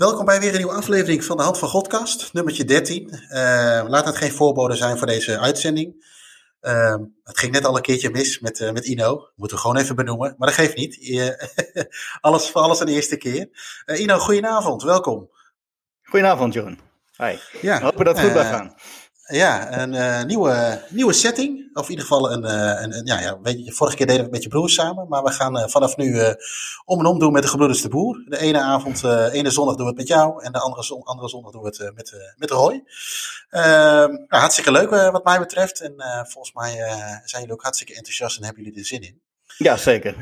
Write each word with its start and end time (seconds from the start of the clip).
Welkom 0.00 0.24
bij 0.24 0.40
weer 0.40 0.50
een 0.50 0.56
nieuwe 0.56 0.72
aflevering 0.72 1.24
van 1.24 1.36
de 1.36 1.42
Hand 1.42 1.58
van 1.58 1.68
Godcast, 1.68 2.32
nummertje 2.32 2.64
13. 2.64 3.08
Uh, 3.12 3.18
laat 3.86 4.06
het 4.06 4.16
geen 4.16 4.32
voorbode 4.32 4.76
zijn 4.76 4.98
voor 4.98 5.06
deze 5.06 5.38
uitzending. 5.38 6.06
Uh, 6.62 6.96
het 7.22 7.38
ging 7.38 7.52
net 7.52 7.64
al 7.64 7.76
een 7.76 7.82
keertje 7.82 8.10
mis 8.10 8.38
met, 8.38 8.60
uh, 8.60 8.70
met 8.70 8.86
Ino. 8.86 9.30
Moeten 9.34 9.56
we 9.56 9.62
gewoon 9.62 9.76
even 9.76 9.96
benoemen, 9.96 10.34
maar 10.38 10.48
dat 10.48 10.56
geeft 10.56 10.76
niet. 10.76 11.20
alles 12.20 12.50
voor 12.50 12.60
alles 12.60 12.80
een 12.80 12.88
eerste 12.88 13.16
keer. 13.16 13.48
Ino, 13.94 14.18
goedenavond, 14.18 14.82
welkom. 14.82 15.30
Goedenavond, 16.02 16.54
John. 16.54 16.78
Hi. 17.16 17.36
Ja, 17.60 17.80
hopen 17.80 18.04
dat 18.04 18.14
het 18.14 18.24
goed 18.24 18.32
blijft 18.32 18.50
gaan. 18.50 18.74
Ja, 19.30 19.78
een 19.78 19.92
uh, 19.92 20.22
nieuwe, 20.22 20.82
nieuwe 20.88 21.12
setting. 21.12 21.70
Of 21.76 21.84
in 21.84 21.90
ieder 21.90 22.06
geval 22.06 22.32
een, 22.32 22.44
uh, 22.44 22.82
een, 22.82 22.96
een, 22.96 23.06
ja, 23.06 23.20
ja, 23.20 23.40
weet 23.40 23.64
je, 23.64 23.72
vorige 23.72 23.96
keer 23.96 24.06
deden 24.06 24.20
we 24.20 24.26
het 24.26 24.34
met 24.34 24.42
je 24.42 24.48
broers 24.48 24.74
samen. 24.74 25.08
Maar 25.08 25.22
we 25.22 25.30
gaan 25.30 25.58
uh, 25.58 25.66
vanaf 25.66 25.96
nu 25.96 26.20
om 26.84 26.98
en 26.98 27.06
om 27.06 27.18
doen 27.18 27.32
met 27.32 27.42
de 27.42 27.48
gebroeders 27.48 27.82
de 27.82 27.88
Boer. 27.88 28.24
De 28.28 28.38
ene 28.38 28.60
avond, 28.60 29.04
ene 29.32 29.50
zondag 29.50 29.74
doen 29.74 29.84
we 29.84 29.90
het 29.90 29.98
met 29.98 30.08
jou. 30.08 30.42
En 30.42 30.52
de 30.52 30.58
andere, 30.58 30.82
zon, 30.82 31.02
andere 31.02 31.28
zondag 31.28 31.52
doen 31.52 31.62
we 31.62 31.68
het 31.68 31.94
met, 31.94 32.34
met 32.36 32.50
Roy. 32.50 32.84
Ehm, 33.50 34.10
nou, 34.10 34.26
hartstikke 34.28 34.72
leuk 34.72 34.90
wat 34.90 35.24
mij 35.24 35.38
betreft. 35.38 35.80
En 35.80 35.94
volgens 36.28 36.54
mij 36.54 36.72
zijn 37.24 37.40
jullie 37.40 37.52
ook 37.52 37.62
hartstikke 37.62 37.94
enthousiast 37.94 38.36
en 38.36 38.44
hebben 38.44 38.62
jullie 38.62 38.78
er 38.78 38.86
zin 38.86 39.02
in. 39.02 39.20
Ja, 39.56 39.76
zeker. 39.76 40.16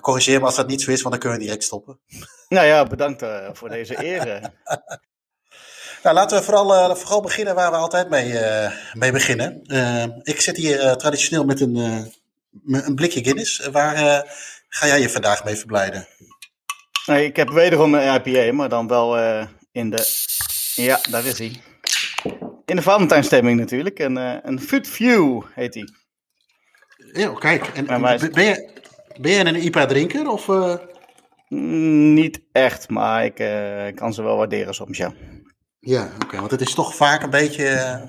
corrigeer 0.00 0.40
me 0.40 0.46
als 0.46 0.56
dat 0.56 0.66
niet 0.66 0.82
zo 0.82 0.90
is, 0.90 1.02
want 1.02 1.10
dan 1.10 1.18
kunnen 1.18 1.38
we 1.38 1.44
direct 1.44 1.64
stoppen. 1.64 2.00
Nou 2.48 2.66
ja, 2.66 2.84
bedankt 2.84 3.24
voor 3.52 3.68
deze 3.68 4.04
eer. 4.04 4.40
Nou, 6.02 6.14
laten 6.14 6.38
we 6.38 6.44
vooral, 6.44 6.90
uh, 6.90 6.94
vooral 6.94 7.20
beginnen 7.20 7.54
waar 7.54 7.70
we 7.70 7.76
altijd 7.76 8.08
mee, 8.08 8.30
uh, 8.32 8.72
mee 8.92 9.12
beginnen. 9.12 9.62
Uh, 9.66 10.04
ik 10.22 10.40
zit 10.40 10.56
hier 10.56 10.96
traditioneel 10.96 11.44
met 11.44 11.60
een, 11.60 11.76
een 12.66 12.94
blikje 12.94 13.24
Guinness. 13.24 13.66
waar 13.66 14.24
ga 14.68 14.86
jij 14.86 15.00
je 15.00 15.10
vandaag 15.10 15.44
mee 15.44 15.56
verblijden? 15.56 16.06
Nee, 17.06 17.24
ik 17.24 17.36
heb 17.36 17.50
wederom 17.50 17.94
een 17.94 18.22
IPA, 18.24 18.52
maar 18.52 18.68
dan 18.68 18.88
wel 18.88 19.18
in 19.72 19.90
de... 19.90 20.26
Ja, 20.74 21.00
daar 21.10 21.24
is 21.26 21.38
hij. 21.38 21.60
In 22.64 22.76
de 22.76 22.82
Valentijnstemming 22.82 23.60
natuurlijk. 23.60 23.98
En, 23.98 24.16
een 24.48 24.60
Food 24.60 24.88
View 24.88 25.42
heet 25.54 25.74
hij. 25.74 25.88
Ja, 27.12 27.32
kijk. 27.32 27.66
En, 27.66 28.02
ben, 28.02 28.44
je, 28.44 28.70
ben 29.20 29.30
je 29.32 29.44
een 29.44 29.64
IPA-drinker? 29.64 30.28
Of, 30.28 30.48
Niet 31.48 32.40
echt, 32.52 32.88
maar 32.88 33.24
ik 33.24 33.34
kan 33.94 34.14
ze 34.14 34.22
wel 34.22 34.36
waarderen 34.36 34.74
soms, 34.74 34.98
ja. 34.98 35.12
Ja, 35.80 36.10
oké. 36.24 36.38
Want 36.38 36.50
het 36.50 36.60
is 36.60 36.74
toch 36.74 36.94
vaak 36.94 37.22
een 37.22 37.30
beetje 37.30 37.68
eh, 37.68 38.02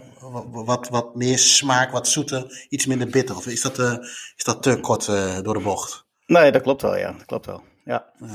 wat, 0.52 0.89
wat 0.89 1.16
meer 1.16 1.38
smaak, 1.38 1.92
wat 1.92 2.08
zoeter, 2.08 2.66
iets 2.70 2.86
minder 2.86 3.08
bitter. 3.09 3.36
Of 3.36 3.48
is 3.48 3.62
dat, 3.62 3.80
uh, 3.80 3.94
is 4.36 4.44
dat 4.44 4.64
te 4.64 4.80
kort 4.80 5.08
uh, 5.08 5.39
door 5.42 5.53
de 5.53 5.64
bocht? 5.64 6.06
Nee, 6.25 6.52
dat 6.52 6.62
klopt 6.62 6.81
wel, 6.81 6.97
ja. 6.97 7.12
Dat 7.12 7.25
klopt 7.25 7.45
wel, 7.45 7.64
ja. 7.86 8.06
ja. 8.20 8.28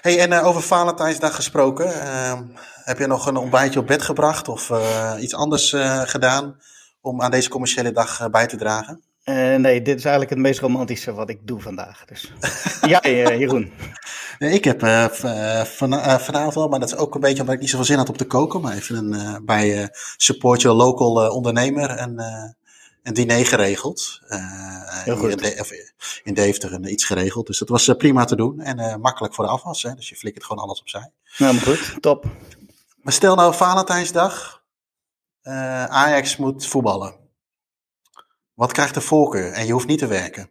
hey, 0.00 0.18
en 0.18 0.30
uh, 0.30 0.46
over 0.46 0.62
Valentijnsdag 0.62 1.34
gesproken. 1.34 2.00
Ehm, 2.00 2.42
heb 2.84 2.98
je 2.98 3.06
nog 3.06 3.26
een 3.26 3.36
ontbijtje 3.36 3.80
op 3.80 3.86
bed 3.86 4.02
gebracht 4.02 4.48
of 4.48 4.72
iets 5.18 5.34
anders 5.34 5.76
gedaan 6.04 6.60
om 7.00 7.22
aan 7.22 7.30
deze 7.30 7.48
commerciële 7.48 7.92
dag 7.92 8.30
bij 8.30 8.46
te 8.46 8.56
dragen? 8.56 9.07
Nee, 9.34 9.82
dit 9.82 9.96
is 9.96 10.04
eigenlijk 10.04 10.30
het 10.30 10.38
meest 10.38 10.60
romantische 10.60 11.12
wat 11.12 11.30
ik 11.30 11.46
doe 11.46 11.60
vandaag. 11.60 12.04
Dus. 12.04 12.32
ja, 12.92 13.00
Jeroen. 13.02 13.72
Ik 14.38 14.64
heb 14.64 14.82
uh, 14.82 15.04
van, 15.64 15.94
uh, 15.94 16.18
vanavond 16.18 16.54
wel, 16.54 16.68
maar 16.68 16.80
dat 16.80 16.92
is 16.92 16.96
ook 16.96 17.14
een 17.14 17.20
beetje 17.20 17.40
omdat 17.40 17.54
ik 17.54 17.60
niet 17.60 17.70
zoveel 17.70 17.86
zin 17.86 17.96
had 17.96 18.08
om 18.08 18.16
te 18.16 18.24
koken. 18.24 18.60
Maar 18.60 18.74
even 18.74 18.96
een, 18.96 19.44
bij 19.44 19.88
Support 20.16 20.62
Your 20.62 20.76
Local 20.76 21.30
ondernemer 21.30 22.00
een, 22.00 22.20
een 23.02 23.14
diner 23.14 23.46
geregeld. 23.46 24.20
Heel 25.04 25.16
goed. 25.16 25.30
In, 25.30 25.36
de, 25.36 25.92
in 26.24 26.34
Deventer 26.34 26.72
een, 26.72 26.92
iets 26.92 27.04
geregeld. 27.04 27.46
Dus 27.46 27.58
dat 27.58 27.68
was 27.68 27.94
prima 27.98 28.24
te 28.24 28.36
doen 28.36 28.60
en 28.60 29.00
makkelijk 29.00 29.34
voor 29.34 29.44
de 29.44 29.50
afwas. 29.50 29.82
Hè? 29.82 29.94
Dus 29.94 30.08
je 30.08 30.16
flikkert 30.16 30.44
gewoon 30.44 30.62
alles 30.62 30.80
opzij. 30.80 31.10
Nou, 31.38 31.54
maar 31.54 31.62
goed. 31.62 31.96
Top. 32.00 32.24
Maar 33.02 33.12
stel 33.12 33.34
nou 33.34 33.54
Valentijnsdag. 33.54 34.62
Ajax 35.88 36.36
moet 36.36 36.66
voetballen. 36.66 37.17
Wat 38.58 38.72
krijgt 38.72 38.94
de 38.94 39.00
voorkeur? 39.00 39.52
En 39.52 39.66
je 39.66 39.72
hoeft 39.72 39.86
niet 39.86 39.98
te 39.98 40.06
werken. 40.06 40.50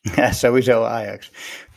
Ja, 0.00 0.32
sowieso 0.32 0.84
Ajax. 0.84 1.30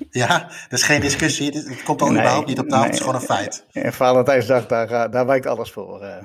Ja, 0.09 0.39
dat 0.39 0.79
is 0.79 0.83
geen 0.83 1.01
discussie. 1.01 1.51
Het 1.51 1.83
komt 1.83 1.99
nee, 1.99 2.09
überhaupt 2.09 2.47
niet 2.47 2.59
op 2.59 2.69
tafel. 2.69 2.85
Het 2.85 2.93
is 2.93 2.99
gewoon 2.99 3.15
een 3.15 3.21
feit. 3.21 3.65
En 3.71 3.93
Valentijnsdag, 3.93 4.65
daar, 4.65 5.11
daar 5.11 5.25
wijkt 5.25 5.45
alles 5.45 5.71
voor. 5.71 6.03
Uh. 6.03 6.17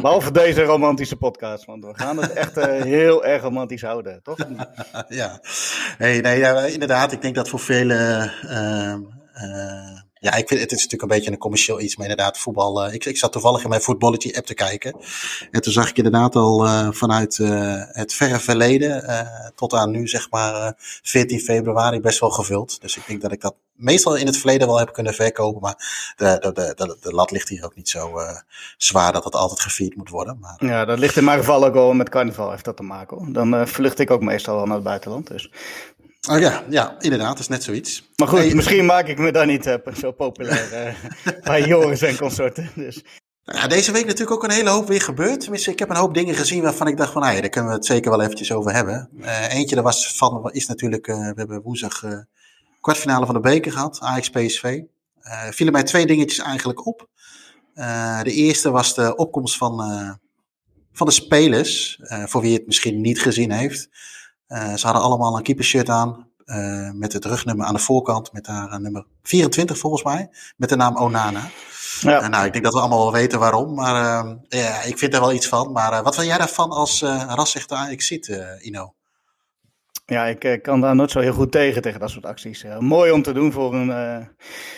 Behalve 0.00 0.32
deze 0.32 0.62
romantische 0.62 1.16
podcast, 1.16 1.64
want 1.64 1.84
we 1.84 1.94
gaan 1.94 2.16
het 2.16 2.32
echt 2.32 2.56
uh, 2.56 2.64
heel 2.96 3.24
erg 3.24 3.42
romantisch 3.42 3.82
houden, 3.82 4.22
toch? 4.22 4.38
ja, 5.08 5.40
hey, 5.98 6.20
nee, 6.20 6.38
ja, 6.38 6.60
inderdaad. 6.60 7.12
Ik 7.12 7.22
denk 7.22 7.34
dat 7.34 7.48
voor 7.48 7.60
velen 7.60 8.32
uh, 8.44 8.94
ja, 10.22 10.34
ik 10.34 10.48
vind 10.48 10.60
het 10.60 10.72
is 10.72 10.82
natuurlijk 10.82 11.02
een 11.02 11.16
beetje 11.18 11.30
een 11.30 11.38
commercieel 11.38 11.80
iets, 11.80 11.96
maar 11.96 12.08
inderdaad, 12.08 12.38
voetbal. 12.38 12.86
Uh, 12.86 12.94
ik, 12.94 13.04
ik 13.04 13.16
zat 13.16 13.32
toevallig 13.32 13.62
in 13.62 13.68
mijn 13.68 13.80
voetballetje 13.80 14.36
app 14.36 14.46
te 14.46 14.54
kijken. 14.54 14.96
En 15.50 15.60
toen 15.60 15.72
zag 15.72 15.88
ik 15.88 15.96
inderdaad 15.96 16.36
al 16.36 16.66
uh, 16.66 16.88
vanuit 16.90 17.38
uh, 17.38 17.82
het 17.86 18.14
verre 18.14 18.38
verleden 18.38 19.04
tot 19.54 19.74
aan 19.74 19.90
nu, 19.90 20.08
zeg 20.08 20.30
maar, 20.30 20.74
14 21.02 21.40
februari, 21.40 22.00
best 22.00 22.20
wel 22.20 22.30
gevuld. 22.30 22.80
Dus 22.80 22.96
ik 22.96 23.06
denk 23.06 23.20
dat 23.20 23.32
ik 23.32 23.40
dat 23.40 23.54
meestal 23.72 24.16
in 24.16 24.26
het 24.26 24.36
verleden 24.36 24.66
wel 24.66 24.78
heb 24.78 24.92
kunnen 24.92 25.14
verkopen. 25.14 25.60
Maar 25.60 26.14
de, 26.16 26.36
de, 26.40 26.52
de, 26.52 26.72
de, 26.76 26.96
de 27.00 27.12
lat 27.12 27.30
ligt 27.30 27.48
hier 27.48 27.64
ook 27.64 27.74
niet 27.74 27.88
zo 27.88 28.18
zwaar 28.76 29.12
dat 29.12 29.24
het 29.24 29.34
altijd 29.34 29.60
gevierd 29.60 29.96
moet 29.96 30.08
worden. 30.08 30.38
Maar, 30.40 30.56
ja, 30.58 30.84
dat 30.84 30.98
ligt 30.98 31.16
in 31.16 31.24
mijn 31.24 31.38
geval 31.38 31.64
ook 31.64 31.74
wel 31.74 31.92
met 31.92 32.08
carnaval, 32.08 32.50
heeft 32.50 32.64
dat 32.64 32.76
te 32.76 32.82
maken. 32.82 33.16
Hoor. 33.16 33.32
Dan 33.32 33.68
vlucht 33.68 33.98
ik 33.98 34.10
ook 34.10 34.22
meestal 34.22 34.56
wel 34.56 34.66
naar 34.66 34.74
het 34.74 34.84
buitenland. 34.84 35.26
Dus. 35.26 35.50
Oh 36.30 36.38
ja, 36.38 36.64
ja, 36.68 36.96
inderdaad, 37.00 37.28
dat 37.28 37.38
is 37.38 37.48
net 37.48 37.62
zoiets. 37.62 38.08
Maar 38.16 38.28
goed, 38.28 38.54
misschien 38.54 38.86
maak 38.86 39.06
ik 39.06 39.18
me 39.18 39.32
dan 39.32 39.46
niet 39.46 39.66
uh, 39.66 39.74
zo 40.00 40.12
populair 40.12 40.94
uh, 41.26 41.34
bij 41.44 41.66
Joris 41.66 42.02
en 42.02 42.16
consorten. 42.16 42.70
Dus. 42.74 43.02
Nou 43.44 43.58
ja, 43.58 43.66
deze 43.66 43.92
week 43.92 44.04
natuurlijk 44.04 44.30
ook 44.30 44.44
een 44.44 44.50
hele 44.50 44.70
hoop 44.70 44.88
weer 44.88 45.00
gebeurd. 45.00 45.40
Tenminste, 45.40 45.70
ik 45.70 45.78
heb 45.78 45.90
een 45.90 45.96
hoop 45.96 46.14
dingen 46.14 46.34
gezien 46.34 46.62
waarvan 46.62 46.86
ik 46.86 46.96
dacht 46.96 47.12
van, 47.12 47.22
nou 47.22 47.34
ja, 47.34 47.40
daar 47.40 47.50
kunnen 47.50 47.70
we 47.70 47.76
het 47.76 47.86
zeker 47.86 48.10
wel 48.10 48.22
eventjes 48.22 48.52
over 48.52 48.72
hebben. 48.74 49.08
Uh, 49.20 49.54
eentje, 49.54 49.76
er 49.76 49.82
was 49.82 50.16
van, 50.16 50.50
is 50.52 50.66
natuurlijk, 50.66 51.06
we 51.06 51.32
hebben 51.34 51.62
woensdag 51.62 52.02
kwartfinale 52.80 53.26
van 53.26 53.34
de 53.34 53.40
beker 53.40 53.72
gehad, 53.72 54.00
Ajax 54.00 54.30
PSV. 54.30 54.80
vielen 55.50 55.72
mij 55.72 55.82
twee 55.82 56.06
dingetjes 56.06 56.38
eigenlijk 56.38 56.86
op. 56.86 57.08
de 58.22 58.32
eerste 58.32 58.70
was 58.70 58.94
de 58.94 59.16
opkomst 59.16 59.56
van, 59.56 59.78
van 60.92 61.06
de 61.06 61.12
spelers, 61.12 62.00
voor 62.24 62.40
wie 62.40 62.54
het 62.54 62.66
misschien 62.66 63.00
niet 63.00 63.20
gezien 63.20 63.50
heeft. 63.50 63.88
Uh, 64.52 64.74
ze 64.74 64.86
hadden 64.86 65.02
allemaal 65.02 65.36
een 65.36 65.42
keepershirt 65.42 65.88
aan. 65.88 66.30
Uh, 66.44 66.90
met 66.90 67.12
het 67.12 67.24
rugnummer 67.24 67.66
aan 67.66 67.74
de 67.74 67.80
voorkant. 67.80 68.32
Met 68.32 68.44
daar 68.44 68.80
nummer 68.80 69.06
24 69.22 69.78
volgens 69.78 70.02
mij. 70.02 70.30
Met 70.56 70.68
de 70.68 70.76
naam 70.76 70.96
Onana. 70.96 71.40
Ja. 72.00 72.28
Nou, 72.28 72.46
ik 72.46 72.52
denk 72.52 72.64
dat 72.64 72.72
we 72.72 72.80
allemaal 72.80 73.02
wel 73.02 73.12
weten 73.12 73.38
waarom. 73.38 73.74
Maar 73.74 74.26
ja, 74.48 74.82
ik 74.82 74.98
vind 74.98 75.14
er 75.14 75.20
wel 75.20 75.32
iets 75.32 75.48
van. 75.48 75.72
Maar 75.72 76.02
wat 76.02 76.14
vind 76.14 76.26
jij 76.26 76.38
daarvan 76.38 76.70
als 76.70 77.02
uh, 77.02 77.22
rassechte 77.28 77.74
Ajax 77.74 78.06
ziet, 78.06 78.40
Ino? 78.60 78.94
Ja, 80.06 80.24
ik 80.26 80.62
kan 80.62 80.80
daar 80.80 80.94
nooit 80.94 81.10
zo 81.10 81.20
heel 81.20 81.32
goed 81.32 81.52
tegen, 81.52 81.82
tegen 81.82 82.00
dat 82.00 82.10
soort 82.10 82.26
acties. 82.26 82.64
mooi 82.78 83.10
om 83.10 83.22
te 83.22 83.32
doen 83.32 83.52
voor 83.52 83.74
een 83.74 84.28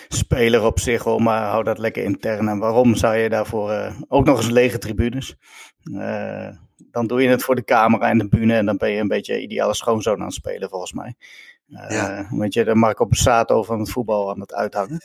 speler 0.08 0.62
op 0.62 0.80
zich, 0.80 1.18
maar 1.18 1.48
hou 1.48 1.64
dat 1.64 1.78
lekker 1.78 2.04
intern. 2.04 2.48
En 2.48 2.58
waarom 2.58 2.94
zou 2.94 3.16
je 3.16 3.28
daarvoor 3.28 3.92
ook 4.08 4.24
nog 4.24 4.36
eens 4.36 4.50
lege 4.50 4.78
tribunes? 4.78 5.36
Dan 6.94 7.06
doe 7.06 7.22
je 7.22 7.28
het 7.28 7.43
voor 7.43 7.55
de 7.55 7.65
camera 7.65 8.09
en 8.09 8.19
de 8.19 8.28
bühne. 8.28 8.55
En 8.55 8.66
dan 8.66 8.77
ben 8.77 8.91
je 8.91 9.00
een 9.00 9.09
beetje 9.09 9.41
ideale 9.41 9.75
schoonzoon 9.75 10.19
aan 10.19 10.25
het 10.25 10.34
spelen, 10.34 10.69
volgens 10.69 10.93
mij. 10.93 11.15
Uh, 11.69 11.84
ja. 11.88 12.27
Weet 12.31 12.55
je, 12.55 12.65
de 12.65 12.75
Marco 12.75 13.05
Passato 13.05 13.62
van 13.62 13.78
het 13.78 13.91
voetbal 13.91 14.31
aan 14.31 14.41
het 14.41 14.55
uithangen. 14.55 15.00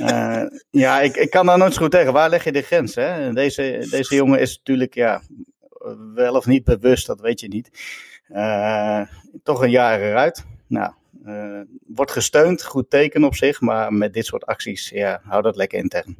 uh, 0.00 0.42
ja, 0.70 1.00
ik, 1.00 1.16
ik 1.16 1.30
kan 1.30 1.46
daar 1.46 1.58
nooit 1.58 1.74
zo 1.74 1.82
goed 1.82 1.90
tegen. 1.90 2.12
Waar 2.12 2.28
leg 2.28 2.44
je 2.44 2.52
de 2.52 2.62
grens? 2.62 2.94
Hè? 2.94 3.32
Deze, 3.32 3.86
deze 3.90 4.14
jongen 4.14 4.40
is 4.40 4.56
natuurlijk, 4.56 4.94
ja, 4.94 5.22
wel 6.14 6.34
of 6.34 6.46
niet 6.46 6.64
bewust, 6.64 7.06
dat 7.06 7.20
weet 7.20 7.40
je 7.40 7.48
niet. 7.48 7.70
Uh, 8.28 9.02
toch 9.42 9.62
een 9.62 9.70
jaar 9.70 10.00
eruit. 10.00 10.44
Nou, 10.66 10.92
wordt 11.86 12.12
gesteund, 12.12 12.64
goed 12.64 12.90
teken 12.90 13.24
op 13.24 13.34
zich. 13.34 13.60
Maar 13.60 13.92
met 13.92 14.12
dit 14.12 14.26
soort 14.26 14.46
acties, 14.46 14.88
ja, 14.88 15.20
hou 15.24 15.42
dat 15.42 15.56
lekker 15.56 15.78
intern. 15.78 16.16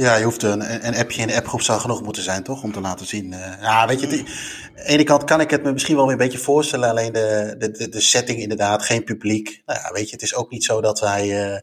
Ja, 0.00 0.16
je 0.16 0.24
hoeft 0.24 0.42
een, 0.42 0.86
een 0.86 0.96
appje 0.96 1.20
in 1.20 1.26
de 1.26 1.36
appgroep 1.36 1.62
zou 1.62 1.80
genoeg 1.80 2.02
moeten 2.02 2.22
zijn, 2.22 2.42
toch? 2.42 2.62
Om 2.62 2.72
te 2.72 2.80
laten 2.80 3.06
zien. 3.06 3.32
Uh, 3.32 3.52
ja, 3.60 3.86
weet 3.86 4.00
je, 4.00 4.06
aan 4.06 4.12
de 4.74 4.82
ene 4.84 5.04
kant 5.04 5.24
kan 5.24 5.40
ik 5.40 5.50
het 5.50 5.62
me 5.62 5.72
misschien 5.72 5.96
wel 5.96 6.04
weer 6.04 6.12
een 6.12 6.18
beetje 6.18 6.38
voorstellen. 6.38 6.88
Alleen 6.88 7.12
de, 7.12 7.54
de, 7.58 7.88
de, 7.88 8.00
setting 8.00 8.38
inderdaad, 8.38 8.82
geen 8.82 9.04
publiek. 9.04 9.62
Nou 9.66 9.80
ja, 9.82 9.92
weet 9.92 10.06
je, 10.06 10.12
het 10.12 10.22
is 10.22 10.34
ook 10.34 10.50
niet 10.50 10.64
zo 10.64 10.80
dat 10.80 11.00
hij 11.00 11.26
uh, 11.26 11.58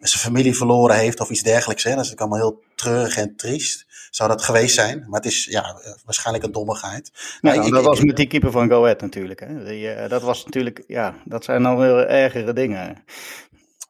zijn 0.00 0.22
familie 0.22 0.56
verloren 0.56 0.96
heeft 0.96 1.20
of 1.20 1.30
iets 1.30 1.42
dergelijks. 1.42 1.82
Hè. 1.82 1.94
Dat 1.94 2.04
is 2.04 2.10
natuurlijk 2.10 2.32
allemaal 2.32 2.50
heel 2.50 2.64
treurig 2.74 3.16
en 3.16 3.36
triest. 3.36 3.86
Zou 4.10 4.30
dat 4.30 4.42
geweest 4.42 4.74
zijn. 4.74 5.04
Maar 5.08 5.20
het 5.20 5.30
is 5.32 5.44
ja, 5.44 5.80
waarschijnlijk 6.04 6.44
een 6.44 6.52
dommigheid. 6.52 7.12
Nou, 7.40 7.66
ik, 7.66 7.72
dat 7.72 7.84
was 7.84 8.00
met 8.00 8.16
die 8.16 8.26
keeper 8.26 8.50
van 8.50 8.68
Go 8.68 8.82
Ahead 8.82 9.00
natuurlijk. 9.00 9.40
Hè. 9.40 9.64
Die, 9.64 9.94
uh, 9.94 10.08
dat 10.08 10.22
was 10.22 10.44
natuurlijk, 10.44 10.84
ja, 10.86 11.14
dat 11.24 11.44
zijn 11.44 11.62
dan 11.62 11.82
heel 11.82 11.98
ergere 11.98 12.52
dingen. 12.52 13.04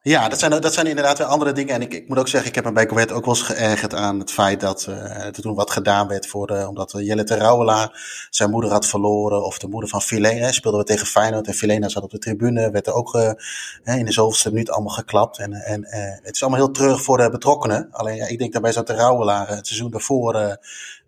Ja, 0.07 0.29
dat 0.29 0.39
zijn, 0.39 0.61
dat 0.61 0.73
zijn 0.73 0.87
inderdaad 0.87 1.17
weer 1.17 1.27
andere 1.27 1.51
dingen. 1.51 1.73
En 1.73 1.81
ik, 1.81 1.93
ik 1.93 2.07
moet 2.07 2.17
ook 2.17 2.27
zeggen, 2.27 2.49
ik 2.49 2.55
heb 2.55 2.63
me 2.63 2.71
bij 2.71 2.85
Coët 2.85 3.11
ook 3.11 3.25
wel 3.25 3.35
eens 3.35 3.43
geërgerd 3.43 3.93
aan 3.93 4.19
het 4.19 4.31
feit 4.31 4.59
dat 4.59 4.85
uh, 4.89 5.25
er 5.25 5.31
toen 5.31 5.55
wat 5.55 5.71
gedaan 5.71 6.07
werd 6.07 6.27
voor 6.27 6.47
de, 6.47 6.67
omdat 6.67 6.93
Jelle 6.97 7.23
Terouwelaar 7.23 8.27
zijn 8.29 8.49
moeder 8.49 8.71
had 8.71 8.85
verloren. 8.85 9.43
Of 9.43 9.57
de 9.57 9.67
moeder 9.67 9.89
van 9.89 10.01
Filena, 10.01 10.51
speelden 10.51 10.79
we 10.79 10.85
tegen 10.85 11.07
Feyenoord. 11.07 11.47
En 11.47 11.53
Filena 11.53 11.89
zat 11.89 12.03
op 12.03 12.11
de 12.11 12.17
tribune, 12.17 12.71
werd 12.71 12.87
er 12.87 12.93
ook 12.93 13.15
uh, 13.15 13.31
in 13.83 14.05
de 14.05 14.11
zoveelste 14.11 14.49
minuut 14.49 14.69
allemaal 14.69 14.93
geklapt. 14.93 15.37
En, 15.37 15.53
en 15.53 15.81
uh, 15.81 15.89
het 16.23 16.35
is 16.35 16.41
allemaal 16.41 16.59
heel 16.59 16.71
terug 16.71 17.03
voor 17.03 17.17
de 17.17 17.29
betrokkenen. 17.29 17.87
Alleen 17.91 18.15
ja, 18.15 18.27
ik 18.27 18.39
denk 18.39 18.53
dat 18.53 18.61
bij 18.61 18.73
zo'n 18.73 18.83
Terouwelaar 18.83 19.47
het 19.47 19.67
seizoen 19.67 19.91
daarvoor 19.91 20.57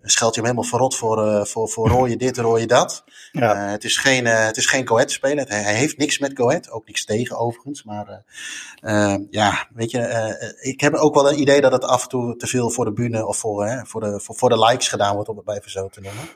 scheld 0.01 0.35
je 0.35 0.41
hem 0.41 0.49
helemaal 0.49 0.69
verrot 0.69 0.95
voor, 0.95 1.25
uh, 1.25 1.45
voor, 1.45 1.69
voor 1.69 1.87
rooie 1.87 2.17
dit, 2.17 2.37
rooie 2.37 2.67
dat. 2.67 3.03
Ja. 3.31 3.55
Uh, 3.55 3.71
het 3.71 3.83
is 3.83 3.97
geen, 3.97 4.25
uh, 4.25 4.45
het 4.45 4.57
is 4.57 4.65
geen 4.65 4.87
Goed 4.87 5.11
speler. 5.11 5.47
Hij, 5.47 5.61
hij, 5.61 5.73
heeft 5.73 5.97
niks 5.97 6.19
met 6.19 6.31
Goed, 6.35 6.71
ook 6.71 6.85
niks 6.85 7.05
tegen 7.05 7.37
overigens. 7.37 7.83
Maar 7.83 8.23
ja, 9.29 9.67
weet 9.73 9.91
je, 9.91 10.55
ik 10.59 10.81
heb 10.81 10.93
ook 10.93 11.13
wel 11.13 11.29
een 11.29 11.39
idee 11.39 11.61
dat 11.61 11.71
het 11.71 11.83
af 11.83 12.03
en 12.03 12.09
toe 12.09 12.35
te 12.35 12.47
veel 12.47 12.69
voor 12.69 12.85
de 12.85 12.93
bühne 12.93 13.25
of 13.25 13.37
voor, 13.37 13.83
voor, 13.87 14.01
de, 14.01 14.19
voor, 14.19 14.35
voor 14.35 14.49
de 14.49 14.59
likes 14.59 14.87
gedaan 14.87 15.13
wordt, 15.13 15.29
om 15.29 15.37
het 15.37 15.49
even 15.49 15.71
zo 15.71 15.87
te 15.87 16.01
noemen. 16.01 16.29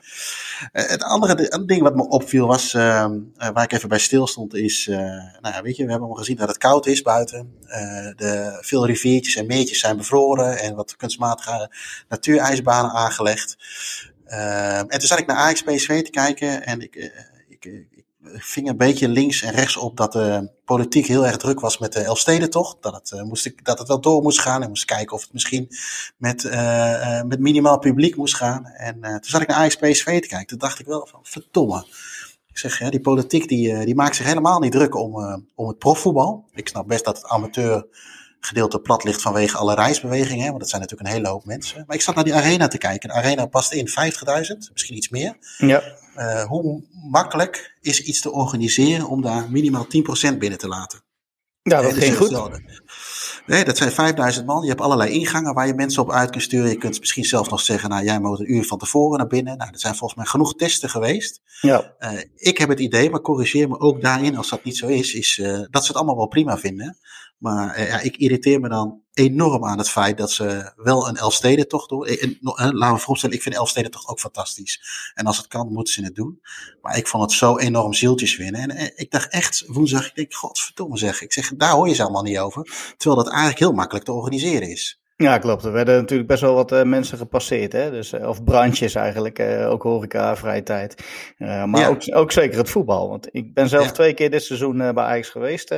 Het 0.72 1.02
andere 1.02 1.62
ding 1.66 1.82
wat 1.82 1.94
me 1.94 2.08
opviel 2.08 2.46
was, 2.46 2.72
waar 2.72 3.62
ik 3.62 3.72
even 3.72 3.88
bij 3.88 3.98
stil 3.98 4.26
stond, 4.26 4.54
is, 4.54 4.86
nou 4.86 5.54
ja, 5.54 5.62
weet 5.62 5.76
je, 5.76 5.84
we 5.84 5.90
hebben 5.90 6.08
al 6.08 6.14
gezien 6.14 6.36
dat 6.36 6.48
het 6.48 6.58
koud 6.58 6.86
is 6.86 7.02
buiten. 7.02 7.54
de, 8.16 8.58
veel 8.60 8.86
riviertjes 8.86 9.36
en 9.36 9.46
meertjes 9.46 9.80
zijn 9.80 9.96
bevroren 9.96 10.58
en 10.58 10.74
wat 10.74 10.96
kunstmatige 10.96 11.70
natuurijsbanen 12.08 12.90
aangelegd. 12.90 13.56
Uh, 14.28 14.78
en 14.78 14.88
toen 14.88 15.00
zat 15.00 15.18
ik 15.18 15.26
naar 15.26 15.36
Ajax 15.36 15.62
PSV 15.62 16.02
te 16.02 16.10
kijken 16.10 16.66
en 16.66 16.80
ik, 16.80 16.94
ik, 17.48 17.64
ving 18.24 18.68
een 18.68 18.76
beetje 18.76 19.08
links 19.08 19.42
en 19.42 19.52
rechts 19.52 19.76
op 19.76 19.96
dat 19.96 20.12
de 20.12 20.50
politiek 20.64 21.06
heel 21.06 21.26
erg 21.26 21.36
druk 21.36 21.60
was 21.60 21.78
met 21.78 21.92
de 21.92 22.00
Elfstedentocht. 22.00 22.76
Dat 22.80 22.94
het, 22.94 23.10
uh, 23.14 23.22
moest 23.22 23.64
dat 23.64 23.78
het 23.78 23.88
wel 23.88 24.00
door 24.00 24.22
moest 24.22 24.40
gaan 24.40 24.62
en 24.62 24.68
moest 24.68 24.84
kijken 24.84 25.16
of 25.16 25.22
het 25.22 25.32
misschien 25.32 25.68
met, 26.16 26.42
met 27.26 27.38
minimaal 27.38 27.78
publiek 27.78 28.16
moest 28.16 28.34
gaan. 28.34 28.66
En 28.66 29.00
toen 29.00 29.18
zat 29.20 29.40
ik 29.40 29.48
naar 29.48 29.56
Ajax 29.56 29.76
PSV 29.76 30.20
te 30.20 30.28
kijken. 30.28 30.46
Toen 30.46 30.58
dacht 30.58 30.78
ik 30.78 30.86
wel 30.86 31.06
van 31.10 31.20
verdomme. 31.22 31.86
Ik 32.48 32.58
zeg, 32.58 32.78
ja, 32.78 32.90
die 32.90 33.00
politiek 33.00 33.48
die, 33.48 33.84
die 33.84 33.94
maakt 33.94 34.16
zich 34.16 34.26
helemaal 34.26 34.60
niet 34.60 34.72
druk 34.72 34.94
om, 34.94 35.42
om 35.54 35.68
het 35.68 35.78
profvoetbal. 35.78 36.44
Ik 36.52 36.68
snap 36.68 36.88
best 36.88 37.04
dat 37.04 37.16
het 37.16 37.26
amateur 37.26 37.86
gedeelte 38.46 38.80
plat 38.80 39.04
ligt 39.04 39.22
vanwege 39.22 39.56
alle 39.56 39.74
reisbewegingen. 39.74 40.46
Want 40.46 40.60
dat 40.60 40.68
zijn 40.68 40.80
natuurlijk 40.80 41.08
een 41.08 41.16
hele 41.16 41.28
hoop 41.28 41.44
mensen. 41.44 41.84
Maar 41.86 41.96
ik 41.96 42.02
zat 42.02 42.14
naar 42.14 42.24
die 42.24 42.34
arena 42.34 42.68
te 42.68 42.78
kijken. 42.78 43.08
De 43.08 43.14
arena 43.14 43.46
past 43.46 43.72
in 43.72 43.88
50.000, 43.88 43.94
misschien 44.72 44.96
iets 44.96 45.08
meer. 45.08 45.36
Ja. 45.58 45.82
Uh, 46.16 46.44
hoe 46.44 46.82
makkelijk 47.10 47.76
is 47.80 48.02
iets 48.02 48.20
te 48.20 48.32
organiseren 48.32 49.08
om 49.08 49.22
daar 49.22 49.50
minimaal 49.50 49.86
10% 50.34 50.38
binnen 50.38 50.58
te 50.58 50.68
laten? 50.68 51.02
Ja, 51.62 51.82
dat 51.82 51.92
ging 51.92 52.16
goed. 52.16 52.60
Nee, 53.46 53.64
dat 53.64 53.76
zijn 53.76 53.90
5000 53.90 54.46
man. 54.46 54.62
Je 54.62 54.68
hebt 54.68 54.80
allerlei 54.80 55.10
ingangen 55.10 55.54
waar 55.54 55.66
je 55.66 55.74
mensen 55.74 56.02
op 56.02 56.10
uit 56.10 56.30
kunt 56.30 56.42
sturen. 56.42 56.70
Je 56.70 56.78
kunt 56.78 57.00
misschien 57.00 57.24
zelfs 57.24 57.48
nog 57.48 57.60
zeggen, 57.60 57.90
nou 57.90 58.04
jij 58.04 58.20
moet 58.20 58.38
een 58.38 58.52
uur 58.52 58.64
van 58.64 58.78
tevoren 58.78 59.18
naar 59.18 59.26
binnen. 59.26 59.56
Nou, 59.56 59.70
er 59.72 59.78
zijn 59.78 59.94
volgens 59.94 60.18
mij 60.18 60.28
genoeg 60.28 60.54
testen 60.54 60.90
geweest. 60.90 61.40
Ja. 61.60 61.94
Uh, 62.00 62.20
ik 62.34 62.58
heb 62.58 62.68
het 62.68 62.80
idee, 62.80 63.10
maar 63.10 63.20
corrigeer 63.20 63.68
me 63.68 63.78
ook 63.80 64.02
daarin 64.02 64.36
als 64.36 64.48
dat 64.48 64.64
niet 64.64 64.76
zo 64.76 64.86
is, 64.86 65.14
is 65.14 65.38
uh, 65.38 65.46
dat 65.70 65.82
ze 65.82 65.88
het 65.88 65.96
allemaal 65.96 66.16
wel 66.16 66.26
prima 66.26 66.58
vinden. 66.58 66.98
Maar 67.44 67.78
uh, 67.78 67.88
ja, 67.88 68.00
ik 68.00 68.16
irriteer 68.16 68.60
me 68.60 68.68
dan 68.68 69.00
enorm 69.12 69.64
aan 69.64 69.78
het 69.78 69.88
feit 69.90 70.18
dat 70.18 70.30
ze 70.30 70.72
wel 70.76 71.08
een 71.08 71.16
Elfstedentocht 71.16 71.88
doen. 71.88 72.06
En, 72.06 72.38
laten 72.40 72.94
we 72.94 72.98
voorstellen, 72.98 73.36
ik 73.36 73.42
vind 73.42 73.54
Elfstedentocht 73.54 74.08
ook 74.08 74.20
fantastisch. 74.20 74.80
En 75.14 75.26
als 75.26 75.36
het 75.36 75.46
kan, 75.46 75.72
moeten 75.72 75.94
ze 75.94 76.04
het 76.04 76.14
doen. 76.14 76.40
Maar 76.82 76.96
ik 76.96 77.06
vond 77.06 77.22
het 77.22 77.32
zo 77.32 77.58
enorm 77.58 77.94
zieltjes 77.94 78.36
winnen. 78.36 78.70
En 78.70 78.92
ik 78.96 79.10
dacht 79.10 79.28
echt 79.28 79.64
woensdag, 79.66 80.06
ik 80.06 80.14
denk, 80.14 80.34
godverdomme 80.34 80.98
zeg. 80.98 81.22
Ik 81.22 81.32
zeg, 81.32 81.52
daar 81.56 81.72
hoor 81.72 81.88
je 81.88 81.94
ze 81.94 82.02
allemaal 82.02 82.22
niet 82.22 82.38
over. 82.38 82.94
Terwijl 82.96 83.22
dat 83.22 83.32
eigenlijk 83.32 83.58
heel 83.58 83.72
makkelijk 83.72 84.04
te 84.04 84.12
organiseren 84.12 84.70
is. 84.70 85.00
Ja, 85.24 85.38
klopt. 85.38 85.64
Er 85.64 85.72
werden 85.72 85.96
natuurlijk 85.96 86.28
best 86.28 86.40
wel 86.40 86.54
wat 86.54 86.72
uh, 86.72 86.82
mensen 86.82 87.18
gepasseerd. 87.18 87.72
Hè? 87.72 87.90
Dus, 87.90 88.12
uh, 88.12 88.28
of 88.28 88.44
brandjes 88.44 88.94
eigenlijk, 88.94 89.38
uh, 89.38 89.70
ook 89.70 89.82
horeca, 89.82 90.36
vrije 90.36 90.62
tijd. 90.62 91.04
maar 91.38 91.80
ja. 91.80 91.88
ook, 91.88 92.02
ook 92.10 92.32
zeker 92.32 92.58
het 92.58 92.70
voetbal. 92.70 93.08
Want 93.08 93.28
ik 93.30 93.54
ben 93.54 93.68
zelf 93.68 93.84
ja. 93.84 93.90
twee 93.90 94.14
keer 94.14 94.30
dit 94.30 94.42
seizoen 94.42 94.76
bij 94.76 95.04
Ajax 95.04 95.28
geweest. 95.28 95.70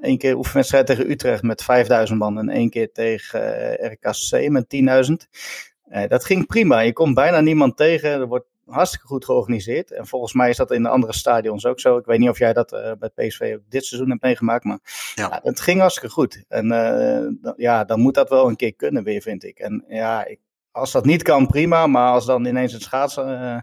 Eén 0.00 0.18
keer 0.18 0.36
oefenwedstrijd 0.36 0.86
tegen 0.86 1.10
Utrecht 1.10 1.42
met 1.42 1.62
5000 1.62 2.18
man 2.18 2.38
en 2.38 2.48
één 2.48 2.70
keer 2.70 2.92
tegen 2.92 3.72
RKC 3.72 4.48
met 4.48 4.64
10.000. 5.10 6.08
dat 6.08 6.24
ging 6.24 6.46
prima. 6.46 6.80
Je 6.80 6.92
komt 6.92 7.14
bijna 7.14 7.40
niemand 7.40 7.76
tegen. 7.76 8.10
Er 8.10 8.26
wordt 8.26 8.46
hartstikke 8.66 9.06
goed 9.06 9.24
georganiseerd. 9.24 9.92
En 9.92 10.06
volgens 10.06 10.32
mij 10.32 10.50
is 10.50 10.56
dat 10.56 10.70
in 10.70 10.82
de 10.82 10.88
andere 10.88 11.12
stadions 11.12 11.66
ook 11.66 11.80
zo. 11.80 11.96
Ik 11.96 12.04
weet 12.04 12.18
niet 12.18 12.28
of 12.28 12.38
jij 12.38 12.52
dat 12.52 12.72
uh, 12.72 12.92
bij 12.98 13.08
PSV 13.08 13.52
ook 13.56 13.70
dit 13.70 13.84
seizoen 13.84 14.10
hebt 14.10 14.22
meegemaakt, 14.22 14.64
maar 14.64 14.78
ja. 15.14 15.28
ja 15.28 15.40
het 15.42 15.60
ging 15.60 15.80
hartstikke 15.80 16.14
goed. 16.14 16.44
En 16.48 16.72
uh, 16.72 17.52
ja, 17.56 17.84
dan 17.84 18.00
moet 18.00 18.14
dat 18.14 18.28
wel 18.28 18.48
een 18.48 18.56
keer 18.56 18.74
kunnen 18.74 19.04
weer, 19.04 19.22
vind 19.22 19.44
ik. 19.44 19.58
En 19.58 19.84
ja, 19.88 20.24
ik, 20.24 20.38
als 20.70 20.92
dat 20.92 21.04
niet 21.04 21.22
kan, 21.22 21.46
prima. 21.46 21.86
Maar 21.86 22.12
als 22.12 22.26
dan 22.26 22.44
ineens 22.44 22.72
het 22.72 22.82
schaatsen 22.82 23.28
uh, 23.28 23.58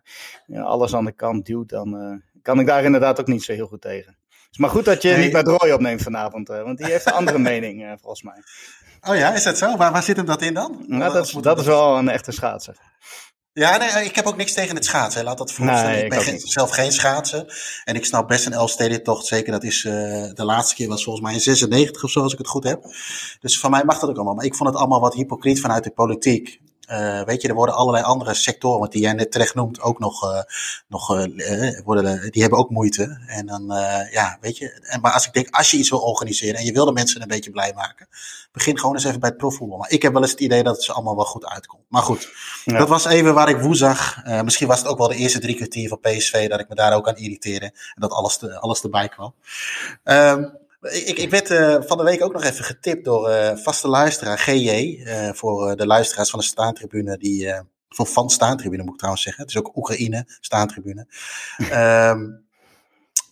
ja, 0.58 0.64
alles 0.64 0.96
aan 0.96 1.06
de 1.06 1.12
kant 1.12 1.46
duwt, 1.46 1.70
dan 1.70 2.22
kan 2.42 2.60
ik 2.60 2.66
daar 2.66 2.84
inderdaad 2.84 3.20
ook 3.20 3.28
niet 3.28 3.44
zo 3.44 3.54
heel 3.54 3.68
goed 3.68 3.82
tegen. 3.82 4.18
Het 4.30 4.52
is 4.52 4.58
maar 4.58 4.70
goed 4.70 4.86
dat 4.86 5.02
je 5.02 5.10
nee. 5.10 5.24
niet 5.24 5.34
met 5.34 5.48
Roy 5.48 5.72
opneemt 5.72 6.02
vanavond, 6.02 6.48
want 6.48 6.78
die 6.78 6.88
heeft 6.88 7.06
een 7.06 7.14
andere 7.14 7.40
mening, 7.40 7.96
volgens 8.02 8.24
mij. 8.24 8.44
Oh 9.10 9.16
ja, 9.16 9.34
is 9.34 9.44
dat 9.44 9.58
zo? 9.58 9.78
Waar, 9.78 9.92
waar 9.92 10.04
zit 10.04 10.18
hem 10.18 10.26
dat 10.26 10.42
in 10.42 10.54
dan? 10.54 10.84
Nou, 10.88 11.14
dat, 11.14 11.38
dat 11.42 11.60
is 11.60 11.66
wel 11.66 11.98
een 11.98 12.10
echte 12.10 12.32
schaatser. 12.32 12.78
Ja, 13.54 13.78
nee, 13.78 14.06
ik 14.06 14.16
heb 14.16 14.26
ook 14.26 14.38
niks 14.38 14.54
tegen 14.54 14.76
het 14.76 14.86
schaatsen. 14.86 15.24
Laat 15.24 15.38
dat 15.38 15.52
vooropstellen. 15.52 15.96
Nee, 15.96 16.04
ik 16.04 16.10
ben 16.10 16.22
geen, 16.22 16.40
zelf 16.40 16.70
geen 16.70 16.92
schaatsen. 16.92 17.46
En 17.84 17.96
ik 17.96 18.06
snap 18.06 18.28
best 18.28 18.46
een 18.46 18.54
Elfstedentocht. 18.54 19.26
Zeker, 19.26 19.52
dat 19.52 19.64
is 19.64 19.84
uh, 19.84 19.94
de 20.34 20.46
laatste 20.46 20.76
keer 20.76 20.88
was 20.88 21.04
volgens 21.04 21.26
mij 21.26 21.34
in 21.34 21.42
96 21.42 22.04
of 22.04 22.12
zo, 22.12 22.22
als 22.22 22.32
ik 22.32 22.38
het 22.38 22.48
goed 22.48 22.64
heb. 22.64 22.84
Dus 23.40 23.60
van 23.60 23.72
mij 23.72 23.84
mag 23.84 24.00
dat 24.00 24.10
ook 24.10 24.16
allemaal. 24.16 24.34
Maar 24.34 24.46
ik 24.46 24.56
vond 24.56 24.70
het 24.70 24.78
allemaal 24.78 25.00
wat 25.00 25.14
hypocriet 25.14 25.62
vanuit 25.62 25.84
de 25.84 25.92
politiek. 25.92 26.62
Uh, 26.92 27.24
weet 27.24 27.42
je, 27.42 27.48
er 27.48 27.54
worden 27.54 27.76
allerlei 27.76 28.04
andere 28.04 28.34
sectoren, 28.34 28.80
wat 28.80 28.92
die 28.92 29.02
jij 29.02 29.14
net 29.14 29.32
terecht 29.32 29.56
noemt, 29.56 29.82
ook 29.82 30.00
nog, 30.00 30.24
uh, 30.24 30.42
nog 30.88 31.16
uh, 31.16 31.80
worden, 31.84 32.32
die 32.32 32.42
hebben 32.42 32.60
ook 32.60 32.70
moeite. 32.70 33.20
En 33.28 33.46
dan, 33.46 33.66
ja, 34.12 34.38
weet 34.42 34.58
je, 34.58 34.80
en, 34.82 35.02
maar 35.02 35.12
als 35.12 35.28
ik 35.28 35.34
denk, 35.34 35.56
als 35.56 35.72
je 35.72 35.78
iets 35.78 35.90
wil 35.90 36.00
organiseren 36.00 36.60
en 36.60 36.66
je 36.66 36.72
wil 36.72 36.86
de 36.86 36.92
mensen 36.92 37.22
een 37.22 37.28
beetje 37.28 37.52
blij 37.52 37.74
maken, 37.76 38.08
begin 38.52 38.80
gewoon 38.80 38.96
eens 38.96 39.04
even 39.04 39.20
bij 39.20 39.30
het 39.30 39.38
profvoetbal. 39.38 39.78
Maar 39.78 39.92
ik 39.92 40.02
heb 40.02 40.14
wel 40.14 40.22
eens 40.22 40.32
het 40.32 40.40
idee 40.40 40.64
dat 40.64 40.76
het 40.76 40.84
ze 40.84 40.94
allemaal 40.94 41.16
wel 41.16 41.26
goed 41.26 41.46
uitkomt. 41.46 41.84
Maar 41.88 42.04
goed, 42.04 42.30
ja. 42.66 42.78
dat 42.78 42.88
was 42.88 43.06
even 43.06 43.34
waar 43.34 43.50
ik 43.50 43.58
woensdag, 43.58 44.24
misschien 44.44 44.68
was 44.68 44.80
het 44.80 44.88
ook 44.88 44.98
wel 44.98 45.08
de 45.08 45.16
eerste 45.16 45.40
drie 45.40 45.56
kwartier 45.56 45.90
van 45.90 46.00
PSV, 46.00 46.50
dat 46.50 46.60
ik 46.60 46.70
me 46.70 46.76
daar 46.76 46.96
ook 46.96 47.08
aan 47.08 47.18
irriteerde 47.18 47.66
en 47.66 48.02
dat 48.02 48.12
alles, 48.12 48.38
te, 48.38 48.60
alles 48.60 48.84
erbij 48.84 49.10
kwam. 49.10 49.34
Um, 50.04 50.60
ik, 50.82 51.18
ik 51.18 51.30
werd 51.30 51.50
uh, 51.50 51.78
van 51.80 51.98
de 51.98 52.04
week 52.04 52.24
ook 52.24 52.34
nog 52.34 52.44
even 52.44 52.66
getipt 52.66 53.06
door 53.06 53.30
uh, 53.30 53.56
vaste 53.56 53.88
luisteraar 53.88 54.38
GJ. 54.38 55.04
Uh, 55.06 55.30
voor 55.34 55.76
de 55.76 55.86
luisteraars 55.86 56.30
van 56.30 56.40
de 56.40 56.46
staantribune. 56.46 57.18
Die, 57.18 57.54
van 57.90 58.08
van 58.08 58.30
staantribune 58.30 58.84
moet 58.84 58.92
ik 58.92 58.98
trouwens 58.98 59.24
zeggen. 59.24 59.44
Het 59.44 59.52
is 59.52 59.60
ook 59.60 59.76
Oekraïne, 59.78 60.26
staantribune. 60.40 61.08
um, 61.74 62.50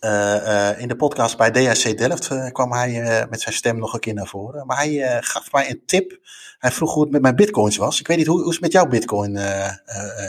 in 0.82 0.88
de 0.88 0.96
podcast 0.96 1.36
bij 1.36 1.50
DHC 1.50 1.98
Delft 1.98 2.52
kwam 2.52 2.72
hij 2.72 3.26
met 3.30 3.40
zijn 3.40 3.54
stem 3.54 3.78
nog 3.78 3.94
een 3.94 4.00
keer 4.00 4.14
naar 4.14 4.26
voren. 4.26 4.66
Maar 4.66 4.76
hij 4.76 5.22
gaf 5.22 5.52
mij 5.52 5.70
een 5.70 5.82
tip. 5.86 6.18
Hij 6.58 6.70
vroeg 6.70 6.94
hoe 6.94 7.02
het 7.02 7.12
met 7.12 7.22
mijn 7.22 7.36
bitcoins 7.36 7.76
was. 7.76 8.00
Ik 8.00 8.06
weet 8.06 8.16
niet, 8.16 8.26
hoe, 8.26 8.38
hoe 8.38 8.48
is 8.48 8.54
het 8.54 8.62
met 8.62 8.72
jouw 8.72 8.86
bitcoin, 8.86 9.38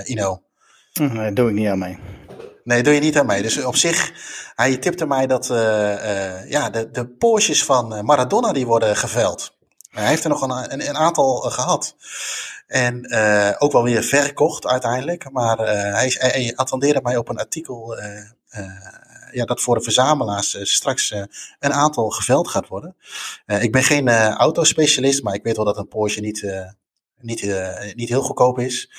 Ino? 0.03 0.41
Daar 0.93 1.33
doe 1.33 1.49
ik 1.49 1.55
niet 1.55 1.67
aan 1.67 1.79
mee. 1.79 1.97
Nee, 2.63 2.83
doe 2.83 2.93
je 2.93 2.99
niet 2.99 3.17
aan 3.17 3.25
mee. 3.25 3.41
Dus 3.41 3.63
op 3.63 3.75
zich, 3.75 4.13
hij 4.55 4.77
tipte 4.77 5.05
mij 5.05 5.27
dat 5.27 5.49
uh, 5.49 5.57
uh, 5.57 6.49
ja, 6.49 6.69
de, 6.69 6.91
de 6.91 7.07
Porsches 7.07 7.63
van 7.63 8.05
Maradona 8.05 8.53
die 8.53 8.65
worden 8.65 8.95
geveld. 8.95 9.57
Hij 9.89 10.07
heeft 10.07 10.23
er 10.23 10.29
nog 10.29 10.41
een, 10.41 10.73
een, 10.73 10.87
een 10.89 10.97
aantal 10.97 11.45
uh, 11.45 11.51
gehad. 11.51 11.95
En 12.67 13.13
ook 13.59 13.71
wel 13.71 13.83
weer 13.83 14.03
verkocht 14.03 14.67
uiteindelijk. 14.67 15.31
Maar 15.31 15.57
hij, 15.57 16.15
hij, 16.17 16.53
attendeerde 16.55 16.99
mij 17.03 17.17
op 17.17 17.29
een 17.29 17.37
artikel 17.37 17.95
ja, 19.31 19.45
dat 19.45 19.61
voor 19.61 19.75
de 19.75 19.83
verzamelaars 19.83 20.57
straks 20.61 21.11
een 21.59 21.73
aantal 21.73 22.09
geveld 22.09 22.47
gaat 22.47 22.67
worden. 22.67 22.95
ik 23.45 23.71
ben 23.71 23.83
geen 23.83 24.09
autospecialist, 24.29 25.23
maar 25.23 25.33
ik 25.33 25.43
weet 25.43 25.55
wel 25.55 25.65
dat 25.65 25.77
een 25.77 25.87
Porsche 25.87 26.21
niet, 26.21 26.45
niet, 27.19 27.55
niet 27.95 28.09
heel 28.09 28.21
goedkoop 28.21 28.59
is. 28.59 28.89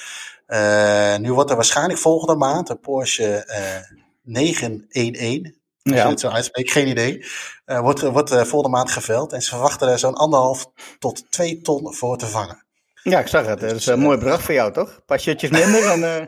Uh, 0.52 1.16
nu 1.16 1.32
wordt 1.32 1.50
er 1.50 1.56
waarschijnlijk 1.56 1.98
volgende 1.98 2.36
maand 2.36 2.68
een 2.68 2.80
Porsche 2.80 3.44
uh, 3.48 3.98
911. 4.22 5.52
Als 5.82 5.94
ja. 5.94 6.02
je 6.02 6.08
het 6.08 6.20
zo 6.20 6.28
uitspreekt, 6.28 6.70
geen 6.70 6.88
idee. 6.88 7.24
Uh, 7.66 7.80
wordt, 7.80 8.00
wordt 8.00 8.30
volgende 8.30 8.76
maand 8.76 8.90
geveld. 8.90 9.32
En 9.32 9.42
ze 9.42 9.48
verwachten 9.48 9.88
er 9.88 9.98
zo'n 9.98 10.14
anderhalf 10.14 10.66
tot 10.98 11.30
twee 11.30 11.60
ton 11.60 11.94
voor 11.94 12.18
te 12.18 12.26
vangen. 12.26 12.61
Ja, 13.02 13.20
ik 13.20 13.26
zag 13.26 13.46
het. 13.46 13.60
Dat 13.60 13.72
is 13.72 13.86
een 13.86 14.00
mooi 14.00 14.18
bedrag 14.18 14.42
voor 14.42 14.54
jou, 14.54 14.72
toch? 14.72 14.88
Een 14.88 15.04
paar 15.06 15.20
shirtjes 15.20 15.50
minder 15.50 15.82
dan... 15.82 16.02
Uh... 16.04 16.24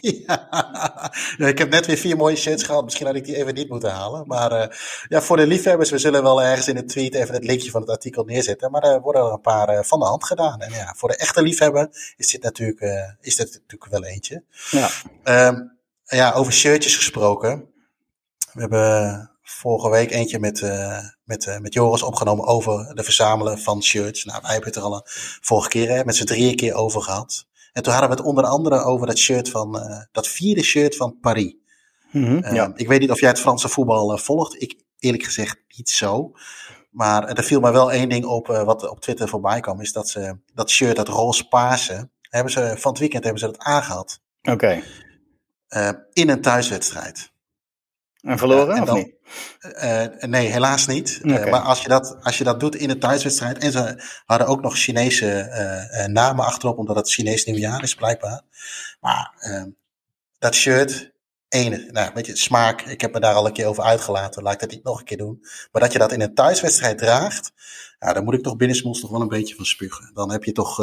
ja. 0.26 1.48
ik 1.48 1.58
heb 1.58 1.70
net 1.70 1.86
weer 1.86 1.96
vier 1.96 2.16
mooie 2.16 2.36
shirts 2.36 2.62
gehad. 2.62 2.84
Misschien 2.84 3.06
had 3.06 3.14
ik 3.14 3.24
die 3.24 3.36
even 3.36 3.54
niet 3.54 3.68
moeten 3.68 3.90
halen. 3.90 4.26
Maar 4.26 4.52
uh, 4.52 4.76
ja, 5.08 5.20
voor 5.20 5.36
de 5.36 5.46
liefhebbers, 5.46 5.90
we 5.90 5.98
zullen 5.98 6.22
wel 6.22 6.42
ergens 6.42 6.68
in 6.68 6.74
de 6.74 6.84
tweet 6.84 7.14
even 7.14 7.34
het 7.34 7.44
linkje 7.44 7.70
van 7.70 7.80
het 7.80 7.90
artikel 7.90 8.24
neerzetten. 8.24 8.70
Maar 8.70 8.82
er 8.82 9.00
worden 9.00 9.22
er 9.22 9.32
een 9.32 9.40
paar 9.40 9.74
uh, 9.74 9.82
van 9.82 9.98
de 9.98 10.04
hand 10.04 10.24
gedaan. 10.24 10.60
En 10.60 10.72
ja, 10.72 10.94
voor 10.96 11.08
de 11.08 11.16
echte 11.16 11.42
liefhebber 11.42 11.88
is 12.16 12.30
dit 12.30 12.42
natuurlijk, 12.42 13.16
is 13.20 13.36
dit 13.36 13.52
natuurlijk 13.52 13.90
wel 13.90 14.04
eentje. 14.04 14.42
Ja. 14.70 14.88
Um, 15.48 15.78
ja, 16.04 16.32
over 16.32 16.52
shirtjes 16.52 16.96
gesproken. 16.96 17.68
We 18.52 18.60
hebben 18.60 19.30
vorige 19.42 19.90
week 19.90 20.10
eentje 20.10 20.38
met, 20.38 20.60
met, 21.28 21.46
uh, 21.46 21.58
met 21.58 21.74
Joris 21.74 22.02
opgenomen 22.02 22.46
over 22.46 22.94
de 22.94 23.02
verzamelen 23.02 23.58
van 23.58 23.82
shirts. 23.82 24.24
Nou, 24.24 24.38
wij 24.42 24.50
hebben 24.50 24.68
het 24.68 24.78
er 24.78 24.84
al 24.84 24.94
een 24.94 25.02
vorige 25.40 25.68
keer 25.68 25.88
hè, 25.88 26.04
met 26.04 26.16
z'n 26.16 26.24
drieën 26.24 26.56
keer 26.56 26.74
over 26.74 27.02
gehad. 27.02 27.46
En 27.72 27.82
toen 27.82 27.92
hadden 27.92 28.10
we 28.10 28.16
het 28.16 28.26
onder 28.26 28.44
andere 28.44 28.82
over 28.82 29.06
dat 29.06 29.18
shirt 29.18 29.50
van, 29.50 29.76
uh, 29.76 30.02
dat 30.12 30.28
vierde 30.28 30.62
shirt 30.62 30.96
van 30.96 31.18
Paris. 31.20 31.54
Mm 32.10 32.24
-hmm, 32.24 32.54
ja. 32.54 32.72
Ik 32.74 32.88
weet 32.88 33.00
niet 33.00 33.10
of 33.10 33.20
jij 33.20 33.28
het 33.28 33.40
Franse 33.40 33.68
voetbal 33.68 34.18
volgt. 34.18 34.62
Ik 34.62 34.80
eerlijk 34.98 35.22
gezegd 35.22 35.60
niet 35.76 35.90
zo. 35.90 36.32
Maar 36.90 37.28
er 37.28 37.44
viel 37.44 37.60
mij 37.60 37.72
wel 37.72 37.92
één 37.92 38.08
ding 38.08 38.24
op 38.24 38.46
wat 38.46 38.88
op 38.88 39.00
Twitter 39.00 39.28
voorbij 39.28 39.60
kwam. 39.60 39.80
Is 39.80 39.92
dat 39.92 40.08
ze 40.08 40.36
dat 40.54 40.70
shirt, 40.70 40.96
dat 40.96 41.08
roze 41.08 41.48
paarse, 41.48 42.08
hebben 42.20 42.52
ze, 42.52 42.74
van 42.76 42.90
het 42.90 43.00
weekend 43.00 43.24
hebben 43.24 43.40
ze 43.40 43.46
dat 43.46 43.58
aangehad. 43.58 44.20
Oké. 44.42 44.82
Okay. 45.68 46.04
in 46.12 46.28
een 46.28 46.42
thuiswedstrijd. 46.42 47.32
En 48.20 48.38
verloren 48.38 48.76
en 48.76 48.84
dan, 48.84 48.96
of 48.96 49.04
niet? 49.04 49.14
Uh, 49.82 50.28
nee, 50.30 50.48
helaas 50.48 50.86
niet. 50.86 51.20
Okay. 51.24 51.44
Uh, 51.44 51.50
maar 51.50 51.60
als 51.60 51.82
je, 51.82 51.88
dat, 51.88 52.16
als 52.22 52.38
je 52.38 52.44
dat 52.44 52.60
doet 52.60 52.76
in 52.76 52.90
een 52.90 52.98
thuiswedstrijd. 52.98 53.58
En 53.58 53.72
ze 53.72 54.02
hadden 54.26 54.46
ook 54.46 54.62
nog 54.62 54.78
Chinese 54.78 55.26
uh, 55.92 56.06
namen 56.06 56.44
achterop, 56.44 56.78
omdat 56.78 56.96
het 56.96 57.10
Chinees 57.10 57.44
nieuwjaar 57.44 57.82
is 57.82 57.94
blijkbaar. 57.94 58.42
Maar 59.00 59.32
ehm, 59.38 59.68
dat 60.38 60.54
shirt, 60.54 61.12
ene, 61.48 61.88
nou, 61.90 62.10
weet 62.14 62.26
je, 62.26 62.36
smaak. 62.36 62.82
Ik 62.82 63.00
heb 63.00 63.12
me 63.12 63.20
daar 63.20 63.34
al 63.34 63.46
een 63.46 63.52
keer 63.52 63.66
over 63.66 63.82
uitgelaten. 63.82 64.42
Laat 64.42 64.54
ik 64.54 64.60
dat 64.60 64.70
niet 64.70 64.84
nog 64.84 64.98
een 64.98 65.04
keer 65.04 65.16
doen. 65.16 65.38
Maar 65.72 65.82
dat 65.82 65.92
je 65.92 65.98
dat 65.98 66.12
in 66.12 66.20
een 66.20 66.34
thuiswedstrijd 66.34 66.98
draagt. 66.98 67.52
Ja, 67.98 68.12
daar 68.12 68.22
moet 68.22 68.34
ik 68.34 68.42
toch 68.42 68.56
binnensmonds 68.56 69.00
toch 69.00 69.10
wel 69.10 69.20
een 69.20 69.28
beetje 69.28 69.54
van 69.54 69.64
spugen. 69.64 70.10
Dan 70.14 70.30
heb 70.30 70.44
je 70.44 70.52
toch, 70.52 70.76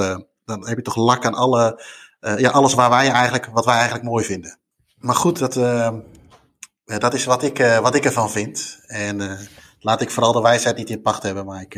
dan 0.46 0.68
heb 0.68 0.78
je 0.78 0.84
toch 0.84 0.96
lak 0.96 1.26
aan 1.26 1.34
alle, 1.34 1.84
ja, 2.20 2.50
alles 2.50 2.74
waar 2.74 2.90
wij 2.90 3.10
eigenlijk, 3.10 3.46
wat 3.46 3.66
wij 3.66 3.76
eigenlijk 3.76 4.06
mooi 4.06 4.26
vinden. 4.26 4.60
Maar 4.98 5.16
goed, 5.16 5.40
dat 5.40 5.58
ehm, 5.58 6.00
dat 6.86 7.14
is 7.14 7.26
wat 7.26 7.44
ik, 7.44 7.60
uh, 7.60 7.80
wat 7.80 7.96
ik 7.96 8.06
ervan 8.06 8.32
vind. 8.32 8.80
En 8.88 9.22
uh, 9.22 9.40
laat 9.80 10.02
ik 10.02 10.12
vooral 10.12 10.32
de 10.32 10.42
wijsheid 10.42 10.78
niet 10.78 10.90
in 10.90 11.02
pacht 11.02 11.24
hebben, 11.24 11.46
maar 11.46 11.62
ik, 11.62 11.76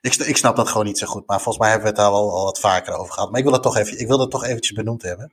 ik, 0.00 0.14
ik, 0.14 0.36
snap 0.36 0.56
dat 0.56 0.68
gewoon 0.68 0.86
niet 0.86 0.98
zo 0.98 1.06
goed. 1.06 1.26
Maar 1.26 1.40
volgens 1.40 1.58
mij 1.58 1.68
hebben 1.68 1.88
we 1.88 1.94
het 1.94 2.02
daar 2.04 2.12
wel 2.12 2.32
al 2.32 2.44
wat 2.44 2.60
vaker 2.60 2.94
over 2.94 3.12
gehad. 3.12 3.30
Maar 3.30 3.38
ik 3.38 3.44
wil 3.44 3.54
het 3.54 3.62
toch, 3.62 3.76
even, 3.76 4.00
ik 4.00 4.06
wil 4.08 4.20
het 4.20 4.30
toch 4.30 4.44
eventjes 4.44 4.76
benoemd 4.76 5.02
hebben. 5.02 5.32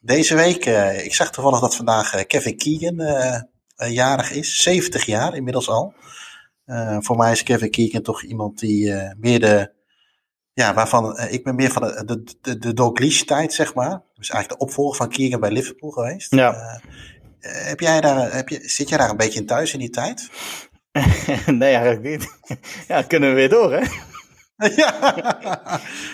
deze 0.00 0.34
week, 0.34 0.64
ik 1.04 1.14
zag 1.14 1.30
toevallig 1.30 1.60
dat 1.60 1.76
vandaag 1.76 2.26
Kevin 2.26 2.56
Keegan 2.56 3.02
jarig 3.76 4.30
is. 4.30 4.62
70 4.62 5.04
jaar 5.04 5.34
inmiddels 5.34 5.68
al. 5.68 5.94
voor 6.98 7.16
mij 7.16 7.32
is 7.32 7.42
Kevin 7.42 7.70
Keegan 7.70 8.02
toch 8.02 8.22
iemand 8.22 8.58
die 8.58 8.94
meer 9.16 9.40
de 9.40 9.72
ja, 10.52 10.74
waarvan 10.74 11.18
ik 11.18 11.44
ben 11.44 11.54
meer 11.54 11.70
van 11.70 11.82
de, 11.82 12.04
de, 12.04 12.34
de, 12.40 12.58
de 12.58 12.74
Dalglish 12.74 13.22
tijd, 13.22 13.52
zeg 13.52 13.74
maar. 13.74 14.02
Dus 14.14 14.30
eigenlijk 14.30 14.60
de 14.60 14.66
opvolger 14.66 14.96
van 14.96 15.08
Keegan 15.08 15.40
bij 15.40 15.50
Liverpool 15.50 15.90
geweest. 15.90 16.34
Ja. 16.34 16.52
Uh, 16.52 16.80
heb 17.40 17.80
jij 17.80 18.00
daar, 18.00 18.34
heb 18.34 18.48
je, 18.48 18.60
zit 18.62 18.88
jij 18.88 18.98
daar 18.98 19.10
een 19.10 19.16
beetje 19.16 19.40
in 19.40 19.46
thuis 19.46 19.72
in 19.72 19.78
die 19.78 19.90
tijd? 19.90 20.30
nee, 21.46 21.74
eigenlijk 21.74 22.02
niet. 22.02 22.58
ja, 22.88 23.02
kunnen 23.02 23.28
we 23.28 23.34
weer 23.34 23.48
door, 23.48 23.72
hè? 23.72 23.86
ja, 24.76 25.14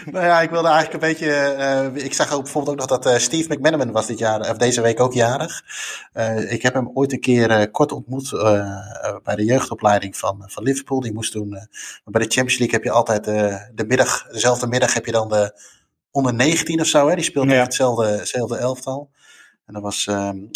nou 0.04 0.24
ja, 0.24 0.40
ik 0.40 0.50
wilde 0.50 0.68
eigenlijk 0.68 1.02
een 1.02 1.08
beetje. 1.08 1.56
Uh, 1.94 2.04
ik 2.04 2.14
zag 2.14 2.32
ook 2.32 2.42
bijvoorbeeld 2.42 2.72
ook 2.72 2.88
nog 2.88 2.98
dat 2.98 3.12
uh, 3.12 3.18
Steve 3.18 3.54
McManaman 3.54 3.92
was 3.92 4.06
dit 4.06 4.18
jaar, 4.18 4.50
of 4.50 4.56
deze 4.56 4.80
week 4.80 5.00
ook 5.00 5.12
jarig. 5.12 5.62
Uh, 6.14 6.52
ik 6.52 6.62
heb 6.62 6.74
hem 6.74 6.90
ooit 6.94 7.12
een 7.12 7.20
keer 7.20 7.70
kort 7.70 7.92
ontmoet 7.92 8.30
bij 9.22 9.36
de 9.36 9.44
jeugdopleiding 9.44 10.16
van, 10.16 10.44
van 10.46 10.62
Liverpool. 10.62 11.00
Die 11.00 11.12
moest 11.12 11.32
toen. 11.32 11.50
bij 12.04 12.22
de 12.22 12.34
Champions 12.34 12.58
League 12.58 12.76
heb 12.76 12.84
je 12.84 12.90
altijd 12.90 13.24
de 13.74 13.84
middag, 13.86 14.26
dezelfde 14.26 14.66
middag 14.66 14.94
heb 14.94 15.06
je 15.06 15.12
dan 15.12 15.28
de 15.28 15.60
onder 16.10 16.34
19 16.34 16.80
of 16.80 16.86
zo. 16.86 17.08
Hè? 17.08 17.14
Die 17.14 17.24
speelde 17.24 17.54
ja. 17.54 17.62
hetzelfde, 17.62 18.06
hetzelfde 18.06 18.56
elftal. 18.56 19.10
En 19.66 19.74
dat 19.74 19.82
was 19.82 20.08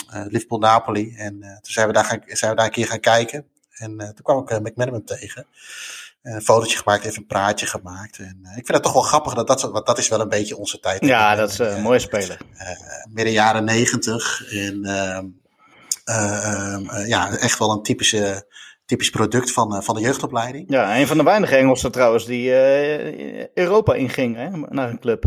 Liverpool-Napoli. 0.08 1.14
En 1.16 1.40
toen 1.40 1.72
zijn 1.72 1.86
we, 1.86 1.92
daar 1.92 2.04
gaan, 2.04 2.22
zijn 2.26 2.50
we 2.50 2.56
daar 2.56 2.66
een 2.66 2.72
keer 2.72 2.86
gaan 2.86 3.00
kijken. 3.00 3.46
En 3.70 3.96
toen 3.96 4.22
kwam 4.22 4.38
ik 4.38 4.60
McManaman 4.60 5.04
tegen 5.04 5.46
een 6.22 6.42
fotootje 6.42 6.78
gemaakt, 6.78 7.04
even 7.04 7.18
een 7.18 7.26
praatje 7.26 7.66
gemaakt. 7.66 8.18
En 8.18 8.38
uh, 8.42 8.48
ik 8.48 8.66
vind 8.66 8.68
het 8.68 8.82
toch 8.82 8.92
wel 8.92 9.02
grappig, 9.02 9.34
dat, 9.34 9.46
dat, 9.46 9.62
want 9.62 9.86
dat 9.86 9.98
is 9.98 10.08
wel 10.08 10.20
een 10.20 10.28
beetje 10.28 10.56
onze 10.56 10.80
tijd. 10.80 11.04
Ja, 11.04 11.34
dat 11.34 11.50
is 11.50 11.58
een 11.58 11.76
uh, 11.76 11.82
mooie 11.82 11.98
speler. 11.98 12.38
Midden 13.10 13.32
jaren 13.32 13.64
negentig. 13.64 14.52
En 14.52 14.84
ehm, 14.84 15.26
ehm, 16.04 17.06
ja, 17.06 17.36
echt 17.36 17.58
wel 17.58 17.70
een 17.70 17.82
typische, 17.82 18.52
typisch 18.84 19.10
product 19.10 19.52
van, 19.52 19.82
van 19.82 19.94
de 19.94 20.00
jeugdopleiding. 20.00 20.70
Ja, 20.70 20.98
een 20.98 21.06
van 21.06 21.16
de 21.16 21.24
weinige 21.24 21.56
Engelsen 21.56 21.92
trouwens 21.92 22.26
die 22.26 22.50
Europa 23.54 23.94
inging 23.94 24.36
hè, 24.36 24.48
naar 24.50 24.88
een 24.88 25.00
club. 25.00 25.24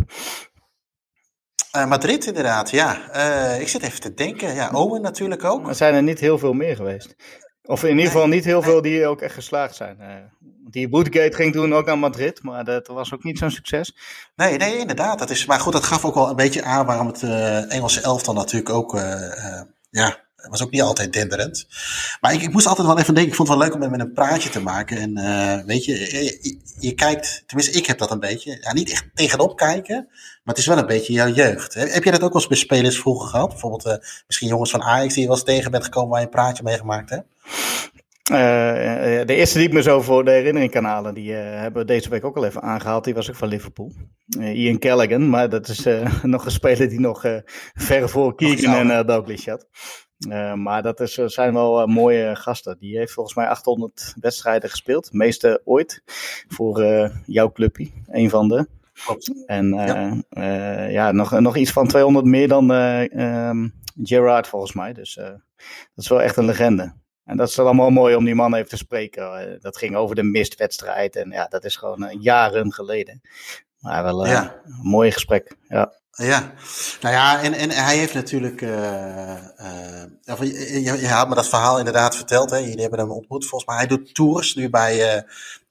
Madrid 1.87 2.25
inderdaad, 2.25 2.69
ja. 2.69 3.13
ik 3.55 3.67
zit 3.67 3.83
even 3.83 3.99
te 3.99 4.13
denken. 4.13 4.55
Ja, 4.55 4.69
Owen 4.73 5.01
natuurlijk 5.01 5.43
ook. 5.43 5.67
Er 5.67 5.75
zijn 5.75 5.93
er 5.93 6.03
niet 6.03 6.19
heel 6.19 6.37
veel 6.37 6.53
meer 6.53 6.75
geweest. 6.75 7.15
Of 7.65 7.83
in 7.83 7.89
ieder 7.89 8.05
geval 8.11 8.27
niet 8.27 8.45
heel 8.45 8.61
veel 8.61 8.81
die 8.81 9.07
ook 9.07 9.21
echt 9.21 9.33
geslaagd 9.33 9.75
zijn. 9.75 9.97
Die 10.69 10.89
Bootgate 10.89 11.35
ging 11.35 11.53
toen 11.53 11.73
ook 11.73 11.85
naar 11.85 11.97
Madrid, 11.97 12.43
maar 12.43 12.63
dat 12.63 12.87
was 12.87 13.13
ook 13.13 13.23
niet 13.23 13.37
zo'n 13.37 13.51
succes. 13.51 13.95
Nee, 14.35 14.57
nee, 14.57 14.77
inderdaad. 14.77 15.19
Dat 15.19 15.29
is, 15.29 15.45
maar 15.45 15.59
goed, 15.59 15.73
dat 15.73 15.83
gaf 15.83 16.05
ook 16.05 16.15
wel 16.15 16.29
een 16.29 16.35
beetje 16.35 16.63
aan 16.63 16.85
waarom 16.85 17.07
het 17.07 17.21
uh, 17.21 17.71
Engelse 17.71 18.01
elftal 18.01 18.33
natuurlijk 18.33 18.69
ook, 18.69 18.95
uh, 18.95 19.01
uh, 19.01 19.61
ja, 19.89 20.22
was 20.49 20.63
ook 20.63 20.71
niet 20.71 20.81
altijd 20.81 21.13
denderend. 21.13 21.67
Maar 22.21 22.33
ik, 22.33 22.41
ik, 22.41 22.51
moest 22.51 22.67
altijd 22.67 22.87
wel 22.87 22.99
even 22.99 23.13
denken, 23.13 23.31
ik 23.31 23.37
vond 23.37 23.49
het 23.49 23.57
wel 23.57 23.67
leuk 23.67 23.75
om 23.75 23.89
met, 23.89 23.99
een 23.99 24.13
praatje 24.13 24.49
te 24.49 24.61
maken. 24.61 24.97
En 24.97 25.65
weet 25.65 25.85
je, 25.85 25.93
je, 25.93 26.59
je, 26.79 26.93
kijkt, 26.93 27.43
tenminste 27.45 27.77
ik 27.77 27.85
heb 27.85 27.97
dat 27.97 28.11
een 28.11 28.19
beetje, 28.19 28.57
ja, 28.61 28.73
niet 28.73 28.91
echt 28.91 29.05
tegenop 29.13 29.57
kijken, 29.57 30.07
maar 30.43 30.55
het 30.55 30.57
is 30.57 30.65
wel 30.65 30.77
een 30.77 30.85
beetje 30.85 31.13
jouw 31.13 31.29
jeugd. 31.29 31.73
Heb 31.73 32.03
je 32.03 32.11
dat 32.11 32.21
ook 32.21 32.33
wel 32.33 32.41
eens 32.41 32.47
bij 32.47 32.57
spelers 32.57 32.99
vroeger 32.99 33.29
gehad? 33.29 33.49
Bijvoorbeeld 33.49 33.99
misschien 34.27 34.47
jongens 34.47 34.71
van 34.71 34.83
Ajax 34.83 35.13
die 35.13 35.21
je 35.21 35.27
wel 35.27 35.37
eens 35.37 35.45
tegen 35.45 35.71
bent 35.71 35.83
gekomen 35.83 36.09
waar 36.09 36.19
je 36.19 36.25
een 36.25 36.31
praatje 36.31 36.63
mee 36.63 36.77
gemaakt 36.77 37.09
hebt? 37.09 37.25
Uh, 38.31 38.37
de 39.25 39.33
eerste 39.33 39.57
die 39.57 39.67
ik 39.67 39.73
me 39.73 39.81
zo 39.81 40.01
voor 40.01 40.25
de 40.25 40.31
herinnering 40.31 40.71
kan 40.71 40.83
halen, 40.83 41.13
die 41.13 41.31
uh, 41.31 41.37
hebben 41.37 41.81
we 41.81 41.87
deze 41.87 42.09
week 42.09 42.25
ook 42.25 42.37
al 42.37 42.45
even 42.45 42.61
aangehaald. 42.61 43.03
Die 43.03 43.13
was 43.13 43.29
ook 43.29 43.35
van 43.35 43.47
Liverpool. 43.47 43.91
Uh, 44.39 44.55
Ian 44.55 44.79
Callaghan, 44.79 45.29
maar 45.29 45.49
dat 45.49 45.67
is 45.67 45.87
nog 46.23 46.45
een 46.45 46.51
speler 46.51 46.89
die 46.89 46.99
nog 46.99 47.25
ver 47.73 48.09
voor 48.09 48.35
Keegan 48.35 48.91
en 48.91 49.05
Douglas 49.05 49.45
had. 49.45 49.67
Maar 50.55 50.81
dat 50.81 50.99
is, 50.99 51.13
zijn 51.13 51.53
wel 51.53 51.87
mooie 51.87 52.35
gasten. 52.35 52.77
Die 52.79 52.97
heeft 52.97 53.11
volgens 53.13 53.35
mij 53.35 53.47
800 53.47 54.13
wedstrijden 54.19 54.69
gespeeld. 54.69 55.13
meeste 55.13 55.61
ooit 55.65 56.03
voor 56.47 56.81
jouw 57.25 57.51
clubje. 57.51 57.89
Een 58.07 58.29
van 58.29 58.47
de. 58.47 58.67
Klopt. 59.05 59.45
En 59.45 59.67
ja, 59.69 60.23
ja 60.87 61.11
nog, 61.11 61.39
nog 61.39 61.55
iets 61.55 61.71
van 61.71 61.87
200 61.87 62.25
meer 62.25 62.47
dan 62.47 62.71
um, 62.71 63.73
Gerard 64.03 64.47
volgens 64.47 64.73
mij. 64.73 64.93
Dus 64.93 65.13
dat 65.15 66.03
is 66.03 66.07
wel 66.07 66.21
echt 66.21 66.37
een 66.37 66.45
legende. 66.45 66.93
En 67.23 67.37
dat 67.37 67.49
is 67.49 67.59
allemaal 67.59 67.89
mooi 67.89 68.15
om 68.15 68.25
die 68.25 68.35
man 68.35 68.53
even 68.53 68.69
te 68.69 68.77
spreken. 68.77 69.39
Eh, 69.39 69.59
dat 69.61 69.77
ging 69.77 69.95
over 69.95 70.15
de 70.15 70.23
mistwedstrijd. 70.23 71.15
En 71.15 71.29
ja, 71.29 71.45
dat 71.45 71.63
is 71.63 71.75
gewoon 71.75 72.17
jaren 72.19 72.73
geleden. 72.73 73.21
Maar 73.79 74.03
wel 74.03 74.25
ja. 74.25 74.61
een 74.63 74.73
mooi 74.81 75.11
gesprek. 75.11 75.55
Ja. 75.67 76.01
Ja, 76.15 76.53
nou 77.01 77.13
ja, 77.13 77.41
en, 77.41 77.53
en 77.53 77.69
hij 77.69 77.97
heeft 77.97 78.13
natuurlijk. 78.13 78.61
Uh, 78.61 78.69
uh, 79.61 80.39
je, 80.39 80.97
je, 80.99 81.07
had 81.07 81.29
me 81.29 81.35
dat 81.35 81.49
verhaal 81.49 81.77
inderdaad 81.77 82.15
verteld. 82.15 82.49
Hè? 82.49 82.57
Jullie 82.57 82.81
hebben 82.81 82.99
hem 82.99 83.11
ontmoet 83.11 83.45
volgens 83.45 83.69
mij. 83.69 83.79
Hij 83.79 83.87
doet 83.87 84.15
tours 84.15 84.55
nu 84.55 84.69
bij, 84.69 85.15
uh, 85.15 85.21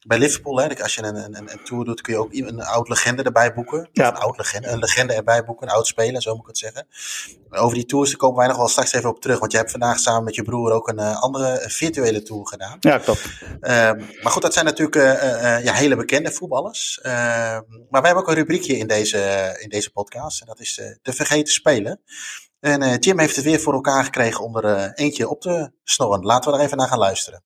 bij 0.06 0.18
Liverpool, 0.18 0.60
hè, 0.60 0.82
als 0.82 0.94
je 0.94 1.02
een, 1.02 1.16
een, 1.16 1.52
een 1.52 1.64
tour 1.64 1.84
doet, 1.84 2.00
kun 2.00 2.12
je 2.12 2.18
ook 2.18 2.32
een 2.32 2.62
oud 2.62 2.88
legende 2.88 3.22
erbij 3.22 3.54
boeken. 3.54 3.88
Ja. 3.92 4.08
Een 4.08 4.16
oud 4.16 4.36
legende, 4.36 4.68
een 4.68 4.78
legende 4.78 5.12
erbij 5.12 5.44
boeken, 5.44 5.68
een 5.68 5.74
oud 5.74 5.86
speler, 5.86 6.22
zo 6.22 6.32
moet 6.32 6.40
ik 6.40 6.46
het 6.46 6.58
zeggen. 6.58 6.86
Over 7.50 7.74
die 7.74 7.86
tours 7.86 8.16
komen 8.16 8.38
wij 8.38 8.46
nog 8.46 8.56
wel 8.56 8.68
straks 8.68 8.92
even 8.92 9.10
op 9.10 9.20
terug. 9.20 9.38
Want 9.38 9.52
je 9.52 9.58
hebt 9.58 9.70
vandaag 9.70 9.98
samen 9.98 10.24
met 10.24 10.34
je 10.34 10.42
broer 10.42 10.72
ook 10.72 10.88
een 10.88 10.98
uh, 10.98 11.22
andere 11.22 11.64
virtuele 11.66 12.22
tour 12.22 12.46
gedaan. 12.46 12.76
Ja, 12.80 12.98
klopt. 12.98 13.28
Uh, 13.42 13.58
maar 14.22 14.32
goed, 14.32 14.42
dat 14.42 14.52
zijn 14.52 14.64
natuurlijk 14.64 14.96
uh, 14.96 15.64
ja, 15.64 15.72
hele 15.72 15.96
bekende 15.96 16.32
voetballers. 16.32 17.00
Ehm, 17.02 17.60
maar 17.90 18.00
wij 18.00 18.10
hebben 18.10 18.22
ook 18.22 18.28
een 18.28 18.34
rubriekje 18.34 18.76
in 18.76 18.86
deze, 18.86 19.56
in 19.60 19.68
deze 19.68 19.90
podcast. 19.90 20.40
En 20.40 20.46
dat 20.46 20.60
is 20.60 20.80
de 21.02 21.12
vergeten 21.12 21.52
spelen. 21.52 22.00
En 22.60 22.98
Jim 22.98 23.18
heeft 23.18 23.36
het 23.36 23.44
weer 23.44 23.60
voor 23.60 23.72
elkaar 23.72 24.04
gekregen 24.04 24.44
om 24.44 24.56
er 24.56 24.92
eentje 24.94 25.28
op 25.28 25.40
te 25.40 25.72
snorren. 25.84 26.22
Laten 26.22 26.50
we 26.52 26.58
er 26.58 26.64
even 26.64 26.76
naar 26.76 26.88
gaan 26.88 26.98
luisteren. 26.98 27.42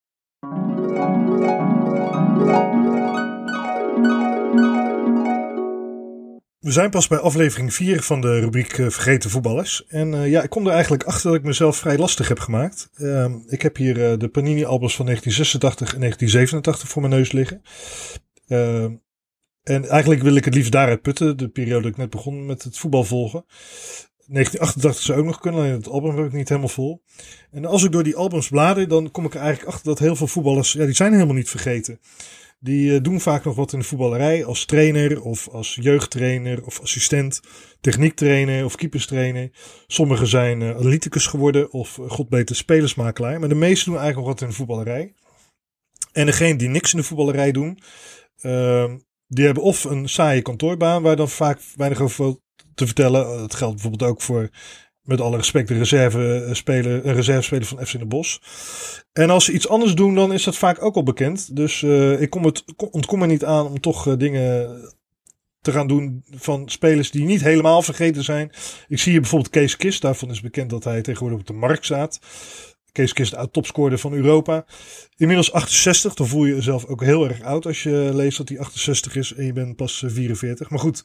We 6.66 6.72
zijn 6.72 6.90
pas 6.90 7.08
bij 7.08 7.18
aflevering 7.18 7.74
4 7.74 8.02
van 8.02 8.20
de 8.20 8.40
rubriek 8.40 8.78
uh, 8.78 8.90
Vergeten 8.90 9.30
voetballers. 9.30 9.86
En 9.88 10.12
uh, 10.12 10.30
ja, 10.30 10.42
ik 10.42 10.50
kom 10.50 10.66
er 10.66 10.72
eigenlijk 10.72 11.04
achter 11.04 11.30
dat 11.30 11.38
ik 11.38 11.44
mezelf 11.44 11.76
vrij 11.76 11.98
lastig 11.98 12.28
heb 12.28 12.38
gemaakt. 12.38 12.90
Uh, 12.96 13.34
ik 13.46 13.62
heb 13.62 13.76
hier 13.76 13.96
uh, 13.96 14.18
de 14.18 14.28
Panini-albums 14.28 14.96
van 14.96 15.04
1986 15.04 15.94
en 15.94 16.00
1987 16.00 16.88
voor 16.88 17.02
mijn 17.02 17.14
neus 17.14 17.32
liggen. 17.32 17.62
Ehm, 18.46 18.94
en 19.62 19.88
eigenlijk 19.88 20.22
wil 20.22 20.34
ik 20.34 20.44
het 20.44 20.54
liefst 20.54 20.72
daaruit 20.72 21.02
putten, 21.02 21.36
de 21.36 21.48
periode 21.48 21.82
dat 21.82 21.90
ik 21.90 21.96
net 21.96 22.10
begon 22.10 22.46
met 22.46 22.62
het 22.62 22.78
voetbal 22.78 23.04
volgen. 23.04 23.44
1988 23.46 25.02
zou 25.02 25.18
ook 25.18 25.24
nog 25.24 25.40
kunnen, 25.40 25.60
alleen 25.60 25.72
het 25.72 25.88
album 25.88 26.16
heb 26.16 26.26
ik 26.26 26.32
niet 26.32 26.48
helemaal 26.48 26.68
vol. 26.68 27.02
En 27.50 27.64
als 27.64 27.84
ik 27.84 27.92
door 27.92 28.02
die 28.02 28.16
albums 28.16 28.48
blader, 28.48 28.88
dan 28.88 29.10
kom 29.10 29.24
ik 29.24 29.34
er 29.34 29.40
eigenlijk 29.40 29.68
achter 29.68 29.86
dat 29.86 29.98
heel 29.98 30.16
veel 30.16 30.26
voetballers, 30.26 30.72
ja, 30.72 30.84
die 30.84 30.94
zijn 30.94 31.12
helemaal 31.12 31.34
niet 31.34 31.50
vergeten. 31.50 32.00
Die 32.58 33.00
doen 33.00 33.20
vaak 33.20 33.44
nog 33.44 33.54
wat 33.54 33.72
in 33.72 33.78
de 33.78 33.84
voetballerij 33.84 34.44
als 34.44 34.64
trainer 34.64 35.22
of 35.22 35.48
als 35.48 35.78
jeugdtrainer 35.80 36.64
of 36.64 36.80
assistent, 36.80 37.40
techniektrainer 37.80 38.64
of 38.64 38.76
keeperstrainer. 38.76 39.50
Sommigen 39.86 40.26
zijn 40.26 40.60
uh, 40.60 40.70
analyticus 40.70 41.26
geworden 41.26 41.72
of 41.72 41.98
god 42.08 42.28
beter 42.28 42.56
spelersmakelaar. 42.56 43.40
Maar 43.40 43.48
de 43.48 43.54
meesten 43.54 43.92
doen 43.92 44.00
eigenlijk 44.00 44.26
nog 44.26 44.38
wat 44.38 44.40
in 44.40 44.48
de 44.48 44.54
voetballerij. 44.54 45.14
En 46.12 46.26
degene 46.26 46.56
die 46.56 46.68
niks 46.68 46.92
in 46.92 46.98
de 46.98 47.04
voetballerij 47.04 47.52
doen, 47.52 47.78
ehm, 48.40 48.98
die 49.26 49.44
hebben 49.44 49.62
of 49.62 49.84
een 49.84 50.08
saaie 50.08 50.42
kantoorbaan 50.42 51.02
waar 51.02 51.16
dan 51.16 51.28
vaak 51.28 51.60
weinig 51.74 52.00
over 52.00 52.36
te 52.74 52.86
vertellen. 52.86 53.38
Dat 53.38 53.54
geldt 53.54 53.74
bijvoorbeeld 53.74 54.10
ook 54.10 54.22
voor, 54.22 54.50
met 55.06 55.20
alle 55.20 55.36
respect, 55.36 55.68
de 55.68 55.74
een 55.74 57.14
reservespeler 57.14 57.66
van 57.66 57.86
FC 57.86 57.98
de 57.98 58.06
Bos. 58.06 58.40
En 59.12 59.30
als 59.30 59.44
ze 59.44 59.52
iets 59.52 59.68
anders 59.68 59.94
doen, 59.94 60.14
dan 60.14 60.32
is 60.32 60.44
dat 60.44 60.56
vaak 60.56 60.82
ook 60.82 60.96
al 60.96 61.02
bekend. 61.02 61.56
Dus 61.56 61.82
uh, 61.82 62.20
ik 62.20 62.30
kom 62.30 62.44
het, 62.44 62.64
ontkom 62.90 63.22
er 63.22 63.28
niet 63.28 63.44
aan 63.44 63.66
om 63.66 63.80
toch 63.80 64.06
uh, 64.06 64.14
dingen 64.16 64.80
te 65.60 65.72
gaan 65.72 65.86
doen 65.86 66.24
van 66.30 66.68
spelers 66.68 67.10
die 67.10 67.24
niet 67.24 67.42
helemaal 67.42 67.82
vergeten 67.82 68.24
zijn. 68.24 68.50
Ik 68.88 68.98
zie 68.98 69.12
hier 69.12 69.20
bijvoorbeeld 69.20 69.52
Kees 69.52 69.76
Kist. 69.76 70.02
Daarvan 70.02 70.30
is 70.30 70.40
bekend 70.40 70.70
dat 70.70 70.84
hij 70.84 71.02
tegenwoordig 71.02 71.38
op 71.38 71.46
de 71.46 71.52
markt 71.52 71.84
staat. 71.84 72.20
Kees 72.92 73.12
Kist, 73.12 73.30
de 73.30 73.50
topscorer 73.50 73.98
van 73.98 74.12
Europa. 74.12 74.64
Inmiddels 75.16 75.52
68. 75.52 76.14
Dan 76.14 76.26
voel 76.26 76.44
je 76.44 76.54
jezelf 76.54 76.84
ook 76.84 77.02
heel 77.02 77.28
erg 77.28 77.42
oud 77.42 77.66
als 77.66 77.82
je 77.82 78.10
leest 78.14 78.38
dat 78.38 78.48
hij 78.48 78.58
68 78.58 79.16
is 79.16 79.34
en 79.34 79.44
je 79.44 79.52
bent 79.52 79.76
pas 79.76 80.04
44. 80.06 80.70
Maar 80.70 80.78
goed, 80.78 81.04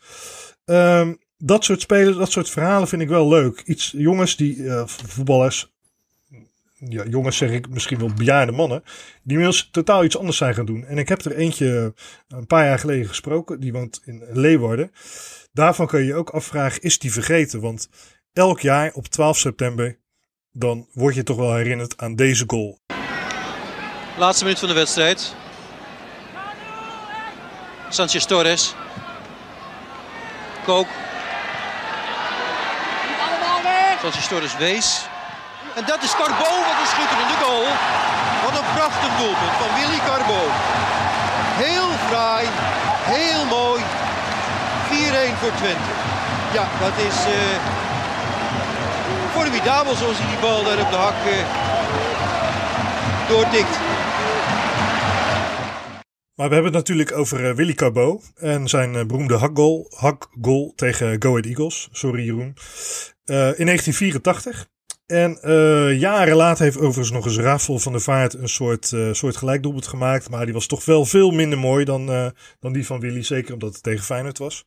um, 0.66 1.20
dat 1.44 1.64
soort 1.64 1.82
spelers, 1.82 2.18
dat 2.18 2.32
soort 2.32 2.50
verhalen 2.50 2.88
vind 2.88 3.02
ik 3.02 3.08
wel 3.08 3.28
leuk. 3.28 3.62
Iets 3.66 3.94
jongens 3.98 4.36
die 4.36 4.56
uh, 4.56 4.84
voetballers, 4.86 5.72
ja, 6.78 7.06
jongens 7.06 7.38
zeg 7.38 7.52
ik 7.52 7.70
misschien 7.70 8.00
wel 8.00 8.14
bejaarde 8.14 8.52
mannen, 8.52 8.84
die 9.24 9.38
inmiddels 9.38 9.70
totaal 9.72 10.04
iets 10.04 10.18
anders 10.18 10.38
zijn 10.38 10.54
gaan 10.54 10.66
doen. 10.66 10.86
En 10.86 10.98
ik 10.98 11.10
heb 11.10 11.26
er 11.26 11.36
eentje 11.36 11.94
een 12.28 12.48
paar 12.48 12.66
jaar 12.66 12.80
geleden 12.80 13.08
gesproken, 13.08 13.60
die 13.60 13.72
woont 13.72 14.02
in 14.06 14.24
Leeuwarden. 14.32 14.92
Daarvan 15.54 15.88
kun 15.88 16.00
je 16.00 16.06
je 16.06 16.16
ook 16.16 16.30
afvragen, 16.30 16.82
is 16.82 17.00
die 17.00 17.12
vergeten? 17.12 17.60
Want 17.62 17.90
elk 18.34 18.60
jaar 18.60 18.92
op 18.94 19.08
12 19.08 19.38
september, 19.38 20.00
dan 20.52 20.88
word 20.94 21.16
je 21.16 21.24
toch 21.24 21.38
wel 21.38 21.56
herinnerd 21.56 21.98
aan 21.98 22.16
deze 22.16 22.44
goal. 22.48 22.80
Laatste 24.18 24.44
minuut 24.44 24.60
van 24.60 24.68
de 24.68 24.76
wedstrijd. 24.76 25.36
Sanchez 27.90 28.26
Torres. 28.26 28.76
Kook 30.66 30.88
Sanchez 34.02 34.28
Torres 34.28 34.58
wees. 34.58 35.06
En 35.76 35.84
dat 35.86 36.04
is 36.04 36.16
Carbo, 36.16 36.52
wat 36.68 36.78
een 36.82 36.92
schitterende 36.96 37.38
goal. 37.44 37.66
Wat 38.44 38.56
een 38.60 38.70
prachtig 38.76 39.12
doelpunt 39.18 39.56
van 39.62 39.70
Willy 39.80 40.02
Carbo. 40.08 40.42
Heel 41.66 41.90
fraai, 42.08 42.48
heel 43.16 43.46
mooi. 43.46 43.82
4-1 45.34 45.40
voor 45.40 45.54
Twente. 45.56 45.92
Ja, 46.54 46.66
dat 46.80 46.96
is 47.08 47.18
uh, 47.28 47.58
formidabel 49.32 49.96
zoals 49.96 50.18
hij 50.18 50.28
die 50.28 50.40
bal 50.40 50.64
daar 50.64 50.80
op 50.80 50.92
de 50.92 50.98
hak 50.98 51.20
uh, 51.26 51.34
doortikt. 53.30 53.76
Maar 56.36 56.48
we 56.48 56.54
hebben 56.54 56.74
het 56.74 56.82
natuurlijk 56.84 57.18
over 57.18 57.50
uh, 57.50 57.56
Willy 57.56 57.74
Carbo 57.74 58.22
en 58.36 58.68
zijn 58.68 59.08
beroemde 59.08 59.38
hakgoal, 59.38 59.86
hakgoal 59.90 60.74
tegen 60.76 61.22
Go 61.22 61.30
Ahead 61.30 61.46
Eagles. 61.46 61.90
Sorry 61.92 62.24
Jeroen. 62.26 62.56
Uh, 63.26 63.36
in 63.60 63.66
1984. 63.66 64.68
En 65.06 65.40
jaren 65.98 66.36
later 66.36 66.64
heeft 66.64 66.78
overigens 66.78 67.12
nog 67.12 67.26
eens 67.26 67.38
Rafael 67.38 67.80
van 67.80 67.92
der 67.92 68.02
Vaart 68.02 68.34
een 68.34 68.50
soort, 68.50 68.94
soort 69.12 69.36
gelijkdoelpunt 69.36 69.88
gemaakt. 69.88 70.30
Maar 70.30 70.46
die 70.46 70.54
was 70.54 70.68
toch 70.68 70.86
wel 70.86 71.06
veel 71.06 71.32
minder 71.32 71.60
mooi 71.60 71.86
dan, 71.86 72.34
dan 72.60 72.74
die 72.74 72.86
van 72.86 73.00
Willy. 73.00 73.24
Zeker 73.24 73.54
omdat 73.54 73.74
het 73.74 73.84
tegen 73.84 74.04
Feyenoord 74.04 74.38
was. 74.38 74.66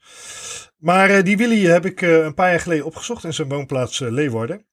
Maar 0.79 1.25
die 1.25 1.37
Willy 1.37 1.67
heb 1.67 1.87
ik 1.87 2.01
een 2.01 2.35
paar 2.35 2.51
jaar 2.51 2.61
geleden 2.61 2.85
opgezocht 2.85 3.25
in 3.25 3.35
zijn 3.35 3.49
woonplaats 3.49 3.99
Leeuwarden. 3.99 4.67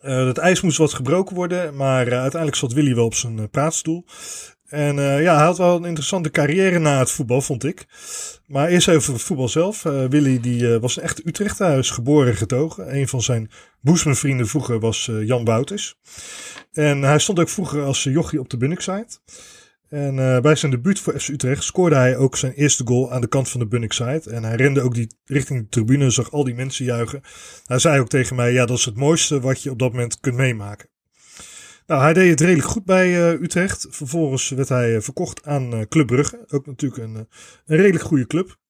het 0.00 0.38
ijs 0.38 0.60
moest 0.60 0.78
wat 0.78 0.94
gebroken 0.94 1.36
worden, 1.36 1.76
maar 1.76 2.12
uiteindelijk 2.12 2.56
zat 2.56 2.72
Willy 2.72 2.94
wel 2.94 3.04
op 3.04 3.14
zijn 3.14 3.50
praatstoel. 3.50 4.04
En 4.72 4.96
uh, 4.96 5.22
ja, 5.22 5.36
hij 5.36 5.44
had 5.44 5.58
wel 5.58 5.76
een 5.76 5.84
interessante 5.84 6.30
carrière 6.30 6.78
na 6.78 6.98
het 6.98 7.10
voetbal, 7.10 7.40
vond 7.40 7.64
ik. 7.64 7.86
Maar 8.46 8.68
eerst 8.68 8.88
even 8.88 9.12
het 9.12 9.22
voetbal 9.22 9.48
zelf. 9.48 9.84
Uh, 9.84 10.04
Willy 10.04 10.40
die, 10.40 10.62
uh, 10.62 10.76
was 10.76 11.00
een. 11.00 11.56
Hij 11.56 11.78
is 11.78 11.90
geboren 11.90 12.28
en 12.28 12.36
getogen. 12.36 12.96
Een 12.96 13.08
van 13.08 13.22
zijn 13.22 13.50
boesmenvrienden 13.80 14.46
vroeger 14.46 14.80
was 14.80 15.10
Jan 15.20 15.44
Bouters. 15.44 15.98
En 16.72 17.02
hij 17.02 17.18
stond 17.18 17.38
ook 17.40 17.48
vroeger 17.48 17.82
als 17.82 18.02
jochie 18.02 18.40
op 18.40 18.50
de 18.50 18.56
Bunnickside. 18.56 19.08
En 19.88 20.42
bij 20.42 20.54
zijn 20.54 20.70
debuut 20.70 21.00
voor 21.00 21.20
FC 21.20 21.28
Utrecht 21.28 21.64
scoorde 21.64 21.96
hij 21.96 22.16
ook 22.16 22.36
zijn 22.36 22.52
eerste 22.52 22.86
goal 22.86 23.12
aan 23.12 23.20
de 23.20 23.28
kant 23.28 23.48
van 23.48 23.60
de 23.60 23.66
Bunnickside. 23.66 24.30
En 24.30 24.44
hij 24.44 24.56
rende 24.56 24.82
ook 24.82 24.94
die, 24.94 25.16
richting 25.24 25.60
de 25.60 25.68
tribune, 25.68 26.10
zag 26.10 26.32
al 26.32 26.44
die 26.44 26.54
mensen 26.54 26.84
juichen. 26.84 27.20
Hij 27.66 27.78
zei 27.78 28.00
ook 28.00 28.08
tegen 28.08 28.36
mij, 28.36 28.52
ja 28.52 28.66
dat 28.66 28.78
is 28.78 28.84
het 28.84 28.96
mooiste 28.96 29.40
wat 29.40 29.62
je 29.62 29.70
op 29.70 29.78
dat 29.78 29.92
moment 29.92 30.20
kunt 30.20 30.36
meemaken. 30.36 30.90
Nou, 31.86 32.02
hij 32.02 32.12
deed 32.12 32.30
het 32.30 32.40
redelijk 32.40 32.68
goed 32.68 32.84
bij 32.84 33.08
uh, 33.08 33.40
Utrecht. 33.40 33.86
Vervolgens 33.90 34.48
werd 34.48 34.68
hij 34.68 34.94
uh, 34.94 35.00
verkocht 35.00 35.44
aan 35.44 35.74
uh, 35.74 35.80
Club 35.88 36.06
Brugge. 36.06 36.44
Ook 36.48 36.66
natuurlijk 36.66 37.02
een, 37.02 37.14
een 37.14 37.76
redelijk 37.76 38.04
goede 38.04 38.26
club. 38.26 38.60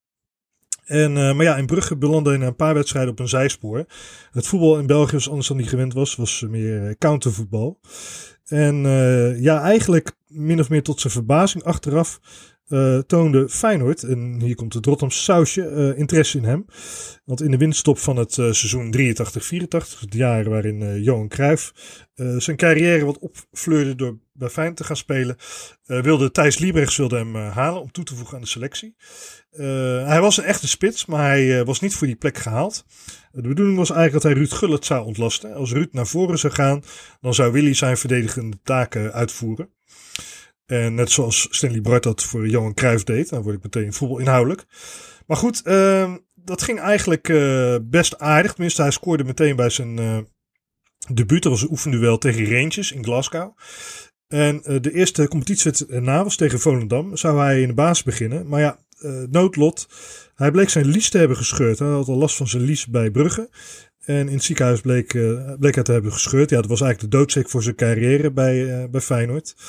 En, 0.84 1.12
maar 1.12 1.42
ja, 1.42 1.56
in 1.56 1.66
Brugge 1.66 1.96
belandde 1.96 2.36
hij 2.36 2.46
een 2.46 2.56
paar 2.56 2.74
wedstrijden 2.74 3.10
op 3.10 3.18
een 3.18 3.28
zijspoor. 3.28 3.84
Het 4.30 4.46
voetbal 4.46 4.78
in 4.78 4.86
België, 4.86 5.14
was 5.14 5.28
anders 5.28 5.48
dan 5.48 5.56
hij 5.56 5.66
gewend 5.66 5.92
was, 5.92 6.16
was 6.16 6.46
meer 6.48 6.96
countervoetbal. 6.98 7.80
En 8.44 8.76
ja, 9.40 9.60
eigenlijk 9.60 10.12
min 10.26 10.60
of 10.60 10.68
meer 10.68 10.82
tot 10.82 11.00
zijn 11.00 11.12
verbazing 11.12 11.64
achteraf 11.64 12.20
uh, 12.72 12.98
toonde 12.98 13.48
Feyenoord, 13.48 14.02
en 14.02 14.40
hier 14.40 14.54
komt 14.54 14.74
het 14.74 14.86
Rotterdamse 14.86 15.22
sausje, 15.22 15.70
uh, 15.70 15.98
interesse 15.98 16.38
in 16.38 16.44
hem. 16.44 16.64
Want 17.24 17.42
in 17.42 17.50
de 17.50 17.56
winststop 17.56 17.98
van 17.98 18.16
het 18.16 18.36
uh, 18.36 18.52
seizoen 18.52 18.94
83-84, 18.96 20.00
het 20.00 20.14
jaar 20.14 20.48
waarin 20.50 21.02
Johan 21.02 21.28
Cruijff 21.28 21.72
zijn 22.38 22.56
carrière 22.56 23.04
wat 23.04 23.18
opfleurde 23.18 23.94
door 23.94 24.18
bij 24.32 24.48
Feyenoord 24.48 24.76
te 24.76 24.84
gaan 24.84 24.96
spelen, 24.96 25.36
wilde 25.84 26.30
Thijs 26.30 26.58
Liebrechts 26.58 26.96
wilde 26.96 27.16
hem 27.16 27.34
halen 27.34 27.80
om 27.80 27.92
toe 27.92 28.04
te 28.04 28.14
voegen 28.14 28.34
aan 28.34 28.42
de 28.42 28.48
selectie. 28.48 28.96
hij 30.06 30.20
was 30.20 30.36
een 30.36 30.44
echte 30.44 30.68
spits, 30.68 31.06
maar 31.06 31.26
hij 31.26 31.64
was 31.64 31.80
niet 31.80 31.94
voor 31.94 32.06
die 32.06 32.16
plek 32.16 32.38
gehaald. 32.38 32.84
De 33.32 33.48
bedoeling 33.48 33.76
was 33.76 33.90
eigenlijk 33.90 34.22
dat 34.22 34.32
hij 34.32 34.42
Ruud 34.42 34.52
Gullit 34.52 34.84
zou 34.84 35.04
ontlasten. 35.04 35.54
Als 35.54 35.72
Ruud 35.72 35.92
naar 35.92 36.06
voren 36.06 36.38
zou 36.38 36.52
gaan, 36.52 36.82
dan 37.20 37.34
zou 37.34 37.52
Willy 37.52 37.74
zijn 37.74 37.96
verdedigende 37.96 38.58
taken 38.62 39.12
uitvoeren. 39.12 39.68
En 40.72 40.94
net 40.94 41.10
zoals 41.10 41.46
Stanley 41.50 41.80
Bart 41.80 42.02
dat 42.02 42.22
voor 42.22 42.48
Johan 42.48 42.74
Cruijff 42.74 43.04
deed. 43.04 43.28
Dan 43.28 43.42
word 43.42 43.56
ik 43.56 43.62
meteen 43.62 43.92
voetbal 43.92 44.18
inhoudelijk. 44.18 44.64
Maar 45.26 45.36
goed, 45.36 45.62
uh, 45.64 46.14
dat 46.34 46.62
ging 46.62 46.80
eigenlijk 46.80 47.28
uh, 47.28 47.76
best 47.82 48.18
aardig. 48.18 48.52
Tenminste, 48.52 48.82
hij 48.82 48.90
scoorde 48.90 49.24
meteen 49.24 49.56
bij 49.56 49.70
zijn 49.70 50.00
uh, 50.00 50.18
debuut. 51.14 51.42
Dat 51.42 51.52
was 51.52 51.62
een 51.62 51.70
oefenduel 51.70 52.18
tegen 52.18 52.50
Rangers 52.50 52.92
in 52.92 53.04
Glasgow. 53.04 53.56
En 54.28 54.62
de 54.62 54.92
eerste 54.92 55.28
competitiewedstrijd 55.28 56.02
na 56.02 56.24
was 56.24 56.36
tegen 56.36 56.60
Volendam. 56.60 57.16
Zou 57.16 57.38
hij 57.38 57.60
in 57.60 57.68
de 57.68 57.74
baas 57.74 58.02
beginnen. 58.02 58.48
Maar 58.48 58.60
ja, 58.60 58.78
noodlot. 59.30 59.86
Hij 60.34 60.50
bleek 60.50 60.68
zijn 60.68 60.86
lies 60.86 61.10
te 61.10 61.18
hebben 61.18 61.36
gescheurd. 61.36 61.78
Hij 61.78 61.88
had 61.88 62.08
al 62.08 62.16
last 62.16 62.36
van 62.36 62.48
zijn 62.48 62.62
lies 62.62 62.86
bij 62.86 63.10
Brugge. 63.10 63.50
En 64.04 64.28
in 64.28 64.34
het 64.34 64.42
ziekenhuis 64.42 64.80
bleek, 64.80 65.14
uh, 65.14 65.52
bleek 65.58 65.74
hij 65.74 65.84
te 65.84 65.92
hebben 65.92 66.12
gescheurd. 66.12 66.50
Ja, 66.50 66.56
dat 66.56 66.70
was 66.70 66.80
eigenlijk 66.80 67.12
de 67.12 67.18
doodsteek 67.18 67.48
voor 67.48 67.62
zijn 67.62 67.74
carrière 67.74 68.32
bij, 68.32 68.56
uh, 68.56 68.84
bij 68.90 69.00
Feyenoord. 69.00 69.54
Uh, 69.56 69.62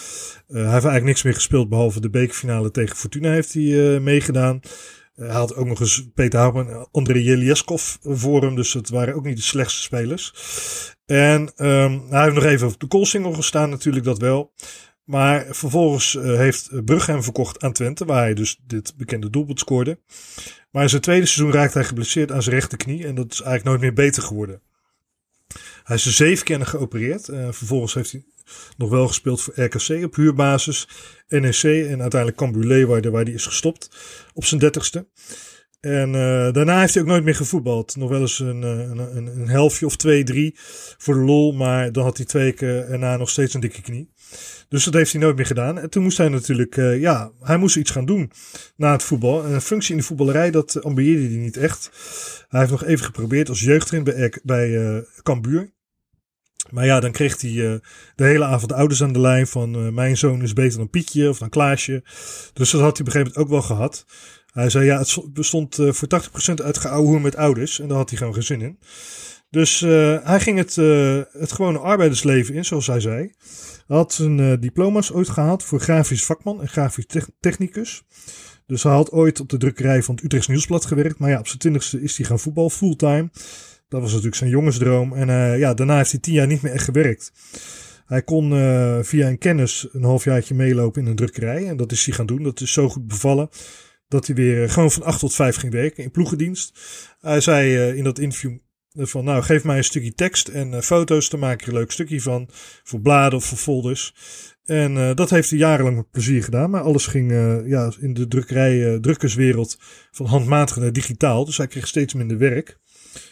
hij 0.47 0.61
heeft 0.61 0.71
eigenlijk 0.71 1.03
niks 1.03 1.23
meer 1.23 1.33
gespeeld 1.33 1.69
behalve 1.69 2.01
de 2.01 2.09
bekerfinale 2.09 2.71
tegen 2.71 2.95
Fortuna 2.95 3.31
heeft 3.31 3.53
hij 3.53 3.99
meegedaan. 3.99 4.59
hij 5.15 5.27
had 5.27 5.55
ook 5.55 5.67
nog 5.67 5.79
eens 5.79 6.09
Peter 6.13 6.39
Houtman 6.39 6.69
en 6.69 6.87
André 6.91 7.19
Jelieskov 7.19 7.95
voor 8.01 8.41
hem. 8.41 8.55
Dus 8.55 8.73
het 8.73 8.89
waren 8.89 9.15
ook 9.15 9.25
niet 9.25 9.37
de 9.37 9.43
slechtste 9.43 9.81
spelers. 9.81 10.33
En 11.05 11.41
um, 11.41 12.03
hij 12.09 12.23
heeft 12.23 12.35
nog 12.35 12.43
even 12.43 12.67
op 12.67 12.79
de 12.79 12.87
koolsingel 12.87 13.33
gestaan 13.33 13.69
natuurlijk, 13.69 14.05
dat 14.05 14.17
wel. 14.17 14.53
Maar 15.03 15.45
vervolgens 15.49 16.13
heeft 16.21 16.85
Brugge 16.85 17.11
hem 17.11 17.23
verkocht 17.23 17.63
aan 17.63 17.73
Twente, 17.73 18.05
waar 18.05 18.21
hij 18.21 18.33
dus 18.33 18.59
dit 18.67 18.93
bekende 18.97 19.29
doelpunt 19.29 19.59
scoorde. 19.59 19.99
Maar 20.73 20.83
in 20.83 20.89
zijn 20.89 21.01
tweede 21.01 21.25
seizoen 21.25 21.53
raakte 21.53 21.77
hij 21.77 21.87
geblesseerd 21.87 22.31
aan 22.31 22.43
zijn 22.43 22.55
rechterknie 22.55 23.05
en 23.05 23.15
dat 23.15 23.31
is 23.31 23.41
eigenlijk 23.41 23.63
nooit 23.63 23.81
meer 23.81 24.05
beter 24.05 24.23
geworden. 24.23 24.61
Hij 25.83 25.95
is 25.95 26.05
er 26.05 26.11
zeven 26.11 26.45
keer 26.45 26.65
geopereerd. 26.65 27.27
Uh, 27.27 27.47
vervolgens 27.51 27.93
heeft 27.93 28.11
hij 28.11 28.23
nog 28.77 28.89
wel 28.89 29.07
gespeeld 29.07 29.41
voor 29.41 29.63
RKC 29.63 30.03
op 30.03 30.15
huurbasis, 30.15 30.87
NEC 31.27 31.63
en 31.63 32.01
uiteindelijk 32.01 32.35
Cambuur 32.35 32.63
Leeuwarden 32.63 33.11
waar 33.11 33.23
hij 33.23 33.33
is 33.33 33.45
gestopt 33.45 33.89
op 34.33 34.45
zijn 34.45 34.59
dertigste. 34.59 35.07
En 35.79 36.07
uh, 36.07 36.51
daarna 36.51 36.79
heeft 36.79 36.93
hij 36.93 37.03
ook 37.03 37.09
nooit 37.09 37.23
meer 37.23 37.35
gevoetbald. 37.35 37.95
Nog 37.95 38.09
wel 38.09 38.21
eens 38.21 38.39
een, 38.39 38.63
eh, 38.63 38.69
een, 38.69 38.97
een, 38.97 39.27
een 39.27 39.47
helftje 39.47 39.85
of 39.85 39.95
twee, 39.95 40.23
drie 40.23 40.55
voor 40.97 41.13
de 41.13 41.19
lol. 41.19 41.53
Maar 41.53 41.91
dan 41.91 42.03
had 42.03 42.17
hij 42.17 42.25
twee 42.25 42.51
keer 42.51 42.89
erna 42.89 43.17
nog 43.17 43.29
steeds 43.29 43.53
een 43.53 43.59
dikke 43.59 43.81
knie. 43.81 44.12
Dus 44.73 44.83
dat 44.83 44.93
heeft 44.93 45.11
hij 45.11 45.21
nooit 45.21 45.35
meer 45.35 45.45
gedaan. 45.45 45.79
En 45.79 45.89
toen 45.89 46.03
moest 46.03 46.17
hij 46.17 46.29
natuurlijk, 46.29 46.77
uh, 46.77 46.99
ja, 46.99 47.31
hij 47.41 47.57
moest 47.57 47.75
iets 47.75 47.91
gaan 47.91 48.05
doen 48.05 48.31
na 48.75 48.91
het 48.91 49.03
voetbal. 49.03 49.43
En 49.43 49.51
een 49.51 49.61
functie 49.61 49.91
in 49.91 49.97
de 49.97 50.03
voetballerij, 50.03 50.51
dat 50.51 50.83
ambieerde 50.83 51.27
hij 51.27 51.37
niet 51.37 51.57
echt. 51.57 51.91
Hij 52.49 52.59
heeft 52.59 52.71
nog 52.71 52.83
even 52.83 53.05
geprobeerd 53.05 53.49
als 53.49 53.61
jeugdtrainer 53.61 54.13
bij, 54.13 54.33
bij 54.43 54.69
uh, 54.69 54.97
Cambuur. 55.23 55.71
Maar 56.69 56.85
ja, 56.85 56.99
dan 56.99 57.11
kreeg 57.11 57.41
hij 57.41 57.51
uh, 57.51 57.73
de 58.15 58.23
hele 58.23 58.45
avond 58.45 58.69
de 58.69 58.75
ouders 58.75 59.03
aan 59.03 59.13
de 59.13 59.19
lijn 59.19 59.47
van 59.47 59.93
mijn 59.93 60.17
zoon 60.17 60.41
is 60.41 60.53
beter 60.53 60.77
dan 60.77 60.89
Pietje 60.89 61.29
of 61.29 61.37
dan 61.37 61.49
Klaasje. 61.49 62.03
Dus 62.53 62.71
dat 62.71 62.81
had 62.81 62.97
hij 62.97 63.05
op 63.05 63.05
een 63.05 63.11
gegeven 63.11 63.19
moment 63.19 63.37
ook 63.37 63.49
wel 63.49 63.61
gehad. 63.61 64.05
Hij 64.51 64.69
zei 64.69 64.85
ja, 64.85 64.99
het 64.99 65.33
bestond 65.33 65.75
voor 65.75 66.07
80% 66.51 66.63
uit 66.63 66.77
geouwehoer 66.77 67.21
met 67.21 67.35
ouders 67.35 67.79
en 67.79 67.87
daar 67.87 67.97
had 67.97 68.09
hij 68.09 68.17
gewoon 68.17 68.33
geen 68.33 68.43
zin 68.43 68.61
in. 68.61 68.79
Dus 69.49 69.79
hij 70.23 70.39
ging 70.39 70.57
het, 70.57 70.75
het 71.31 71.51
gewone 71.51 71.79
arbeidersleven 71.79 72.55
in, 72.55 72.65
zoals 72.65 72.87
hij 72.87 72.99
zei. 72.99 73.31
Hij 73.87 73.97
had 73.97 74.13
zijn 74.13 74.59
diploma's 74.59 75.11
ooit 75.11 75.29
gehaald 75.29 75.63
voor 75.63 75.79
grafisch 75.79 76.25
vakman 76.25 76.61
en 76.61 76.67
grafisch 76.67 77.05
technicus. 77.39 78.03
Dus 78.65 78.83
hij 78.83 78.91
had 78.91 79.11
ooit 79.11 79.39
op 79.39 79.49
de 79.49 79.57
drukkerij 79.57 80.03
van 80.03 80.15
het 80.15 80.23
Utrechts 80.23 80.47
Nieuwsblad 80.47 80.85
gewerkt. 80.85 81.19
Maar 81.19 81.29
ja, 81.29 81.39
op 81.39 81.47
zijn 81.47 81.59
twintigste 81.59 82.01
is 82.01 82.17
hij 82.17 82.25
gaan 82.25 82.39
voetbal 82.39 82.69
fulltime. 82.69 83.29
Dat 83.87 84.01
was 84.01 84.09
natuurlijk 84.09 84.35
zijn 84.35 84.49
jongensdroom. 84.49 85.13
En 85.13 85.27
uh, 85.27 85.59
ja, 85.59 85.73
daarna 85.73 85.97
heeft 85.97 86.11
hij 86.11 86.19
tien 86.19 86.33
jaar 86.33 86.47
niet 86.47 86.61
meer 86.61 86.71
echt 86.71 86.83
gewerkt. 86.83 87.31
Hij 88.05 88.21
kon 88.21 88.51
uh, 88.51 88.99
via 89.01 89.27
een 89.27 89.37
kennis 89.37 89.87
een 89.91 90.03
halfjaartje 90.03 90.55
meelopen 90.55 91.01
in 91.01 91.07
een 91.07 91.15
drukkerij. 91.15 91.67
En 91.67 91.77
dat 91.77 91.91
is 91.91 92.05
hij 92.05 92.15
gaan 92.15 92.25
doen. 92.25 92.43
Dat 92.43 92.61
is 92.61 92.73
zo 92.73 92.89
goed 92.89 93.07
bevallen 93.07 93.49
dat 94.07 94.27
hij 94.27 94.35
weer 94.35 94.69
gewoon 94.69 94.91
van 94.91 95.03
acht 95.03 95.19
tot 95.19 95.35
vijf 95.35 95.55
ging 95.55 95.73
werken 95.73 96.03
in 96.03 96.11
ploegendienst. 96.11 96.79
Hij 97.19 97.41
zei 97.41 97.91
in 97.97 98.03
dat 98.03 98.19
interview 98.19 98.57
van 98.93 99.23
nou 99.23 99.43
geef 99.43 99.63
mij 99.63 99.77
een 99.77 99.83
stukje 99.83 100.13
tekst 100.13 100.47
en 100.47 100.83
foto's. 100.83 101.29
Dan 101.29 101.39
maak 101.39 101.53
ik 101.53 101.61
er 101.61 101.67
een 101.67 101.73
leuk 101.73 101.91
stukje 101.91 102.21
van. 102.21 102.49
Voor 102.83 103.01
bladen 103.01 103.37
of 103.37 103.45
voor 103.45 103.57
folders. 103.57 104.13
En 104.63 104.95
uh, 104.95 105.13
dat 105.13 105.29
heeft 105.29 105.49
hij 105.49 105.59
jarenlang 105.59 105.95
met 105.95 106.11
plezier 106.11 106.43
gedaan. 106.43 106.69
Maar 106.69 106.81
alles 106.81 107.05
ging 107.07 107.31
uh, 107.31 107.67
ja, 107.67 107.91
in 107.99 108.13
de 108.13 108.27
drukkerij, 108.27 108.99
drukkerswereld 108.99 109.77
van 110.11 110.25
handmatig 110.25 110.75
naar 110.75 110.93
digitaal. 110.93 111.45
Dus 111.45 111.57
hij 111.57 111.67
kreeg 111.67 111.87
steeds 111.87 112.13
minder 112.13 112.37
werk. 112.37 112.79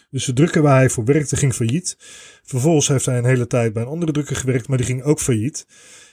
Dus 0.10 0.26
de 0.26 0.34
drukker 0.34 0.62
waar 0.62 0.78
hij 0.78 0.90
voor 0.90 1.06
werkte 1.06 1.36
ging 1.36 1.54
failliet. 1.54 1.98
Vervolgens 2.44 2.88
heeft 2.88 3.06
hij 3.06 3.18
een 3.18 3.26
hele 3.26 3.48
tijd 3.48 3.74
bij 3.74 3.82
een 3.82 3.88
andere 3.88 4.12
drukker 4.12 4.36
gewerkt, 4.36 4.68
maar 4.68 4.78
die 4.78 4.86
ging 4.86 5.04
ook 5.04 5.20
failliet. 5.20 5.66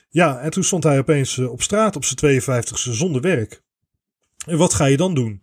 Ja, 0.08 0.40
en 0.40 0.50
toen 0.50 0.64
stond 0.64 0.84
hij 0.84 0.98
opeens 0.98 1.38
op 1.38 1.62
straat 1.62 1.96
op 1.96 2.04
zijn 2.04 2.42
52e 2.42 2.72
zonder 2.72 3.20
werk. 3.20 3.62
En 4.46 4.56
wat 4.56 4.74
ga 4.74 4.84
je 4.84 4.96
dan 4.96 5.14
doen? 5.14 5.42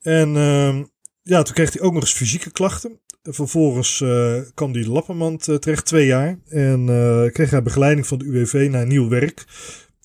En 0.00 0.36
ehm, 0.36 0.84
ja, 1.22 1.42
toen 1.42 1.54
kreeg 1.54 1.72
hij 1.72 1.82
ook 1.82 1.92
nog 1.92 2.02
eens 2.02 2.12
fysieke 2.12 2.50
klachten. 2.50 3.00
Vervolgens 3.30 4.00
uh, 4.00 4.40
kwam 4.54 4.72
die 4.72 4.88
Lappermand 4.88 5.48
uh, 5.48 5.56
terecht, 5.56 5.86
twee 5.86 6.06
jaar. 6.06 6.38
En 6.48 6.86
uh, 6.88 7.32
kreeg 7.32 7.50
hij 7.50 7.62
begeleiding 7.62 8.06
van 8.06 8.18
de 8.18 8.24
UWV 8.24 8.68
naar 8.70 8.86
nieuw 8.86 9.08
werk 9.08 9.44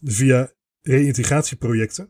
via 0.03 0.51
reïntegratieprojecten. 0.81 2.09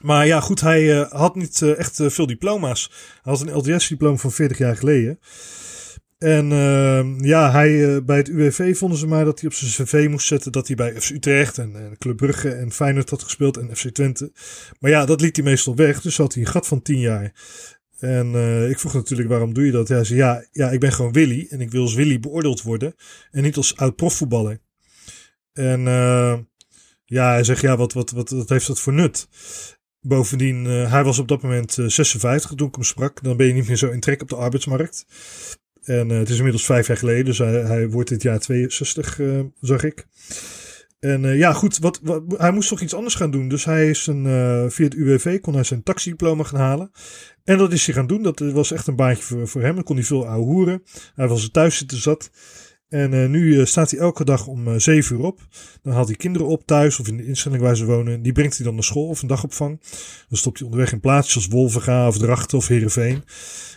Maar 0.00 0.26
ja, 0.26 0.40
goed, 0.40 0.60
hij 0.60 1.06
had 1.10 1.34
niet 1.34 1.62
echt 1.62 2.00
veel 2.06 2.26
diploma's. 2.26 2.90
Hij 3.22 3.32
had 3.32 3.40
een 3.40 3.54
LDS-diploma 3.54 4.16
van 4.16 4.32
40 4.32 4.58
jaar 4.58 4.76
geleden. 4.76 5.18
En 6.18 6.48
ja, 7.20 7.50
hij, 7.50 8.04
bij 8.04 8.16
het 8.16 8.28
UWV 8.28 8.76
vonden 8.76 8.98
ze 8.98 9.06
maar 9.06 9.24
dat 9.24 9.40
hij 9.40 9.48
op 9.48 9.54
zijn 9.54 9.86
cv 9.86 10.06
moest 10.10 10.26
zetten 10.26 10.52
dat 10.52 10.66
hij 10.66 10.76
bij 10.76 11.00
FC 11.00 11.10
Utrecht 11.10 11.58
en, 11.58 11.76
en 11.76 11.98
Club 11.98 12.16
Brugge 12.16 12.50
en 12.50 12.72
Feyenoord 12.72 13.10
had 13.10 13.22
gespeeld 13.22 13.56
en 13.56 13.76
FC 13.76 13.88
Twente. 13.88 14.32
Maar 14.80 14.90
ja, 14.90 15.04
dat 15.04 15.20
liet 15.20 15.36
hij 15.36 15.44
meestal 15.44 15.76
weg, 15.76 16.00
dus 16.00 16.16
had 16.16 16.34
hij 16.34 16.42
een 16.42 16.48
gat 16.48 16.66
van 16.66 16.82
10 16.82 16.98
jaar. 16.98 17.32
En 18.02 18.32
uh, 18.32 18.70
ik 18.70 18.78
vroeg 18.78 18.94
natuurlijk, 18.94 19.28
waarom 19.28 19.54
doe 19.54 19.66
je 19.66 19.72
dat? 19.72 19.88
Hij 19.88 20.04
zei, 20.04 20.18
ja, 20.18 20.44
ja, 20.52 20.70
ik 20.70 20.80
ben 20.80 20.92
gewoon 20.92 21.12
Willy 21.12 21.46
en 21.50 21.60
ik 21.60 21.70
wil 21.70 21.82
als 21.82 21.94
Willy 21.94 22.20
beoordeeld 22.20 22.62
worden 22.62 22.94
en 23.30 23.42
niet 23.42 23.56
als 23.56 23.76
oud 23.76 23.96
profvoetballer. 23.96 24.60
En 25.52 25.80
uh, 25.80 26.38
ja, 27.04 27.30
hij 27.30 27.44
zegt, 27.44 27.60
ja, 27.60 27.76
wat, 27.76 27.92
wat, 27.92 28.10
wat, 28.10 28.48
heeft 28.48 28.66
dat 28.66 28.80
voor 28.80 28.92
nut? 28.92 29.28
Bovendien, 30.00 30.64
uh, 30.64 30.90
hij 30.90 31.04
was 31.04 31.18
op 31.18 31.28
dat 31.28 31.42
moment 31.42 31.78
56 31.86 32.54
toen 32.54 32.68
ik 32.68 32.74
hem 32.74 32.84
sprak. 32.84 33.22
Dan 33.22 33.36
ben 33.36 33.46
je 33.46 33.52
niet 33.52 33.68
meer 33.68 33.76
zo 33.76 33.90
in 33.90 34.00
trek 34.00 34.22
op 34.22 34.28
de 34.28 34.36
arbeidsmarkt. 34.36 35.06
En 35.82 36.08
het 36.08 36.28
is 36.28 36.36
inmiddels 36.36 36.64
vijf 36.64 36.86
jaar 36.86 36.96
geleden, 36.96 37.24
dus 37.24 37.38
hij, 37.38 37.52
hij 37.52 37.88
wordt 37.88 38.08
dit 38.08 38.22
jaar 38.22 38.38
62, 38.38 39.20
zag 39.60 39.82
ik. 39.82 40.06
En 41.02 41.24
uh, 41.24 41.38
ja, 41.38 41.52
goed, 41.52 41.78
wat, 41.78 42.00
hij 42.36 42.50
moest 42.50 42.68
toch 42.68 42.80
iets 42.80 42.94
anders 42.94 43.14
gaan 43.14 43.30
doen. 43.30 43.48
Dus 43.48 43.64
hij 43.64 43.90
is 43.90 44.06
een, 44.06 44.24
uh, 44.24 44.64
via 44.68 44.84
het 44.84 44.94
UWV 44.94 45.40
kon 45.40 45.54
hij 45.54 45.64
zijn 45.64 45.82
taxidiploma 45.82 46.44
gaan 46.44 46.60
halen. 46.60 46.90
En 47.44 47.58
dat 47.58 47.72
is 47.72 47.86
hij 47.86 47.94
gaan 47.94 48.06
doen. 48.06 48.22
Dat 48.22 48.38
was 48.38 48.72
echt 48.72 48.86
een 48.86 48.96
baantje 48.96 49.46
voor, 49.46 49.60
hem. 49.60 49.74
Dan 49.74 49.84
kon 49.84 49.96
hij 49.96 50.04
veel 50.04 50.26
ouwe. 50.26 50.82
Hij 51.14 51.28
was 51.28 51.42
er 51.42 51.50
thuis 51.50 51.76
zitten 51.76 51.98
zat. 51.98 52.30
En 52.88 53.30
nu 53.30 53.66
staat 53.66 53.90
hij 53.90 54.00
elke 54.00 54.24
dag 54.24 54.46
om 54.46 54.80
zeven 54.80 55.16
uur 55.16 55.22
op. 55.22 55.40
Dan 55.82 55.92
haalt 55.92 56.06
hij 56.06 56.16
kinderen 56.16 56.48
op 56.48 56.66
thuis 56.66 56.98
of 56.98 57.08
in 57.08 57.16
de 57.16 57.26
instelling 57.26 57.62
waar 57.62 57.76
ze 57.76 57.84
wonen. 57.84 58.22
Die 58.22 58.32
brengt 58.32 58.56
hij 58.56 58.64
dan 58.66 58.74
naar 58.74 58.84
school 58.84 59.08
of 59.08 59.22
een 59.22 59.28
dagopvang. 59.28 59.80
Dan 60.28 60.38
stopt 60.38 60.58
hij 60.58 60.68
onderweg 60.68 60.92
in 60.92 61.00
plaatsjes 61.00 61.34
als 61.34 61.46
Wolvenga 61.46 62.06
of 62.06 62.18
Drachten 62.18 62.58
of 62.58 62.66
Heerenveen. 62.66 63.24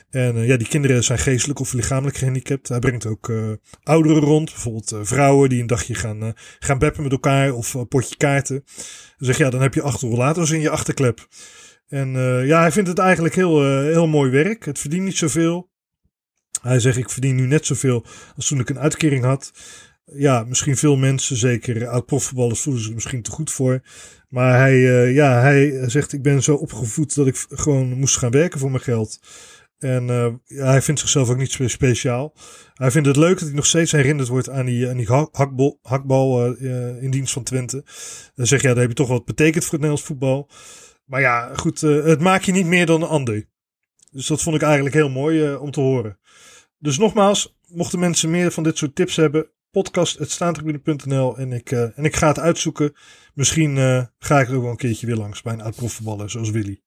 En 0.10 0.36
uh, 0.36 0.48
ja, 0.48 0.58
die 0.58 0.68
kinderen 0.68 1.04
zijn 1.04 1.20
geestelijk 1.20 1.60
of 1.60 1.74
lichamelijk 1.74 2.18
gehandicapt. 2.18 2.68
Hij 2.68 2.80
brengt 2.80 3.06
ook 3.06 3.28
uh, 3.28 3.52
ouderen 3.84 4.22
rond, 4.22 4.52
bijvoorbeeld 4.52 4.94
uh, 4.94 5.00
vrouwen 5.04 5.50
die 5.50 5.62
een 5.62 5.68
dagje 5.68 5.96
gaan, 5.96 6.34
gaan 6.60 6.80
beppen 6.80 7.04
met 7.04 7.12
elkaar 7.12 7.54
of 7.54 7.88
potje 7.88 8.18
kaarten. 8.18 8.64
Dan 9.18 9.28
zeg 9.28 9.38
ja, 9.38 9.50
dan 9.50 9.62
heb 9.62 9.74
je 9.74 9.82
acht 9.82 10.02
in 10.52 10.62
je 10.62 10.70
achterklep. 10.70 11.28
En 11.88 12.10
ja, 12.46 12.60
hij 12.60 12.72
vindt 12.72 12.90
het 12.90 13.00
eigenlijk 13.00 13.36
heel, 13.36 13.82
heel 13.82 14.08
mooi 14.08 14.32
werk. 14.32 14.66
Het 14.66 14.80
verdient 14.80 15.04
niet 15.04 15.18
zoveel. 15.18 15.70
Hij 16.62 16.80
zegt, 16.80 16.98
ik 16.98 17.10
verdien 17.10 17.36
nu 17.36 17.46
net 17.46 17.66
zoveel 17.66 18.06
als 18.36 18.48
toen 18.48 18.60
ik 18.60 18.70
een 18.70 18.80
uitkering 18.80 19.24
had. 19.24 19.52
Ja, 20.06 20.44
misschien 20.44 20.78
veel 20.78 20.96
mensen, 20.96 21.38
zeker 21.38 21.88
oud-profvoetballers, 21.88 22.62
voelen 22.62 22.84
zich 22.84 22.94
misschien 22.94 23.22
te 23.22 23.32
goed 23.32 23.52
voor. 23.52 23.82
Maar 24.30 24.60
hij, 24.60 24.80
ja, 25.14 25.42
hij 25.42 25.90
zegt, 25.90 26.14
ik 26.14 26.22
ben 26.22 26.44
zo 26.44 26.56
opgevoed 26.56 27.16
dat 27.16 27.28
ik 27.28 27.46
gewoon 27.50 27.98
moest 27.98 28.18
gaan 28.18 28.32
werken 28.32 28.60
voor 28.60 28.72
mijn 28.72 28.84
geld. 28.84 29.20
En 29.78 30.06
ja, 30.46 30.66
hij 30.66 30.82
vindt 30.82 31.00
zichzelf 31.00 31.30
ook 31.30 31.38
niet 31.38 31.60
speciaal. 31.66 32.34
Hij 32.74 32.92
vindt 32.92 33.08
het 33.08 33.18
leuk 33.18 33.40
dat 33.40 33.48
hij 33.48 33.56
nog 33.56 33.66
steeds 33.66 33.92
herinnerd 33.92 34.28
wordt 34.28 34.50
aan 34.50 34.66
die, 34.66 34.90
aan 34.90 34.98
die 34.98 35.08
hakbal, 35.32 35.80
hakbal 35.82 36.56
uh, 36.62 37.04
in 37.04 37.12
dienst 37.12 37.34
van 37.34 37.44
Twente. 37.44 37.84
Dan 38.36 38.48
zeg 38.48 38.62
je, 38.62 38.68
ja, 38.68 38.74
dat 38.74 38.82
heb 38.82 38.92
je 38.92 38.96
toch 38.96 39.08
wat 39.08 39.26
betekend 39.26 39.64
voor 39.64 39.74
het 39.74 39.82
Nederlands 39.82 40.04
voetbal. 40.04 40.50
Maar 41.06 41.22
ja, 41.22 41.56
goed, 41.56 41.82
het 41.82 42.22
maakt 42.22 42.46
je 42.46 42.52
niet 42.52 42.66
meer 42.66 42.86
dan 42.86 43.02
een 43.02 43.08
ander. 43.08 43.46
Dus 44.12 44.28
dat 44.28 44.42
vond 44.42 44.56
ik 44.56 44.62
eigenlijk 44.62 44.96
heel 44.96 45.10
mooi 45.10 45.56
om 45.56 45.72
te 45.72 45.80
horen. 45.80 46.20
Dus 46.80 46.98
nogmaals, 46.98 47.58
mochten 47.68 48.00
mensen 48.00 48.30
meer 48.30 48.52
van 48.52 48.64
dit 48.64 48.78
soort 48.78 48.96
tips 48.96 49.16
hebben, 49.16 49.50
podcast.staantribune.nl 49.72 51.38
en, 51.38 51.52
ik, 51.52 51.72
en 51.72 52.04
ik 52.06 52.16
ga 52.16 52.28
het 52.28 52.40
uitzoeken. 52.40 52.94
Misschien 53.34 53.76
ga 54.20 54.40
ik 54.40 54.48
er 54.48 54.56
ook 54.56 54.62
wel 54.62 54.72
een 54.72 54.78
keertje 54.78 55.08
weer 55.08 55.16
langs 55.16 55.42
bij 55.42 55.54
een 55.54 55.62
oud 55.62 56.32
zoals 56.32 56.50
Willy. 56.50 56.82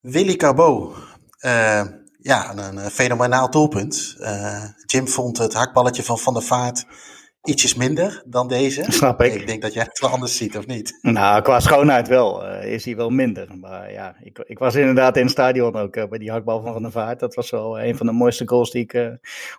Willy 0.00 0.36
Cabot. 0.36 0.96
Uh, 1.40 1.82
ja, 2.18 2.50
een, 2.50 2.76
een, 2.76 2.90
fenomenaal 2.90 3.50
doelpunt. 3.50 4.16
Uh, 4.18 4.64
Jim 4.86 5.08
vond 5.08 5.38
het 5.38 5.52
hakballetje 5.54 6.02
van 6.02 6.18
Van 6.18 6.34
der 6.34 6.42
Vaart 6.42 6.86
ietsjes 7.42 7.74
minder 7.74 8.22
dan 8.26 8.48
deze. 8.48 8.84
Snap 8.88 9.22
ik. 9.22 9.34
Ik 9.34 9.46
denk 9.46 9.62
dat 9.62 9.72
jij 9.72 9.82
het 9.82 10.00
wel 10.00 10.10
anders 10.10 10.36
ziet, 10.36 10.56
of 10.56 10.66
niet? 10.66 10.98
Nou, 11.02 11.42
qua 11.42 11.60
schoonheid 11.60 12.08
wel. 12.08 12.44
Uh, 12.44 12.72
is 12.72 12.84
hij 12.84 12.96
wel 12.96 13.10
minder. 13.10 13.56
Maar 13.56 13.92
ja, 13.92 14.16
ik, 14.22 14.38
ik 14.38 14.58
was 14.58 14.74
inderdaad 14.74 15.16
in 15.16 15.22
het 15.22 15.30
stadion 15.30 15.76
ook 15.76 15.96
uh, 15.96 16.04
bij 16.04 16.18
die 16.18 16.30
hakbal 16.30 16.60
van 16.60 16.72
Van 16.72 16.82
der 16.82 16.90
Vaart. 16.90 17.20
Dat 17.20 17.34
was 17.34 17.50
wel 17.50 17.80
een 17.80 17.96
van 17.96 18.06
de 18.06 18.12
mooiste 18.12 18.48
goals 18.48 18.70
die 18.70 18.82
ik 18.82 18.92
uh, 18.92 19.08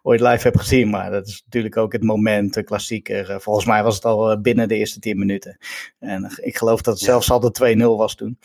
ooit 0.02 0.20
live 0.20 0.48
heb 0.48 0.58
gezien. 0.58 0.90
Maar 0.90 1.12
dat 1.12 1.28
is 1.28 1.42
natuurlijk 1.46 1.78
ook 1.78 1.92
het 1.92 2.04
moment, 2.04 2.54
de 2.54 2.64
klassieker. 2.64 3.42
volgens 3.42 3.66
mij 3.66 3.84
was 3.84 3.96
het 3.96 4.06
al 4.06 4.42
binnen 4.42 4.68
de 4.68 4.76
eerste 4.76 5.00
10 5.00 5.18
minuten. 5.18 5.58
En 6.00 6.32
ik 6.42 6.58
geloof 6.58 6.82
dat 6.82 6.94
het 6.94 7.04
ja. 7.04 7.10
zelfs 7.10 7.32
al 7.32 7.40
de 7.40 7.76
2-0 7.78 7.84
was 7.84 8.16
toen. 8.16 8.40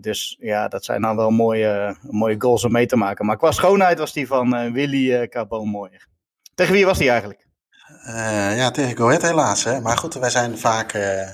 dus 0.00 0.36
ja, 0.40 0.68
dat 0.68 0.84
zijn 0.84 1.02
dan 1.02 1.16
wel 1.16 1.30
mooie, 1.30 1.96
mooie 2.10 2.40
goals 2.40 2.64
om 2.64 2.72
mee 2.72 2.86
te 2.86 2.96
maken. 2.96 3.26
Maar 3.26 3.36
qua 3.36 3.50
schoonheid 3.50 3.98
was 3.98 4.12
die 4.12 4.26
van 4.26 4.72
Willy 4.72 5.28
Cabot 5.28 5.64
mooier. 5.64 6.08
Tegen 6.54 6.74
wie 6.74 6.84
was 6.86 6.98
die 6.98 7.10
eigenlijk? 7.10 7.48
Uh, 8.06 8.56
ja, 8.56 8.70
tegen 8.70 8.96
Go 8.96 9.06
Ahead 9.06 9.22
helaas. 9.22 9.64
Hè. 9.64 9.80
Maar 9.80 9.98
goed, 9.98 10.14
wij 10.14 10.30
zijn 10.30 10.58
vaak... 10.58 10.94
Uh, 10.94 11.28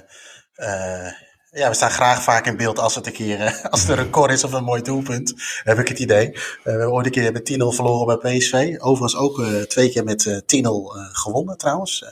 uh, 0.57 1.13
ja, 1.51 1.69
we 1.69 1.75
staan 1.75 1.91
graag 1.91 2.23
vaak 2.23 2.47
in 2.47 2.57
beeld 2.57 2.79
als 2.79 2.95
het 2.95 3.07
een 3.07 3.13
keer, 3.13 3.61
als 3.71 3.81
het 3.81 3.91
een 3.91 4.05
record 4.05 4.31
is 4.31 4.45
of 4.45 4.53
een 4.53 4.65
mooi 4.65 4.83
doelpunt, 4.83 5.35
heb 5.65 5.79
ik 5.79 5.89
het 5.89 5.99
idee. 5.99 6.31
we 6.31 6.71
hebben 6.71 6.93
ooit 6.93 7.07
een 7.07 7.13
keer 7.13 7.33
met 7.33 7.53
10-0 7.53 7.57
verloren 7.75 8.21
bij 8.21 8.39
PSV. 8.39 8.77
Overigens 8.79 9.17
ook 9.17 9.43
twee 9.69 9.91
keer 9.91 10.05
met 10.05 10.43
10-0 10.57 10.69
gewonnen 11.13 11.59
trouwens. 11.59 12.05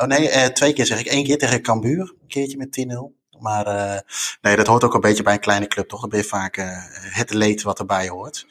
oh 0.00 0.06
nee, 0.06 0.52
twee 0.52 0.72
keer 0.72 0.86
zeg 0.86 1.00
ik. 1.00 1.12
Eén 1.12 1.24
keer 1.24 1.38
tegen 1.38 1.62
Cambuur, 1.62 2.00
een 2.00 2.28
keertje 2.28 2.56
met 2.56 2.86
10-0. 2.88 3.20
Maar 3.40 3.66
uh, 3.66 3.98
nee, 4.40 4.56
dat 4.56 4.66
hoort 4.66 4.84
ook 4.84 4.94
een 4.94 5.00
beetje 5.00 5.22
bij 5.22 5.32
een 5.32 5.40
kleine 5.40 5.66
club, 5.66 5.88
toch? 5.88 6.00
Dan 6.00 6.08
ben 6.08 6.18
je 6.18 6.24
vaak 6.24 6.56
het 7.10 7.32
leed 7.32 7.62
wat 7.62 7.78
erbij 7.78 8.08
hoort. 8.08 8.46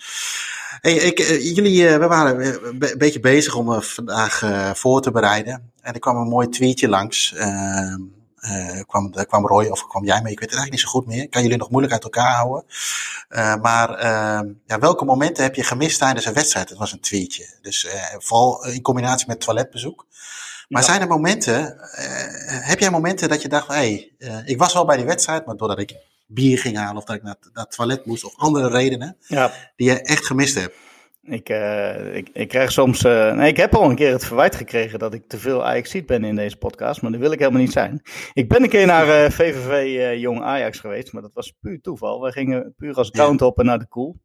Hey, 0.81 0.93
ik, 0.93 1.19
uh, 1.19 1.55
jullie, 1.55 1.97
we 1.97 2.07
waren 2.07 2.63
een 2.63 2.97
beetje 2.97 3.19
bezig 3.19 3.55
om 3.55 3.81
vandaag 3.81 4.43
voor 4.77 5.01
te 5.01 5.11
bereiden. 5.11 5.71
En 5.81 5.93
er 5.93 5.99
kwam 5.99 6.15
een 6.15 6.27
mooi 6.27 6.49
tweetje 6.49 6.89
langs. 6.89 7.33
Ehm, 7.33 8.01
kwam, 8.87 9.11
daar 9.11 9.25
kwam 9.25 9.47
Roy 9.47 9.65
of 9.65 9.87
kwam 9.87 10.05
jij 10.05 10.21
mee? 10.21 10.31
Ik 10.31 10.39
weet 10.39 10.49
het 10.49 10.59
eigenlijk 10.59 10.71
niet 10.71 10.79
zo 10.79 10.87
goed 10.87 11.05
meer. 11.05 11.23
Ik 11.23 11.29
kan 11.29 11.41
jullie 11.41 11.57
nog 11.57 11.69
moeilijk 11.69 11.93
uit 11.93 12.03
elkaar 12.03 12.35
houden. 12.35 12.65
maar 13.61 13.93
ehm, 13.93 14.47
ja, 14.65 14.79
welke 14.79 15.05
momenten 15.05 15.43
heb 15.43 15.55
je 15.55 15.63
gemist 15.63 15.99
tijdens 15.99 16.25
een 16.25 16.33
wedstrijd? 16.33 16.69
Het 16.69 16.77
was 16.77 16.91
een 16.91 16.99
tweetje. 16.99 17.45
Dus 17.61 17.87
vooral 18.17 18.65
in 18.65 18.81
combinatie 18.81 19.27
met 19.27 19.39
toiletbezoek. 19.39 20.07
Maar 20.69 20.81
ja. 20.81 20.87
zijn 20.87 21.01
er 21.01 21.07
momenten, 21.07 21.75
uh, 21.77 22.67
heb 22.67 22.79
jij 22.79 22.89
momenten 22.91 23.29
dat 23.29 23.41
je 23.41 23.47
dacht, 23.47 23.67
hé, 23.67 23.73
hey, 23.73 24.11
uh, 24.19 24.47
ik 24.47 24.57
was 24.57 24.73
wel 24.73 24.85
bij 24.85 24.97
die 24.97 25.05
wedstrijd, 25.05 25.45
maar 25.45 25.57
doordat 25.57 25.79
ik 25.79 25.95
bier 26.31 26.57
ging 26.57 26.77
halen 26.77 26.97
of 26.97 27.03
dat 27.03 27.15
ik 27.15 27.23
naar, 27.23 27.35
naar 27.53 27.63
het 27.63 27.75
toilet 27.75 28.05
moest 28.05 28.23
of 28.23 28.35
andere 28.37 28.69
redenen 28.69 29.17
Ja, 29.27 29.51
die 29.75 29.89
je 29.89 30.01
echt 30.01 30.25
gemist 30.25 30.55
hebt. 30.55 30.75
Ik, 31.31 31.49
eh, 31.49 32.15
ik, 32.15 32.29
ik 32.33 32.47
krijg 32.47 32.71
soms. 32.71 33.03
eh, 33.03 33.33
nee, 33.33 33.49
ik 33.49 33.57
heb 33.57 33.75
al 33.75 33.89
een 33.89 33.95
keer 33.95 34.11
het 34.11 34.25
verwijt 34.25 34.55
gekregen 34.55 34.99
dat 34.99 35.13
ik 35.13 35.27
te 35.27 35.37
veel 35.37 35.65
Ajax 35.65 36.05
ben 36.05 36.23
in 36.23 36.35
deze 36.35 36.57
podcast, 36.57 37.01
maar 37.01 37.11
dat 37.11 37.19
wil 37.19 37.31
ik 37.31 37.39
helemaal 37.39 37.61
niet 37.61 37.71
zijn. 37.71 38.01
Ik 38.33 38.47
ben 38.49 38.63
een 38.63 38.69
keer 38.69 38.85
naar 38.85 39.31
VVV 39.31 39.69
eh, 39.97 40.17
Jong 40.19 40.41
Ajax 40.41 40.79
geweest, 40.79 41.13
maar 41.13 41.21
dat 41.21 41.33
was 41.33 41.53
puur 41.61 41.81
toeval. 41.81 42.21
We 42.21 42.31
gingen 42.31 42.73
puur 42.77 42.93
als 42.95 43.09
groundhopper 43.13 43.65
naar 43.65 43.79
de 43.79 43.87
Koel, 43.87 44.19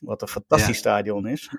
wat 0.00 0.22
een 0.22 0.28
fantastisch 0.28 0.68
Ja. 0.74 0.80
stadion 0.80 1.26
is. 1.26 1.50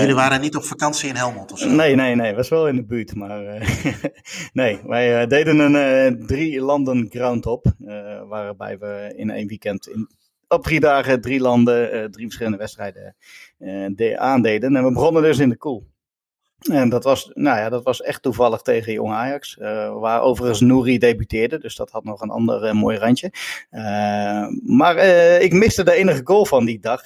Jullie 0.00 0.14
waren 0.14 0.40
niet 0.40 0.56
op 0.56 0.64
vakantie 0.64 1.08
in 1.08 1.14
Helmond 1.16 1.52
of 1.52 1.58
zo? 1.58 1.68
Nee, 1.70 1.94
nee, 1.94 2.14
nee, 2.14 2.34
was 2.34 2.48
wel 2.48 2.68
in 2.68 2.76
de 2.76 2.84
buurt. 2.84 3.14
Maar 3.14 3.42
nee, 4.52 4.80
wij 4.86 5.26
deden 5.26 5.58
een 5.74 6.26
drie 6.26 6.60
landen 6.60 7.06
groundhop. 7.10 7.66
eh 7.86 8.20
waarbij 8.28 8.78
we 8.78 9.12
in 9.16 9.30
één 9.30 9.46
weekend 9.46 9.86
in, 9.88 10.08
op 10.52 10.62
drie 10.62 10.80
dagen 10.80 11.20
drie 11.20 11.40
landen, 11.40 11.92
eh, 11.92 12.04
drie 12.04 12.24
verschillende 12.24 12.58
wedstrijden 12.58 13.16
eh, 13.58 13.86
de- 13.94 14.18
aandeden. 14.18 14.76
En 14.76 14.84
we 14.84 14.92
begonnen 14.92 15.22
dus 15.22 15.38
in 15.38 15.48
de 15.48 15.56
koel. 15.56 15.90
En 16.70 16.88
dat 16.88 17.04
was, 17.04 17.30
nou 17.34 17.58
ja, 17.58 17.68
dat 17.68 17.84
was 17.84 18.02
echt 18.02 18.22
toevallig 18.22 18.62
tegen 18.62 18.92
Jong 18.92 19.12
Ajax. 19.12 19.58
eh, 19.58 19.98
waar 19.98 20.20
overigens 20.20 20.60
Nouri 20.60 20.98
debuteerde. 20.98 21.58
Dus 21.58 21.76
dat 21.76 21.90
had 21.90 22.04
nog 22.04 22.20
een 22.20 22.30
ander 22.30 22.64
eh, 22.64 22.72
mooi 22.72 22.98
randje. 22.98 23.32
Eh, 23.70 24.46
maar 24.64 24.96
ik 25.40 25.52
miste 25.52 25.84
de 25.84 25.92
enige 25.92 26.20
goal 26.24 26.46
van 26.46 26.64
die 26.64 26.80
dag. 26.80 27.04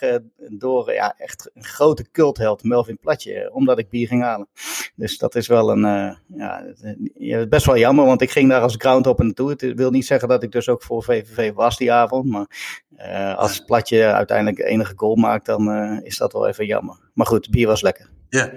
door 0.51 0.93
ja, 0.93 1.15
echt 1.19 1.51
een 1.55 1.65
grote 1.65 2.11
cultheld 2.11 2.65
Melvin 2.65 2.99
Platje. 2.99 3.51
omdat 3.53 3.79
ik 3.79 3.91
bier 3.91 4.07
ging 4.07 4.23
halen. 4.23 4.49
Dus 4.95 5.19
dat 5.19 5.35
is 5.35 5.47
wel 5.47 5.71
een. 5.71 6.17
ja, 7.15 7.47
best 7.49 7.67
wel 7.67 7.77
jammer. 7.77 8.05
Want 8.05 8.21
ik 8.21 8.31
ging 8.31 8.49
daar 8.49 8.61
als 8.61 8.75
groundhopper 8.79 9.25
naartoe. 9.25 9.51
Het 9.51 9.75
wil 9.75 9.91
niet 9.91 10.07
zeggen 10.07 10.29
dat 10.29 10.43
ik 10.43 10.53
dus 10.53 10.69
ook 10.69 10.83
voor 10.83 11.03
VVV 11.03 11.53
was 11.53 11.77
die 11.77 11.93
avond. 11.93 12.29
Maar 12.31 12.47
als 13.37 13.61
Platje 13.61 14.05
uiteindelijk 14.05 14.57
de 14.57 14.65
enige 14.65 14.93
goal 14.97 15.17
maakt. 15.17 15.47
dan 15.47 15.71
is 16.03 16.17
dat 16.17 16.33
wel 16.33 16.49
even 16.49 16.67
jammer. 16.67 16.97
Maar 17.15 17.27
goed, 17.27 17.51
bier 17.51 17.67
was 17.67 17.83
lekker. 17.83 18.11
Ja. 18.37 18.51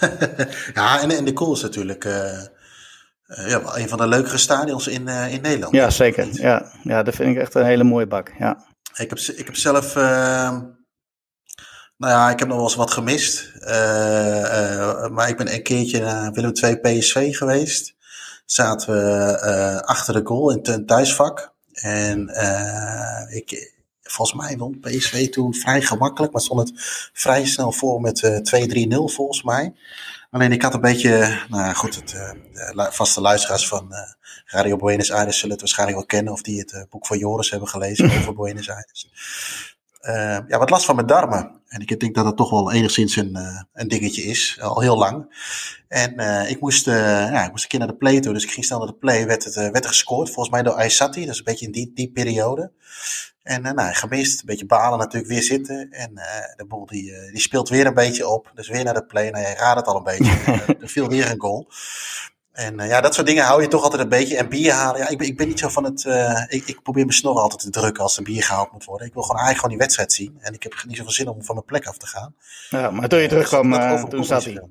ja, 0.74 1.00
en, 1.00 1.10
en 1.10 1.24
de 1.24 1.32
Kool 1.32 1.52
is 1.52 1.62
natuurlijk 1.62 2.04
eh, 2.04 2.38
eh, 2.40 3.48
ja, 3.48 3.62
een 3.76 3.88
van 3.88 3.98
de 3.98 4.06
leukere 4.06 4.38
stadions 4.38 4.88
in, 4.88 5.08
eh, 5.08 5.32
in 5.32 5.40
Nederland. 5.40 5.74
Ja, 5.74 5.90
zeker. 5.90 6.28
Ja, 6.32 6.72
ja, 6.82 7.02
dat 7.02 7.14
vind 7.14 7.36
ik 7.36 7.42
echt 7.42 7.54
een 7.54 7.64
hele 7.64 7.84
mooie 7.84 8.06
bak. 8.06 8.32
Ja. 8.38 8.66
Ik 8.96 9.10
heb, 9.10 9.18
ik 9.18 9.46
heb 9.46 9.56
zelf, 9.56 9.96
ehm, 9.96 10.60
nou 11.96 12.12
ja, 12.12 12.30
ik 12.30 12.38
heb 12.38 12.48
nog 12.48 12.56
wel 12.56 12.66
eens 12.66 12.74
wat 12.74 12.90
gemist. 12.90 13.52
Maar 15.10 15.28
ik 15.28 15.36
ben 15.36 15.52
een 15.52 15.62
keertje 15.62 16.00
naar 16.00 16.32
Willem 16.32 16.52
II 16.52 16.76
PSV 16.76 17.36
geweest. 17.36 17.94
Zaten 18.44 18.94
we 18.94 19.82
achter 19.84 20.14
de 20.14 20.20
goal 20.24 20.50
in 20.50 20.58
het 20.62 20.86
thuisvak. 20.86 21.52
En 21.72 22.28
ik, 23.30 23.71
volgens 24.12 24.42
mij 24.42 24.56
won 24.56 24.80
PSV 24.80 25.28
toen 25.28 25.54
vrij 25.54 25.82
gemakkelijk. 25.82 26.32
Maar 26.32 26.42
stond 26.42 26.68
het 26.68 26.72
vrij 27.12 27.46
snel 27.46 27.72
voor 27.72 28.00
met 28.00 28.22
eh 28.22 28.86
2-3-0 28.86 28.96
volgens 29.04 29.42
mij. 29.42 29.74
Alleen 30.32 30.52
ik 30.52 30.62
had 30.62 30.74
een 30.74 30.80
beetje, 30.80 31.38
nou 31.48 31.74
goed, 31.74 31.94
het, 31.94 32.12
eh, 32.14 32.30
de 32.52 32.88
vaste 32.90 33.20
luisteraars 33.20 33.68
van 33.68 33.92
eh, 33.92 33.98
Radio 34.46 34.76
Buenos 34.76 35.12
Aires 35.12 35.36
zullen 35.36 35.50
het 35.50 35.60
waarschijnlijk 35.60 35.98
wel 35.98 36.06
kennen. 36.06 36.32
Of 36.32 36.42
die 36.42 36.58
het 36.58 36.72
eh, 36.72 36.82
boek 36.90 37.06
van 37.06 37.18
Joris 37.18 37.50
hebben 37.50 37.68
gelezen 37.68 38.10
over 38.18 38.34
Buenos 38.34 38.70
Aires. 38.70 39.08
Eh, 40.02 40.38
ja, 40.48 40.58
wat 40.58 40.70
last 40.70 40.84
van 40.84 40.94
mijn 40.94 41.06
darmen. 41.06 41.60
En 41.68 41.80
ik 41.80 42.00
denk 42.00 42.14
dat 42.14 42.24
dat 42.24 42.36
toch 42.36 42.50
wel 42.50 42.72
enigszins 42.72 43.16
een, 43.16 43.36
eh, 43.36 43.62
een 43.72 43.88
dingetje 43.88 44.22
is, 44.22 44.58
al 44.60 44.80
heel 44.80 44.96
lang. 44.98 45.34
En 45.88 46.16
eh, 46.16 46.50
ik, 46.50 46.60
moest, 46.60 46.88
eh, 46.88 46.94
ja, 47.30 47.44
ik 47.44 47.50
moest 47.50 47.62
een 47.62 47.68
keer 47.68 47.78
naar 47.78 47.88
de 47.88 47.96
play 47.96 48.20
toe, 48.20 48.32
dus 48.32 48.44
ik 48.44 48.50
ging 48.50 48.64
snel 48.64 48.78
naar 48.78 48.86
de 48.86 48.94
play. 48.94 49.26
Werd, 49.26 49.44
het, 49.44 49.56
eh, 49.56 49.70
werd 49.70 49.84
er 49.84 49.90
gescoord, 49.90 50.30
volgens 50.30 50.54
mij 50.54 50.62
door 50.62 50.74
Aysati, 50.74 51.20
dat 51.20 51.32
is 51.32 51.38
een 51.38 51.44
beetje 51.44 51.66
in 51.66 51.72
die, 51.72 51.92
die 51.94 52.10
periode. 52.10 52.72
En 53.42 53.64
eh, 53.64 53.72
nou, 53.72 53.94
gemist, 53.94 54.40
een 54.40 54.46
beetje 54.46 54.66
balen 54.66 54.98
natuurlijk, 54.98 55.32
weer 55.32 55.42
zitten. 55.42 55.90
En 55.90 56.16
eh, 56.16 56.56
de 56.56 56.66
boel 56.66 56.86
die, 56.86 57.14
eh, 57.14 57.32
die 57.32 57.40
speelt 57.40 57.68
weer 57.68 57.86
een 57.86 57.94
beetje 57.94 58.28
op, 58.28 58.50
dus 58.54 58.68
weer 58.68 58.84
naar 58.84 58.94
de 58.94 59.04
play. 59.04 59.30
Nou, 59.30 59.46
je 59.46 59.54
raadt 59.54 59.78
het 59.78 59.86
al 59.86 59.96
een 59.96 60.02
beetje, 60.02 60.30
Eh, 60.52 60.68
er 60.80 60.88
viel 60.88 61.08
weer 61.08 61.30
een 61.30 61.40
goal. 61.40 61.68
En 62.52 62.80
eh, 62.80 62.88
ja, 62.88 63.00
dat 63.00 63.14
soort 63.14 63.26
dingen 63.26 63.44
hou 63.44 63.62
je 63.62 63.68
toch 63.68 63.82
altijd 63.82 64.02
een 64.02 64.08
beetje. 64.08 64.36
En 64.36 64.48
bier 64.48 64.72
halen, 64.72 65.00
ja, 65.00 65.08
ik 65.08 65.18
ben, 65.18 65.26
ik 65.26 65.36
ben 65.36 65.48
niet 65.48 65.58
zo 65.58 65.68
van 65.68 65.84
het... 65.84 66.04
eh, 66.04 66.44
ik, 66.48 66.66
ik 66.66 66.82
probeer 66.82 67.04
mijn 67.04 67.16
snor 67.16 67.38
altijd 67.38 67.60
te 67.60 67.70
drukken 67.70 68.02
als 68.02 68.16
er 68.16 68.22
bier 68.22 68.42
gehaald 68.42 68.72
moet 68.72 68.84
worden. 68.84 69.06
Ik 69.06 69.12
wil 69.14 69.22
gewoon 69.22 69.40
eigenlijk 69.40 69.64
gewoon 69.64 69.78
die 69.78 69.86
wedstrijd 69.86 70.12
zien. 70.12 70.38
En 70.40 70.54
ik 70.54 70.62
heb 70.62 70.84
niet 70.86 70.96
zoveel 70.96 71.12
zin 71.12 71.28
om 71.28 71.44
van 71.44 71.54
mijn 71.54 71.66
plek 71.66 71.86
af 71.86 71.96
te 71.96 72.06
gaan. 72.06 72.34
ja, 72.70 72.90
maar 72.90 73.08
toen 73.08 73.18
je 73.20 73.28
terugkwam, 73.28 73.72
eh, 73.72 73.92
over 73.92 73.98
toen 73.98 74.08
Koeman 74.08 74.24
zat 74.24 74.44
hij. 74.44 74.62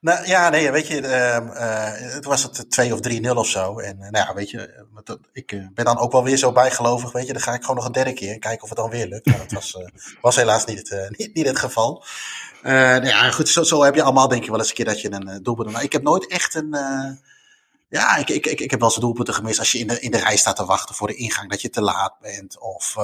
Nou 0.00 0.26
ja, 0.26 0.48
nee, 0.48 0.70
weet 0.70 0.86
je, 0.86 1.00
ehm, 1.00 1.48
eh, 1.48 2.12
het 2.14 2.24
was 2.24 2.42
het 2.42 2.70
2 2.70 2.92
of 2.92 3.00
3-0 3.00 3.36
of 3.36 3.46
zo. 3.46 3.78
En 3.78 3.98
nou 3.98 4.16
ja, 4.16 4.34
weet 4.34 4.50
je, 4.50 4.86
ik 5.32 5.74
ben 5.74 5.84
dan 5.84 5.98
ook 5.98 6.12
wel 6.12 6.24
weer 6.24 6.36
zo 6.36 6.52
bijgelovig, 6.52 7.12
weet 7.12 7.26
je. 7.26 7.32
Dan 7.32 7.42
ga 7.42 7.54
ik 7.54 7.60
gewoon 7.60 7.76
nog 7.76 7.86
een 7.86 7.92
derde 7.92 8.12
keer 8.12 8.38
kijken 8.38 8.62
of 8.62 8.68
het 8.68 8.78
dan 8.78 8.90
weer 8.90 9.06
lukt. 9.06 9.26
Maar 9.26 9.38
dat 9.38 9.52
was, 9.52 9.76
was 10.20 10.36
helaas 10.36 10.64
niet 10.64 10.88
het, 10.88 11.10
niet, 11.18 11.34
niet 11.34 11.46
het 11.46 11.58
geval. 11.58 12.04
Eh, 12.62 12.72
nou 12.72 13.06
ja, 13.06 13.30
goed, 13.30 13.48
zo, 13.48 13.62
zo 13.62 13.82
heb 13.82 13.94
je 13.94 14.02
allemaal 14.02 14.28
denk 14.28 14.44
je 14.44 14.50
wel 14.50 14.58
eens 14.58 14.68
een 14.68 14.74
keer 14.74 14.84
dat 14.84 15.00
je 15.00 15.12
een 15.12 15.28
eh, 15.28 15.36
doelpunt... 15.42 15.72
Maar 15.72 15.82
ik 15.82 15.92
heb 15.92 16.02
nooit 16.02 16.26
echt 16.26 16.54
een... 16.54 16.74
eh, 16.74 17.10
ja, 17.88 18.16
ik, 18.16 18.28
ik, 18.28 18.46
ik, 18.46 18.60
ik 18.60 18.70
heb 18.70 18.80
wel 18.80 18.88
eens 18.88 18.98
doelpunten 18.98 19.34
gemist 19.34 19.58
als 19.58 19.72
je 19.72 19.78
in 19.78 19.86
de, 19.86 20.00
in 20.00 20.10
de 20.10 20.18
rij 20.18 20.36
staat 20.36 20.56
te 20.56 20.64
wachten 20.64 20.94
voor 20.94 21.06
de 21.06 21.14
ingang. 21.14 21.50
Dat 21.50 21.62
je 21.62 21.70
te 21.70 21.82
laat 21.82 22.14
bent 22.20 22.58
of 22.58 22.96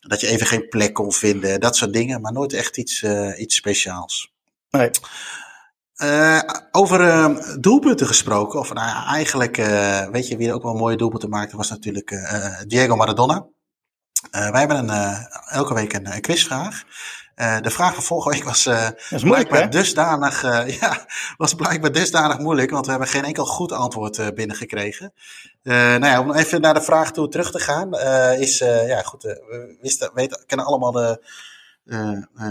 dat 0.00 0.20
je 0.20 0.26
even 0.26 0.46
geen 0.46 0.68
plek 0.68 0.94
kon 0.94 1.12
vinden. 1.12 1.60
Dat 1.60 1.76
soort 1.76 1.92
dingen, 1.92 2.20
maar 2.20 2.32
nooit 2.32 2.52
echt 2.52 2.76
iets, 2.76 3.02
iets 3.36 3.56
speciaals. 3.56 4.32
Nee. 4.70 4.90
Over 6.70 7.60
doelpunten 7.60 8.06
gesproken, 8.06 8.58
of 8.58 8.72
nou 8.72 8.88
ja, 8.88 9.06
eigenlijk, 9.06 9.56
weet 10.12 10.28
je 10.28 10.36
wie 10.36 10.48
er 10.48 10.54
ook 10.54 10.62
wel 10.62 10.74
mooie 10.74 10.96
doelpunten 10.96 11.28
maakte, 11.28 11.56
was 11.56 11.70
natuurlijk 11.70 12.14
Diego 12.66 12.96
Maradona. 12.96 13.46
Wij 14.30 14.60
hebben 14.60 14.88
een, 14.88 15.26
elke 15.46 15.74
week 15.74 15.92
een, 15.92 16.12
een 16.12 16.20
quizvraag. 16.20 16.84
Eh, 17.40 17.60
de 17.60 17.70
vraag 17.70 17.94
van 17.94 18.02
vorige 18.02 18.30
week 18.30 18.44
was, 18.44 18.66
moeilijk, 18.66 19.22
blijkbaar 19.24 19.62
hè? 19.62 19.68
dusdanig, 19.68 20.42
eh, 20.42 20.78
ja, 20.80 21.06
was 21.36 21.54
blijkbaar 21.54 21.92
dusdanig 21.92 22.38
moeilijk, 22.38 22.70
want 22.70 22.84
we 22.84 22.90
hebben 22.90 23.08
geen 23.08 23.24
enkel 23.24 23.46
goed 23.46 23.72
antwoord 23.72 24.34
binnengekregen. 24.34 25.12
Nou 25.62 26.06
ja, 26.06 26.20
om 26.20 26.32
even 26.32 26.60
naar 26.60 26.74
de 26.74 26.82
vraag 26.82 27.12
toe 27.12 27.28
terug 27.28 27.50
te 27.50 27.58
gaan, 27.58 27.94
is, 28.40 28.58
ja 28.86 29.02
goed, 29.02 29.22
we 29.22 29.76
wisten, 29.80 30.10
weten, 30.14 30.44
kennen 30.46 30.66
allemaal 30.66 30.92
de, 30.92 31.24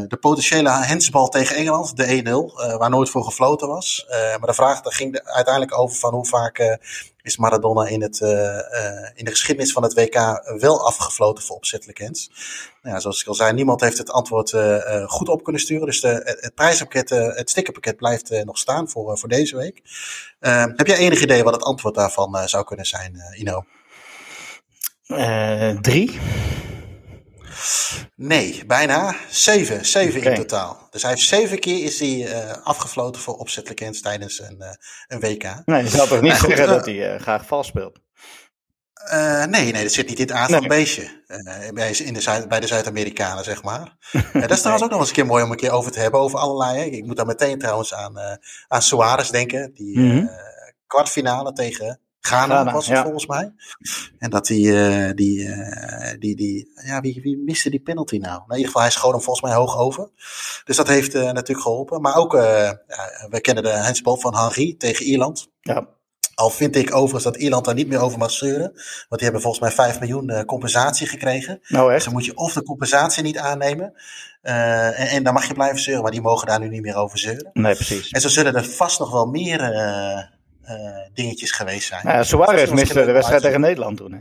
de 0.07 0.17
potentiële 0.19 0.69
hensbal 0.69 1.27
tegen 1.27 1.55
Engeland, 1.55 1.97
de 1.97 2.05
1-0, 2.05 2.61
eh, 2.61 2.77
waar 2.77 2.89
nooit 2.89 3.09
voor 3.09 3.23
gefloten 3.23 3.67
was. 3.67 4.05
Eh, 4.07 4.19
maar 4.19 4.47
de 4.47 4.53
vraag 4.53 4.81
daar 4.81 4.93
ging 4.93 5.19
uiteindelijk 5.23 5.79
over 5.79 5.97
van 5.97 6.13
hoe 6.13 6.25
vaak 6.25 6.57
eh, 6.57 6.75
is 7.21 7.37
Maradona 7.37 7.87
in, 7.87 8.01
het, 8.01 8.21
eh, 8.21 8.57
eh, 8.57 9.11
in 9.15 9.25
de 9.25 9.31
geschiedenis 9.31 9.71
van 9.71 9.83
het 9.83 9.93
WK 9.93 10.15
wel 10.59 10.85
afgefloten 10.85 11.43
voor 11.43 11.55
opzettelijk 11.55 11.97
hens. 11.97 12.31
Nou 12.81 12.95
ja, 12.95 13.01
zoals 13.01 13.21
ik 13.21 13.27
al 13.27 13.33
zei, 13.33 13.53
niemand 13.53 13.81
heeft 13.81 13.97
het 13.97 14.11
antwoord 14.11 14.53
eh, 14.53 14.95
eh, 14.95 15.07
goed 15.09 15.29
op 15.29 15.43
kunnen 15.43 15.61
sturen. 15.61 15.85
Dus 15.85 16.01
de, 16.01 16.37
het, 16.39 16.55
prijspakket, 16.55 17.11
eh, 17.11 17.35
het 17.35 17.49
stickerpakket 17.49 17.95
blijft 17.95 18.31
eh, 18.31 18.43
nog 18.43 18.57
staan 18.57 18.89
voor, 18.89 19.11
eh, 19.11 19.17
voor 19.17 19.29
deze 19.29 19.55
week. 19.57 19.81
Eh, 20.39 20.63
heb 20.75 20.87
jij 20.87 20.97
enig 20.97 21.21
idee 21.21 21.43
wat 21.43 21.53
het 21.53 21.63
antwoord 21.63 21.95
daarvan 21.95 22.37
eh, 22.37 22.45
zou 22.45 22.63
kunnen 22.63 22.85
zijn, 22.85 23.15
eh, 23.15 23.39
Ino? 23.39 23.63
Eh, 25.07 25.77
drie. 25.77 26.19
Nee, 28.15 28.65
bijna 28.65 29.15
zeven. 29.29 29.85
Zeven 29.85 30.19
Oké. 30.19 30.29
in 30.29 30.35
totaal. 30.35 30.87
Dus 30.89 31.01
hij 31.01 31.11
heeft 31.11 31.27
zeven 31.27 31.59
keer 31.59 31.83
is 31.83 31.99
hij 31.99 32.25
eh, 32.27 32.63
afgefloten 32.63 33.21
voor 33.21 33.33
opzettelijk 33.37 33.95
tijdens 34.01 34.39
een, 34.39 34.61
eh, 34.61 34.71
een 35.07 35.19
WK. 35.19 35.61
Nee, 35.65 35.83
je 35.83 35.89
zou 35.89 36.07
toch 36.07 36.21
niet 36.21 36.31
zeggen 36.31 36.57
eh, 36.57 36.67
dat 36.67 36.85
hij 36.85 37.19
graag 37.19 37.45
vals 37.45 37.67
speelt? 37.67 37.99
Nee, 39.47 39.71
nee, 39.71 39.83
dat 39.83 39.91
zit 39.91 40.07
niet 40.07 40.19
in 40.19 40.25
het 40.25 40.35
aard 40.35 40.49
van 40.51 40.59
Nee. 40.59 40.69
beestje. 40.69 41.23
Bij, 41.73 41.91
in 41.91 42.13
de 42.13 42.21
Zuid, 42.21 42.47
bij 42.49 42.59
de 42.59 42.67
Zuid-Amerikanen, 42.67 43.43
zeg 43.43 43.63
maar. 43.63 43.97
Eh, 44.33 44.41
dat 44.41 44.51
is 44.51 44.57
trouwens 44.59 44.83
ook 44.85 44.91
nog 44.91 44.99
eens 44.99 45.09
een 45.09 45.15
keer 45.15 45.25
mooi 45.25 45.43
om 45.43 45.51
een 45.51 45.57
keer 45.57 45.71
over 45.71 45.91
te 45.91 45.99
hebben. 45.99 46.19
Over 46.19 46.39
allerlei. 46.39 46.77
Hè. 46.79 46.83
Ik 46.85 47.05
moet 47.05 47.15
daar 47.17 47.25
meteen 47.25 47.59
trouwens 47.59 47.93
aan, 47.93 48.39
aan 48.67 48.81
Suarez 48.81 49.29
denken. 49.29 49.73
Die 49.73 49.99
Mhm. 49.99 50.25
kwartfinale 50.87 51.53
tegen 51.53 51.99
Ghana, 52.21 52.55
Ghana, 52.55 52.71
was 52.71 52.87
het 52.87 52.95
ja. 52.95 53.03
volgens 53.03 53.25
mij. 53.25 53.53
En 54.17 54.29
dat 54.29 54.45
die, 54.45 54.83
eh, 54.83 55.11
die, 55.15 55.47
eh, 55.47 56.19
die, 56.19 56.35
die 56.35 56.71
ja, 56.85 57.01
wie, 57.01 57.21
wie 57.21 57.37
miste 57.37 57.69
die 57.69 57.79
penalty 57.79 58.17
nou? 58.17 58.41
In 58.47 58.51
ieder 58.51 58.65
geval, 58.65 58.81
hij 58.81 58.91
schoot 58.91 59.11
hem 59.11 59.21
volgens 59.21 59.45
mij 59.45 59.55
hoog 59.55 59.77
over. 59.77 60.09
Dus 60.63 60.75
dat 60.75 60.87
heeft 60.87 61.15
eh, 61.15 61.21
natuurlijk 61.21 61.61
geholpen. 61.61 62.01
Maar 62.01 62.15
ook, 62.15 62.33
ja, 62.33 62.81
we 63.29 63.41
kennen 63.41 63.63
de 63.63 63.77
handsbal 63.77 64.17
van 64.17 64.35
Henry 64.35 64.75
tegen 64.77 65.05
Ierland. 65.05 65.47
Ja. 65.61 65.87
Al 66.35 66.49
vind 66.49 66.75
ik 66.75 66.95
overigens 66.95 67.23
dat 67.23 67.35
Ierland 67.35 67.65
daar 67.65 67.73
niet 67.73 67.87
meer 67.87 67.99
over 67.99 68.17
mag 68.17 68.31
zeuren. 68.31 68.71
Want 68.73 69.21
die 69.21 69.23
hebben 69.23 69.41
volgens 69.41 69.63
mij 69.63 69.71
5 69.71 69.99
miljoen 69.99 70.45
compensatie 70.45 71.07
gekregen. 71.07 71.59
Nou 71.67 71.85
Dus 71.85 71.95
echt? 71.95 72.03
dan 72.03 72.13
moet 72.13 72.25
je 72.25 72.37
of 72.37 72.53
de 72.53 72.63
compensatie 72.63 73.23
niet 73.23 73.37
aannemen. 73.37 73.93
en, 74.41 74.93
en 74.93 75.23
dan 75.23 75.33
mag 75.33 75.47
je 75.47 75.53
blijven 75.53 75.79
zeuren. 75.79 76.03
Maar 76.03 76.11
die 76.11 76.21
mogen 76.21 76.47
daar 76.47 76.59
nu 76.59 76.69
niet 76.69 76.81
meer 76.81 76.95
over 76.95 77.19
zeuren. 77.19 77.49
Nee, 77.53 77.75
precies. 77.75 78.09
En 78.09 78.21
zo 78.21 78.27
zullen 78.27 78.55
er 78.55 78.65
vast 78.65 78.99
nog 78.99 79.11
wel 79.11 79.25
meer 79.25 79.59
dingetjes 81.13 81.51
geweest 81.51 81.87
zijn. 81.87 82.05
Nou 82.05 82.17
ja, 82.17 82.23
Suarez 82.23 82.71
miste 82.71 83.05
de 83.05 83.11
wedstrijd 83.11 83.41
tegen 83.41 83.61
Nederland 83.61 83.97
toen. 83.97 84.11
Hè? 84.11 84.19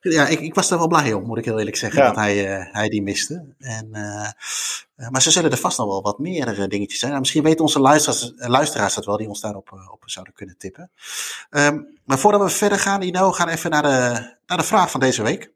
ja, 0.00 0.26
ik, 0.26 0.40
ik 0.40 0.54
was 0.54 0.70
er 0.70 0.78
wel 0.78 0.88
blij 0.88 1.12
om, 1.12 1.26
moet 1.26 1.38
ik 1.38 1.44
heel 1.44 1.58
eerlijk 1.58 1.76
zeggen, 1.76 2.02
dat 2.02 2.14
hij, 2.14 2.58
uh, 2.58 2.72
hij 2.72 2.88
die 2.88 3.02
miste. 3.02 3.54
En, 3.58 3.88
uh, 3.92 5.08
maar 5.10 5.22
ze 5.22 5.30
zullen 5.30 5.50
er 5.50 5.56
vast 5.56 5.78
nog 5.78 5.86
wel 5.86 6.02
wat 6.02 6.18
meer 6.18 6.68
dingetjes 6.68 6.98
zijn. 6.98 7.10
Nou, 7.10 7.22
misschien 7.22 7.42
weten 7.42 7.60
onze 7.60 7.80
luisteraars, 7.80 8.32
luisteraars 8.36 8.94
dat 8.94 9.04
wel, 9.04 9.16
die 9.16 9.28
ons 9.28 9.40
daarop 9.40 9.88
op 9.90 10.02
zouden 10.04 10.34
kunnen 10.34 10.58
tippen. 10.58 10.90
Um, 11.50 11.98
maar 12.04 12.18
voordat 12.18 12.40
we 12.40 12.48
verder 12.48 12.78
gaan, 12.78 13.02
Ino, 13.02 13.32
gaan 13.32 13.46
we 13.46 13.52
even 13.52 13.70
naar 13.70 13.82
de, 13.82 14.34
naar 14.46 14.58
de 14.58 14.64
vraag 14.64 14.90
van 14.90 15.00
deze 15.00 15.22
week. 15.22 15.52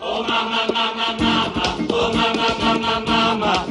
Oh 0.00 0.28
mama, 0.28 0.66
mama, 0.72 1.12
mama, 1.16 1.94
oh 1.94 2.14
mama, 2.14 2.78
mama, 2.78 2.98
mama, 2.98 3.64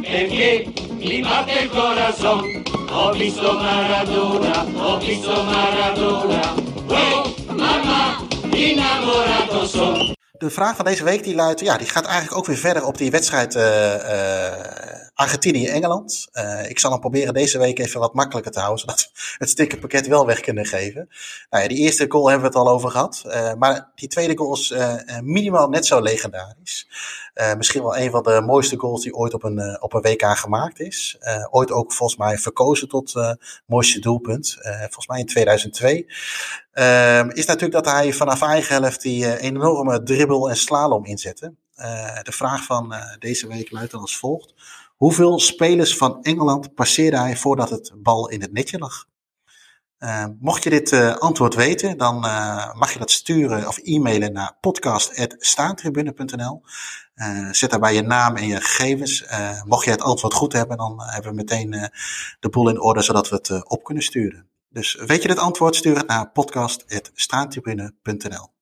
perché 0.00 0.72
mi 0.98 1.22
batte 1.22 1.62
il 1.62 1.68
corazon. 1.68 2.75
Ho 2.96 3.12
visto 3.12 3.52
Maradona, 3.52 4.64
ho 4.74 4.98
visto 4.98 5.44
Maradona, 5.44 6.54
oh 6.88 7.26
mama, 7.48 8.18
innamorato 8.50 9.66
son. 9.66 10.14
De 10.38 10.50
vraag 10.50 10.76
van 10.76 10.84
deze 10.84 11.04
week 11.04 11.24
die 11.24 11.34
luidt, 11.34 11.60
ja, 11.60 11.76
die 11.76 11.88
gaat 11.88 12.04
eigenlijk 12.04 12.36
ook 12.36 12.46
weer 12.46 12.56
verder 12.56 12.84
op 12.84 12.98
die 12.98 13.10
wedstrijd 13.10 13.54
uh, 13.54 13.62
uh, 13.62 14.95
Argentinië-Engeland. 15.16 16.28
Uh, 16.32 16.70
ik 16.70 16.78
zal 16.78 16.90
hem 16.90 17.00
proberen 17.00 17.34
deze 17.34 17.58
week 17.58 17.78
even 17.78 18.00
wat 18.00 18.14
makkelijker 18.14 18.52
te 18.52 18.58
houden, 18.58 18.80
zodat 18.84 19.10
we 19.12 19.34
het 19.38 19.48
stickerpakket 19.48 20.06
wel 20.06 20.26
weg 20.26 20.40
kunnen 20.40 20.66
geven. 20.66 21.08
Nou 21.50 21.62
ja, 21.62 21.68
die 21.68 21.78
eerste 21.78 22.06
goal 22.08 22.30
hebben 22.30 22.50
we 22.50 22.58
het 22.58 22.66
al 22.66 22.72
over 22.72 22.90
gehad. 22.90 23.22
Uh, 23.26 23.54
maar 23.54 23.90
die 23.94 24.08
tweede 24.08 24.36
goal 24.36 24.54
is 24.54 24.70
uh, 24.70 24.94
minimaal 25.22 25.68
net 25.68 25.86
zo 25.86 26.00
legendarisch. 26.00 26.88
misschien 27.56 27.82
wel 27.82 27.96
een 27.96 28.10
van 28.10 28.22
de 28.22 28.42
mooiste 28.46 28.78
goals 28.78 29.02
die 29.02 29.14
ooit 29.14 29.34
op 29.34 29.42
een, 29.44 29.82
op 29.82 29.94
een 29.94 30.00
WK 30.00 30.36
gemaakt 30.36 30.80
is. 30.80 31.18
ooit 31.50 31.70
ook 31.70 31.92
volgens 31.92 32.18
mij 32.18 32.38
verkozen 32.38 32.88
tot 32.88 33.36
mooiste 33.66 34.00
doelpunt. 34.00 34.56
volgens 34.62 35.06
mij 35.06 35.18
in 35.18 35.26
2002. 35.26 36.06
Ehm, 36.72 37.28
is 37.28 37.46
natuurlijk 37.46 37.84
dat 37.84 37.94
hij 37.94 38.12
vanaf 38.12 38.42
eigen 38.42 38.74
helft 38.74 39.02
die 39.02 39.38
enorme 39.38 40.02
dribbel 40.02 40.48
en 40.48 40.56
slalom 40.56 41.04
inzette. 41.04 41.54
de 42.22 42.32
vraag 42.32 42.64
van 42.64 42.94
deze 43.18 43.46
week 43.46 43.70
luidt 43.70 43.90
dan 43.90 44.00
als 44.00 44.16
volgt. 44.16 44.54
Hoeveel 44.96 45.38
spelers 45.38 45.96
van 45.96 46.22
Engeland 46.22 46.74
passeerde 46.74 47.18
hij 47.18 47.36
voordat 47.36 47.70
het 47.70 47.92
bal 47.96 48.28
in 48.28 48.40
het 48.40 48.52
netje 48.52 48.78
lag? 48.78 49.06
Uh, 49.98 50.24
mocht 50.40 50.62
je 50.62 50.70
dit 50.70 50.92
uh, 50.92 51.16
antwoord 51.16 51.54
weten, 51.54 51.98
dan 51.98 52.24
uh, 52.24 52.74
mag 52.74 52.92
je 52.92 52.98
dat 52.98 53.10
sturen 53.10 53.68
of 53.68 53.78
e-mailen 53.78 54.32
naar 54.32 54.56
podcast.staantribune.nl. 54.60 56.62
zet 57.50 57.70
daarbij 57.70 57.94
je 57.94 58.02
naam 58.02 58.36
en 58.36 58.46
je 58.46 58.60
gegevens. 58.60 59.24
mocht 59.64 59.84
je 59.84 59.90
het 59.90 60.02
antwoord 60.02 60.34
goed 60.34 60.52
hebben, 60.52 60.76
dan 60.76 61.02
hebben 61.02 61.30
we 61.30 61.36
meteen 61.36 61.70
de 62.40 62.48
boel 62.48 62.68
in 62.68 62.80
orde, 62.80 63.02
zodat 63.02 63.28
we 63.28 63.36
het 63.36 63.68
op 63.68 63.84
kunnen 63.84 64.02
sturen. 64.02 64.48
Dus 64.68 64.94
weet 65.06 65.22
je 65.22 65.28
het 65.28 65.38
antwoord, 65.38 65.76
stuur 65.76 65.96
het 65.96 66.06
naar 66.06 66.30
podcast.staantribune.nl. 66.30 68.54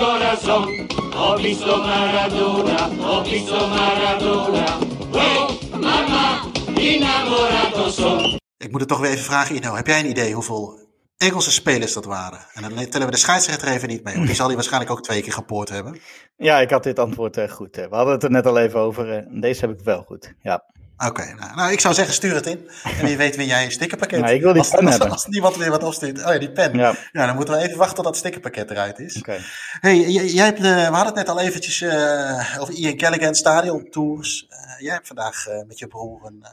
corazon. 0.00 0.88
Ho 1.14 1.36
visto 1.36 1.76
Maradona, 1.76 2.88
ho 2.98 3.22
visto 3.24 3.68
Maradona, 3.68 4.78
oh 5.12 5.48
mama, 5.72 6.50
innamorato 6.76 7.90
son. 7.90 8.38
Ik 8.56 8.70
moet 8.70 8.80
het 8.80 8.88
toch 8.88 9.00
weer 9.00 9.10
even 9.10 9.24
vragen, 9.24 9.56
Ino, 9.56 9.74
heb 9.74 9.86
jij 9.86 10.00
een 10.00 10.08
idee 10.08 10.32
hoeveel 10.32 10.78
Engelse 11.16 11.50
spelers 11.50 11.92
dat 11.92 12.04
waren. 12.04 12.38
En 12.52 12.62
dan 12.62 12.88
tellen 12.88 13.06
we 13.06 13.12
de 13.12 13.18
scheidsrechter 13.18 13.68
even 13.68 13.88
niet 13.88 14.04
mee, 14.04 14.14
want 14.14 14.26
die 14.26 14.36
zal 14.36 14.46
hij 14.46 14.54
waarschijnlijk 14.54 14.92
ook 14.92 15.02
twee 15.02 15.22
keer 15.22 15.32
gepoord 15.32 15.68
hebben. 15.68 16.00
Ja, 16.36 16.60
ik 16.60 16.70
had 16.70 16.82
dit 16.82 16.98
antwoord 16.98 17.36
uh, 17.36 17.48
goed. 17.48 17.76
We 17.76 17.88
hadden 17.90 18.14
het 18.14 18.22
er 18.22 18.30
net 18.30 18.46
al 18.46 18.58
even 18.58 18.80
over. 18.80 19.16
Uh, 19.16 19.40
deze 19.40 19.60
heb 19.60 19.78
ik 19.78 19.84
wel 19.84 20.02
goed, 20.02 20.34
ja. 20.42 20.64
Oké, 21.06 21.34
nou, 21.34 21.54
nou, 21.54 21.72
ik 21.72 21.80
zou 21.80 21.94
zeggen 21.94 22.14
stuur 22.14 22.34
het 22.34 22.46
in. 22.46 22.68
En 22.98 23.06
wie 23.06 23.16
weet 23.16 23.36
win 23.36 23.46
jij 23.46 23.64
een 23.64 23.70
stickerpakket. 23.70 24.20
Nou, 24.20 24.34
ik 24.34 24.42
wil 24.42 24.52
die 24.52 24.62
als, 24.62 24.70
pen 24.70 24.80
als, 24.80 24.90
hebben. 24.90 25.10
Als, 25.10 25.26
niemand 25.26 25.56
weer 25.56 25.70
wat 25.70 25.82
opstuurt. 25.82 26.24
Oh 26.24 26.32
ja, 26.32 26.38
die 26.38 26.52
pen. 26.52 26.78
Ja. 26.78 26.94
ja. 27.12 27.26
dan 27.26 27.34
moeten 27.34 27.54
we 27.54 27.60
even 27.60 27.78
wachten 27.78 27.94
tot 27.94 28.04
dat 28.04 28.16
stickerpakket 28.16 28.70
eruit 28.70 28.98
is. 28.98 29.16
Oké. 29.16 29.30
Okay. 29.30 29.42
Hey, 29.80 30.10
jij 30.10 30.44
hebt, 30.44 30.58
uh, 30.58 30.64
we 30.64 30.94
hadden 30.94 31.06
het 31.06 31.14
net 31.14 31.28
al 31.28 31.40
eventjes 31.40 31.80
uh, 31.80 32.56
over 32.58 32.74
Ian 32.74 32.96
Callaghan 32.96 33.34
Stadion 33.34 33.90
Tours. 33.90 34.46
Uh, 34.50 34.80
jij 34.80 34.92
hebt 34.92 35.06
vandaag 35.06 35.46
met 35.66 35.78
je 35.78 35.86
broer 35.86 36.26
een, 36.26 36.44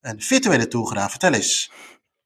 een 0.00 0.20
virtuele 0.20 0.68
tour 0.68 0.86
gedaan. 0.86 1.10
Vertel 1.10 1.32
eens. 1.32 1.70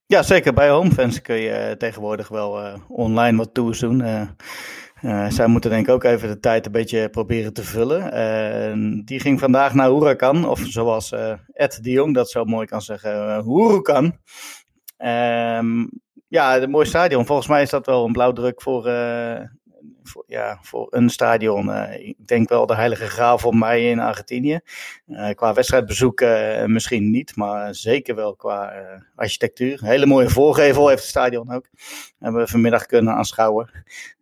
Ja, 0.07 0.23
zeker. 0.23 0.53
Bij 0.53 0.69
Homefans 0.69 1.23
kun 1.23 1.37
je 1.37 1.75
tegenwoordig 1.79 2.29
wel 2.29 2.81
online 2.89 3.37
wat 3.37 3.55
tours 3.55 3.79
doen. 3.79 4.29
Uh, 5.03 5.31
zij 5.31 5.47
moeten 5.47 5.71
denk 5.71 5.87
ik 5.87 5.95
ook 5.95 6.05
even 6.05 6.29
de 6.29 6.41
tijd 6.41 6.67
een 6.67 6.73
beetje 6.73 7.11
proberen 7.11 7.53
te 7.53 7.65
vullen. 7.65 8.01
Uh, 8.01 9.05
die 9.05 9.21
ging 9.21 9.41
vandaag 9.41 9.75
naar 9.75 9.91
Huracan, 9.91 10.49
of 10.49 10.59
zoals 10.59 11.13
uh, 11.13 11.33
Ed 11.53 11.79
de 11.83 11.91
Jong 11.91 12.15
dat 12.15 12.31
zo 12.31 12.45
mooi 12.45 12.67
kan 12.67 12.83
zeggen, 12.83 13.45
Huracan. 13.45 14.19
Ehm, 14.97 15.87
ja, 16.29 16.57
een 16.57 16.71
mooi 16.71 16.87
stadion. 16.87 17.27
Volgens 17.27 17.49
mij 17.49 17.63
is 17.63 17.71
dat 17.71 17.87
wel 17.87 18.07
een 18.07 18.13
blauwdruk 18.13 18.63
voor, 18.63 18.83
ja, 20.27 20.59
voor 20.62 20.87
een 20.90 21.11
stadion. 21.11 21.75
ik 21.92 22.27
denk 22.27 22.49
wel 22.49 22.66
de 22.66 22.75
heilige 22.75 23.07
graal 23.07 23.38
voor 23.38 23.57
mij 23.57 23.90
in 23.90 24.01
Argentinië. 24.01 24.61
qua 25.35 25.53
wedstrijdbezoek 25.53 26.25
misschien 26.66 27.11
niet, 27.11 27.37
maar 27.37 27.75
zeker 27.75 28.14
wel 28.14 28.35
qua 28.35 28.73
architectuur. 29.14 29.85
Hele 29.85 30.07
mooie 30.07 30.31
voorgevel 30.31 30.88
heeft 30.88 31.01
het 31.01 31.11
stadion 31.11 31.53
ook. 31.53 31.64
Hebben 32.18 32.40
we 32.40 32.49
vanmiddag 32.49 32.87
kunnen 32.87 33.14
aanschouwen. 33.14 33.70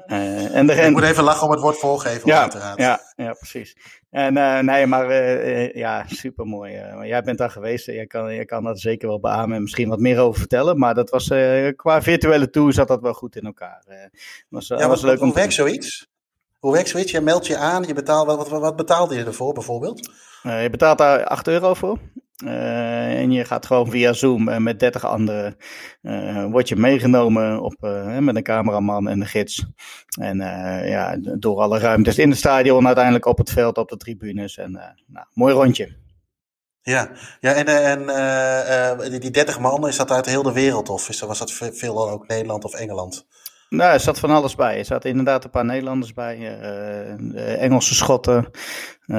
Uh, 0.07 0.57
en 0.57 0.69
Ik 0.69 0.91
moet 0.91 1.03
even 1.03 1.25
lachen 1.25 1.47
om 1.47 1.53
het 1.53 1.61
woord 1.61 1.79
voorgeven, 1.79 2.29
ja, 2.29 2.41
uiteraard. 2.41 2.79
Ja, 2.79 3.01
ja, 3.17 3.33
precies. 3.33 3.77
En 4.11 4.37
uh, 4.37 4.59
nee, 4.59 4.87
maar 4.87 5.11
uh, 5.11 5.73
ja, 5.73 6.05
super 6.07 6.47
mooi. 6.47 6.73
jij 7.03 7.23
bent 7.23 7.39
daar 7.39 7.51
geweest, 7.51 7.87
jij 7.87 8.07
kan, 8.07 8.35
jij 8.35 8.45
kan 8.45 8.65
dat 8.65 8.81
zeker 8.81 9.09
wel 9.09 9.21
beamen 9.21 9.57
en 9.57 9.63
misschien 9.63 9.89
wat 9.89 9.99
meer 9.99 10.19
over 10.19 10.39
vertellen. 10.39 10.79
Maar 10.79 10.95
dat 10.95 11.11
was, 11.11 11.27
qua 11.77 12.03
virtuele 12.03 12.51
tour 12.51 12.73
zat 12.73 12.89
dat 12.89 13.01
wel 13.01 13.15
goed 13.15 13.37
in 13.37 13.45
elkaar. 13.45 14.11
was, 14.49 14.69
ja, 14.69 14.89
was 14.89 15.03
leuk 15.03 15.19
hoe 15.19 15.29
om 15.29 15.35
werkt 15.35 15.53
zoiets? 15.53 16.11
Hoe 16.59 16.73
werkt 16.73 16.89
zoiets? 16.89 17.11
Je 17.11 17.21
meldt 17.21 17.47
je 17.47 17.57
aan, 17.57 17.83
je 17.87 17.95
betaalt, 17.95 18.27
wat, 18.27 18.49
wat, 18.49 18.61
wat 18.61 18.77
betaalde 18.77 19.15
je 19.15 19.25
ervoor 19.25 19.53
bijvoorbeeld? 19.53 20.11
je 20.43 20.69
betaalt 20.71 20.99
daar 20.99 21.25
8 21.25 21.49
euro 21.49 21.75
voor. 21.75 21.99
Uh, 22.45 23.21
en 23.21 23.31
je 23.31 23.45
gaat 23.45 23.67
gewoon 23.67 23.91
via 23.91 24.13
Zoom 24.13 24.49
uh, 24.49 24.57
met 24.57 24.81
30 24.81 25.05
anderen. 25.05 25.57
Uh, 26.03 26.45
word 26.45 26.69
je 26.69 26.77
meegenomen 26.77 27.61
op, 27.61 27.77
met 28.21 28.37
een 28.37 28.43
cameraman 28.43 29.09
en 29.09 29.21
een 29.21 29.27
gids. 29.27 29.67
En 30.21 30.37
ja, 30.87 31.17
door 31.17 31.61
alle 31.61 31.79
ruimtes 31.79 32.19
in 32.19 32.31
het 32.31 32.39
stadion, 32.39 32.87
uiteindelijk 32.87 33.27
op 33.27 33.39
het 33.39 33.51
veld, 33.51 33.79
op 33.79 33.89
de 33.89 33.97
tribunes. 33.97 34.57
En 34.57 34.73
nou, 35.07 35.27
mooi 35.33 35.55
rondje. 35.55 36.01
Ja, 36.83 37.11
ja 37.41 37.53
en, 37.53 37.67
en 38.09 39.21
die 39.21 39.31
30 39.31 39.59
man, 39.61 39.89
is 39.89 39.97
dat 39.97 40.11
uit 40.11 40.27
heel 40.27 40.43
de 40.43 40.53
wereld? 40.53 40.89
Of 40.89 41.09
is, 41.09 41.21
was 41.21 41.39
dat 41.39 41.53
veel 41.53 42.11
ook 42.11 42.27
Nederland 42.27 42.65
of 42.65 42.75
Engeland? 42.75 43.27
Nou, 43.73 43.93
er 43.93 44.01
zat 44.01 44.19
van 44.19 44.31
alles 44.31 44.55
bij. 44.55 44.79
Er 44.79 44.85
zaten 44.85 45.11
inderdaad 45.11 45.45
een 45.45 45.51
paar 45.51 45.65
Nederlanders 45.65 46.13
bij, 46.13 46.39
uh, 46.39 47.63
Engelse 47.63 47.95
Schotten. 47.95 48.51
Uh, 49.07 49.17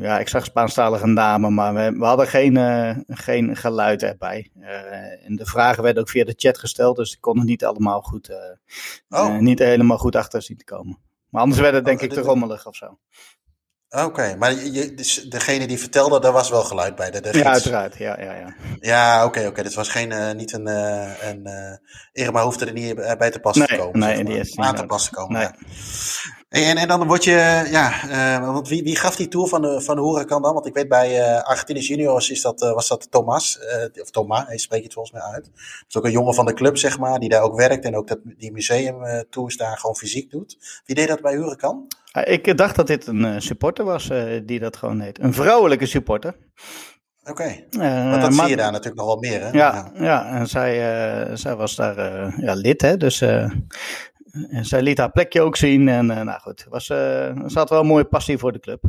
ja, 0.00 0.18
ik 0.18 0.28
zag 0.28 0.44
Spaanstalige 0.44 1.06
namen, 1.06 1.54
maar 1.54 1.74
we, 1.74 1.98
we 1.98 2.04
hadden 2.04 2.26
geen, 2.26 2.54
uh, 2.54 2.96
geen 3.08 3.56
geluid 3.56 4.02
erbij. 4.02 4.50
en 5.24 5.36
de 5.36 5.46
vragen 5.46 5.82
werden 5.82 6.02
ook 6.02 6.08
via 6.08 6.24
de 6.24 6.34
chat 6.36 6.58
gesteld, 6.58 6.96
dus 6.96 7.12
ik 7.12 7.20
kon 7.20 7.38
het 7.38 7.46
niet 7.46 7.64
allemaal 7.64 8.00
goed, 8.00 8.30
oh. 9.08 9.38
niet 9.38 9.58
helemaal 9.58 9.98
goed 9.98 10.16
achter 10.16 10.42
zien 10.42 10.56
te 10.56 10.64
komen. 10.64 10.98
Maar 11.28 11.42
anders 11.42 11.60
werd 11.60 11.74
het 11.74 11.84
denk 11.84 11.98
oh, 11.98 12.04
ik 12.04 12.12
te 12.12 12.20
rommelig 12.20 12.66
of 12.66 12.76
zo. 12.76 12.98
Oké, 13.92 14.36
maar 14.38 14.54
je, 14.54 14.94
dus 14.94 15.14
degene 15.14 15.66
die 15.66 15.78
vertelde, 15.78 16.20
daar 16.20 16.32
was 16.32 16.50
wel 16.50 16.62
geluid 16.62 16.94
bij. 16.94 17.10
De, 17.10 17.20
de 17.20 17.38
ja, 17.38 17.52
uiteraard. 17.52 17.96
Ja, 17.96 18.20
ja, 18.20 18.34
ja. 18.34 18.54
Ja, 18.80 19.24
oké, 19.24 19.38
oké. 19.38 19.48
Okay. 19.48 19.64
Dit 19.64 19.74
was 19.74 19.88
geen, 19.88 20.10
uh, 20.10 20.32
niet 20.32 20.52
een, 20.52 20.68
uh, 20.68 21.22
een 21.22 21.40
uh, 21.48 22.24
Irma 22.24 22.42
hoefde 22.42 22.66
er 22.66 22.72
niet 22.72 22.94
bij 23.18 23.30
te 23.30 23.40
passen 23.40 23.66
nee, 23.68 23.78
te 23.78 23.84
komen. 23.84 23.98
Nee, 23.98 24.08
zeg 24.08 24.24
maar. 24.24 24.32
die 24.32 24.40
is 24.42 24.56
aan 24.56 24.74
te 24.74 24.86
passen 24.86 25.12
komen. 25.12 25.38
Nee. 25.38 25.42
Ja. 25.42 25.54
En, 26.52 26.76
en 26.76 26.88
dan 26.88 27.06
word 27.06 27.24
je, 27.24 27.68
ja, 27.70 28.04
uh, 28.40 28.52
want 28.52 28.68
wie, 28.68 28.82
wie 28.82 28.96
gaf 28.96 29.16
die 29.16 29.28
tour 29.28 29.48
van 29.48 29.62
de, 29.62 29.80
van 29.80 29.96
de 29.96 30.02
Huracan 30.02 30.42
dan? 30.42 30.54
Want 30.54 30.66
ik 30.66 30.74
weet 30.74 30.88
bij 30.88 31.18
uh, 31.18 31.42
Argentinisch 31.42 31.88
Juniors 31.88 32.30
is 32.30 32.42
dat, 32.42 32.62
uh, 32.62 32.72
was 32.72 32.88
dat 32.88 33.10
Thomas, 33.10 33.58
of 34.00 34.10
Thomas, 34.10 34.46
hij 34.46 34.58
spreekt 34.58 34.84
het 34.84 34.92
volgens 34.92 35.14
mij 35.14 35.22
uit. 35.32 35.44
Dat 35.44 35.84
is 35.88 35.96
ook 35.96 36.04
een 36.04 36.10
jongen 36.10 36.34
van 36.34 36.46
de 36.46 36.52
club, 36.52 36.76
zeg 36.76 36.98
maar, 36.98 37.18
die 37.18 37.28
daar 37.28 37.42
ook 37.42 37.56
werkt 37.56 37.84
en 37.84 37.96
ook 37.96 38.08
dat, 38.08 38.18
die 38.24 38.52
museum 38.52 39.24
tours 39.30 39.56
daar 39.56 39.78
gewoon 39.78 39.96
fysiek 39.96 40.30
doet. 40.30 40.82
Wie 40.84 40.94
deed 40.94 41.08
dat 41.08 41.20
bij 41.20 41.32
Huracan? 41.32 41.86
Ik 42.24 42.56
dacht 42.56 42.76
dat 42.76 42.86
dit 42.86 43.06
een 43.06 43.42
supporter 43.42 43.84
was 43.84 44.10
die 44.44 44.60
dat 44.60 44.76
gewoon 44.76 44.98
deed. 44.98 45.18
Een 45.18 45.34
vrouwelijke 45.34 45.86
supporter. 45.86 46.36
Oké, 47.24 47.30
okay. 47.30 47.66
want 48.10 48.22
dat 48.22 48.30
maar, 48.30 48.32
zie 48.32 48.48
je 48.48 48.56
daar 48.56 48.72
natuurlijk 48.72 48.96
nog 48.96 49.06
wel 49.06 49.16
meer, 49.30 49.40
hè? 49.40 49.50
Ja, 49.50 49.90
ja. 49.94 50.02
ja 50.02 50.26
en 50.26 50.46
zij, 50.46 51.36
zij 51.36 51.56
was 51.56 51.76
daar 51.76 51.96
ja, 52.40 52.54
lid, 52.54 52.82
hè? 52.82 52.96
Dus 52.96 53.24
en 54.32 54.64
zij 54.64 54.82
liet 54.82 54.98
haar 54.98 55.10
plekje 55.10 55.40
ook 55.40 55.56
zien. 55.56 55.88
En 55.88 56.10
uh, 56.10 56.20
nou 56.20 56.40
goed, 56.40 56.66
was, 56.68 56.88
uh, 56.88 56.96
ze 57.46 57.58
had 57.58 57.70
wel 57.70 57.80
een 57.80 57.86
mooie 57.86 58.04
passie 58.04 58.38
voor 58.38 58.52
de 58.52 58.60
club. 58.60 58.84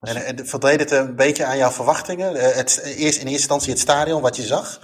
En, 0.00 0.16
en 0.16 0.36
het 0.36 0.90
een 0.90 1.16
beetje 1.16 1.44
aan 1.44 1.56
jouw 1.56 1.70
verwachtingen? 1.70 2.34
Eh, 2.34 2.56
het, 2.56 2.80
eerst 2.84 2.96
in 2.96 3.02
eerste 3.02 3.30
instantie 3.30 3.70
het 3.70 3.80
stadion, 3.80 4.22
wat 4.22 4.36
je 4.36 4.42
zag? 4.42 4.78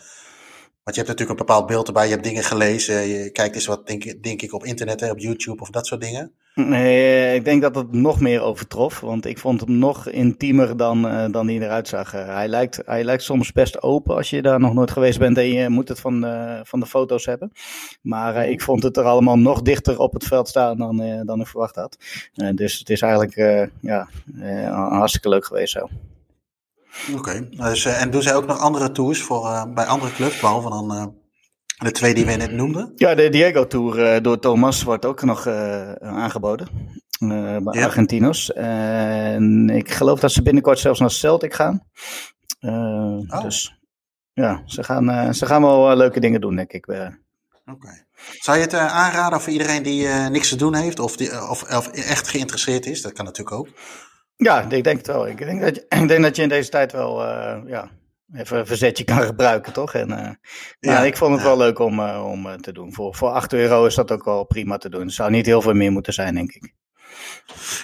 Want 0.82 0.96
je 0.96 1.02
hebt 1.02 1.08
natuurlijk 1.08 1.30
een 1.30 1.46
bepaald 1.46 1.66
beeld 1.66 1.86
erbij, 1.86 2.04
je 2.04 2.12
hebt 2.12 2.24
dingen 2.24 2.44
gelezen, 2.44 3.06
je 3.06 3.30
kijkt 3.30 3.54
eens 3.54 3.66
wat, 3.66 3.86
denk, 3.86 4.22
denk 4.22 4.42
ik, 4.42 4.52
op 4.52 4.64
internet, 4.64 5.00
hè, 5.00 5.10
op 5.10 5.18
YouTube 5.18 5.62
of 5.62 5.70
dat 5.70 5.86
soort 5.86 6.00
dingen. 6.00 6.34
Nee, 6.54 7.34
ik 7.34 7.44
denk 7.44 7.62
dat 7.62 7.74
het 7.74 7.92
nog 7.92 8.20
meer 8.20 8.42
overtrof. 8.42 9.00
Want 9.00 9.26
ik 9.26 9.38
vond 9.38 9.60
hem 9.60 9.78
nog 9.78 10.08
intiemer 10.08 10.76
dan, 10.76 11.06
uh, 11.06 11.24
dan 11.30 11.46
hij 11.46 11.58
eruit 11.58 11.88
zag. 11.88 12.14
Uh, 12.14 12.26
hij, 12.26 12.48
lijkt, 12.48 12.80
hij 12.84 13.04
lijkt 13.04 13.22
soms 13.22 13.52
best 13.52 13.82
open 13.82 14.16
als 14.16 14.30
je 14.30 14.42
daar 14.42 14.60
nog 14.60 14.74
nooit 14.74 14.90
geweest 14.90 15.18
bent 15.18 15.38
en 15.38 15.48
je 15.48 15.68
moet 15.68 15.88
het 15.88 16.00
van 16.00 16.20
de, 16.20 16.60
van 16.64 16.80
de 16.80 16.86
foto's 16.86 17.24
hebben. 17.24 17.52
Maar 18.02 18.48
ik 18.48 18.62
vond 18.62 18.82
het 18.82 18.96
er 18.96 19.04
allemaal 19.04 19.38
nog 19.38 19.62
dichter 19.62 19.98
op 19.98 20.12
het 20.12 20.24
veld 20.24 20.48
staan 20.48 20.76
dan, 20.76 21.22
dan 21.26 21.40
ik 21.40 21.46
verwacht 21.46 21.74
had. 21.74 21.96
dus 22.54 22.78
het 22.78 22.90
is 22.90 23.00
eigenlijk 23.00 23.68
ja, 23.80 24.08
hartstikke 24.70 25.28
leuk 25.28 25.44
geweest 25.44 25.72
zo. 25.72 25.88
Oké, 27.16 27.48
dus, 27.50 27.84
en 27.84 28.10
doen 28.10 28.22
zij 28.22 28.34
ook 28.34 28.46
nog 28.46 28.58
andere 28.58 28.92
tours 28.92 29.22
voor, 29.22 29.68
bij 29.74 29.84
andere 29.84 30.12
clubs, 30.12 30.40
behalve 30.40 30.68
dan 30.68 31.14
de 31.84 31.90
twee 31.90 32.14
die 32.14 32.26
we 32.26 32.32
net 32.32 32.52
noemden? 32.52 32.92
Ja, 32.96 33.14
de 33.14 33.28
Diego 33.28 33.66
Tour 33.66 34.14
uh, 34.14 34.22
door 34.22 34.38
Thomas 34.38 34.82
wordt 34.82 35.04
ook 35.04 35.22
nog 35.22 35.46
uh, 35.46 35.92
aangeboden. 35.92 36.68
Uh, 37.18 37.56
bij 37.58 37.78
ja. 37.78 37.84
Argentinos. 37.84 38.52
En 38.52 39.70
ik 39.70 39.90
geloof 39.90 40.20
dat 40.20 40.32
ze 40.32 40.42
binnenkort 40.42 40.78
zelfs 40.78 41.00
naar 41.00 41.10
Celtic 41.10 41.54
gaan. 41.54 41.82
Oh. 42.60 43.42
Dus 43.42 43.78
ja, 44.32 44.62
ze 44.66 44.84
gaan, 44.84 45.34
ze 45.34 45.46
gaan 45.46 45.62
wel 45.62 45.96
leuke 45.96 46.20
dingen 46.20 46.40
doen, 46.40 46.56
denk 46.56 46.72
ik. 46.72 46.86
Oké. 46.88 47.18
Okay. 47.66 48.04
Zou 48.40 48.56
je 48.56 48.62
het 48.62 48.74
aanraden 48.74 49.40
voor 49.40 49.52
iedereen 49.52 49.82
die 49.82 50.06
niks 50.08 50.48
te 50.48 50.56
doen 50.56 50.74
heeft 50.74 50.98
of, 50.98 51.16
die, 51.16 51.48
of, 51.48 51.74
of 51.76 51.88
echt 51.88 52.28
geïnteresseerd 52.28 52.86
is? 52.86 53.02
Dat 53.02 53.12
kan 53.12 53.24
natuurlijk 53.24 53.56
ook. 53.56 53.68
Ja, 54.36 54.62
ik 54.62 54.84
denk 54.84 54.96
het 54.96 55.06
wel. 55.06 55.28
Ik 55.28 55.38
denk 55.38 55.60
dat 55.60 55.74
je, 55.74 55.86
ik 56.02 56.08
denk 56.08 56.22
dat 56.22 56.36
je 56.36 56.42
in 56.42 56.48
deze 56.48 56.70
tijd 56.70 56.92
wel 56.92 57.22
ja, 57.66 57.90
even 58.34 58.58
een 58.58 58.66
verzetje 58.66 59.04
kan 59.04 59.22
gebruiken, 59.22 59.72
toch? 59.72 59.94
En, 59.94 60.10
uh, 60.10 60.30
ja, 60.80 61.00
ik 61.00 61.16
vond 61.16 61.34
het 61.34 61.42
wel 61.42 61.56
leuk 61.56 61.78
om, 61.78 61.98
uh, 61.98 62.26
om 62.30 62.46
uh, 62.46 62.52
te 62.52 62.72
doen. 62.72 62.92
Voor, 62.92 63.14
voor 63.14 63.28
8 63.28 63.52
euro 63.52 63.86
is 63.86 63.94
dat 63.94 64.12
ook 64.12 64.24
wel 64.24 64.44
prima 64.44 64.76
te 64.76 64.88
doen. 64.88 65.00
Het 65.00 65.12
zou 65.12 65.30
niet 65.30 65.46
heel 65.46 65.62
veel 65.62 65.74
meer 65.74 65.92
moeten 65.92 66.12
zijn, 66.12 66.34
denk 66.34 66.52
ik. 66.52 66.72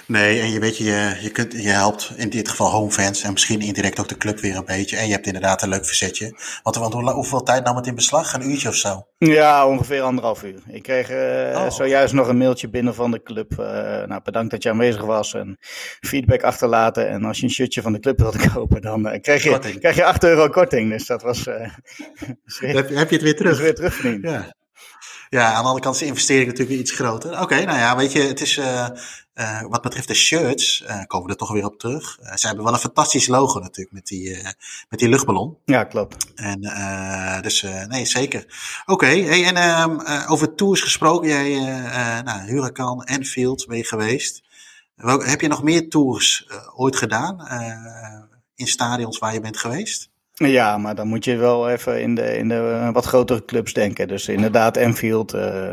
Nee, 0.06 0.40
en 0.40 0.50
je 0.50 0.60
weet, 0.60 0.76
je, 0.76 1.16
je, 1.20 1.30
kunt, 1.30 1.52
je 1.52 1.68
helpt 1.68 2.12
in 2.16 2.30
dit 2.30 2.48
geval 2.48 2.70
homefans 2.70 3.22
en 3.22 3.32
misschien 3.32 3.60
indirect 3.60 4.00
ook 4.00 4.08
de 4.08 4.16
club 4.16 4.40
weer 4.40 4.56
een 4.56 4.64
beetje. 4.64 4.96
En 4.96 5.06
je 5.06 5.12
hebt 5.12 5.26
inderdaad 5.26 5.62
een 5.62 5.68
leuk 5.68 5.86
verzetje. 5.86 6.34
Want, 6.62 6.76
want 6.76 6.92
hoe, 6.92 7.10
hoeveel 7.10 7.42
tijd 7.42 7.64
nam 7.64 7.76
het 7.76 7.86
in 7.86 7.94
beslag? 7.94 8.32
Een 8.32 8.50
uurtje 8.50 8.68
of 8.68 8.74
zo? 8.74 9.06
Ja, 9.18 9.66
ongeveer 9.66 10.02
anderhalf 10.02 10.42
uur. 10.42 10.62
Ik 10.68 10.82
kreeg 10.82 11.10
uh, 11.10 11.16
oh. 11.54 11.70
zojuist 11.70 12.14
nog 12.14 12.28
een 12.28 12.38
mailtje 12.38 12.68
binnen 12.68 12.94
van 12.94 13.10
de 13.10 13.22
club. 13.22 13.52
Uh, 13.52 13.66
nou, 14.06 14.20
bedankt 14.22 14.50
dat 14.50 14.62
je 14.62 14.70
aanwezig 14.70 15.02
was 15.02 15.34
en 15.34 15.56
feedback 16.00 16.42
achterlaten. 16.42 17.08
En 17.08 17.24
als 17.24 17.38
je 17.38 17.44
een 17.44 17.50
shirtje 17.50 17.82
van 17.82 17.92
de 17.92 18.00
club 18.00 18.18
wilde 18.18 18.50
kopen, 18.54 18.80
dan 18.80 19.06
uh, 19.06 19.20
krijg, 19.20 19.42
je, 19.42 19.78
krijg 19.78 19.96
je 19.96 20.04
8 20.04 20.24
euro 20.24 20.48
korting. 20.48 20.90
Dus 20.90 21.06
dat 21.06 21.22
was... 21.22 21.44
heb, 21.44 22.88
heb, 22.88 23.08
je 23.08 23.14
het 23.14 23.22
weer 23.22 23.36
terug? 23.36 23.58
weer 23.60 23.74
terugverdiend. 23.74 24.22
Ja. 24.22 24.54
Ja, 25.30 25.46
aan 25.46 25.62
de 25.62 25.68
andere 25.68 25.80
kant 25.80 25.94
is 25.94 26.00
de 26.00 26.06
investering 26.06 26.46
natuurlijk 26.46 26.80
iets 26.80 26.90
groter. 26.90 27.40
Oké, 27.40 27.64
nou 27.64 27.78
ja, 27.78 27.96
weet 27.96 28.12
je, 28.12 28.20
het 28.20 28.40
is 28.40 28.56
uh, 28.56 28.88
uh, 29.34 29.62
wat 29.62 29.82
betreft 29.82 30.08
de 30.08 30.14
shirts, 30.14 30.80
uh, 30.80 31.02
komen 31.06 31.26
we 31.26 31.32
er 31.32 31.38
toch 31.38 31.52
weer 31.52 31.64
op 31.64 31.78
terug. 31.78 32.18
ze 32.34 32.46
hebben 32.46 32.64
wel 32.64 32.72
een 32.72 32.80
fantastisch 32.80 33.26
logo 33.26 33.58
natuurlijk 33.58 33.94
met 33.94 34.06
die, 34.06 34.38
met 34.88 34.98
die 34.98 35.08
luchtballon. 35.08 35.56
Ja, 35.64 35.84
klopt. 35.84 36.26
En 36.34 36.60
dus 37.42 37.66
nee, 37.88 38.04
zeker. 38.04 38.44
Oké, 38.86 39.06
hey, 39.06 39.44
en 39.44 39.56
ehm, 39.56 40.26
over 40.28 40.54
tours 40.54 40.80
gesproken, 40.80 41.28
jij, 41.28 41.58
nou, 42.22 42.40
Huracan, 42.40 43.04
Enfield 43.04 43.66
ben 43.66 43.76
je 43.76 43.84
geweest. 43.84 44.42
Heb 44.96 45.40
je 45.40 45.48
nog 45.48 45.62
meer 45.62 45.88
tours 45.88 46.48
ooit 46.76 46.96
gedaan 46.96 47.48
in 48.54 48.66
stadions 48.66 49.18
waar 49.18 49.32
je 49.32 49.40
bent 49.40 49.58
geweest? 49.58 50.09
Ja, 50.46 50.78
maar 50.78 50.94
dan 50.94 51.08
moet 51.08 51.24
je 51.24 51.36
wel 51.36 51.68
even 51.68 52.00
in 52.00 52.14
de, 52.14 52.36
in 52.36 52.48
de 52.48 52.54
uh, 52.54 52.92
wat 52.92 53.04
grotere 53.04 53.44
clubs 53.44 53.72
denken. 53.72 54.08
Dus 54.08 54.28
inderdaad, 54.28 54.76
Anfield, 54.76 55.34
uh, 55.34 55.72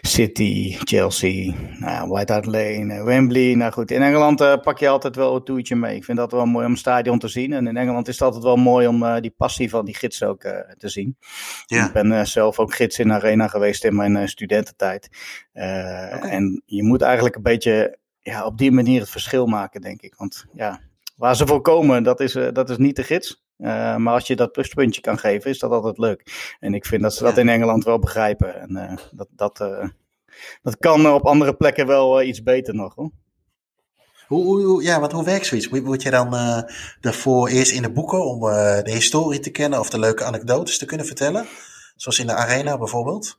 City, 0.00 0.76
Chelsea, 0.78 1.54
nou, 1.78 2.08
White 2.08 2.32
Hart 2.32 2.46
Lane, 2.46 2.94
uh, 2.94 3.04
Wembley. 3.04 3.54
Nou 3.54 3.72
goed, 3.72 3.90
in 3.90 4.02
Engeland 4.02 4.62
pak 4.62 4.78
je 4.78 4.88
altijd 4.88 5.16
wel 5.16 5.34
een 5.34 5.44
toertje 5.44 5.76
mee. 5.76 5.96
Ik 5.96 6.04
vind 6.04 6.18
dat 6.18 6.32
wel 6.32 6.46
mooi 6.46 6.66
om 6.66 6.70
een 6.70 6.78
stadion 6.78 7.18
te 7.18 7.28
zien. 7.28 7.52
En 7.52 7.66
in 7.66 7.76
Engeland 7.76 8.08
is 8.08 8.14
het 8.14 8.22
altijd 8.22 8.44
wel 8.44 8.56
mooi 8.56 8.86
om 8.86 9.20
die 9.20 9.34
passie 9.36 9.70
van 9.70 9.84
die 9.84 9.94
gids 9.94 10.22
ook 10.22 10.40
te 10.78 10.88
zien. 10.88 11.16
Ja. 11.66 11.86
Ik 11.86 11.92
ben 11.92 12.26
zelf 12.26 12.58
ook 12.58 12.74
gids 12.74 12.98
in 12.98 13.12
Arena 13.12 13.48
geweest 13.48 13.84
in 13.84 13.96
mijn 13.96 14.28
studententijd. 14.28 15.08
Okay. 15.52 16.20
En 16.20 16.62
je 16.66 16.82
moet 16.82 17.02
eigenlijk 17.02 17.36
een 17.36 17.42
beetje 17.42 17.98
ja, 18.20 18.44
op 18.44 18.58
die 18.58 18.72
manier 18.72 19.00
het 19.00 19.10
verschil 19.10 19.46
maken, 19.46 19.80
denk 19.80 20.02
ik. 20.02 20.14
Want 20.14 20.44
ja, 20.54 20.80
waar 21.16 21.36
ze 21.36 21.46
voor 21.46 21.60
komen, 21.60 22.02
dat 22.02 22.20
is, 22.20 22.32
dat 22.52 22.70
is 22.70 22.76
niet 22.76 22.96
de 22.96 23.02
gids. 23.02 23.42
Uh, 23.58 23.96
maar 23.96 24.14
als 24.14 24.26
je 24.26 24.36
dat 24.36 24.52
pluspuntje 24.52 25.00
kan 25.00 25.18
geven, 25.18 25.50
is 25.50 25.58
dat 25.58 25.70
altijd 25.70 25.98
leuk. 25.98 26.56
En 26.60 26.74
ik 26.74 26.86
vind 26.86 27.02
dat 27.02 27.14
ze 27.14 27.22
dat 27.22 27.38
in 27.38 27.48
Engeland 27.48 27.84
wel 27.84 27.98
begrijpen. 27.98 28.60
En 28.60 28.70
uh, 28.70 28.96
dat, 29.10 29.28
dat, 29.30 29.60
uh, 29.60 29.88
dat 30.62 30.76
kan 30.76 31.12
op 31.12 31.26
andere 31.26 31.54
plekken 31.54 31.86
wel 31.86 32.22
iets 32.22 32.42
beter 32.42 32.74
nog 32.74 32.94
hoor. 32.94 33.10
Hoe, 34.26 34.64
hoe, 34.64 34.82
ja, 34.82 35.00
want 35.00 35.12
hoe 35.12 35.24
werkt 35.24 35.46
zoiets? 35.46 35.68
Moet 35.68 36.02
je 36.02 36.10
dan 36.10 36.30
daarvoor 37.00 37.48
eerst 37.48 37.72
in 37.72 37.82
de 37.82 37.92
boeken 37.92 38.24
om 38.24 38.40
de 38.40 38.90
historie 38.90 39.40
te 39.40 39.50
kennen 39.50 39.78
of 39.78 39.90
de 39.90 39.98
leuke 39.98 40.24
anekdotes 40.24 40.78
te 40.78 40.84
kunnen 40.84 41.06
vertellen? 41.06 41.46
Zoals 41.96 42.18
in 42.18 42.26
de 42.26 42.34
arena 42.34 42.78
bijvoorbeeld? 42.78 43.38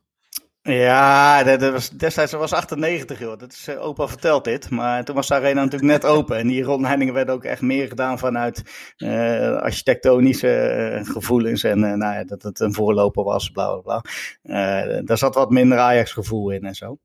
Ja, 0.66 1.42
dat, 1.42 1.72
was, 1.72 1.90
destijds 1.90 2.32
was 2.32 2.52
98, 2.52 3.18
joh. 3.18 3.38
Dat 3.38 3.52
is, 3.52 3.68
uh, 3.68 3.84
opa 3.84 4.08
vertelt 4.08 4.44
dit. 4.44 4.70
Maar 4.70 5.04
toen 5.04 5.14
was 5.14 5.28
de 5.28 5.34
arena 5.34 5.62
natuurlijk 5.62 5.92
net 5.92 6.04
open. 6.04 6.36
En 6.36 6.48
die 6.48 6.62
rondleidingen 6.62 7.14
werden 7.14 7.34
ook 7.34 7.44
echt 7.44 7.62
meer 7.62 7.88
gedaan 7.88 8.18
vanuit 8.18 8.62
uh, 8.96 9.56
architectonische 9.56 10.92
uh, 11.00 11.10
gevoelens. 11.14 11.62
En 11.64 11.78
nou 11.78 11.98
ja, 11.98 12.24
dat 12.24 12.42
het 12.42 12.60
een 12.60 12.74
voorloper 12.74 13.24
was, 13.24 13.50
bla 13.50 13.76
bla 13.76 14.00
bla. 14.42 15.00
daar 15.02 15.18
zat 15.18 15.34
wat 15.34 15.50
minder 15.50 15.78
Ajax-gevoel 15.78 16.50
in 16.50 16.64
en 16.64 16.74
zo. 16.74 16.98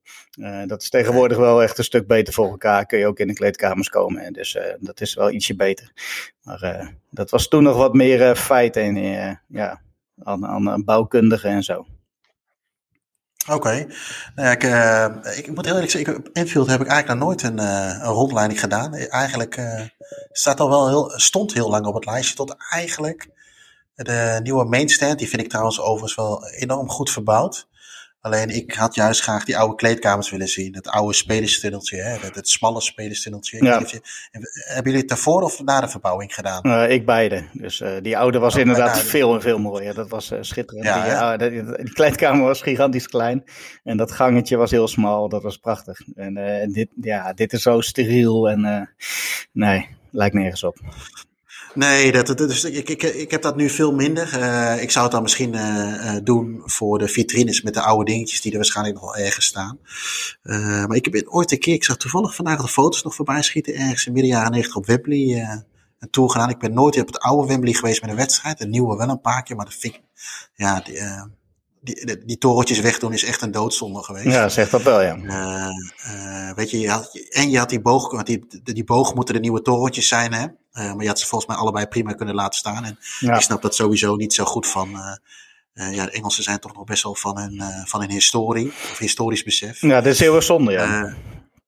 dat 0.66 0.82
is 0.82 0.90
tegenwoordig 0.90 1.38
wel 1.38 1.64
echt 1.64 1.78
een 1.78 1.84
stuk 1.84 2.08
beter 2.08 2.34
voor 2.34 2.50
elkaar. 2.50 2.86
Kun 2.86 3.00
je 3.00 3.08
ook 3.08 3.20
in 3.20 3.28
de 3.28 3.34
kleedkamers 3.34 3.90
komen. 3.90 4.22
En 4.22 4.34
dus 4.34 4.58
dat 4.80 5.02
is 5.02 5.14
wel 5.14 5.32
ietsje 5.32 5.56
beter. 5.56 5.92
Maar 6.44 6.94
dat 7.10 7.30
was 7.30 7.48
toen 7.48 7.64
nog 7.64 7.78
wat 7.78 7.94
meer 7.94 8.36
feiten 8.36 8.82
en, 8.82 9.42
ja, 9.48 9.82
aan, 10.24 10.48
aan 10.48 10.84
bouwkundigen 10.84 11.50
en 11.50 11.64
zo. 11.64 11.86
Oké. 13.46 13.56
Okay. 13.56 13.88
Nou 14.36 14.48
ja, 14.48 14.52
ik, 14.52 14.64
uh, 14.64 15.38
ik 15.38 15.48
moet 15.56 15.66
heel 15.66 15.74
eerlijk 15.74 15.92
zeggen, 15.92 16.16
op 16.16 16.30
Enfield 16.34 16.68
heb 16.68 16.82
ik 16.82 16.88
eigenlijk 16.88 17.20
nog 17.20 17.28
nooit 17.30 17.44
een, 17.44 17.60
uh, 17.60 18.04
een 18.04 18.14
rondleiding 18.14 18.60
gedaan. 18.60 18.94
Eigenlijk 18.94 19.58
uh, 19.58 19.82
staat 20.32 20.60
al 20.60 20.70
wel 20.70 20.88
heel, 20.88 21.14
stond 21.16 21.54
heel 21.54 21.70
lang 21.70 21.86
op 21.86 21.94
het 21.94 22.06
lijstje 22.06 22.36
tot 22.36 22.56
eigenlijk 22.70 23.30
de 23.96 24.40
nieuwe 24.44 24.66
mainstand. 24.66 25.20
Die 25.20 25.30
vind 25.30 25.42
ik 25.42 25.50
trouwens 25.50 25.80
overigens 25.80 26.16
wel 26.16 26.48
enorm 26.48 26.90
goed 26.90 27.12
verbouwd. 27.12 27.70
Alleen 28.22 28.50
ik 28.50 28.74
had 28.74 28.96
juist 28.96 29.22
graag 29.22 29.46
die 29.46 29.58
oude 29.58 29.76
kleedkamers 29.76 30.30
willen 30.30 30.48
zien. 30.48 30.76
Het 30.76 30.88
oude 30.88 31.14
spelerstunneltje, 31.14 32.02
hè? 32.02 32.18
Het, 32.18 32.36
het 32.36 32.50
smalle 32.50 32.82
spelerstunneltje. 32.82 33.64
Ja. 33.64 33.82
hebben 33.82 34.84
jullie 34.84 34.98
het 34.98 35.08
daarvoor 35.08 35.42
of 35.42 35.64
na 35.64 35.82
de 35.82 35.88
verbouwing 35.88 36.34
gedaan? 36.34 36.68
Uh, 36.68 36.90
ik 36.90 37.06
beide. 37.06 37.44
Dus 37.54 37.80
uh, 37.80 37.92
die 38.02 38.18
oude 38.18 38.40
was 38.40 38.54
oh, 38.54 38.60
inderdaad 38.60 39.00
veel 39.00 39.34
en 39.34 39.42
veel 39.42 39.60
mooier. 39.60 39.94
Dat 39.94 40.10
was 40.10 40.32
uh, 40.32 40.38
schitterend. 40.42 40.86
Ja, 40.86 41.38
die, 41.38 41.94
kleedkamer 41.94 42.46
was 42.46 42.62
gigantisch 42.62 43.08
klein. 43.08 43.44
En 43.84 43.98
dat 43.98 44.12
gangetje 44.12 44.58
was 44.58 44.72
heel 44.72 44.88
smal. 44.88 45.30
Dat 45.30 45.44
was 45.44 45.58
prachtig. 45.58 46.00
En 46.16 46.70
dit, 46.72 46.88
ja, 47.02 47.34
dit 47.34 47.54
is 47.54 47.62
zo 47.62 47.82
steriel. 47.82 48.50
En 48.50 48.90
nee, 49.52 49.88
lijkt 50.12 50.36
nergens 50.36 50.64
op. 50.64 50.78
Nee, 51.74 52.12
dat, 52.12 52.38
dus 52.38 52.64
ik, 52.64 52.90
ik, 52.90 53.04
ik 53.04 53.32
heb 53.32 53.42
dat 53.42 53.56
nu 53.56 53.70
veel 53.70 53.92
minder. 53.92 54.40
Uh, 54.40 54.82
ik 54.82 54.92
zou 54.92 55.04
het 55.04 55.14
dan 55.14 55.22
misschien 55.22 55.54
uh, 55.54 56.16
doen 56.24 56.62
voor 56.66 57.00
de 57.00 57.08
vitrines 57.08 57.62
met 57.62 57.74
de 57.74 57.82
oude 57.82 58.12
dingetjes 58.12 58.42
die 58.42 58.52
er 58.52 58.58
waarschijnlijk 58.58 59.00
nog 59.00 59.16
wel 59.16 59.26
ergens 59.26 59.46
staan. 59.46 59.80
Uh, 60.44 60.86
maar 60.86 60.96
ik 60.96 61.06
heb 61.06 61.28
ooit 61.28 61.52
een 61.52 61.60
keer, 61.60 61.74
ik 61.74 61.84
zag 61.84 61.98
toevallig 61.98 62.36
vandaag 62.36 62.62
de 62.62 62.68
foto's 62.68 63.04
nog 63.04 63.16
voorbij 63.16 63.42
schieten, 63.42 63.76
ergens 63.76 64.06
in 64.06 64.14
midden 64.14 64.32
jaren 64.32 64.52
90 64.52 64.76
op 64.76 64.86
Wembley 64.86 65.48
een 66.00 66.10
tour 66.10 66.30
gedaan. 66.30 66.50
Ik 66.50 66.60
ben 66.60 66.74
nooit 66.74 67.00
op 67.00 67.08
het 67.08 67.20
oude 67.20 67.48
Wembley 67.48 67.74
geweest 67.74 68.02
met 68.02 68.10
een 68.10 68.16
wedstrijd. 68.16 68.58
De 68.58 68.68
nieuwe 68.68 68.98
wel 68.98 69.10
een 69.10 69.22
paar 69.22 69.44
keer, 69.44 69.56
maar 69.56 69.66
de 69.66 69.72
vind 69.80 70.00
ja, 70.56 70.80
die, 70.80 71.00
die, 71.82 72.06
die, 72.06 72.26
die 72.26 72.38
torentjes 72.38 72.80
wegdoen 72.80 73.14
is 73.14 73.24
echt 73.24 73.42
een 73.42 73.52
doodzonde 73.52 74.04
geweest. 74.04 74.26
Ja, 74.26 74.50
zegt 74.50 74.72
dat 74.72 74.84
wel, 74.84 75.02
ja. 75.02 75.18
Weet 76.56 76.72
je, 76.72 76.80
je 76.80 76.90
had, 76.90 77.16
en 77.30 77.50
je 77.50 77.58
had 77.58 77.70
die 77.70 77.82
boog, 77.82 78.12
want 78.12 78.26
die, 78.26 78.46
die 78.64 78.84
boog 78.84 79.16
moeten 79.16 79.34
de 79.34 79.40
nieuwe 79.40 79.62
torentjes 79.62 80.08
zijn, 80.08 80.34
hè. 80.34 80.48
Uh, 80.74 80.94
maar 80.94 81.02
je 81.02 81.08
had 81.08 81.20
ze 81.20 81.28
volgens 81.28 81.52
mij 81.52 81.60
allebei 81.60 81.86
prima 81.86 82.14
kunnen 82.14 82.36
laten 82.36 82.60
staan. 82.60 82.86
En 82.86 83.00
ja. 83.20 83.36
ik 83.36 83.42
snap 83.42 83.62
dat 83.62 83.76
sowieso 83.76 84.16
niet 84.16 84.34
zo 84.34 84.46
goed 84.46 84.68
van... 84.68 84.90
ja, 85.74 86.06
de 86.06 86.12
Engelsen 86.12 86.44
zijn 86.44 86.60
toch 86.60 86.74
nog 86.74 86.84
best 86.84 87.04
wel 87.04 87.16
van 87.16 87.38
hun, 87.38 87.62
van 87.86 88.00
hun 88.00 88.10
historie, 88.10 88.68
of 88.68 88.98
historisch 88.98 89.44
besef. 89.44 89.82
Ja, 89.82 90.02
dat 90.02 90.14
is 90.14 90.20
heel 90.20 90.36
erg 90.36 90.44
zonde, 90.44 90.72
ja. 90.72 91.16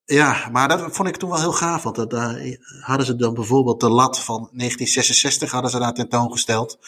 Ja, 0.06 0.50
maar 0.52 0.68
dat 0.68 0.96
vond 0.96 1.08
ik 1.08 1.18
toen 1.18 1.30
wel 1.30 1.40
heel 1.40 1.52
gaaf. 1.52 1.84
Want 1.84 2.10
daar 2.10 2.58
hadden 2.82 3.06
ze 3.06 3.16
dan 3.16 3.34
bijvoorbeeld 3.34 3.80
de 3.80 3.90
lat 3.90 4.20
van 4.20 4.38
1966 4.38 5.52
hadden 5.52 5.72
ze 5.72 5.80
daar 5.80 5.94
tentoongesteld. 5.94 6.80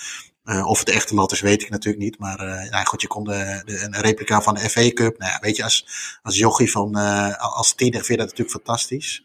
Of 0.65 0.79
het 0.79 0.89
echte 0.89 1.15
lat 1.15 1.31
is, 1.31 1.41
weet 1.41 1.61
ik 1.61 1.69
natuurlijk 1.69 2.03
niet. 2.03 2.19
Maar 2.19 2.37
nou 2.69 2.85
goed, 2.85 3.01
je 3.01 3.07
kon 3.07 3.23
de, 3.23 3.61
de, 3.65 3.83
een 3.83 4.01
replica 4.01 4.41
van 4.41 4.53
de 4.53 4.69
FA 4.69 4.89
Cup. 4.89 5.17
Nou 5.17 5.31
ja, 5.31 5.37
weet 5.41 5.55
je, 5.55 5.63
als, 5.63 5.87
als 6.23 6.37
jochie 6.37 6.71
van, 6.71 6.95
als 7.37 7.73
tiener 7.73 8.03
vind 8.03 8.07
je 8.07 8.17
dat 8.17 8.25
natuurlijk 8.25 8.55
fantastisch. 8.55 9.23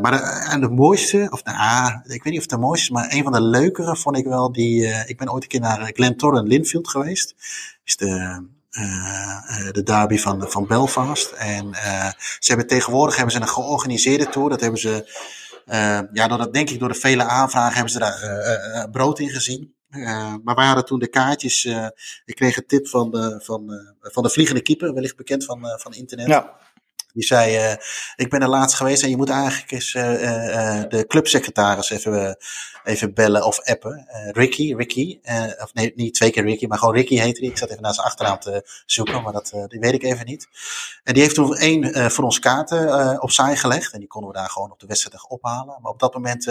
Maar 0.00 0.10
de, 0.10 0.50
en 0.50 0.60
de 0.60 0.68
mooiste, 0.68 1.26
of 1.30 1.44
nou, 1.44 2.00
ik 2.04 2.22
weet 2.22 2.32
niet 2.32 2.40
of 2.40 2.46
de 2.46 2.58
mooiste 2.58 2.84
is, 2.84 2.90
maar 2.90 3.12
een 3.12 3.22
van 3.22 3.32
de 3.32 3.42
leukere 3.42 3.96
vond 3.96 4.16
ik 4.16 4.24
wel 4.24 4.52
die, 4.52 4.86
ik 5.06 5.16
ben 5.16 5.32
ooit 5.32 5.42
een 5.42 5.48
keer 5.48 5.60
naar 5.60 5.90
Glen 5.94 6.16
Torren 6.16 6.46
Linfield 6.46 6.88
geweest. 6.88 7.34
Is 7.84 7.96
de, 7.96 8.42
de 9.72 9.82
derby 9.84 10.18
van, 10.18 10.50
van 10.50 10.66
Belfast. 10.66 11.30
En 11.30 11.74
ze 12.38 12.48
hebben 12.48 12.66
tegenwoordig 12.66 13.16
hebben 13.16 13.34
ze 13.34 13.40
een 13.40 13.48
georganiseerde 13.48 14.28
tour. 14.28 14.48
Dat 14.48 14.60
hebben 14.60 14.80
ze, 14.80 15.12
ja, 16.12 16.28
door 16.28 16.38
dat, 16.38 16.54
denk 16.54 16.70
ik 16.70 16.78
door 16.78 16.88
de 16.88 16.94
vele 16.94 17.24
aanvragen 17.24 17.74
hebben 17.74 17.92
ze 17.92 17.98
daar 17.98 18.90
brood 18.90 19.18
in 19.18 19.28
gezien. 19.28 19.74
maar 20.44 20.54
wij 20.54 20.82
toen 20.82 20.98
de 20.98 21.08
kaartjes. 21.08 21.64
ik 22.24 22.34
kreeg 22.34 22.56
een 22.56 22.66
tip 22.66 22.88
van 22.88 23.10
de, 23.10 23.40
van, 23.44 23.70
van 24.00 24.22
de 24.22 24.30
vliegende 24.30 24.62
keeper, 24.62 24.94
wellicht 24.94 25.16
bekend 25.16 25.44
van, 25.44 25.60
van 25.78 25.94
internet. 25.94 26.26
Ja. 26.26 26.56
Die 27.12 27.26
zei, 27.26 27.56
uh, 27.56 27.76
ik 28.16 28.30
ben 28.30 28.40
er 28.40 28.48
laatst 28.48 28.76
geweest 28.76 29.02
en 29.02 29.10
je 29.10 29.16
moet 29.16 29.30
eigenlijk 29.30 29.70
eens 29.70 29.94
uh, 29.94 30.22
uh, 30.22 30.82
de 30.88 31.04
clubsecretaris 31.06 31.90
even, 31.90 32.36
even 32.84 33.14
bellen 33.14 33.46
of 33.46 33.60
appen. 33.60 34.06
Ricky, 34.32 34.74
Ricky, 34.74 35.20
of 35.58 35.74
nee, 35.74 35.92
niet 35.96 36.14
twee 36.14 36.30
keer 36.30 36.44
Ricky, 36.44 36.66
maar 36.66 36.78
gewoon 36.78 36.94
Ricky 36.94 37.18
heette 37.18 37.40
die. 37.40 37.50
Ik 37.50 37.58
zat 37.58 37.70
even 37.70 37.82
naar 37.82 37.94
zijn 37.94 38.06
achternaam 38.06 38.38
te 38.38 38.82
zoeken, 38.86 39.22
maar 39.22 39.32
dat 39.32 39.50
die 39.66 39.80
weet 39.80 39.92
ik 39.92 40.02
even 40.02 40.26
niet. 40.26 40.48
En 41.04 41.14
die 41.14 41.22
heeft 41.22 41.34
toen 41.34 41.56
één 41.56 42.10
voor 42.10 42.24
ons 42.24 42.38
kaarten 42.38 43.22
opzij 43.22 43.56
gelegd 43.56 43.92
en 43.92 43.98
die 43.98 44.08
konden 44.08 44.30
we 44.30 44.36
daar 44.36 44.50
gewoon 44.50 44.70
op 44.70 44.80
de 44.80 44.86
wedstrijd 44.86 45.28
ophalen. 45.28 45.78
Maar 45.82 45.92
op 45.92 46.00
dat 46.00 46.14
moment 46.14 46.42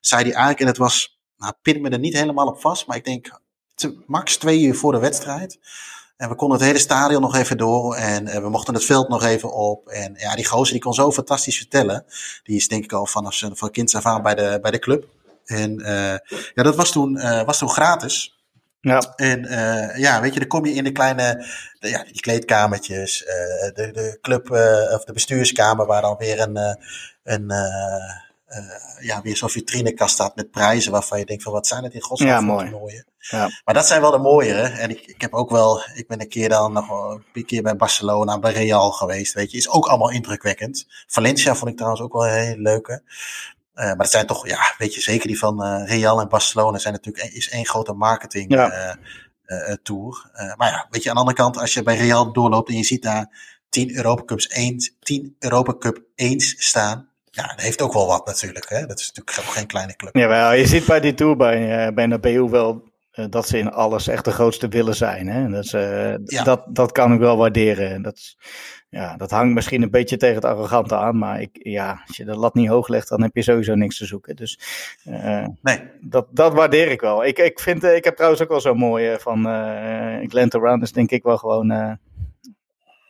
zei 0.00 0.22
hij 0.22 0.22
eigenlijk, 0.22 0.60
en 0.60 0.66
het 0.66 0.76
was, 0.76 1.20
nou 1.36 1.52
pin 1.62 1.80
me 1.80 1.90
er 1.90 1.98
niet 1.98 2.14
helemaal 2.18 2.46
op 2.46 2.60
vast, 2.60 2.86
maar 2.86 2.96
ik 2.96 3.04
denk 3.04 3.40
max 4.06 4.36
twee 4.36 4.60
uur 4.60 4.74
voor 4.74 4.92
de 4.92 4.98
wedstrijd. 4.98 5.58
En 6.22 6.28
we 6.28 6.34
konden 6.34 6.58
het 6.58 6.66
hele 6.66 6.78
stadion 6.78 7.20
nog 7.20 7.36
even 7.36 7.56
door. 7.56 7.94
En 7.94 8.26
uh, 8.26 8.34
we 8.34 8.48
mochten 8.48 8.74
het 8.74 8.84
veld 8.84 9.08
nog 9.08 9.24
even 9.24 9.52
op. 9.52 9.88
En 9.88 10.14
ja, 10.16 10.34
die 10.34 10.46
gozer 10.46 10.72
die 10.72 10.82
kon 10.82 10.94
zo 10.94 11.12
fantastisch 11.12 11.56
vertellen. 11.56 12.04
Die 12.42 12.56
is 12.56 12.68
denk 12.68 12.84
ik 12.84 12.92
al 12.92 13.06
vanaf 13.06 13.34
zijn 13.34 13.56
van 13.56 13.70
kinds 13.70 13.94
af 13.94 14.06
aan 14.06 14.22
bij 14.22 14.34
de, 14.34 14.58
bij 14.62 14.70
de 14.70 14.78
club. 14.78 15.08
En 15.44 15.80
uh, 15.80 16.14
ja, 16.54 16.62
dat 16.62 16.76
was 16.76 16.92
toen, 16.92 17.16
uh, 17.16 17.42
was 17.42 17.58
toen 17.58 17.70
gratis. 17.70 18.36
Ja. 18.80 19.12
En 19.16 19.42
ja, 19.96 20.20
weet 20.20 20.32
je, 20.32 20.38
dan 20.38 20.48
kom 20.48 20.66
je 20.66 20.72
in 20.72 20.84
de 20.84 20.92
kleine, 20.92 21.46
de, 21.78 21.88
ja, 21.88 22.04
die 22.04 22.20
kleedkamertjes, 22.20 23.18
de, 23.74 23.90
de 23.92 24.18
club 24.20 24.50
of 24.94 25.04
de 25.04 25.12
bestuurskamer 25.12 25.86
waar 25.86 26.02
dan 26.02 26.16
weer 26.18 26.40
een, 26.40 26.78
een 27.22 27.52
uh, 28.52 29.06
ja, 29.06 29.22
weer 29.22 29.36
zo'n 29.36 29.48
vitrinekast 29.48 30.14
staat 30.14 30.36
met 30.36 30.50
prijzen 30.50 30.92
waarvan 30.92 31.18
je 31.18 31.24
denkt 31.24 31.42
van 31.42 31.52
wat 31.52 31.66
zijn 31.66 31.84
het 31.84 31.94
in 31.94 32.00
godsnaam 32.00 32.30
ja, 32.30 32.40
mooi. 32.40 32.70
toernooien. 32.70 33.06
Ja. 33.18 33.50
Maar 33.64 33.74
dat 33.74 33.86
zijn 33.86 34.00
wel 34.00 34.10
de 34.10 34.18
mooiere. 34.18 34.62
En 34.62 34.90
ik, 34.90 35.00
ik 35.00 35.20
heb 35.20 35.32
ook 35.32 35.50
wel, 35.50 35.82
ik 35.94 36.08
ben 36.08 36.20
een 36.20 36.28
keer 36.28 36.48
dan 36.48 36.72
nog 36.72 37.18
een 37.32 37.44
keer 37.46 37.62
bij 37.62 37.76
Barcelona, 37.76 38.38
bij 38.38 38.52
Real 38.52 38.90
geweest, 38.90 39.34
weet 39.34 39.50
je. 39.50 39.56
Is 39.56 39.68
ook 39.68 39.86
allemaal 39.86 40.10
indrukwekkend. 40.10 40.86
Valencia 41.06 41.54
vond 41.54 41.70
ik 41.70 41.76
trouwens 41.76 42.02
ook 42.02 42.12
wel 42.12 42.26
een 42.26 42.32
hele 42.32 42.60
leuke. 42.62 43.02
Uh, 43.74 43.84
maar 43.84 43.96
het 43.96 44.10
zijn 44.10 44.26
toch, 44.26 44.46
ja, 44.46 44.74
weet 44.78 44.94
je, 44.94 45.00
zeker 45.00 45.26
die 45.26 45.38
van 45.38 45.66
uh, 45.66 45.88
Real 45.88 46.20
en 46.20 46.28
Barcelona 46.28 46.78
zijn 46.78 46.94
natuurlijk 46.94 47.32
is 47.32 47.50
één 47.50 47.66
grote 47.66 47.92
marketing 47.92 48.52
ja. 48.52 48.96
tour. 49.82 50.30
maar 50.56 50.70
ja, 50.70 50.86
weet 50.90 51.02
je, 51.02 51.08
aan 51.08 51.14
de 51.14 51.20
andere 51.20 51.38
kant, 51.38 51.58
als 51.58 51.74
je 51.74 51.82
bij 51.82 51.96
Real 51.96 52.32
doorloopt 52.32 52.68
en 52.68 52.76
je 52.76 52.84
ziet 52.84 53.02
daar 53.02 53.58
10 53.68 53.96
Europa 53.96 54.24
Cups 54.24 54.46
1, 54.46 54.94
10 55.00 55.36
Europa 55.38 55.74
Cup 55.78 56.02
1 56.14 56.40
staan 56.40 57.11
ja, 57.34 57.46
dat 57.46 57.60
heeft 57.60 57.82
ook 57.82 57.92
wel 57.92 58.06
wat 58.06 58.26
natuurlijk. 58.26 58.68
Hè? 58.68 58.86
Dat 58.86 59.00
is 59.00 59.12
natuurlijk 59.12 59.48
geen 59.48 59.66
kleine 59.66 59.96
club. 59.96 60.16
Ja, 60.16 60.28
wel, 60.28 60.52
je 60.52 60.66
ziet 60.66 60.86
bij 60.86 61.00
die 61.00 61.14
tour 61.14 61.36
bij, 61.36 61.86
uh, 61.86 61.94
bij 61.94 62.06
Nabeu 62.06 62.48
wel 62.48 62.82
uh, 63.12 63.26
dat 63.30 63.48
ze 63.48 63.58
in 63.58 63.72
alles 63.72 64.08
echt 64.08 64.24
de 64.24 64.30
grootste 64.30 64.68
willen 64.68 64.94
zijn. 64.94 65.28
Hè? 65.28 65.48
Dat, 65.48 65.64
is, 65.64 65.72
uh, 65.72 66.16
ja. 66.24 66.42
dat, 66.44 66.64
dat 66.68 66.92
kan 66.92 67.12
ik 67.12 67.18
wel 67.18 67.36
waarderen. 67.36 68.02
Dat, 68.02 68.36
ja, 68.88 69.16
dat 69.16 69.30
hangt 69.30 69.54
misschien 69.54 69.82
een 69.82 69.90
beetje 69.90 70.16
tegen 70.16 70.34
het 70.34 70.44
arrogante 70.44 70.96
aan. 70.96 71.18
Maar 71.18 71.40
ik, 71.40 71.50
ja, 71.52 72.02
als 72.06 72.16
je 72.16 72.24
de 72.24 72.36
lat 72.36 72.54
niet 72.54 72.68
hoog 72.68 72.88
legt, 72.88 73.08
dan 73.08 73.22
heb 73.22 73.34
je 73.34 73.42
sowieso 73.42 73.74
niks 73.74 73.98
te 73.98 74.06
zoeken. 74.06 74.36
Dus 74.36 74.58
nee. 75.62 75.78
dat, 76.00 76.26
dat 76.30 76.52
waardeer 76.52 76.90
ik 76.90 77.00
wel. 77.00 77.24
Ik, 77.24 77.38
ik, 77.38 77.60
vind, 77.60 77.84
ik 77.84 78.04
heb 78.04 78.14
trouwens 78.14 78.42
ook 78.42 78.48
wel 78.48 78.60
zo 78.60 78.74
mooi 78.74 79.16
van 79.18 79.42
Glen 80.28 80.50
Around 80.50 80.82
is 80.82 80.92
denk 80.92 81.10
ik 81.10 81.22
wel 81.22 81.38
gewoon 81.38 81.98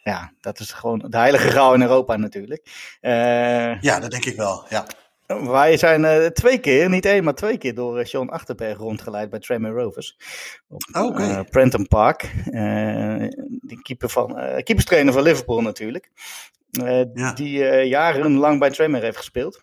ja, 0.02 0.32
dat 0.40 0.60
is 0.60 0.72
gewoon 0.72 0.98
de 1.08 1.16
heilige 1.16 1.48
graal 1.48 1.74
in 1.74 1.82
Europa 1.82 2.16
natuurlijk. 2.16 2.62
Uh, 3.00 3.80
ja, 3.80 4.00
dat 4.00 4.10
denk 4.10 4.24
ik 4.24 4.36
wel, 4.36 4.64
ja. 4.68 4.86
Wij 5.26 5.76
zijn 5.76 6.02
uh, 6.02 6.26
twee 6.26 6.58
keer, 6.58 6.88
niet 6.88 7.04
één, 7.04 7.24
maar 7.24 7.34
twee 7.34 7.58
keer 7.58 7.74
door 7.74 7.98
uh, 7.98 8.04
Sean 8.04 8.30
Achterberg 8.30 8.78
rondgeleid 8.78 9.30
bij 9.30 9.38
Tranmere 9.38 9.82
Rovers. 9.82 10.18
Op 10.68 10.82
oh, 10.92 11.04
okay. 11.04 11.44
Prenton 11.44 11.86
Park. 11.88 12.32
die 13.60 13.82
keeper 13.82 14.08
van, 14.08 14.34
keeperstrainer 14.62 15.12
van 15.12 15.22
Liverpool 15.22 15.60
natuurlijk. 15.60 16.10
Ja. 17.14 17.32
Die 17.32 17.58
jarenlang 17.86 18.58
bij 18.58 18.70
Tranmere 18.70 19.04
heeft 19.04 19.16
gespeeld. 19.16 19.62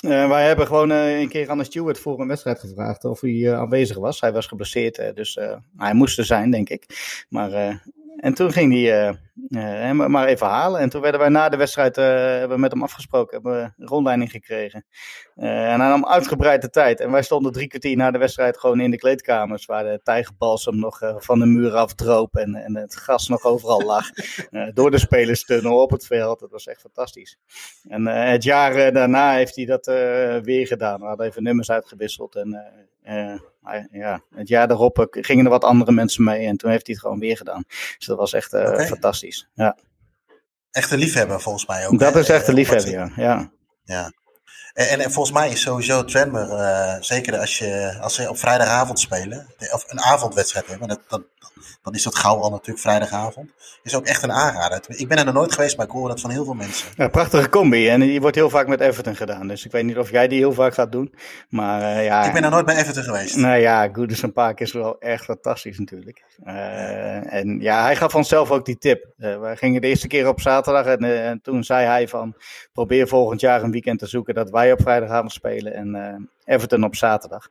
wij 0.00 0.46
hebben 0.46 0.66
gewoon 0.66 0.90
een 0.90 1.28
keer 1.28 1.50
aan 1.50 1.58
de 1.58 1.64
steward 1.64 1.98
voor 1.98 2.20
een 2.20 2.28
wedstrijd 2.28 2.60
gevraagd 2.60 3.04
of 3.04 3.20
hij 3.20 3.54
aanwezig 3.56 3.96
was. 3.96 4.20
Hij 4.20 4.32
was 4.32 4.46
geblesseerd, 4.46 5.16
dus 5.16 5.38
hij 5.76 5.94
moest 5.94 6.18
er 6.18 6.24
zijn, 6.24 6.50
denk 6.50 6.68
ik. 6.68 6.86
Maar 7.28 7.80
en 8.20 8.34
toen 8.34 8.52
ging 8.52 8.72
hij 8.72 9.18
uh, 9.48 9.92
maar 9.92 10.26
even 10.26 10.46
halen. 10.46 10.80
En 10.80 10.88
toen 10.88 11.00
werden 11.00 11.20
wij 11.20 11.28
na 11.28 11.48
de 11.48 11.56
wedstrijd 11.56 11.98
uh, 11.98 12.04
hebben 12.04 12.56
we 12.56 12.58
met 12.58 12.72
hem 12.72 12.82
afgesproken, 12.82 13.34
hebben 13.34 13.62
we 13.62 13.72
een 13.78 13.86
rondleiding 13.86 14.30
gekregen. 14.30 14.84
Uh, 15.36 15.72
en 15.72 15.80
hij 15.80 15.88
nam 15.88 16.06
uitgebreid 16.06 16.62
de 16.62 16.70
tijd. 16.70 17.00
En 17.00 17.10
wij 17.10 17.22
stonden 17.22 17.52
drie 17.52 17.66
kwartier 17.66 17.96
na 17.96 18.10
de 18.10 18.18
wedstrijd 18.18 18.58
gewoon 18.58 18.80
in 18.80 18.90
de 18.90 18.96
kleedkamers, 18.96 19.66
waar 19.66 19.84
de 19.84 20.00
tijgerbalsem 20.02 20.78
nog 20.78 20.98
van 21.16 21.38
de 21.38 21.46
muur 21.46 21.74
afdroop 21.74 22.36
en, 22.36 22.54
en 22.54 22.76
het 22.76 22.96
gas 22.96 23.28
nog 23.28 23.44
overal 23.44 23.82
lag. 23.82 24.10
door 24.74 24.90
de 24.90 24.98
spelerstunnel 24.98 25.82
op 25.82 25.90
het 25.90 26.06
veld. 26.06 26.40
Dat 26.40 26.50
was 26.50 26.66
echt 26.66 26.80
fantastisch. 26.80 27.38
En 27.88 28.06
het 28.06 28.44
jaar 28.44 28.92
daarna 28.92 29.32
heeft 29.32 29.56
hij 29.56 29.64
dat 29.64 29.86
weer 30.44 30.66
gedaan. 30.66 31.00
We 31.00 31.06
hadden 31.06 31.26
even 31.26 31.42
nummers 31.42 31.70
uitgewisseld. 31.70 32.34
En 32.34 32.62
ja, 33.90 34.22
het 34.34 34.48
jaar 34.48 34.68
daarop 34.68 35.06
gingen 35.10 35.44
er 35.44 35.50
wat 35.50 35.64
andere 35.64 35.92
mensen 35.92 36.24
mee 36.24 36.46
en 36.46 36.56
toen 36.56 36.70
heeft 36.70 36.86
hij 36.86 36.94
het 36.94 37.04
gewoon 37.04 37.18
weer 37.18 37.36
gedaan. 37.36 37.64
Dus 37.66 38.06
dat 38.06 38.18
was 38.18 38.32
echt 38.32 38.52
uh, 38.52 38.78
fantastisch. 38.78 39.48
Ja. 39.54 39.76
Echt 40.70 40.90
een 40.90 40.98
liefhebber 40.98 41.40
volgens 41.40 41.66
mij 41.66 41.86
ook. 41.86 41.98
Dat 41.98 42.16
is 42.16 42.28
echt 42.28 42.48
een 42.48 42.54
liefhebber, 42.54 42.90
ja. 42.90 43.10
ja. 43.16 43.50
ja. 43.84 44.12
En, 44.72 45.00
en, 45.00 45.12
volgens 45.12 45.34
mij 45.36 45.50
is 45.50 45.60
sowieso 45.60 46.04
Tranmer, 46.04 46.48
uh, 46.48 46.96
zeker 47.00 47.38
als, 47.38 47.58
je, 47.58 47.98
als 48.00 48.14
ze 48.14 48.28
op 48.28 48.38
vrijdagavond 48.38 49.00
spelen, 49.00 49.46
of 49.72 49.84
een 49.88 50.00
avondwedstrijd 50.00 50.66
hebben, 50.66 50.88
dat, 50.88 51.00
dat, 51.08 51.22
dan 51.82 51.94
is 51.94 52.02
dat 52.02 52.14
gauw 52.14 52.36
al 52.36 52.50
natuurlijk 52.50 52.78
vrijdagavond. 52.78 53.50
Is 53.82 53.94
ook 53.94 54.06
echt 54.06 54.22
een 54.22 54.32
aanrader. 54.32 54.80
Ik 54.88 55.08
ben 55.08 55.18
er 55.18 55.24
nog 55.24 55.34
nooit 55.34 55.52
geweest, 55.52 55.76
maar 55.76 55.86
ik 55.86 55.92
hoor 55.92 56.08
dat 56.08 56.20
van 56.20 56.30
heel 56.30 56.44
veel 56.44 56.54
mensen. 56.54 56.88
Ja, 56.96 57.08
prachtige 57.08 57.48
combi. 57.48 57.88
En 57.88 58.00
die 58.00 58.20
wordt 58.20 58.36
heel 58.36 58.50
vaak 58.50 58.66
met 58.66 58.80
Everton 58.80 59.16
gedaan. 59.16 59.48
Dus 59.48 59.64
ik 59.64 59.72
weet 59.72 59.84
niet 59.84 59.98
of 59.98 60.10
jij 60.10 60.28
die 60.28 60.38
heel 60.38 60.52
vaak 60.52 60.74
gaat 60.74 60.92
doen. 60.92 61.14
Maar 61.48 61.80
uh, 61.80 62.04
ja. 62.04 62.24
Ik 62.24 62.32
ben 62.32 62.44
er 62.44 62.50
nooit 62.50 62.66
bij 62.66 62.76
Everton 62.76 63.02
geweest. 63.02 63.36
Nou 63.36 63.56
ja, 63.56 63.88
Goodison 63.92 64.32
Park 64.32 64.60
is 64.60 64.72
wel 64.72 64.98
echt 64.98 65.24
fantastisch 65.24 65.78
natuurlijk. 65.78 66.24
Uh, 66.46 67.32
en 67.32 67.60
ja, 67.60 67.82
hij 67.82 67.96
gaf 67.96 68.14
onszelf 68.14 68.50
ook 68.50 68.64
die 68.64 68.78
tip. 68.78 69.06
Wij 69.16 69.56
gingen 69.56 69.80
de 69.80 69.86
eerste 69.86 70.06
keer 70.06 70.28
op 70.28 70.40
zaterdag 70.40 70.86
en, 70.86 71.24
en, 71.24 71.40
toen 71.42 71.64
zei 71.64 71.86
hij 71.86 72.08
van 72.08 72.34
probeer 72.72 73.08
volgend 73.08 73.40
jaar 73.40 73.62
een 73.62 73.70
weekend 73.70 73.98
te 73.98 74.06
zoeken 74.06 74.34
dat 74.44 74.50
wij 74.50 74.72
op 74.72 74.82
vrijdagavond 74.82 75.32
spelen 75.32 75.74
en 75.74 76.30
Everton 76.44 76.84
op 76.84 76.94
zaterdag. 76.94 77.48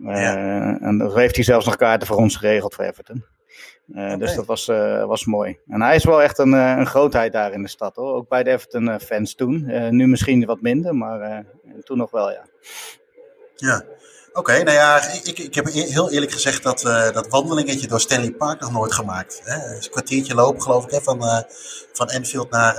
Ja. 0.00 0.36
En 0.80 0.98
dan 0.98 1.18
heeft 1.18 1.34
hij 1.34 1.44
zelfs 1.44 1.66
nog 1.66 1.76
kaarten 1.76 2.06
voor 2.06 2.16
ons 2.16 2.36
geregeld 2.36 2.74
voor 2.74 2.84
Everton. 2.84 3.24
Uh, 3.94 4.16
Dus 4.16 4.34
dat 4.34 4.46
was, 4.46 4.68
uh, 4.68 5.04
was 5.04 5.24
mooi. 5.24 5.58
En 5.66 5.82
hij 5.82 5.94
is 5.94 6.04
wel 6.04 6.22
echt 6.22 6.38
een, 6.38 6.52
uh, 6.52 6.74
een 6.76 6.86
grootheid 6.86 7.32
daar 7.32 7.52
in 7.52 7.62
de 7.62 7.68
stad 7.68 7.96
hoor. 7.96 8.14
Ook 8.14 8.28
bij 8.28 8.42
de 8.42 8.50
Everton 8.50 9.00
fans 9.00 9.34
toen. 9.34 9.66
nu 9.96 10.06
misschien 10.06 10.44
wat 10.44 10.60
minder, 10.60 10.94
maar 10.96 11.44
toen 11.84 11.98
nog 11.98 12.10
wel 12.10 12.30
ja. 12.30 12.44
Ja, 13.54 13.84
oké. 14.36 14.62
nou 14.62 14.76
ja, 14.76 15.08
ik, 15.12 15.38
ik 15.38 15.54
heb 15.54 15.66
e-, 15.66 15.70
heel 15.70 16.10
eerlijk 16.10 16.32
gezegd 16.32 16.62
dat, 16.62 16.80
dat 17.14 17.28
wandelingetje 17.28 17.88
door 17.88 18.00
Stanley 18.00 18.30
Park 18.30 18.60
nog 18.60 18.72
nooit 18.72 18.92
gemaakt. 18.92 19.40
Hè? 19.44 19.74
een 19.74 19.90
kwartiertje 19.90 20.34
lopen 20.34 20.62
geloof 20.62 20.84
ik 20.84 20.90
hè, 20.90 21.00
van, 21.00 21.44
van 21.92 22.08
Enfield 22.08 22.50
naar, 22.50 22.74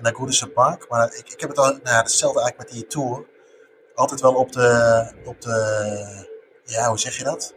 naar 0.00 0.14
Goodison 0.14 0.52
Park. 0.52 0.88
Maar 0.88 1.14
ik, 1.14 1.32
ik 1.32 1.40
heb 1.40 1.50
het 1.50 1.58
al, 1.58 1.64
nou, 1.64 1.96
hetzelfde 1.96 2.40
eigenlijk 2.40 2.70
met 2.70 2.80
die 2.80 2.86
tour. 2.86 3.26
Altijd 3.94 4.20
wel 4.20 4.34
op 4.34 4.52
de, 4.52 5.06
op 5.24 5.40
de, 5.40 6.26
ja 6.64 6.88
hoe 6.88 6.98
zeg 6.98 7.16
je 7.16 7.24
dat? 7.24 7.54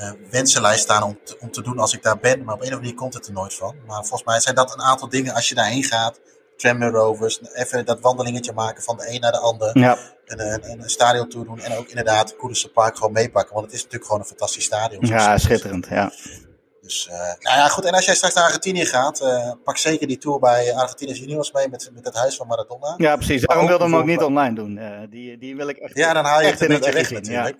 uh, 0.00 0.10
wensenlijst 0.30 0.82
staan 0.82 1.02
om 1.02 1.18
om 1.40 1.50
te 1.50 1.62
doen 1.62 1.78
als 1.78 1.94
ik 1.94 2.02
daar 2.02 2.18
ben. 2.18 2.44
Maar 2.44 2.54
op 2.54 2.60
een 2.60 2.66
of 2.66 2.72
andere 2.72 2.80
manier 2.80 2.94
komt 2.94 3.14
het 3.14 3.26
er 3.26 3.32
nooit 3.32 3.54
van. 3.54 3.76
Maar 3.86 3.96
volgens 3.96 4.24
mij 4.24 4.40
zijn 4.40 4.54
dat 4.54 4.74
een 4.74 4.82
aantal 4.82 5.08
dingen 5.08 5.34
als 5.34 5.48
je 5.48 5.54
daarheen 5.54 5.84
gaat. 5.84 6.20
Tramway 6.60 6.88
Rovers, 6.88 7.40
even 7.52 7.84
dat 7.84 8.00
wandelingetje 8.00 8.52
maken 8.52 8.82
van 8.82 8.96
de 8.96 9.14
een 9.14 9.20
naar 9.20 9.32
de 9.32 9.38
ander. 9.38 9.78
Ja. 9.78 9.98
En, 10.24 10.40
een, 10.40 10.80
een 10.82 10.90
stadion 10.90 11.28
toe 11.28 11.44
doen 11.44 11.60
en 11.60 11.76
ook 11.78 11.88
inderdaad 11.88 12.36
Koederse 12.36 12.68
Park 12.68 12.96
gewoon 12.96 13.12
meepakken. 13.12 13.54
Want 13.54 13.66
het 13.66 13.74
is 13.74 13.78
natuurlijk 13.82 14.04
gewoon 14.04 14.20
een 14.20 14.28
fantastisch 14.28 14.64
stadion. 14.64 15.06
Ja, 15.06 15.38
schitterend, 15.38 15.86
ja. 15.90 16.12
Dus, 16.80 17.08
uh, 17.10 17.16
nou 17.18 17.56
ja, 17.58 17.68
goed. 17.68 17.84
En 17.84 17.94
als 17.94 18.04
jij 18.04 18.14
straks 18.14 18.34
naar 18.34 18.44
Argentinië 18.44 18.84
gaat, 18.84 19.20
uh, 19.22 19.52
pak 19.64 19.76
zeker 19.76 20.06
die 20.06 20.18
tour 20.18 20.38
bij 20.38 20.74
Argentinos 20.74 21.18
Juniors 21.18 21.52
mee 21.52 21.68
met, 21.68 21.90
met 21.94 22.04
het 22.04 22.14
huis 22.14 22.36
van 22.36 22.46
Maradona. 22.46 22.94
Ja, 22.96 23.16
precies. 23.16 23.42
Daarom 23.42 23.66
wilde 23.66 23.84
hem 23.84 23.96
ook 23.96 24.04
niet 24.04 24.22
online 24.22 24.54
doen. 24.54 24.76
Uh, 24.76 25.00
die, 25.10 25.38
die 25.38 25.56
wil 25.56 25.68
ik 25.68 25.76
echt. 25.76 25.96
Ja, 25.96 26.12
dan 26.12 26.24
haal 26.24 26.40
je 26.40 26.46
het 26.46 26.60
een 26.60 26.68
beetje 26.68 26.92
weg 26.92 27.10
natuurlijk. 27.10 27.56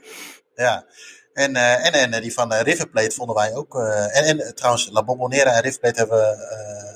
Ja. 0.54 0.64
ja. 0.64 0.84
En, 1.32 1.54
uh, 1.54 1.86
en, 1.86 2.12
en 2.12 2.22
die 2.22 2.32
van 2.32 2.52
uh, 2.52 2.60
River 2.60 2.88
Plate 2.88 3.14
vonden 3.14 3.36
wij 3.36 3.54
ook. 3.54 3.74
En, 3.74 4.24
en 4.24 4.54
trouwens, 4.54 4.88
La 4.90 5.04
Bombonera 5.04 5.52
en 5.52 5.62
River 5.62 5.80
Plate 5.80 5.98
hebben, 5.98 6.38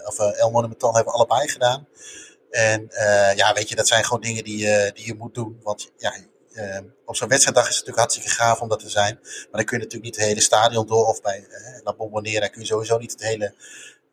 of 0.07 0.19
El 0.19 0.51
Monumental 0.51 0.95
hebben 0.95 1.13
we 1.13 1.19
allebei 1.19 1.49
gedaan. 1.49 1.89
En 2.51 2.89
ja, 3.37 3.53
weet 3.55 3.69
je, 3.69 3.77
dat 3.77 3.89
zijn 3.89 4.05
gewoon 4.05 4.21
dingen 4.21 4.45
die, 4.45 4.93
die 4.93 5.07
je 5.07 5.15
moet 5.15 5.35
doen. 5.35 5.61
Want 5.63 5.91
ja, 5.97 6.13
uh, 6.55 6.79
op 7.05 7.17
zo'n 7.17 7.29
wedstrijddag 7.29 7.69
is 7.69 7.77
het 7.77 7.87
natuurlijk 7.87 7.99
hartstikke 7.99 8.43
gaaf 8.43 8.61
om 8.61 8.69
dat 8.69 8.81
te 8.81 8.89
zijn. 8.89 9.19
Maar 9.23 9.49
dan 9.51 9.65
kun 9.65 9.79
je 9.79 9.85
natuurlijk 9.85 10.03
niet 10.03 10.17
het 10.17 10.25
hele 10.25 10.41
stadion 10.41 10.87
door. 10.87 11.07
Of 11.07 11.21
bij 11.21 11.47
uh, 11.51 11.83
La 11.83 11.95
Bombonera 11.95 12.49
kun 12.49 12.61
je 12.61 12.67
sowieso 12.67 12.99
niet 12.99 13.13
het 13.13 13.23
hele 13.23 13.55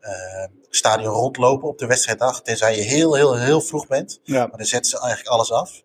uh, 0.02 0.46
stadion 0.70 1.14
rondlopen 1.14 1.68
op 1.68 1.78
de 1.78 1.86
wedstrijddag. 1.86 2.42
Tenzij 2.42 2.76
je 2.76 2.82
heel, 2.82 3.16
heel, 3.16 3.38
heel 3.38 3.62
vroeg 3.62 3.88
bent. 3.88 4.20
Ja. 4.24 4.48
Maar 4.48 4.58
dan 4.58 4.66
zetten 4.66 4.92
ze 4.92 5.00
eigenlijk 5.00 5.30
alles 5.30 5.52
af. 5.52 5.84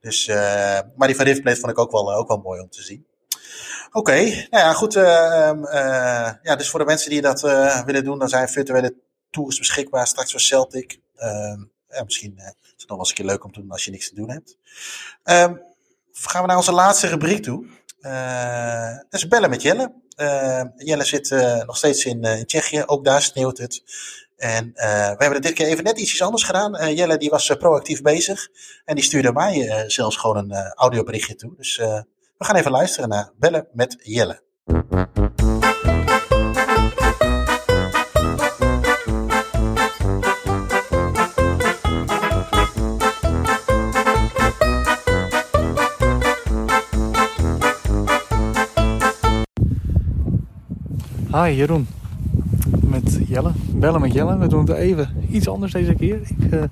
Dus, 0.00 0.26
maar 0.96 1.06
die 1.06 1.16
van 1.16 1.24
River 1.24 1.42
Plate 1.42 1.60
vond 1.60 1.72
ik 1.72 1.78
ook 1.78 1.90
wel, 1.90 2.14
ook 2.14 2.28
wel 2.28 2.36
mooi 2.36 2.60
om 2.60 2.70
te 2.70 2.82
zien. 2.82 3.06
Oké, 3.92 4.20
nou 4.22 4.46
ja, 4.50 4.72
goed. 4.72 4.92
ja, 4.92 6.56
dus 6.56 6.70
voor 6.70 6.78
de 6.78 6.86
mensen 6.86 7.10
die 7.10 7.20
dat 7.20 7.40
willen 7.84 8.04
doen, 8.04 8.18
dan 8.18 8.28
zijn 8.28 8.48
virtuele 8.48 8.94
tours 9.30 9.58
beschikbaar. 9.58 10.06
Straks 10.06 10.30
voor 10.30 10.40
Celtic. 10.40 11.00
Ehm, 11.16 11.60
ja, 11.88 12.04
misschien 12.04 12.34
uh, 12.38 12.46
is 12.46 12.52
het 12.76 12.78
nog 12.78 12.88
wel 12.88 12.98
eens 12.98 13.08
een 13.08 13.14
keer 13.14 13.24
leuk 13.24 13.44
om 13.44 13.52
te 13.52 13.60
doen 13.60 13.70
als 13.70 13.84
je 13.84 13.90
niks 13.90 14.08
te 14.08 14.14
doen 14.14 14.30
hebt. 14.30 14.56
Um, 15.24 15.62
gaan 16.12 16.40
we 16.42 16.48
naar 16.48 16.56
onze 16.56 16.72
laatste 16.72 17.06
rubriek 17.06 17.42
toe. 17.42 17.66
Uh, 18.00 18.96
dat 18.96 19.20
is 19.20 19.28
bellen 19.28 19.50
met 19.50 19.62
Jelle. 19.62 19.92
Uh, 20.16 20.62
Jelle 20.76 21.04
zit 21.04 21.30
uh, 21.30 21.64
nog 21.64 21.76
steeds 21.76 22.04
in, 22.04 22.22
in, 22.22 22.46
Tsjechië, 22.46 22.82
ook 22.86 23.04
daar 23.04 23.22
sneeuwt 23.22 23.58
het. 23.58 23.82
En 24.36 24.70
we 24.74 25.16
hebben 25.18 25.42
dit 25.42 25.52
keer 25.52 25.66
even 25.66 25.84
net 25.84 25.98
iets 25.98 26.22
anders 26.22 26.42
gedaan. 26.42 26.94
Jelle 26.94 27.16
die 27.16 27.30
was 27.30 27.56
proactief 27.58 28.02
bezig 28.02 28.48
en 28.84 28.94
die 28.94 29.04
stuurde 29.04 29.32
mij 29.32 29.84
zelfs 29.86 30.16
gewoon 30.16 30.36
een 30.36 30.72
audioberichtje 30.74 31.34
toe. 31.34 31.54
Dus 31.56 31.80
we 32.38 32.44
gaan 32.44 32.56
even 32.56 32.70
luisteren 32.70 33.08
naar 33.08 33.30
bellen 33.38 33.66
met 33.72 33.96
Jelle. 34.02 34.40
Hi 51.32 51.54
Jeroen, 51.54 51.86
met 52.80 53.18
Jelle, 53.26 53.52
bellen 53.70 54.00
met 54.00 54.12
Jelle. 54.12 54.38
We 54.38 54.46
doen 54.46 54.60
het 54.60 54.76
even 54.76 55.26
iets 55.30 55.48
anders 55.48 55.72
deze 55.72 55.94
keer. 55.94 56.20
Ik 56.20 56.52
uh, 56.52 56.62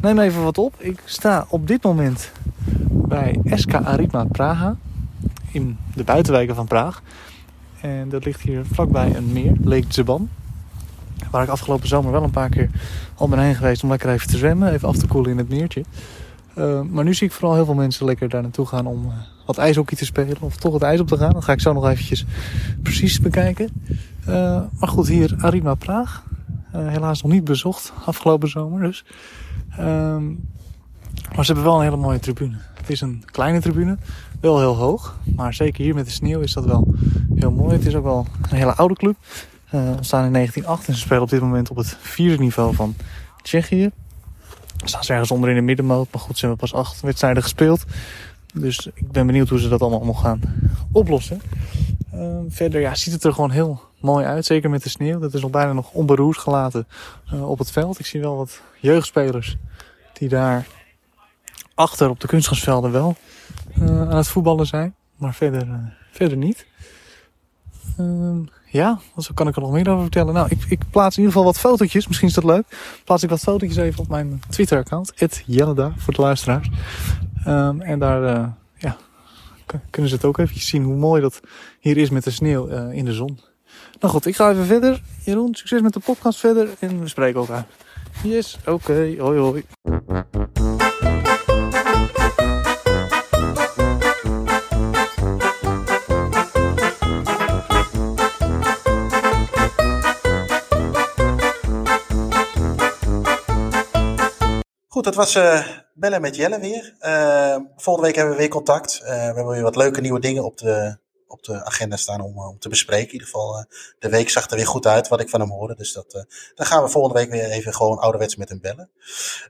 neem 0.00 0.18
even 0.18 0.42
wat 0.42 0.58
op. 0.58 0.74
Ik 0.78 1.02
sta 1.04 1.46
op 1.48 1.66
dit 1.66 1.82
moment 1.82 2.32
bij 2.90 3.40
SK 3.44 3.74
Aritma 3.74 4.24
Praha 4.24 4.76
in 5.52 5.76
de 5.94 6.04
buitenwijken 6.04 6.54
van 6.54 6.66
Praag. 6.66 7.02
En 7.80 8.08
dat 8.08 8.24
ligt 8.24 8.40
hier 8.40 8.64
vlakbij 8.72 9.16
een 9.16 9.32
meer, 9.32 9.52
Lake 9.62 9.84
Zeban. 9.88 10.28
Waar 11.30 11.42
ik 11.42 11.48
afgelopen 11.48 11.88
zomer 11.88 12.12
wel 12.12 12.22
een 12.22 12.30
paar 12.30 12.48
keer 12.48 12.70
al 13.14 13.28
ben 13.28 13.38
heen 13.38 13.54
geweest 13.54 13.82
om 13.82 13.88
lekker 13.88 14.10
even 14.10 14.28
te 14.28 14.36
zwemmen, 14.36 14.72
even 14.72 14.88
af 14.88 14.96
te 14.96 15.06
koelen 15.06 15.30
in 15.30 15.38
het 15.38 15.48
meertje. 15.48 15.84
Uh, 16.58 16.80
maar 16.80 17.04
nu 17.04 17.14
zie 17.14 17.26
ik 17.26 17.32
vooral 17.32 17.54
heel 17.54 17.64
veel 17.64 17.74
mensen 17.74 18.06
lekker 18.06 18.28
daar 18.28 18.42
naartoe 18.42 18.66
gaan 18.66 18.86
om 18.86 19.04
uh, 19.04 19.12
wat 19.46 19.58
ijshockey 19.58 19.96
te 19.96 20.04
spelen. 20.04 20.36
Of 20.40 20.56
toch 20.56 20.72
het 20.72 20.82
ijs 20.82 21.00
op 21.00 21.08
te 21.08 21.16
gaan. 21.16 21.32
Dat 21.32 21.44
ga 21.44 21.52
ik 21.52 21.60
zo 21.60 21.72
nog 21.72 21.88
eventjes 21.88 22.24
precies 22.82 23.20
bekijken. 23.20 23.68
Uh, 24.28 24.62
maar 24.78 24.88
goed, 24.88 25.08
hier 25.08 25.34
Arima 25.38 25.74
Praag. 25.74 26.24
helaas 26.72 27.22
nog 27.22 27.32
niet 27.32 27.44
bezocht 27.44 27.92
afgelopen 28.04 28.48
zomer 28.48 28.80
dus. 28.80 29.04
Ehm, 29.70 30.26
maar 31.34 31.44
ze 31.44 31.52
hebben 31.52 31.64
wel 31.64 31.76
een 31.76 31.84
hele 31.84 31.96
mooie 31.96 32.18
tribune. 32.18 32.56
Het 32.74 32.90
is 32.90 33.00
een 33.00 33.22
kleine 33.26 33.60
tribune. 33.60 33.98
Wel 34.40 34.58
heel 34.58 34.76
hoog. 34.76 35.16
Maar 35.36 35.54
zeker 35.54 35.84
hier 35.84 35.94
met 35.94 36.04
de 36.04 36.10
sneeuw 36.10 36.40
is 36.40 36.52
dat 36.52 36.64
wel 36.64 36.94
heel 37.34 37.50
mooi. 37.50 37.76
Het 37.76 37.86
is 37.86 37.94
ook 37.94 38.04
wel 38.04 38.26
een 38.50 38.56
hele 38.56 38.74
oude 38.74 38.94
club. 38.94 39.16
ontstaan 39.70 40.24
in 40.24 40.32
1908 40.32 40.88
en 40.88 40.94
ze 40.94 41.00
spelen 41.00 41.22
op 41.22 41.30
dit 41.30 41.40
moment 41.40 41.70
op 41.70 41.76
het 41.76 41.96
vierde 42.00 42.42
niveau 42.42 42.74
van 42.74 42.94
Tsjechië 43.42 43.90
staan 44.84 45.04
ze 45.04 45.12
ergens 45.12 45.30
onder 45.30 45.48
in 45.48 45.54
de 45.54 45.60
middenmoot. 45.60 46.08
Maar 46.12 46.20
goed, 46.20 46.38
ze 46.38 46.46
hebben 46.46 46.68
pas 46.68 46.78
acht 46.80 47.00
wedstrijden 47.00 47.42
gespeeld. 47.42 47.84
Dus 48.54 48.90
ik 48.94 49.12
ben 49.12 49.26
benieuwd 49.26 49.48
hoe 49.48 49.60
ze 49.60 49.68
dat 49.68 49.80
allemaal 49.80 50.04
nog 50.04 50.20
gaan 50.20 50.40
oplossen. 50.92 51.40
Uh, 52.14 52.38
verder 52.48 52.80
ja, 52.80 52.94
ziet 52.94 53.12
het 53.12 53.24
er 53.24 53.32
gewoon 53.32 53.50
heel 53.50 53.80
mooi 54.00 54.24
uit. 54.24 54.44
Zeker 54.44 54.70
met 54.70 54.82
de 54.82 54.88
sneeuw. 54.88 55.18
Dat 55.18 55.34
is 55.34 55.40
nog 55.40 55.50
bijna 55.50 55.72
nog 55.72 55.90
onberoerd 55.92 56.38
gelaten 56.38 56.86
uh, 57.32 57.50
op 57.50 57.58
het 57.58 57.70
veld. 57.70 57.98
Ik 57.98 58.06
zie 58.06 58.20
wel 58.20 58.36
wat 58.36 58.60
jeugdspelers 58.80 59.56
die 60.12 60.28
daar 60.28 60.66
achter 61.74 62.08
op 62.08 62.20
de 62.20 62.26
kunstgrasvelden 62.26 62.92
wel 62.92 63.08
uh, 63.08 63.16
aan 63.80 64.16
het 64.16 64.28
voetballen 64.28 64.66
zijn. 64.66 64.94
Maar 65.16 65.34
verder, 65.34 65.94
verder 66.10 66.36
niet. 66.36 66.66
Ehm, 67.96 68.38
ja, 68.66 68.98
wat 69.14 69.30
kan 69.34 69.48
ik 69.48 69.56
er 69.56 69.62
nog 69.62 69.72
meer 69.72 69.88
over 69.88 70.02
vertellen? 70.02 70.34
Nou, 70.34 70.48
ik, 70.50 70.64
ik, 70.68 70.80
plaats 70.90 71.16
in 71.16 71.22
ieder 71.22 71.36
geval 71.36 71.52
wat 71.52 71.60
fotootjes. 71.60 72.06
Misschien 72.06 72.28
is 72.28 72.34
dat 72.34 72.44
leuk. 72.44 72.64
Plaats 73.04 73.22
ik 73.22 73.30
wat 73.30 73.40
fotootjes 73.40 73.76
even 73.76 74.00
op 74.00 74.08
mijn 74.08 74.42
Twitter-account. 74.48 75.12
Jelleda, 75.46 75.92
voor 75.96 76.14
de 76.14 76.22
luisteraars. 76.22 76.70
Um, 77.46 77.80
en 77.80 77.98
daar 77.98 78.22
uh, 78.22 78.46
ja, 78.76 78.96
kunnen 79.90 80.10
ze 80.10 80.16
het 80.16 80.24
ook 80.24 80.38
even 80.38 80.60
zien 80.60 80.82
hoe 80.82 80.96
mooi 80.96 81.20
dat 81.20 81.40
hier 81.80 81.96
is 81.96 82.10
met 82.10 82.24
de 82.24 82.30
sneeuw 82.30 82.66
in 82.90 83.04
de 83.04 83.12
zon. 83.12 83.38
Nou 84.00 84.12
goed, 84.12 84.26
ik 84.26 84.36
ga 84.36 84.50
even 84.50 84.66
verder. 84.66 85.02
Jeroen, 85.24 85.54
succes 85.54 85.80
met 85.80 85.92
de 85.92 86.00
podcast 86.00 86.38
verder. 86.38 86.68
En 86.78 87.00
we 87.00 87.08
spreken 87.08 87.40
elkaar. 87.40 87.66
Yes, 88.22 88.58
oké. 88.60 88.70
Okay. 88.70 89.18
Hoi 89.18 89.38
hoi. 89.38 89.64
Goed, 104.98 105.06
dat 105.06 105.16
was 105.16 105.36
uh, 105.36 105.66
bellen 105.94 106.20
met 106.20 106.36
Jelle 106.36 106.58
weer. 106.58 106.96
Uh, 107.00 107.56
volgende 107.76 108.06
week 108.06 108.16
hebben 108.16 108.34
we 108.34 108.40
weer 108.40 108.48
contact. 108.48 109.00
Uh, 109.02 109.08
we 109.08 109.12
hebben 109.12 109.46
weer 109.46 109.62
wat 109.62 109.76
leuke 109.76 110.00
nieuwe 110.00 110.20
dingen 110.20 110.44
op 110.44 110.58
de, 110.58 110.98
op 111.26 111.42
de 111.42 111.64
agenda 111.64 111.96
staan 111.96 112.20
om, 112.20 112.38
om 112.38 112.58
te 112.58 112.68
bespreken. 112.68 113.06
In 113.06 113.12
ieder 113.12 113.26
geval, 113.26 113.66
de 113.98 114.08
week 114.08 114.30
zag 114.30 114.50
er 114.50 114.56
weer 114.56 114.66
goed 114.66 114.86
uit 114.86 115.08
wat 115.08 115.20
ik 115.20 115.28
van 115.28 115.40
hem 115.40 115.50
hoorde. 115.50 115.74
Dus 115.74 115.92
dat, 115.92 116.26
dan 116.54 116.66
gaan 116.66 116.82
we 116.82 116.88
volgende 116.88 117.18
week 117.18 117.30
weer 117.30 117.50
even 117.50 117.74
gewoon 117.74 117.98
ouderwets 117.98 118.36
met 118.36 118.48
hem 118.48 118.60
bellen. 118.60 118.90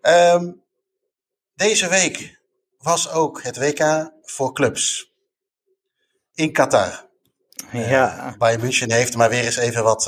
Um, 0.03 0.63
deze 1.55 1.89
week 1.89 2.41
was 2.79 3.11
ook 3.11 3.43
het 3.43 3.59
WK 3.59 4.11
voor 4.23 4.53
clubs. 4.53 5.13
In 6.35 6.53
Qatar. 6.53 7.07
Ja. 7.73 8.35
Bayern 8.39 8.61
München 8.61 8.93
heeft 8.93 9.17
maar 9.17 9.31
weer 9.31 9.45
eens 9.45 9.57
even 9.57 9.83
wat, 9.83 10.05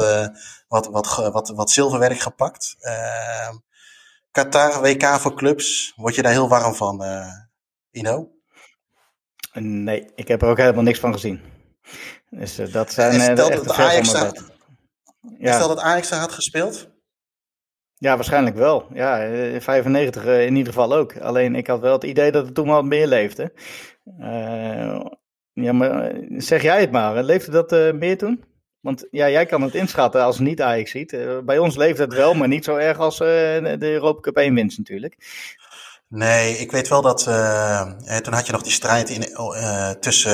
wat, 0.68 0.86
wat, 0.86 1.16
wat, 1.32 1.48
wat 1.48 1.70
zilverwerk 1.70 2.20
gepakt. 2.20 2.76
Uh, 2.80 3.48
Qatar, 4.30 4.82
WK 4.82 5.04
voor 5.04 5.34
clubs. 5.34 5.92
Word 5.96 6.14
je 6.14 6.22
daar 6.22 6.32
heel 6.32 6.48
warm 6.48 6.74
van, 6.74 7.02
uh, 7.04 7.26
Ino? 7.90 8.30
Nee, 9.52 10.10
ik 10.14 10.28
heb 10.28 10.42
er 10.42 10.48
ook 10.48 10.56
helemaal 10.56 10.82
niks 10.82 10.98
van 10.98 11.12
gezien. 11.12 11.40
Dus 12.28 12.58
uh, 12.58 12.72
dat 12.72 12.92
zijn 12.92 13.20
uh, 13.20 13.26
de 13.26 13.34
dat 13.34 13.70
Ajax 13.70 14.12
daar, 14.12 14.32
ja. 15.38 15.54
Stel 15.54 15.68
dat 15.68 15.78
Ajax 15.78 16.08
daar 16.08 16.20
had 16.20 16.32
gespeeld? 16.32 16.88
Ja, 17.94 18.14
waarschijnlijk 18.14 18.56
wel. 18.56 18.86
Ja, 18.92 19.18
95 19.60 20.24
in 20.24 20.56
ieder 20.56 20.72
geval 20.72 20.94
ook. 20.94 21.20
Alleen 21.20 21.54
ik 21.54 21.66
had 21.66 21.80
wel 21.80 21.92
het 21.92 22.04
idee 22.04 22.32
dat 22.32 22.44
het 22.44 22.54
toen 22.54 22.68
wel 22.68 22.82
meer 22.82 23.06
leefde. 23.06 23.52
ja, 25.52 25.72
maar 25.72 26.12
zeg 26.28 26.62
jij 26.62 26.80
het 26.80 26.90
maar. 26.90 27.22
Leefde 27.22 27.50
dat 27.50 27.94
meer 27.94 28.18
toen? 28.18 28.44
Want 28.80 29.06
ja, 29.10 29.30
jij 29.30 29.46
kan 29.46 29.62
het 29.62 29.74
inschatten 29.74 30.22
als 30.22 30.38
niet 30.38 30.62
Ajax 30.62 30.90
ziet. 30.90 31.12
Uh, 31.12 31.38
bij 31.38 31.58
ons 31.58 31.76
leeft 31.76 31.98
het 31.98 32.14
wel, 32.14 32.34
maar 32.34 32.48
niet 32.48 32.64
zo 32.64 32.76
erg 32.76 32.98
als 32.98 33.14
uh, 33.14 33.26
de 33.28 33.78
Europa 33.80 34.20
Cup 34.20 34.36
1 34.36 34.54
winst 34.54 34.78
natuurlijk. 34.78 35.16
Nee, 36.08 36.58
ik 36.58 36.70
weet 36.70 36.88
wel 36.88 37.02
dat 37.02 37.26
uh, 37.28 37.92
toen 38.16 38.32
had 38.32 38.46
je 38.46 38.52
nog 38.52 38.62
die 38.62 38.72
strijd 38.72 39.10
in, 39.10 39.20
tussen 40.00 40.30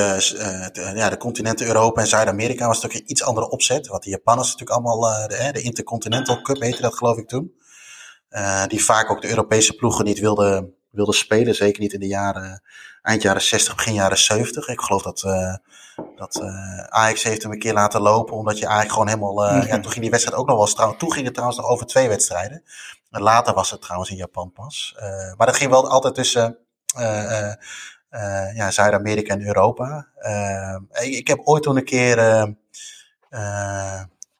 ja, 0.95 1.09
de 1.09 1.17
continenten 1.17 1.67
Europa 1.67 2.01
en 2.01 2.07
Zuid-Amerika. 2.07 2.67
was 2.67 2.85
ook 2.85 2.93
een 2.93 3.11
iets 3.11 3.23
andere 3.23 3.49
opzet. 3.49 3.87
Want 3.87 4.03
de 4.03 4.09
Japanners 4.09 4.51
natuurlijk 4.51 4.79
allemaal 4.79 5.27
de, 5.27 5.49
de, 5.51 5.61
Intercontinental 5.61 6.41
Cup 6.41 6.61
heette 6.61 6.81
dat 6.81 6.95
geloof 6.95 7.17
ik 7.17 7.27
toen. 7.27 7.53
die 8.67 8.83
vaak 8.83 9.11
ook 9.11 9.21
de 9.21 9.29
Europese 9.29 9.75
ploegen 9.75 10.05
niet 10.05 10.19
wilden 10.19 10.73
wilde 10.89 11.13
spelen. 11.13 11.55
Zeker 11.55 11.81
niet 11.81 11.93
in 11.93 11.99
de 11.99 12.07
jaren, 12.07 12.61
eind 13.01 13.21
jaren 13.21 13.41
60, 13.41 13.75
begin 13.75 13.93
jaren 13.93 14.17
70. 14.17 14.67
Ik 14.67 14.81
geloof 14.81 15.01
dat, 15.01 15.21
dat 16.15 16.39
uh, 16.41 16.79
Ajax 16.79 17.23
heeft 17.23 17.43
hem 17.43 17.51
een 17.51 17.59
keer 17.59 17.73
laten 17.73 18.01
lopen. 18.01 18.35
Omdat 18.35 18.57
je 18.57 18.65
eigenlijk 18.65 18.93
gewoon 18.93 19.07
helemaal. 19.07 19.49
Uh, 19.49 19.67
ja, 19.67 19.79
toen 19.79 19.91
ging 19.91 20.01
die 20.01 20.09
wedstrijd 20.09 20.39
ook 20.39 20.47
nog 20.47 20.57
wel 20.57 20.65
trouwens. 20.65 20.99
Toen 20.99 21.11
ging 21.11 21.25
het 21.25 21.33
trouwens 21.33 21.59
nog 21.59 21.69
over 21.69 21.85
twee 21.85 22.07
wedstrijden. 22.07 22.63
En 23.11 23.21
later 23.21 23.53
was 23.53 23.71
het 23.71 23.81
trouwens 23.81 24.09
in 24.09 24.15
Japan 24.15 24.51
pas. 24.51 24.95
maar 25.37 25.47
dat 25.47 25.55
ging 25.55 25.71
wel 25.71 25.89
altijd 25.89 26.15
tussen. 26.15 26.57
ja, 28.53 28.71
Zuid-Amerika 28.71 29.33
en 29.33 29.45
Europa. 29.45 30.07
Ik, 30.91 31.13
ik, 31.13 31.27
heb 31.27 31.39
ooit 31.43 31.63
toen 31.63 31.77
een 31.77 31.83
keer. 31.83 32.17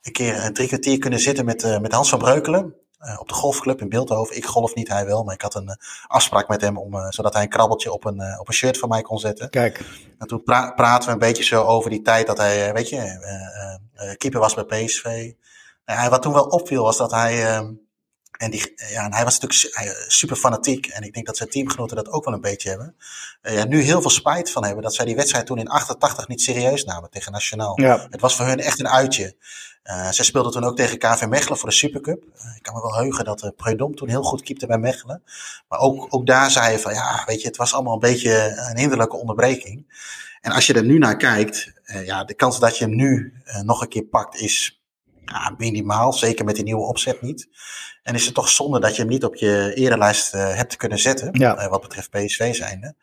een 0.02 0.12
keer 0.12 0.54
drie 0.54 0.68
kwartier 0.68 0.98
kunnen 0.98 1.20
zitten 1.20 1.46
met, 1.46 1.80
met 1.82 1.92
Hans 1.92 2.10
van 2.10 2.20
Breukelen. 2.20 2.76
Uh, 3.02 3.20
op 3.20 3.28
de 3.28 3.34
golfclub 3.34 3.82
in 3.82 3.90
Beeldhoven. 3.90 4.36
Ik 4.36 4.46
golf 4.46 4.76
niet, 4.76 4.88
hij 4.88 5.06
wel. 5.06 5.24
Maar 5.24 5.34
ik 5.34 5.42
had 5.42 5.56
een 5.56 5.68
uh, 5.68 5.76
afspraak 6.08 6.48
met 6.48 6.62
hem 6.62 6.78
om, 6.78 6.94
uh, 6.94 7.10
zodat 7.10 7.34
hij 7.34 7.44
een 7.44 7.50
krabbeltje 7.50 7.92
op 7.92 8.06
een, 8.06 8.40
op 8.40 8.48
een 8.48 8.54
shirt 8.54 8.78
van 8.78 8.90
mij 8.90 9.02
kon 9.02 9.20
zetten. 9.20 9.50
Kijk. 9.50 9.86
En 10.18 10.28
toen 10.28 10.44
pra 10.44 10.72
praten 10.72 11.08
we 11.08 11.14
een 11.14 11.20
beetje 11.20 11.44
zo 11.44 11.64
over 11.64 11.90
die 11.90 12.02
tijd 12.02 12.28
dat 12.28 12.38
hij, 12.38 12.74
weet 12.74 12.90
je, 12.90 14.16
keeper 14.18 14.40
was 14.40 14.54
bij 14.54 14.64
PSV. 14.64 15.32
En 15.86 16.10
wat 16.10 16.22
toen 16.22 16.34
wel 16.34 16.46
opviel 16.46 16.84
was 16.84 16.98
dat 16.98 17.12
hij, 17.12 17.46
ehm, 17.46 17.74
En, 18.38 18.52
die, 18.52 18.74
ja, 18.76 19.06
en 19.06 19.14
hij 19.14 19.24
was 19.24 19.40
natuurlijk 19.40 19.96
super 20.08 20.36
fanatiek. 20.36 20.86
En 20.86 21.04
ik 21.04 21.14
denk 21.14 21.26
dat 21.26 21.38
zijn 21.38 21.50
teamgenoten 21.50 21.96
dat 21.96 22.10
ook 22.10 22.26
wel 22.26 22.34
een 22.34 22.42
beetje 22.42 22.70
hebben. 22.70 22.96
Uh, 23.42 23.54
ja, 23.54 23.66
nu 23.66 23.82
heel 23.82 24.02
veel 24.02 24.10
spijt 24.10 24.52
van 24.52 24.64
hebben 24.64 24.84
dat 24.84 24.96
zij 24.96 25.06
die 25.06 25.16
wedstrijd 25.16 25.46
toen 25.46 25.58
in 25.58 25.68
88 25.68 26.28
niet 26.28 26.42
serieus 26.42 26.84
namen 26.84 27.10
tegen 27.10 27.32
Nationaal. 27.32 27.82
Ja. 27.82 28.08
Het 28.10 28.22
was 28.22 28.36
voor 28.36 28.46
hun 28.46 28.60
echt 28.60 28.80
een 28.80 28.90
uitje. 28.90 29.36
Uh, 29.84 30.10
zij 30.10 30.26
speelden 30.26 30.52
toen 30.52 30.64
ook 30.64 30.76
tegen 30.76 30.98
KV 30.98 31.26
Mechelen 31.26 31.58
voor 31.58 31.70
de 31.70 31.76
Supercup. 31.76 32.24
Uh, 32.24 32.56
ik 32.56 32.64
kan 32.64 32.74
me 32.74 32.82
wel 32.82 32.96
heugen 32.96 33.26
dat 33.26 33.44
uh, 33.44 33.50
Preudom 33.56 33.96
toen 33.96 34.10
heel 34.10 34.24
goed 34.24 34.42
keepte 34.42 34.68
bij 34.68 34.78
Mechelen. 34.78 35.24
Maar 35.68 35.80
ook, 35.80 36.08
ook 36.10 36.28
daar 36.28 36.52
zei 36.52 36.72
je 36.72 36.80
van, 36.80 36.94
ja, 36.94 37.24
weet 37.26 37.42
je, 37.42 37.48
het 37.48 37.58
was 37.58 37.74
allemaal 37.74 37.94
een 37.94 38.00
beetje 38.00 38.64
een 38.70 38.78
hinderlijke 38.78 39.18
onderbreking. 39.18 40.06
En 40.42 40.52
als 40.52 40.68
je 40.68 40.74
er 40.74 40.86
nu 40.86 40.98
naar 40.98 41.18
kijkt, 41.18 41.72
ja, 42.04 42.24
de 42.24 42.34
kans 42.34 42.60
dat 42.60 42.78
je 42.78 42.86
hem 42.86 42.96
nu 42.96 43.34
nog 43.64 43.82
een 43.82 43.88
keer 43.88 44.04
pakt 44.04 44.36
is 44.36 44.77
ja, 45.34 45.54
minimaal. 45.58 46.14
Zeker 46.14 46.46
met 46.46 46.56
die 46.56 46.64
nieuwe 46.64 46.88
opzet 46.88 47.22
niet. 47.22 47.48
En 48.04 48.16
is 48.16 48.26
het 48.26 48.34
toch 48.34 48.50
zonde 48.50 48.80
dat 48.80 48.96
je 48.96 49.02
hem 49.02 49.12
niet 49.12 49.24
op 49.24 49.36
je 49.36 49.74
erelijst 49.76 50.32
hebt 50.32 50.76
kunnen 50.76 51.00
zetten. 51.00 51.30
Ja. 51.40 51.70
wat 51.70 51.82
betreft 51.82 52.10
PSV 52.10 52.56
zijnde. 52.56 52.96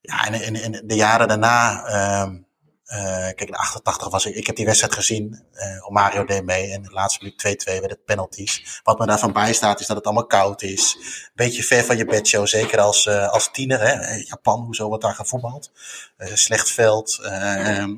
Ja, 0.00 0.26
en 0.26 0.42
in, 0.42 0.54
in 0.62 0.82
de 0.84 0.94
jaren 0.94 1.28
daarna... 1.28 2.44
ehm, 2.86 3.00
uh, 3.00 3.34
kijk, 3.34 3.40
in 3.40 3.54
88 3.54 4.08
was 4.08 4.26
ik, 4.26 4.34
ik 4.34 4.46
heb 4.46 4.56
die 4.56 4.64
wedstrijd 4.64 4.94
gezien. 4.94 5.42
Uh, 5.54 5.88
Mario 5.88 6.24
deed 6.24 6.44
mee 6.44 6.72
en 6.72 6.82
de 6.82 6.90
laatste 6.90 7.24
minuut 7.24 7.66
2-2 7.68 7.80
werd 7.80 7.90
het 7.90 8.04
penalties. 8.04 8.80
Wat 8.84 8.98
me 8.98 9.06
daarvan 9.06 9.32
bijstaat 9.32 9.80
is 9.80 9.86
dat 9.86 9.96
het 9.96 10.04
allemaal 10.04 10.26
koud 10.26 10.62
is. 10.62 10.98
Beetje 11.34 11.62
ver 11.62 11.84
van 11.84 11.96
je 11.96 12.04
bedshow, 12.04 12.46
zeker 12.46 12.78
als, 12.78 13.06
uh, 13.06 13.28
als 13.28 13.50
tiener. 13.52 13.80
Hè? 13.80 14.14
Japan, 14.14 14.60
hoezo 14.60 14.88
wordt 14.88 15.02
daar 15.02 15.14
gevoetbald? 15.14 15.70
slecht 16.18 16.70
veld. 16.70 17.18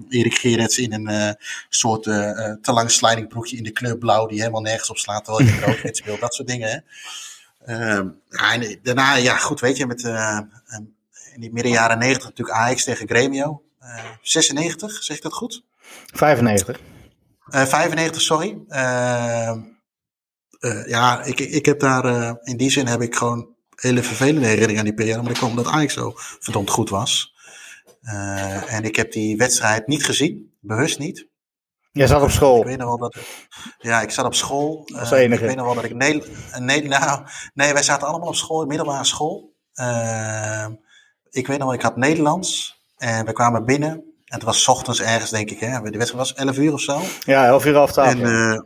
Erik 0.08 0.34
Gerets 0.34 0.78
in 0.78 0.92
een 0.92 1.36
soort 1.68 2.02
te 2.02 2.72
lang 2.72 2.90
slidingbroekje 2.90 3.56
in 3.56 3.62
de 3.62 3.70
kleur 3.70 3.98
blauw 3.98 4.26
die 4.26 4.38
helemaal 4.38 4.60
nergens 4.60 4.90
op 4.90 4.98
slaat 4.98 5.24
terwijl 5.24 5.48
je 5.48 5.60
rood 5.82 5.96
speelt. 5.96 6.20
Dat 6.20 6.34
soort 6.34 6.48
dingen. 6.48 6.68
Hè? 6.68 6.78
ja, 8.28 8.52
en 8.52 8.78
daarna, 8.82 9.14
ja 9.14 9.36
goed, 9.36 9.60
weet 9.60 9.76
je, 9.76 9.86
met 9.86 10.02
in 11.34 11.40
die 11.40 11.52
midden 11.52 11.72
jaren 11.72 11.98
90 11.98 12.24
natuurlijk 12.24 12.58
Ajax 12.58 12.84
tegen 12.84 13.08
Gremio. 13.08 13.62
Uh, 13.88 14.04
96, 14.22 15.02
zeg 15.02 15.16
ik 15.16 15.22
dat 15.22 15.32
goed? 15.32 15.62
95. 16.14 16.80
Uh, 17.50 17.64
95, 17.66 18.22
sorry. 18.22 18.58
Uh, 20.60 20.86
ja, 20.86 21.22
ik, 21.22 21.40
ik 21.40 21.66
heb 21.66 21.80
daar, 21.80 22.04
eh, 22.04 22.32
in 22.42 22.56
die 22.56 22.70
zin 22.70 22.86
heb 22.86 23.02
ik 23.02 23.16
gewoon 23.16 23.48
hele 23.74 24.02
vervelende 24.02 24.46
herinneringen 24.46 24.78
aan 24.78 24.86
die 24.86 24.94
periode. 24.94 25.22
Maar 25.22 25.30
ik 25.30 25.36
kwam 25.36 25.50
omdat 25.50 25.66
Ajax 25.66 25.92
zo 25.92 26.12
verdomd 26.16 26.70
goed 26.70 26.90
was. 26.90 27.34
Uh, 28.02 28.72
en 28.72 28.84
ik 28.84 28.96
heb 28.96 29.12
die 29.12 29.36
wedstrijd 29.36 29.86
niet 29.86 30.04
gezien, 30.04 30.56
bewust 30.60 30.98
niet. 30.98 31.26
Jij 31.92 32.06
zat 32.06 32.22
op 32.22 32.30
school. 32.30 32.60
Ik 32.60 32.66
weet 32.66 32.78
nog 32.78 32.88
wel 32.88 32.98
dat. 32.98 33.16
Ja, 33.78 34.02
ik 34.02 34.10
zat 34.10 34.24
op 34.24 34.34
school. 34.34 34.88
Als 34.94 35.10
enige. 35.10 35.42
ik 35.42 35.46
weet 35.46 35.56
nog 35.56 35.66
wel 35.66 35.74
dat 35.74 35.84
ik. 35.84 35.94
Nee, 35.94 36.22
nee, 36.58 36.82
nou, 36.82 37.26
nee, 37.54 37.72
wij 37.72 37.82
zaten 37.82 38.08
allemaal 38.08 38.28
op 38.28 38.34
school, 38.34 38.66
middelbare 38.66 39.04
school. 39.04 39.56
ik 41.30 41.46
weet 41.46 41.58
nog 41.58 41.66
wel, 41.66 41.72
ik 41.72 41.82
had 41.82 41.96
Nederlands. 41.96 42.77
En 42.98 43.26
we 43.26 43.32
kwamen 43.32 43.64
binnen. 43.64 43.90
En 43.90 44.34
het 44.34 44.42
was 44.42 44.68
ochtends 44.68 45.00
ergens, 45.00 45.30
denk 45.30 45.50
ik. 45.50 45.60
Hè? 45.60 45.80
De 45.80 45.98
wedstrijd 45.98 46.12
was 46.12 46.34
11 46.34 46.58
uur 46.58 46.72
of 46.72 46.80
zo. 46.80 47.00
Ja, 47.24 47.46
11 47.46 47.64
uur 47.64 47.74
half 47.74 47.92
twaalf. 47.92 48.10
En, 48.10 48.18
uh, 48.18 48.60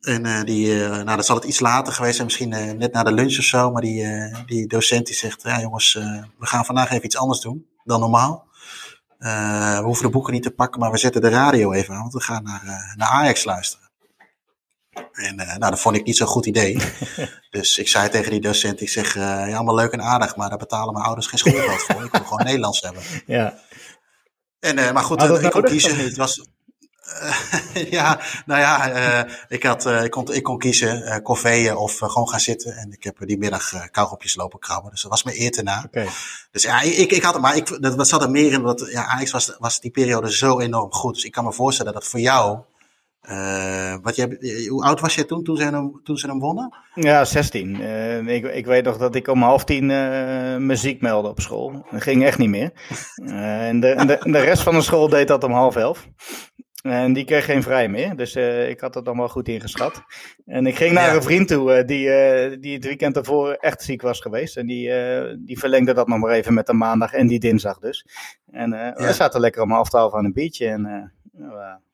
en 0.00 0.26
uh, 0.26 0.42
die, 0.42 0.66
uh, 0.66 0.88
nou, 0.88 1.16
dat 1.16 1.26
zal 1.26 1.36
het 1.36 1.44
iets 1.44 1.60
later 1.60 1.92
geweest 1.92 2.14
zijn, 2.14 2.26
misschien 2.26 2.78
net 2.78 2.92
na 2.92 3.02
de 3.02 3.12
lunch 3.12 3.38
of 3.38 3.44
zo. 3.44 3.70
Maar 3.70 3.82
die, 3.82 4.06
die 4.46 4.66
docent 4.66 5.06
die 5.06 5.16
zegt: 5.16 5.42
Ja, 5.42 5.60
jongens, 5.60 5.92
we 6.38 6.46
gaan 6.46 6.64
vandaag 6.64 6.90
even 6.90 7.04
iets 7.04 7.16
anders 7.16 7.40
doen 7.40 7.66
dan 7.84 8.00
normaal. 8.00 8.46
we 9.18 9.80
hoeven 9.84 10.04
de 10.04 10.10
boeken 10.10 10.32
niet 10.32 10.42
te 10.42 10.50
pakken, 10.50 10.80
maar 10.80 10.90
we 10.90 10.98
zetten 10.98 11.20
de 11.20 11.28
radio 11.28 11.72
even 11.72 11.94
aan, 11.94 12.00
want 12.00 12.12
we 12.12 12.20
gaan 12.20 12.42
naar, 12.42 12.94
naar 12.96 13.08
Ajax 13.08 13.44
luisteren. 13.44 13.86
En 15.12 15.36
nou, 15.36 15.58
dat 15.58 15.80
vond 15.80 15.96
ik 15.96 16.04
niet 16.04 16.16
zo'n 16.16 16.26
goed 16.26 16.46
idee. 16.46 16.78
dus 17.50 17.78
ik 17.78 17.88
zei 17.88 18.08
tegen 18.08 18.30
die 18.30 18.40
docent, 18.40 18.80
ik 18.80 18.88
zeg, 18.88 19.14
ja, 19.14 19.54
allemaal 19.54 19.74
leuk 19.74 19.92
en 19.92 20.02
aardig, 20.02 20.36
maar 20.36 20.48
daar 20.48 20.58
betalen 20.58 20.92
mijn 20.92 21.04
ouders 21.04 21.26
geen 21.26 21.38
schoolgeld 21.38 21.82
voor. 21.82 22.04
Ik 22.04 22.10
wil 22.10 22.24
gewoon 22.24 22.44
Nederlands 22.50 22.80
hebben. 22.80 23.02
Ja. 23.26 23.58
En, 24.60 24.78
uh, 24.78 24.92
maar 24.92 25.02
goed, 25.02 25.22
uh, 25.22 25.42
ik 25.42 25.50
kon 25.50 25.62
kiezen. 25.62 25.96
Het 25.96 26.16
was, 26.16 26.48
uh, 27.22 27.90
ja, 27.98 28.20
nou 28.46 28.60
ja, 28.60 29.26
ik, 29.48 29.62
had, 29.62 29.86
ik, 29.86 30.10
kon, 30.10 30.34
ik 30.34 30.42
kon 30.42 30.58
kiezen 30.58 31.02
uh, 31.02 31.16
koffieën 31.22 31.76
of 31.76 31.98
gewoon 31.98 32.28
gaan 32.28 32.40
zitten. 32.40 32.76
En 32.76 32.92
ik 32.92 33.04
heb 33.04 33.16
die 33.18 33.38
middag 33.38 33.72
uh, 33.72 33.82
kauwgopjes 33.90 34.34
lopen 34.34 34.58
krabben. 34.58 34.90
Dus 34.90 35.02
dat 35.02 35.10
was 35.10 35.22
mijn 35.22 35.40
eer 35.40 35.50
te 35.50 35.62
na. 35.62 35.84
Okay. 35.86 36.08
Dus 36.50 36.62
ja, 36.62 36.80
ik, 36.80 37.10
ik 37.10 37.22
had 37.22 37.32
het, 37.32 37.42
maar 37.42 37.56
ik, 37.56 37.82
dat, 37.82 37.96
dat 37.96 38.08
zat 38.08 38.22
er 38.22 38.30
meer 38.30 38.52
in. 38.52 38.62
Dat, 38.62 38.88
ja, 38.90 39.06
Ajax 39.06 39.30
was, 39.30 39.56
was 39.58 39.80
die 39.80 39.90
periode 39.90 40.32
zo 40.32 40.60
enorm 40.60 40.92
goed. 40.92 41.14
Dus 41.14 41.24
ik 41.24 41.32
kan 41.32 41.44
me 41.44 41.52
voorstellen 41.52 41.92
dat 41.92 42.06
voor 42.06 42.20
jou 42.20 42.58
uh, 43.22 43.96
wat 44.02 44.16
jij, 44.16 44.38
hoe 44.68 44.82
oud 44.82 45.00
was 45.00 45.14
jij 45.14 45.24
toen, 45.24 45.44
toen 45.44 45.56
ze 45.56 45.62
hem, 45.62 46.00
toen 46.02 46.16
ze 46.16 46.26
hem 46.26 46.38
wonnen? 46.38 46.74
Ja, 46.94 47.24
16. 47.24 47.80
Uh, 47.80 48.26
ik, 48.26 48.44
ik 48.44 48.66
weet 48.66 48.84
nog 48.84 48.96
dat 48.96 49.14
ik 49.14 49.28
om 49.28 49.42
half 49.42 49.64
tien 49.64 49.90
uh, 49.90 50.56
muziek 50.56 51.00
meldde 51.00 51.28
op 51.28 51.40
school. 51.40 51.86
Dat 51.90 52.02
ging 52.02 52.24
echt 52.24 52.38
niet 52.38 52.48
meer. 52.48 52.72
en, 53.24 53.80
de, 53.80 53.88
en, 53.88 54.06
de, 54.06 54.18
de 54.22 54.40
rest 54.40 54.62
van 54.62 54.74
de 54.74 54.82
school 54.82 55.08
deed 55.08 55.28
dat 55.28 55.44
om 55.44 55.52
half 55.52 55.76
elf. 55.76 56.08
En 56.82 57.12
die 57.12 57.24
kreeg 57.24 57.44
geen 57.44 57.62
vrij 57.62 57.88
meer, 57.88 58.16
dus 58.16 58.36
ik 58.68 58.80
had 58.80 58.94
het 58.94 59.04
dan 59.04 59.16
wel 59.16 59.28
goed 59.28 59.48
ingeschat. 59.48 60.02
En 60.46 60.66
ik 60.66 60.76
ging 60.76 60.92
naar 60.92 61.08
ja. 61.08 61.14
een 61.14 61.22
vriend 61.22 61.48
toe 61.48 61.84
die, 61.84 62.08
die 62.58 62.74
het 62.74 62.84
weekend 62.84 63.16
ervoor 63.16 63.52
echt 63.52 63.82
ziek 63.82 64.02
was 64.02 64.20
geweest. 64.20 64.56
En 64.56 64.66
die, 64.66 64.90
die 65.38 65.58
verlengde 65.58 65.94
dat 65.94 66.08
nog 66.08 66.18
maar 66.18 66.30
even 66.30 66.54
met 66.54 66.66
de 66.66 66.72
maandag 66.72 67.12
en 67.12 67.26
die 67.26 67.38
dinsdag 67.38 67.78
dus. 67.78 68.06
En 68.50 68.70
ja. 68.70 68.94
we 68.96 69.12
zaten 69.12 69.40
lekker 69.40 69.62
om 69.62 69.70
half 69.70 69.88
twaalf 69.88 70.14
aan 70.14 70.24
een 70.24 70.32
biertje 70.32 70.66
en 70.66 71.12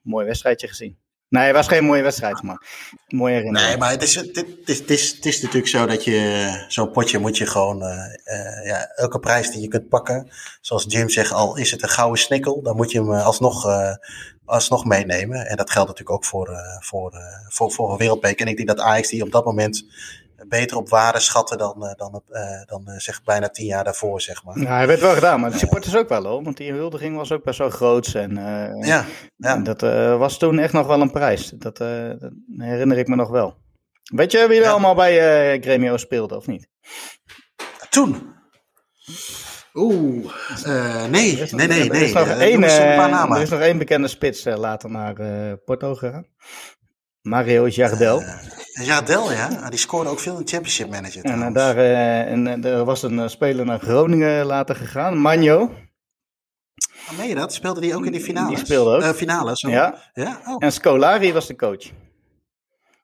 mooi 0.01 0.25
wedstrijdje 0.25 0.67
gezien. 0.67 0.97
Nee, 1.29 1.45
het 1.45 1.55
was 1.55 1.67
geen 1.67 1.83
mooie 1.83 2.01
wedstrijd, 2.01 2.41
maar 2.41 2.65
mooie 3.07 3.33
herinnering. 3.33 3.69
Nee, 3.69 3.77
maar 3.77 3.91
het 3.91 4.03
is, 4.03 4.15
het, 4.15 4.45
het, 4.65 4.89
is, 4.89 5.11
het 5.11 5.25
is 5.25 5.41
natuurlijk 5.41 5.67
zo 5.67 5.85
dat 5.85 6.03
je 6.03 6.49
zo'n 6.67 6.91
potje 6.91 7.19
moet 7.19 7.37
je 7.37 7.45
gewoon, 7.45 7.83
uh, 7.83 7.89
uh, 8.25 8.65
ja, 8.65 8.87
elke 8.95 9.19
prijs 9.19 9.51
die 9.51 9.61
je 9.61 9.67
kunt 9.67 9.89
pakken, 9.89 10.31
zoals 10.61 10.85
Jim 10.87 11.09
zegt, 11.09 11.31
al 11.31 11.57
is 11.57 11.71
het 11.71 11.83
een 11.83 11.89
gouden 11.89 12.19
snikkel, 12.19 12.61
dan 12.61 12.75
moet 12.75 12.91
je 12.91 12.99
hem 12.99 13.11
alsnog, 13.11 13.65
uh, 13.65 13.95
alsnog 14.45 14.85
meenemen. 14.85 15.47
En 15.47 15.57
dat 15.57 15.71
geldt 15.71 15.87
natuurlijk 15.87 16.17
ook 16.17 16.25
voor, 16.25 16.57
voor, 16.79 17.13
voor, 17.47 17.71
voor 17.71 17.91
een 17.91 17.97
wereldbeker. 17.97 18.45
En 18.45 18.51
ik 18.51 18.57
denk 18.57 18.67
dat 18.67 18.79
Ajax 18.79 19.09
die 19.09 19.23
op 19.23 19.31
dat 19.31 19.45
moment 19.45 19.85
beter 20.47 20.77
op 20.77 20.89
waarde 20.89 21.19
schatten 21.19 21.57
dan, 21.57 21.93
dan, 21.95 22.21
uh, 22.29 22.41
dan 22.65 22.83
uh, 22.87 22.97
zeg 22.97 23.23
bijna 23.23 23.49
tien 23.49 23.65
jaar 23.65 23.83
daarvoor, 23.83 24.21
zeg 24.21 24.43
maar. 24.43 24.59
Ja, 24.59 24.75
hij 24.75 24.87
werd 24.87 24.99
wel 24.99 25.13
gedaan, 25.13 25.39
maar 25.39 25.51
de 25.51 25.57
supporters 25.57 25.95
ook 25.95 26.09
wel 26.09 26.25
hoor, 26.25 26.43
want 26.43 26.57
die 26.57 26.71
huldiging 26.71 27.15
was 27.15 27.31
ook 27.31 27.43
best 27.43 27.59
wel 27.59 27.69
groots. 27.69 28.13
En, 28.13 28.31
uh, 28.31 28.87
ja, 28.87 29.05
ja. 29.35 29.53
En 29.55 29.63
dat 29.63 29.81
was 30.19 30.37
toen 30.37 30.59
echt 30.59 30.73
nog 30.73 30.87
wel 30.87 31.01
een 31.01 31.11
prijs, 31.11 31.49
dat, 31.49 31.77
dat 31.77 32.31
herinner 32.57 32.97
ik 32.97 33.07
me 33.07 33.15
nog 33.15 33.29
wel. 33.29 33.57
Weet 34.03 34.31
je 34.31 34.47
wie 34.47 34.57
er 34.57 34.63
ja. 34.63 34.71
allemaal 34.71 34.95
bij 34.95 35.59
Gremio 35.61 35.97
speelde, 35.97 36.35
of 36.35 36.47
niet? 36.47 36.67
Toen? 37.89 38.33
Oeh, 39.73 40.33
nee, 41.09 41.41
er 41.41 41.55
nee, 41.55 41.67
nee, 41.67 41.67
nee. 41.67 41.89
Er 41.89 42.01
is 42.01 42.13
nog, 42.13 42.27
één, 42.27 42.63
er 42.63 43.41
is 43.41 43.49
nog 43.49 43.59
één 43.59 43.77
bekende 43.77 44.07
spits 44.07 44.43
later 44.43 44.89
naar 44.89 45.15
Porto 45.57 45.95
gegaan. 45.95 46.27
Mario 47.25 47.67
Jardel. 47.67 48.21
Uh, 48.21 48.85
Jardel, 48.85 49.31
ja. 49.31 49.69
Die 49.69 49.79
scoorde 49.79 50.09
ook 50.09 50.19
veel 50.19 50.37
in 50.37 50.47
Championship 50.47 50.89
Manager. 50.89 51.23
En, 51.23 51.39
uh, 51.39 51.53
daar, 51.53 51.77
uh, 51.77 52.31
en 52.31 52.63
er 52.63 52.85
was 52.85 53.03
een 53.03 53.29
speler 53.29 53.65
naar 53.65 53.79
Groningen 53.79 54.45
later 54.45 54.75
gegaan, 54.75 55.17
Manjo. 55.17 55.61
Oh, 57.09 57.17
meen 57.17 57.27
je 57.27 57.35
dat? 57.35 57.53
Speelde 57.53 57.81
die 57.81 57.95
ook 57.95 58.05
in 58.05 58.11
die 58.11 58.21
finales? 58.21 58.55
Die 58.55 58.65
speelde 58.65 59.07
ook. 59.07 59.15
finales, 59.15 59.59
zo. 59.59 59.69
Ja. 59.69 60.11
ja? 60.13 60.41
Oh. 60.45 60.55
En 60.59 60.71
Scolari 60.71 61.33
was 61.33 61.47
de 61.47 61.55
coach. 61.55 61.91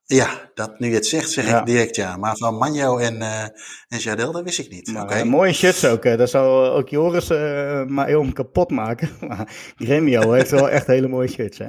Ja, 0.05 0.51
dat 0.53 0.79
nu 0.79 0.87
je 0.87 0.93
het 0.93 1.05
zegt, 1.05 1.31
zeg 1.31 1.47
ja. 1.47 1.59
ik 1.59 1.65
direct 1.65 1.95
ja. 1.95 2.17
Maar 2.17 2.37
van 2.37 2.55
Manjo 2.55 2.97
en, 2.97 3.21
en 3.87 3.97
Jardel, 3.97 4.31
dat 4.31 4.43
wist 4.43 4.59
ik 4.59 4.69
niet. 4.69 4.91
Maar, 4.93 5.03
okay. 5.03 5.23
mooie 5.23 5.53
shirts 5.53 5.85
ook. 5.85 6.03
Dat 6.03 6.29
zou 6.29 6.69
ook 6.69 6.89
Joris 6.89 7.27
maar 7.87 8.07
heel 8.07 8.31
kapot 8.33 8.71
maken. 8.71 9.09
Maar 9.27 9.73
Gremio 9.75 10.31
heeft 10.31 10.51
wel 10.51 10.69
echt 10.69 10.87
hele 10.87 11.07
mooie 11.07 11.27
shirts, 11.27 11.57
hè. 11.57 11.67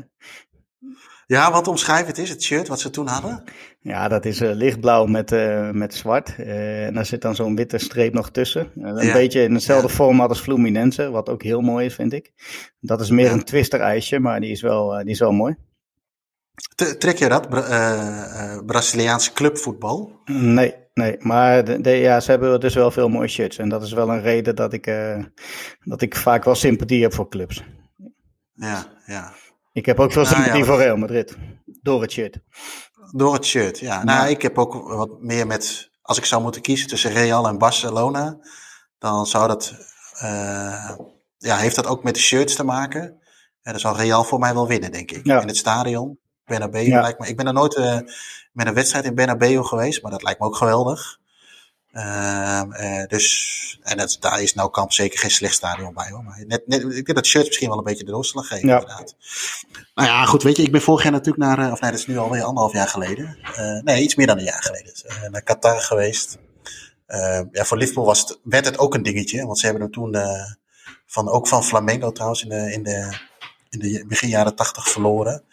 Ja, 1.33 1.51
wat 1.51 1.69
omschrijf 1.69 2.07
het 2.07 2.19
is, 2.19 2.29
het 2.29 2.43
shirt 2.43 2.69
wat 2.69 2.81
ze 2.81 2.91
toen 2.91 3.07
hadden? 3.07 3.45
Ja, 3.81 4.09
dat 4.09 4.25
is 4.25 4.41
uh, 4.41 4.53
lichtblauw 4.55 5.07
met, 5.07 5.33
uh, 5.33 5.71
met 5.71 5.95
zwart. 5.95 6.35
Uh, 6.39 6.87
en 6.87 6.95
daar 6.95 7.07
zit 7.07 7.23
dan 7.23 7.35
zo'n 7.35 7.57
witte 7.57 7.79
streep 7.79 8.13
nog 8.13 8.31
tussen. 8.31 8.71
een 8.75 9.07
ja. 9.07 9.13
beetje 9.13 9.43
in 9.43 9.55
hetzelfde 9.55 9.89
ja. 9.89 9.95
format 9.95 10.29
als 10.29 10.41
Fluminense, 10.41 11.11
wat 11.11 11.29
ook 11.29 11.43
heel 11.43 11.61
mooi 11.61 11.87
is, 11.87 11.95
vind 11.95 12.13
ik. 12.13 12.33
Dat 12.81 13.01
is 13.01 13.11
meer 13.11 13.25
ja. 13.25 13.33
een 13.33 13.45
twister-ijsje, 13.45 14.19
maar 14.19 14.41
die 14.41 14.51
is 14.51 14.61
wel, 14.61 14.97
die 14.99 15.11
is 15.11 15.19
wel 15.19 15.33
mooi. 15.33 15.57
Trek 16.99 17.17
je 17.17 17.29
dat, 17.29 17.49
Bra 17.49 18.63
Braziliaanse 18.67 19.33
clubvoetbal? 19.33 20.21
Nee, 20.25 20.75
nee. 20.95 21.17
Maar 21.19 21.65
de, 21.65 21.81
de, 21.81 21.91
ja, 21.91 22.21
ze 22.21 22.31
hebben 22.31 22.61
dus 22.61 22.75
wel 22.75 22.91
veel 22.91 23.09
mooie 23.09 23.29
shirts. 23.29 23.59
En 23.59 23.69
dat 23.69 23.83
is 23.83 23.93
wel 23.93 24.09
een 24.09 24.23
reden 24.23 24.57
dat 24.57 24.73
ik, 24.73 24.93
dat 25.85 26.03
ik 26.03 26.17
vaak 26.17 26.45
wel 26.45 26.55
sympathie 26.55 27.03
heb 27.03 27.15
voor 27.15 27.29
clubs. 27.29 27.65
Ja, 28.53 28.87
ja. 29.07 29.33
Ik 29.73 29.87
heb 29.87 30.01
ook 30.01 30.13
veel 30.13 30.25
sympathie 30.25 30.53
nou, 30.53 30.65
ja, 30.65 30.71
voor 30.71 30.79
Real 30.79 30.97
Madrid. 30.97 31.37
Door 31.65 32.03
het 32.03 32.13
shirt. 32.13 32.39
Door 33.11 33.35
het 33.35 33.47
shirt, 33.47 33.79
ja. 33.79 33.95
ja. 33.95 34.05
Nou, 34.05 34.29
ik 34.29 34.43
heb 34.43 34.59
ook 34.59 34.89
wat 34.89 35.21
meer 35.21 35.47
met... 35.47 35.91
Als 36.03 36.19
ik 36.19 36.25
zou 36.25 36.43
moeten 36.43 36.63
kiezen 36.63 36.89
tussen 36.89 37.13
Real 37.13 37.49
en 37.49 37.59
Barcelona... 37.59 38.39
dan 38.99 39.27
zou 39.27 39.49
dat... 39.49 39.75
Uh, 40.23 40.91
ja, 41.39 41.57
heeft 41.57 41.77
dat 41.77 41.87
ook 41.87 42.03
met 42.03 42.15
de 42.15 42.21
shirts 42.21 42.55
te 42.55 42.65
maken. 42.65 43.03
En 43.63 43.73
dan 43.73 43.81
zou 43.81 43.97
Real 43.97 44.25
voor 44.25 44.39
mij 44.39 44.55
wel 44.55 44.69
winnen, 44.69 44.93
denk 44.93 45.11
ik. 45.11 45.27
Ja. 45.27 45.41
In 45.41 45.47
het 45.47 45.57
stadion. 45.57 46.19
Bernabeu 46.45 46.89
lijkt 46.89 47.19
me. 47.19 47.29
Ik 47.29 47.37
ben 47.37 47.47
er 47.47 47.53
nooit 47.53 47.75
eh, 47.75 47.99
met 48.53 48.67
een 48.67 48.75
wedstrijd 48.75 49.05
in 49.05 49.15
Bernabeu 49.15 49.63
geweest, 49.63 50.03
maar 50.03 50.11
dat 50.11 50.23
lijkt 50.23 50.41
me 50.41 50.47
ook 50.47 50.57
geweldig. 50.57 51.19
Ehm, 51.93 52.73
eh, 52.73 53.07
dus, 53.07 53.79
en 53.83 53.97
dat, 53.97 54.17
daar 54.21 54.43
is 54.43 54.55
nou 54.55 54.71
Kamp 54.71 54.93
zeker 54.93 55.19
geen 55.19 55.31
slecht 55.31 55.55
stadion 55.55 55.95
bij 55.95 56.11
hoor. 56.11 56.25
Maar 56.25 56.45
net, 56.47 56.67
net, 56.67 56.81
ik 56.83 56.91
denk 56.91 57.07
dat 57.07 57.17
het 57.17 57.27
shirt 57.27 57.47
misschien 57.47 57.69
wel 57.69 57.79
een 57.79 57.85
beetje 57.85 58.05
de 58.05 58.11
doorslag 58.11 58.47
geeft, 58.47 58.63
Ja. 58.63 58.81
inderdaad. 58.81 59.17
Nou 59.95 60.09
ja, 60.09 60.25
goed, 60.25 60.43
weet 60.43 60.57
je, 60.57 60.63
ik 60.63 60.73
ben 60.73 60.83
vorig 60.83 61.03
jaar 61.03 61.13
natuurlijk 61.13 61.45
naar, 61.45 61.59
eh, 61.59 61.73
of 61.73 61.81
nee, 61.81 61.91
dat 61.91 62.01
is 62.01 62.07
nu 62.07 62.19
alweer 62.19 62.43
anderhalf 62.43 62.73
jaar 62.73 62.89
geleden. 62.89 63.37
Eh, 63.57 63.81
nee, 63.83 64.03
iets 64.03 64.15
meer 64.15 64.27
dan 64.27 64.39
een 64.39 64.45
jaar 64.45 64.63
geleden. 64.63 64.93
Naar 65.31 65.43
Qatar 65.43 65.81
geweest. 65.81 66.39
Eh, 67.07 67.41
ja, 67.53 67.65
voor 67.65 67.77
Liverpool 67.77 68.05
was 68.05 68.21
het, 68.21 68.39
werd 68.43 68.65
het 68.65 68.79
ook 68.79 68.95
een 68.95 69.03
dingetje, 69.03 69.47
want 69.47 69.59
ze 69.59 69.65
hebben 69.65 69.83
hem 69.83 69.93
toen 69.93 70.17
van, 71.07 71.29
ook 71.29 71.49
van 71.49 71.65
Flamengo 71.65 72.13
trouwens 72.13 72.43
in 72.43 72.49
de, 72.49 72.73
in 72.73 72.83
de, 72.83 73.19
in 73.71 73.79
de 73.79 74.05
begin 74.09 74.29
jaren 74.29 74.55
tachtig 74.55 74.89
verloren. 74.89 75.45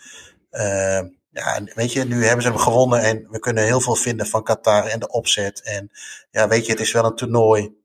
Ja, 1.32 1.62
weet 1.76 1.94
je, 1.94 2.04
nu 2.04 2.26
hebben 2.26 2.44
ze 2.44 2.50
hem 2.50 2.58
gewonnen 2.58 3.02
en 3.02 3.28
we 3.30 3.40
kunnen 3.40 3.64
heel 3.64 3.82
veel 3.82 3.96
vinden 3.96 4.28
van 4.28 4.44
Qatar 4.44 4.86
en 4.86 5.00
de 5.00 5.08
opzet. 5.08 5.62
En 5.62 5.92
ja, 6.32 6.48
weet 6.48 6.66
je, 6.66 6.72
het 6.72 6.82
is 6.82 6.92
wel 6.92 7.06
een 7.06 7.16
toernooi 7.16 7.78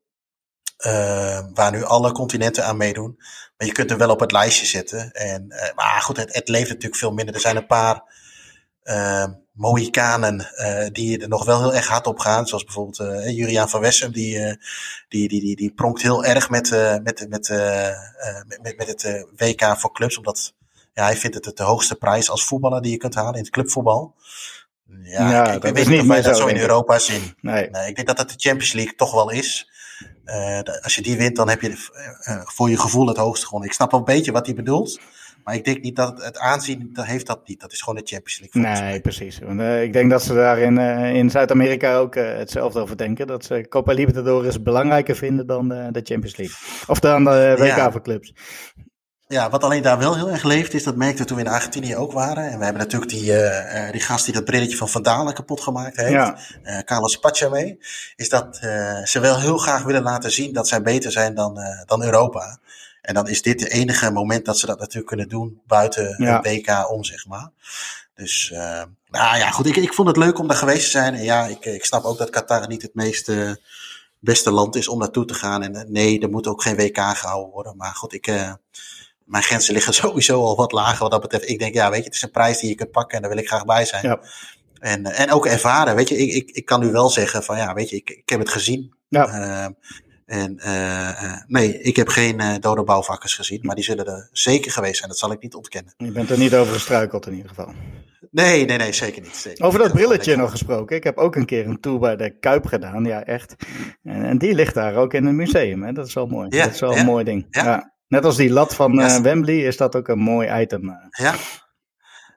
eh, 0.76 1.40
waar 1.54 1.70
nu 1.70 1.84
alle 1.84 2.12
continenten 2.12 2.64
aan 2.64 2.76
meedoen. 2.76 3.14
Maar 3.56 3.66
je 3.66 3.72
kunt 3.72 3.90
hem 3.90 3.98
wel 3.98 4.10
op 4.10 4.20
het 4.20 4.32
lijstje 4.32 4.66
zetten. 4.66 5.12
En, 5.12 5.50
eh, 5.50 5.74
maar 5.74 6.00
goed, 6.02 6.16
het, 6.16 6.34
het 6.34 6.48
leeft 6.48 6.68
natuurlijk 6.68 6.96
veel 6.96 7.12
minder. 7.12 7.34
Er 7.34 7.40
zijn 7.40 7.56
een 7.56 7.66
paar 7.66 8.02
eh 8.82 9.26
Mohikanen 9.52 10.46
die 10.92 11.18
er 11.18 11.28
nog 11.28 11.44
wel 11.44 11.60
heel 11.60 11.74
erg 11.74 11.86
hard 11.86 12.06
op 12.06 12.18
gaan. 12.18 12.46
Zoals 12.46 12.64
bijvoorbeeld 12.64 13.28
Juriaan 13.34 13.68
van 13.68 13.80
Wessem. 13.80 14.12
Die, 14.12 14.58
die, 15.08 15.28
die, 15.28 15.40
die, 15.40 15.56
die 15.56 15.74
pronkt 15.74 16.02
heel 16.02 16.24
erg 16.24 16.50
met, 16.50 16.70
met, 17.02 17.26
met, 17.28 17.48
met, 18.62 18.76
met, 18.76 18.86
het 18.86 19.26
WK 19.36 19.78
voor 19.78 19.92
clubs. 19.92 20.18
Omdat 20.18 20.54
ja, 20.94 21.04
hij 21.04 21.16
vindt 21.16 21.44
het 21.44 21.56
de 21.56 21.62
hoogste 21.62 21.94
prijs 21.94 22.30
als 22.30 22.44
voetballer 22.44 22.82
die 22.82 22.90
je 22.90 22.96
kunt 22.96 23.14
halen 23.14 23.34
in 23.34 23.40
het 23.40 23.50
clubvoetbal. 23.50 24.14
Ja, 25.02 25.30
Ja, 25.30 25.46
ik, 25.48 25.54
ik 25.54 25.62
dat 25.62 25.72
weet 25.72 25.88
niet 25.88 26.00
of 26.00 26.06
wij 26.06 26.22
dat 26.22 26.36
zo, 26.36 26.46
in. 26.46 26.56
Europa 26.56 26.98
zien. 26.98 27.34
Nee. 27.40 27.70
Nee, 27.70 27.88
ik 27.88 27.94
denk 27.94 28.06
dat 28.06 28.18
het 28.18 28.28
de 28.28 28.34
Champions 28.38 28.72
League 28.72 28.94
toch 28.94 29.12
wel 29.12 29.30
is. 29.30 29.70
Eh, 30.24 30.60
als 30.82 30.94
je 30.94 31.02
die 31.02 31.16
wint, 31.16 31.36
dan 31.36 31.48
heb 31.48 31.60
je 31.60 31.68
eh, 31.68 32.34
eh, 32.34 32.42
voor 32.44 32.70
je 32.70 32.78
gevoel 32.78 33.06
het 33.06 33.16
hoogste 33.16 33.46
gewonnen. 33.46 33.68
Ik 33.68 33.74
snap 33.74 33.90
wel 33.90 34.00
een 34.00 34.06
beetje 34.06 34.32
wat 34.32 34.46
hij 34.46 34.54
bedoelt. 34.54 35.00
Maar 35.44 35.54
ik 35.54 35.64
denk 35.64 35.82
niet 35.82 35.96
dat 35.96 36.08
het, 36.08 36.24
het 36.24 36.38
aanzien, 36.38 36.90
dat 36.92 37.04
heeft 37.04 37.26
dat 37.26 37.48
niet. 37.48 37.60
Dat 37.60 37.72
is 37.72 37.80
gewoon 37.80 38.04
de 38.04 38.06
Champions 38.06 38.40
League. 38.40 38.82
Nee, 38.82 39.00
precies. 39.00 39.38
Want, 39.38 39.60
ik 39.60 39.92
denk 39.92 40.10
dat 40.10 40.22
ze 40.22 40.34
daar 40.34 40.58
in, 40.58 40.78
in 41.14 41.30
Zuid-Amerika 41.30 41.96
ook 41.96 42.14
hetzelfde 42.14 42.80
over 42.80 42.96
denken. 42.96 43.26
Dat 43.26 43.44
ze 43.44 43.66
Copa 43.68 43.92
Libertadores 43.92 44.62
belangrijker 44.62 45.16
vinden 45.16 45.46
dan 45.46 45.68
de 45.68 46.00
Champions 46.02 46.36
League. 46.36 46.56
Of 46.86 47.00
dan 47.00 47.24
de 47.24 47.54
WK 47.58 47.66
Ja. 47.66 47.92
voor 47.92 48.02
clubs. 48.02 48.32
Ja, 49.28 49.50
wat 49.50 49.64
alleen 49.64 49.82
daar 49.82 49.98
wel 49.98 50.14
heel 50.14 50.30
erg 50.30 50.42
leeft, 50.42 50.74
is 50.74 50.82
dat 50.84 50.96
merkte 50.96 51.22
we 51.22 51.24
toen 51.28 51.36
we 51.36 51.42
in 51.42 51.48
Argentinië 51.50 51.96
ook 51.96 52.12
waren. 52.12 52.50
En 52.50 52.58
we 52.58 52.64
hebben 52.64 52.82
natuurlijk 52.82 53.10
die, 53.10 53.32
eh, 53.32 53.86
eh, 53.86 53.92
die 53.92 54.00
gast 54.00 54.24
die 54.24 54.34
dat 54.34 54.44
brilletje 54.44 54.76
van 54.76 54.88
Van 54.88 55.02
Dalen 55.02 55.34
kapot 55.34 55.60
gemaakt 55.60 55.96
heeft. 55.96 56.10
Ja. 56.10 56.38
eh, 56.62 56.78
Carlos 56.78 57.16
Pacha 57.18 57.48
mee. 57.48 57.78
Is 58.16 58.28
dat 58.28 58.56
ze 59.04 59.18
wel 59.20 59.40
heel 59.40 59.58
graag 59.58 59.82
willen 59.82 60.02
laten 60.02 60.30
zien 60.32 60.52
dat 60.52 60.68
zij 60.68 60.82
beter 60.82 61.12
zijn 61.12 61.34
dan, 61.34 61.58
dan 61.86 62.02
Europa. 62.02 62.58
En 63.02 63.14
dan 63.14 63.28
is 63.28 63.42
dit 63.42 63.58
de 63.58 63.68
enige 63.68 64.10
moment 64.10 64.44
dat 64.44 64.58
ze 64.58 64.66
dat 64.66 64.78
natuurlijk 64.78 65.06
kunnen 65.06 65.28
doen 65.28 65.60
buiten 65.66 66.14
Ja. 66.18 66.36
het 66.42 66.46
WK 66.46 66.90
om, 66.90 67.04
zeg 67.04 67.26
maar. 67.26 67.50
Dus, 68.14 68.50
nou 69.10 69.36
ja, 69.38 69.50
goed. 69.50 69.66
Ik, 69.66 69.76
ik 69.76 69.94
vond 69.94 70.08
het 70.08 70.16
leuk 70.16 70.38
om 70.38 70.46
daar 70.48 70.56
geweest 70.56 70.84
te 70.84 70.90
zijn. 70.90 71.14
En 71.14 71.22
ja, 71.22 71.44
ik, 71.46 71.64
ik 71.64 71.84
snap 71.84 72.04
ook 72.04 72.18
dat 72.18 72.30
Qatar 72.30 72.68
niet 72.68 72.82
het 72.82 72.94
meest 72.94 73.28
eh, 73.28 73.50
beste 74.18 74.50
land 74.50 74.76
is 74.76 74.88
om 74.88 74.98
naartoe 74.98 75.24
te 75.24 75.34
gaan. 75.34 75.62
En 75.62 75.92
nee, 75.92 76.20
er 76.20 76.30
moet 76.30 76.46
ook 76.46 76.62
geen 76.62 76.76
WK 76.76 76.98
gehouden 76.98 77.52
worden. 77.52 77.76
Maar 77.76 77.94
goed, 77.94 78.12
ik, 78.12 78.26
mijn 79.24 79.42
grenzen 79.42 79.74
liggen 79.74 79.94
sowieso 80.04 80.42
al 80.42 80.56
wat 80.56 80.72
lager 80.72 80.98
wat 80.98 81.10
dat 81.10 81.20
betreft. 81.20 81.48
Ik 81.48 81.58
denk, 81.58 81.74
ja, 81.74 81.90
weet 81.90 81.98
je, 81.98 82.04
het 82.04 82.14
is 82.14 82.22
een 82.22 82.30
prijs 82.30 82.60
die 82.60 82.68
je 82.68 82.74
kunt 82.74 82.90
pakken 82.90 83.16
en 83.16 83.22
daar 83.22 83.32
wil 83.32 83.42
ik 83.42 83.48
graag 83.48 83.64
bij 83.64 83.84
zijn. 83.84 84.06
Ja. 84.06 84.20
En, 84.78 85.04
en 85.04 85.30
ook 85.30 85.46
ervaren, 85.46 85.94
weet 85.96 86.08
je, 86.08 86.16
ik, 86.16 86.32
ik, 86.32 86.50
ik 86.50 86.64
kan 86.64 86.80
nu 86.80 86.90
wel 86.90 87.08
zeggen 87.08 87.42
van, 87.42 87.56
ja, 87.56 87.74
weet 87.74 87.90
je, 87.90 87.96
ik, 87.96 88.10
ik 88.10 88.28
heb 88.28 88.38
het 88.38 88.48
gezien. 88.48 88.94
Ja. 89.08 89.26
Ehm, 89.26 89.72
en 90.26 90.58
eh, 90.58 91.08
eh, 91.08 91.40
nee, 91.46 91.82
ik 91.82 91.96
heb 91.96 92.08
geen 92.08 92.40
eh, 92.40 92.54
dode 92.60 92.84
bouwvakkers 92.84 93.34
gezien, 93.34 93.60
maar 93.62 93.74
die 93.74 93.84
zullen 93.84 94.06
er 94.06 94.28
zeker 94.32 94.72
geweest 94.72 94.96
zijn. 94.96 95.08
Dat 95.08 95.18
zal 95.18 95.32
ik 95.32 95.42
niet 95.42 95.54
ontkennen. 95.54 95.94
Je 95.96 96.12
bent 96.12 96.30
er 96.30 96.38
niet 96.38 96.54
over 96.54 96.72
gestruikeld 96.72 97.26
in 97.26 97.32
ieder 97.32 97.48
geval. 97.48 97.72
Nee, 98.30 98.64
nee, 98.64 98.76
nee, 98.76 98.92
zeker 98.92 99.22
niet. 99.22 99.36
Zeker 99.36 99.64
Over 99.64 99.78
niet. 99.78 99.88
dat 99.88 99.96
brilletje 99.96 100.36
nog 100.36 100.50
gesproken. 100.50 100.96
Ik 100.96 101.04
heb 101.04 101.16
ook 101.16 101.36
een 101.36 101.46
keer 101.46 101.66
een 101.66 101.80
tour 101.80 101.98
bij 101.98 102.16
de 102.16 102.38
Kuip 102.38 102.66
gedaan. 102.66 103.04
Ja, 103.04 103.24
echt. 103.24 103.56
En, 104.02 104.24
en 104.24 104.38
die 104.38 104.54
ligt 104.54 104.74
daar 104.74 104.94
ook 104.96 105.14
in 105.14 105.24
een 105.24 105.36
museum. 105.36 105.82
Hè? 105.82 105.92
Dat 105.92 106.06
is 106.06 106.14
wel 106.14 106.26
mooi. 106.26 106.46
Ja, 106.50 106.64
dat 106.64 106.74
is 106.74 106.80
wel 106.80 106.92
ja, 106.92 106.98
een 106.98 107.06
mooi 107.06 107.24
ding. 107.24 107.46
ja. 107.50 107.64
Ja. 107.64 107.93
Net 108.14 108.24
als 108.24 108.36
die 108.36 108.50
lat 108.50 108.74
van 108.74 108.92
Ja, 108.92 109.14
eh, 109.16 109.20
Wembley 109.22 109.58
is 109.58 109.76
dat 109.76 109.96
ook 109.96 110.08
een 110.08 110.18
mooi 110.18 110.60
item. 110.60 110.88
eh. 110.88 110.94
Ja. 111.24 111.34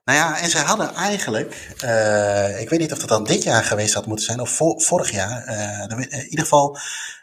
Nou 0.06 0.20
ja, 0.20 0.40
en 0.42 0.50
ze 0.50 0.58
hadden 0.58 0.94
eigenlijk, 0.94 1.76
eh, 1.80 2.62
ik 2.62 2.70
weet 2.70 2.80
niet 2.80 2.92
of 2.92 3.00
dat 3.00 3.10
dan 3.10 3.24
dit 3.24 3.44
jaar 3.44 3.64
geweest 3.64 3.94
had 3.94 4.06
moeten 4.06 4.26
zijn, 4.26 4.40
of 4.40 4.50
vor- 4.50 4.82
vorig 4.82 5.12
jaar. 5.12 5.48
in 5.90 6.24
ieder 6.30 6.40
geval, 6.46 6.78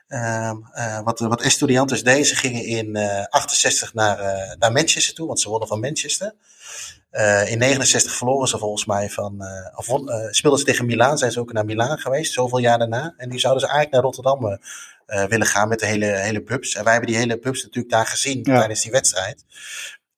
ehm, 0.08 0.56
eh, 0.72 1.00
wat, 1.00 1.18
wat 1.20 1.42
Estudiantes 1.42 2.02
deden, 2.04 2.26
ze 2.26 2.36
gingen 2.36 2.64
in 2.64 2.96
eh 2.96 3.24
68 3.28 3.94
naar, 3.94 4.18
naar 4.58 4.72
Manchester 4.72 5.14
toe, 5.14 5.26
want 5.26 5.40
ze 5.40 5.48
wonnen 5.48 5.68
van 5.68 5.80
Manchester. 5.80 6.34
In 7.46 7.58
69 7.58 8.12
verloren 8.14 8.48
ze 8.48 8.58
volgens 8.58 8.84
mij 8.84 9.10
van, 9.10 9.44
of 9.74 9.86
speelden 10.30 10.58
ze 10.58 10.64
tegen 10.64 10.86
Milaan, 10.86 11.18
zijn 11.18 11.32
ze 11.32 11.40
ook 11.40 11.52
naar 11.52 11.64
Milaan 11.64 11.98
geweest, 11.98 12.32
zoveel 12.32 12.58
jaar 12.58 12.78
daarna. 12.78 13.14
En 13.16 13.28
nu 13.28 13.38
zouden 13.38 13.62
ze 13.62 13.68
eigenlijk 13.68 13.94
naar 13.94 14.02
Rotterdam 14.02 14.58
willen 15.06 15.46
gaan 15.46 15.68
met 15.68 15.78
de 15.80 15.86
hele, 15.86 16.06
hele 16.06 16.42
bubs. 16.42 16.74
En 16.74 16.82
wij 16.84 16.92
hebben 16.92 17.10
die 17.10 17.20
hele 17.20 17.38
bubs 17.38 17.62
natuurlijk 17.62 17.94
daar 17.94 18.06
gezien 18.06 18.40
Ja. 18.42 18.58
tijdens 18.58 18.82
die 18.82 18.90
wedstrijd. 18.92 19.44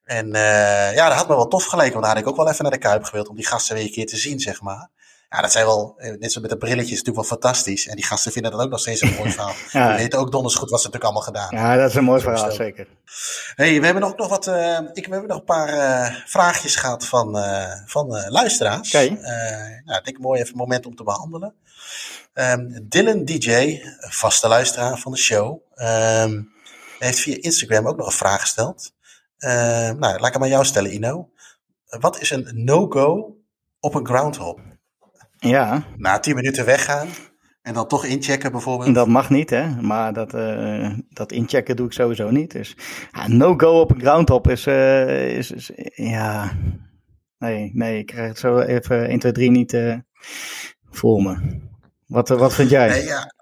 En 0.04 0.34
eh, 0.34 0.94
ja, 0.94 1.08
dat 1.08 1.16
had 1.16 1.28
me 1.28 1.34
wel 1.36 1.48
tof 1.48 1.64
geleken, 1.64 1.92
want 1.92 2.04
daar 2.04 2.14
had 2.14 2.22
ik 2.22 2.28
ook 2.28 2.36
wel 2.36 2.48
even 2.50 2.62
naar 2.62 2.72
de 2.72 2.78
Kuip 2.78 3.04
gewild 3.04 3.28
om 3.28 3.36
die 3.36 3.46
gasten 3.46 3.74
weer 3.74 3.84
een 3.84 3.90
keer 3.90 4.06
te 4.06 4.16
zien, 4.16 4.40
zeg 4.40 4.60
maar. 4.60 4.88
Ja, 5.28 5.40
dat 5.40 5.52
zijn 5.52 5.64
wel, 5.66 5.94
eh, 5.96 6.12
net 6.18 6.32
zo 6.32 6.40
met 6.40 6.50
de 6.50 6.56
brilletjes, 6.56 6.98
natuurlijk 6.98 7.16
wel 7.28 7.38
fantastisch. 7.38 7.86
En 7.86 7.94
die 7.96 8.04
gasten 8.04 8.32
vinden 8.32 8.50
dat 8.50 8.60
ook 8.60 8.70
nog 8.70 8.80
steeds 8.80 9.00
een 9.00 9.14
mooi 9.14 9.30
verhaal. 9.30 9.54
Ja. 9.72 9.88
Die 9.88 9.96
weten 9.96 10.18
ook 10.18 10.32
donders 10.32 10.54
goed 10.54 10.70
wat 10.70 10.80
ze 10.80 10.86
natuurlijk 10.86 11.14
allemaal 11.14 11.46
gedaan 11.50 11.68
Ja, 11.68 11.76
dat 11.76 11.88
is 11.90 11.94
een 11.96 12.04
mooi 12.04 12.20
verhaal, 12.20 12.50
zeker. 12.50 12.86
Hey, 13.54 13.78
we 13.80 13.84
hebben 13.84 14.02
ook 14.02 14.16
nog 14.18 14.28
wat, 14.28 14.46
eh, 14.46 14.78
ik, 14.92 15.06
we 15.06 15.12
hebben 15.12 15.28
nog 15.28 15.38
een 15.38 15.44
paar 15.44 15.68
eh, 15.68 16.14
vraagjes 16.26 16.76
gehad 16.76 17.06
van, 17.06 17.38
eh, 17.38 17.72
van 17.86 18.16
eh, 18.16 18.28
luisteraars. 18.30 18.94
Oké. 18.94 19.04
Eh, 19.04 19.84
nou, 19.84 19.98
ik 19.98 20.04
denk 20.04 20.18
mooi 20.18 20.40
even 20.40 20.52
een 20.52 20.58
moment 20.58 20.86
om 20.86 20.96
te 20.96 21.02
behandelen. 21.02 21.54
Ehm, 22.32 22.78
Dylan 22.82 23.24
DJ, 23.24 23.78
vaste 24.08 24.48
luisteraar 24.48 24.98
van 24.98 25.12
de 25.12 25.18
show, 25.18 25.60
ehm, 25.74 26.42
heeft 26.98 27.18
via 27.18 27.36
Instagram 27.40 27.86
ook 27.86 27.96
nog 27.96 28.06
een 28.06 28.12
vraag 28.12 28.40
gesteld. 28.40 28.94
Ehm, 29.38 29.98
nou, 29.98 30.18
laat 30.18 30.26
ik 30.26 30.32
hem 30.32 30.42
aan 30.42 30.48
jou 30.48 30.64
stellen, 30.64 30.94
Ino. 30.94 31.30
Wat 31.86 32.20
is 32.20 32.30
een 32.30 32.50
no-go 32.52 33.36
op 33.80 33.94
een 33.94 34.06
groundhop? 34.06 34.60
Ja, 35.38 35.84
Na 35.96 36.18
10 36.18 36.34
minuten 36.34 36.64
weggaan 36.64 37.08
en 37.62 37.74
dan 37.74 37.88
toch 37.88 38.04
inchecken 38.04 38.52
bijvoorbeeld. 38.52 38.94
dat 38.94 39.08
mag 39.08 39.30
niet, 39.30 39.50
hè. 39.50 39.68
Maar 39.82 40.12
dat, 40.12 40.34
eh, 40.34 40.92
dat 41.08 41.32
inchecken 41.32 41.76
doe 41.76 41.86
ik 41.86 41.92
sowieso 41.92 42.30
niet. 42.30 42.50
Dus 42.52 42.76
ja, 43.12 43.28
no-go 43.28 43.80
op 43.80 43.90
een 43.90 44.00
groundhop 44.00 44.48
is, 44.48 44.66
eh, 44.66 45.36
is, 45.36 45.50
is- 45.50 45.70
Ja... 45.94 46.52
Nee, 47.38 47.70
nee, 47.74 47.98
ik 47.98 48.06
krijg 48.06 48.28
het 48.28 48.38
zo 48.38 48.58
even 48.58 49.08
1, 49.10 49.18
2, 49.18 49.32
3 49.32 49.50
niet 49.50 49.72
eh, 49.72 49.96
voor 50.90 51.22
me. 51.22 51.60
Wat, 52.06 52.30
eh, 52.30 52.38
wat 52.38 52.54
vind 52.54 52.70
jij? 52.70 52.88
Nee, 52.88 53.04
ja, 53.04 53.32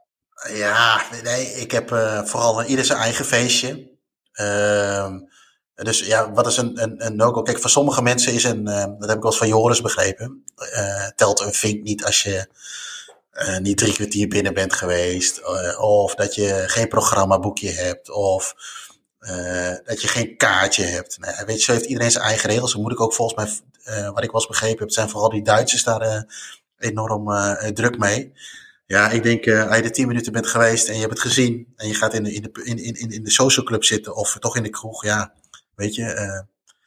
ja, 0.53 1.03
nee, 1.23 1.47
ik 1.47 1.71
heb 1.71 1.93
eh, 1.93 2.25
vooral 2.25 2.65
ieder 2.65 2.85
zijn 2.85 2.99
eigen 2.99 3.25
feestje. 3.25 3.91
Ehm, 4.33 5.21
dus 5.75 6.01
ja, 6.01 6.33
wat 6.33 6.47
is 6.47 6.57
een, 6.57 6.83
een, 6.83 7.07
een 7.07 7.17
no-go? 7.17 7.43
Kijk, 7.43 7.61
voor 7.61 7.71
sommige 7.71 8.03
mensen 8.03 8.33
is 8.33 8.45
een, 8.45 8.67
eh, 8.67 8.85
dat 8.99 9.09
heb 9.09 9.17
ik 9.17 9.23
wel 9.23 9.31
eens 9.31 9.37
van 9.37 9.49
Joris 9.49 9.81
begrepen, 9.81 10.45
telt 11.17 11.41
een 11.41 11.55
vink 11.55 11.83
niet 11.83 12.05
als 12.05 12.23
je 12.23 12.49
niet 13.61 13.79
drie 13.79 13.93
kwartier 13.93 14.29
binnen 14.29 14.55
bent 14.55 14.73
geweest, 14.73 15.41
of 15.79 16.15
dat 16.15 16.35
je 16.35 16.65
geen 16.67 16.89
programmaboekje 16.89 17.71
hebt, 17.71 18.11
of 18.11 18.55
dat 19.85 20.01
je 20.01 20.09
geen 20.09 20.37
kaartje 20.37 20.85
hebt. 20.85 21.19
Nou, 21.19 21.35
ja, 21.37 21.45
weet 21.45 21.57
je, 21.57 21.63
zo 21.63 21.73
heeft 21.73 21.85
iedereen 21.85 22.11
zijn 22.11 22.25
eigen 22.25 22.51
regels. 22.51 22.73
Dan 22.73 22.83
moet 22.83 22.93
ik 22.93 23.01
ook 23.01 23.15
volgens 23.15 23.63
mij, 23.85 24.11
wat 24.11 24.23
ik 24.23 24.31
wel 24.31 24.41
eens 24.41 24.47
begrepen 24.47 24.79
heb, 24.79 24.91
zijn 24.91 25.09
vooral 25.09 25.31
die 25.31 25.43
Duitsers 25.43 25.85
daar 25.85 26.27
enorm 26.85 27.31
eh, 27.31 27.53
druk 27.73 27.99
mee. 27.99 28.33
Ja, 28.87 29.09
ik 29.11 29.23
denk, 29.23 29.45
eh 29.47 29.67
als 29.67 29.77
je 29.77 29.83
er 29.83 29.93
tien 29.93 30.07
minuten 30.07 30.33
bent 30.33 30.47
geweest 30.47 30.89
en 30.89 30.95
je 30.95 31.01
hebt 31.01 31.13
het 31.13 31.21
gezien 31.23 31.73
en 31.77 31.89
je 31.89 31.95
gaat 31.95 32.15
in 32.15 32.23
de, 32.23 32.33
in 32.33 32.43
de, 32.43 32.63
in, 32.65 32.77
in, 32.79 33.11
in 33.11 33.23
de 33.25 33.31
social 33.31 33.67
club 33.67 33.85
zitten 33.85 34.15
of 34.17 34.37
toch 34.41 34.57
in 34.57 34.63
de 34.63 34.69
kroeg, 34.71 35.05
ja, 35.05 35.33
weet 35.75 35.95
je, 35.95 36.05
eh 36.05 36.41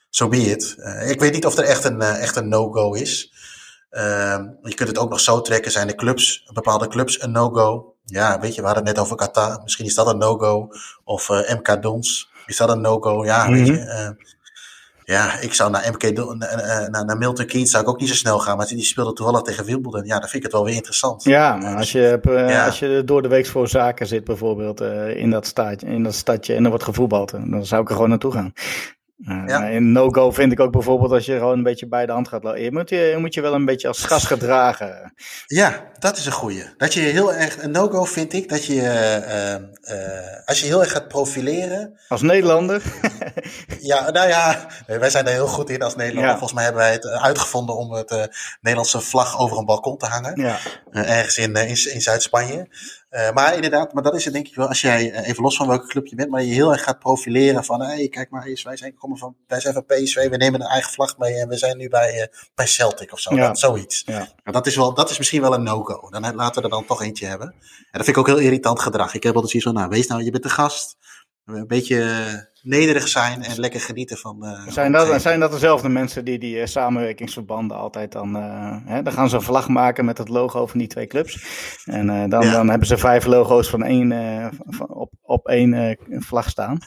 so 0.10 0.28
be 0.28 0.38
it. 0.38 0.76
Eh, 0.80 1.10
ik 1.10 1.20
weet 1.20 1.34
niet 1.34 1.46
of 1.46 1.58
er 1.58 1.64
echt 1.64 1.84
een, 1.84 2.02
eh, 2.02 2.22
echt 2.22 2.36
een 2.36 2.48
no-go 2.50 2.94
is. 2.94 3.34
Ehm, 3.90 4.44
je 4.64 4.74
kunt 4.74 4.90
het 4.90 4.98
ook 4.98 5.10
nog 5.10 5.20
zo 5.20 5.42
trekken, 5.42 5.72
zijn 5.72 5.88
de 5.88 5.96
clubs, 5.96 6.50
bepaalde 6.54 6.88
clubs 6.88 7.22
een 7.22 7.32
no-go? 7.32 7.96
Ja, 8.06 8.40
weet 8.40 8.56
je, 8.56 8.62
we 8.62 8.68
hadden 8.68 8.86
het 8.86 8.96
net 8.96 9.04
over 9.04 9.16
Qatar, 9.18 9.60
misschien 9.64 9.86
is 9.86 9.96
dat 9.96 10.08
een 10.08 10.18
no-go. 10.18 10.70
Of 11.04 11.30
eh, 11.30 11.56
MK 11.56 11.82
Dons, 11.82 12.30
is 12.46 12.58
dat 12.58 12.70
een 12.70 12.82
no-go? 12.82 13.26
Ja, 13.26 13.50
weet 13.52 13.62
Mhm. 13.68 13.72
je. 13.74 14.16
Eh, 15.08 15.16
ja, 15.16 15.40
ik 15.40 15.54
zou 15.54 15.72
naar 15.72 15.90
MK 15.92 16.16
Don, 16.16 16.42
eh, 16.42 16.84
eh, 16.84 16.90
naar, 16.90 17.06
naar 17.06 17.18
Milton 17.18 17.46
Keynes 17.46 17.70
zou 17.72 17.84
ik 17.84 17.90
ook 17.90 18.00
niet 18.00 18.10
zo 18.10 18.16
snel 18.16 18.40
gaan, 18.40 18.58
maar 18.58 18.68
die 18.68 18.84
speelde 18.84 19.14
toevallig 19.14 19.42
tegen 19.42 19.66
Wimbledon. 19.66 20.06
Ja, 20.06 20.20
dan 20.20 20.30
vind 20.30 20.34
ik 20.36 20.44
het 20.44 20.52
wel 20.52 20.64
weer 20.64 20.74
interessant. 20.76 21.24
Ja, 21.24 21.56
maar 21.56 21.76
als 21.76 21.92
je, 21.92 22.20
eh, 22.22 22.50
Ja. 22.50 22.66
als 22.66 22.80
je 22.80 23.02
door 23.06 23.22
de 23.22 23.28
week 23.28 23.46
voor 23.46 23.68
zaken 23.68 24.08
zit, 24.08 24.24
bijvoorbeeld 24.24 24.82
eh, 24.82 25.16
in, 25.18 25.30
dat 25.30 25.46
stadje, 25.48 25.88
in 25.88 26.04
dat 26.04 26.14
stadje 26.16 26.54
en 26.56 26.64
er 26.64 26.70
wordt 26.70 26.84
gevoetbald, 26.84 27.32
dan 27.32 27.66
zou 27.66 27.82
ik 27.82 27.88
er 27.90 27.94
gewoon 27.96 28.10
naartoe 28.10 28.32
gaan. 28.32 28.54
Uh, 29.18 29.44
Ja. 29.48 29.66
In 29.66 29.92
no-go 29.92 30.32
vind 30.32 30.52
ik 30.52 30.60
ook 30.60 30.72
bijvoorbeeld 30.72 31.12
als 31.12 31.26
je 31.26 31.38
gewoon 31.38 31.58
een 31.58 31.64
beetje 31.64 31.88
bij 31.88 32.06
de 32.06 32.12
hand 32.12 32.28
gaat 32.28 32.44
lopen. 32.44 32.62
Je 32.62 32.72
moet 32.72 32.90
je, 32.90 32.96
je 32.98 33.18
moet 33.18 33.34
je 33.34 33.42
wel 33.42 33.54
een 33.54 33.66
beetje 33.66 33.88
als 33.88 34.04
gast 34.04 34.26
gedragen. 34.26 35.14
Ja, 35.48 35.84
dat 36.00 36.18
is 36.18 36.26
een 36.26 36.32
goeie. 36.32 36.64
Dat 36.78 36.94
je 36.94 37.00
heel 37.00 37.34
erg, 37.34 37.64
een 37.64 37.72
no-go 37.72 38.04
vind 38.04 38.34
ik, 38.34 38.50
dat 38.50 38.66
je, 38.66 38.82
eh, 38.82 39.54
eh, 39.54 39.62
eh, 39.82 40.42
als 40.46 40.60
je 40.60 40.66
heel 40.66 40.80
erg 40.82 40.92
gaat 40.92 41.08
profileren. 41.08 42.00
Als 42.08 42.22
Nederlander. 42.22 42.82
Ja, 43.80 44.10
nou 44.12 44.28
ja, 44.28 44.68
wij 44.88 45.10
zijn 45.10 45.26
er 45.26 45.32
heel 45.34 45.48
goed 45.48 45.70
in 45.70 45.82
als 45.82 45.96
Nederlander. 45.96 46.32
Ja. 46.32 46.38
Volgens 46.38 46.54
mij 46.54 46.64
hebben 46.64 46.82
wij 46.82 46.92
het 46.92 47.06
eh, 47.06 47.24
uitgevonden 47.24 47.76
om 47.76 47.92
het 47.92 48.12
eh, 48.12 48.24
Nederlandse 48.62 49.02
vlag 49.02 49.40
over 49.40 49.58
een 49.58 49.66
balkon 49.66 49.98
te 49.98 50.06
hangen. 50.06 50.42
ja. 50.42 50.58
Eh, 50.92 51.18
ergens 51.18 51.38
in, 51.38 51.56
eh, 51.56 51.62
in, 51.70 51.94
in 51.94 52.02
Zuid-Spanje. 52.02 52.68
Eh, 53.10 53.32
maar 53.32 53.56
inderdaad, 53.56 53.94
maar 53.94 54.04
dat 54.04 54.16
is 54.16 54.24
het 54.26 54.34
denk 54.34 54.48
ik 54.48 54.56
wel. 54.56 54.68
Als 54.68 54.82
jij, 54.82 55.12
eh, 55.12 55.28
even 55.28 55.44
los 55.44 55.58
van 55.58 55.68
welke 55.68 55.88
club 55.88 56.08
je 56.08 56.16
bent, 56.16 56.30
maar 56.30 56.44
je 56.44 56.54
heel 56.54 56.72
erg 56.72 56.84
gaat 56.84 57.00
profileren 57.00 57.64
van, 57.64 57.82
hé, 57.82 58.08
kijk 58.08 58.30
maar 58.30 58.46
eens, 58.46 58.64
wij 58.64 58.78
zijn, 58.78 58.96
komen 58.96 59.18
van, 59.18 59.36
wij 59.48 59.60
zijn 59.60 59.74
van 59.74 59.86
PSV, 59.86 60.30
we 60.30 60.38
nemen 60.38 60.62
een 60.62 60.68
eigen 60.68 60.92
vlag 60.92 61.18
mee 61.18 61.34
en 61.34 61.48
we 61.48 61.58
zijn 61.58 61.78
nu 61.78 61.90
bij, 61.90 62.22
eh, 62.22 62.28
bij 62.56 62.68
Celtic 62.68 63.12
of 63.12 63.20
zo. 63.20 63.36
Ja. 63.36 63.48
Dat, 63.48 63.60
zoiets. 63.60 64.04
Ja. 64.06 64.28
Maar 64.44 64.54
dat 64.54 64.68
is, 64.68 64.76
wel, 64.76 64.94
dat 64.94 65.10
is 65.10 65.18
misschien 65.18 65.42
wel 65.42 65.54
een 65.54 65.64
no-go. 65.64 66.10
Dan 66.10 66.36
laten 66.36 66.62
we 66.62 66.68
er 66.68 66.74
dan 66.74 66.86
toch 66.86 67.02
eentje 67.02 67.26
hebben. 67.26 67.48
En 67.48 67.88
dat 67.92 68.04
vind 68.04 68.18
ik 68.18 68.18
ook 68.18 68.28
heel 68.28 68.38
irritant 68.38 68.80
gedrag. 68.80 69.14
Ik 69.14 69.24
heb 69.24 69.34
altijd 69.34 69.52
zoiets 69.52 69.70
van, 69.70 69.80
nou, 69.80 69.90
wees 69.90 70.08
nou, 70.08 70.24
je 70.24 70.32
bent 70.32 70.44
de 70.44 70.50
gast. 70.50 70.98
Een 71.48 71.68
beetje 71.68 72.26
nederig 72.62 73.08
zijn 73.08 73.44
en 73.44 73.60
lekker 73.60 73.80
genieten 73.80 74.18
van. 74.18 74.46
eh, 74.46 74.68
Zijn 74.68 74.92
dat, 74.92 75.22
zijn 75.22 75.40
dat 75.40 75.52
dezelfde 75.52 75.90
mensen 75.90 76.26
die 76.26 76.40
die 76.40 76.60
eh, 76.60 76.66
samenwerkingsverbanden 76.68 77.78
altijd 77.78 78.12
dan... 78.12 78.36
eh, 78.36 78.78
hè, 78.86 79.02
dan 79.02 79.14
gaan 79.14 79.30
ze 79.30 79.36
een 79.36 79.42
vlag 79.42 79.68
maken 79.68 80.06
met 80.06 80.18
het 80.18 80.30
logo 80.30 80.68
van 80.68 80.80
die 80.80 80.88
twee 80.88 81.08
clubs. 81.08 81.46
En 81.86 82.08
dan, 82.08 82.42
Ja. 82.42 82.52
dan 82.52 82.70
hebben 82.70 82.88
ze 82.88 82.98
vijf 82.98 83.26
logo's 83.26 83.70
van 83.70 83.84
één, 83.84 84.10
van- 84.68 84.90
op, 84.94 85.12
op 85.22 85.48
één 85.48 85.98
vlag 86.10 86.50
staan. 86.50 86.78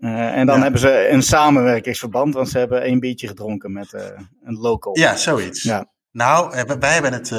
En 0.00 0.46
dan 0.46 0.56
Ja. 0.56 0.62
hebben 0.62 0.80
ze 0.80 1.08
een 1.08 1.22
samenwerkingsverband, 1.22 2.34
want 2.34 2.48
ze 2.48 2.58
hebben 2.58 2.82
één 2.82 3.00
biertje 3.00 3.26
gedronken 3.28 3.72
met 3.72 3.92
een 4.44 4.56
local. 4.58 4.98
Ja, 4.98 5.16
zoiets. 5.16 5.62
Ja. 5.62 5.86
Nou, 6.12 6.50
wij- 6.66 6.78
wij 6.78 6.92
hebben 6.92 7.12
het. 7.12 7.32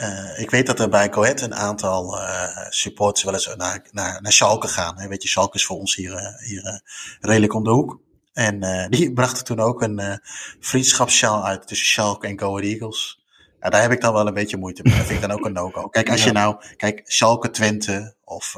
Eh, 0.00 0.40
ik 0.40 0.50
weet 0.50 0.66
dat 0.66 0.80
er 0.80 0.88
bij 0.88 1.08
Coët 1.08 1.40
een 1.40 1.54
aantal 1.54 2.18
eh, 2.18 2.66
supporters 2.68 3.24
wel 3.24 3.34
eens 3.34 3.54
naar, 3.56 3.88
naar, 3.90 4.22
naar 4.22 4.32
Schalke 4.32 4.68
gaan. 4.68 4.98
Hè. 4.98 5.08
Weet 5.08 5.22
je, 5.22 5.28
Schalke 5.28 5.56
is 5.56 5.64
voor 5.64 5.78
ons 5.78 5.94
hier, 5.94 6.14
eh, 6.14 6.46
hier 6.46 6.82
redelijk 7.20 7.54
om 7.54 7.64
de 7.64 7.70
hoek. 7.70 8.00
En 8.32 8.86
die 8.90 9.12
brachten 9.20 9.44
toen 9.44 9.60
ook 9.60 9.82
een 9.82 10.20
vriendschapssjaal 10.60 11.44
uit 11.44 11.66
tussen 11.66 11.86
Schalke 11.86 12.26
en 12.26 12.38
Go 12.38 12.48
Ahead 12.56 12.64
Eagles. 12.64 13.24
Ja, 13.60 13.68
daar 13.68 13.82
heb 13.82 13.92
ik 13.92 14.00
dan 14.00 14.12
wel 14.12 14.26
een 14.26 14.34
beetje 14.34 14.56
moeite 14.56 14.82
mee. 14.82 14.96
Dat 14.96 15.06
vind 15.06 15.22
ik 15.22 15.28
dan 15.28 15.38
ook 15.38 15.46
een 15.46 15.52
no-go. 15.52 15.88
Kijk, 15.88 16.10
als 16.10 16.24
je 16.24 16.32
nou, 16.32 16.56
kijk, 16.76 17.02
Schalke 17.04 17.50
Twente 17.50 18.14
of, 18.24 18.54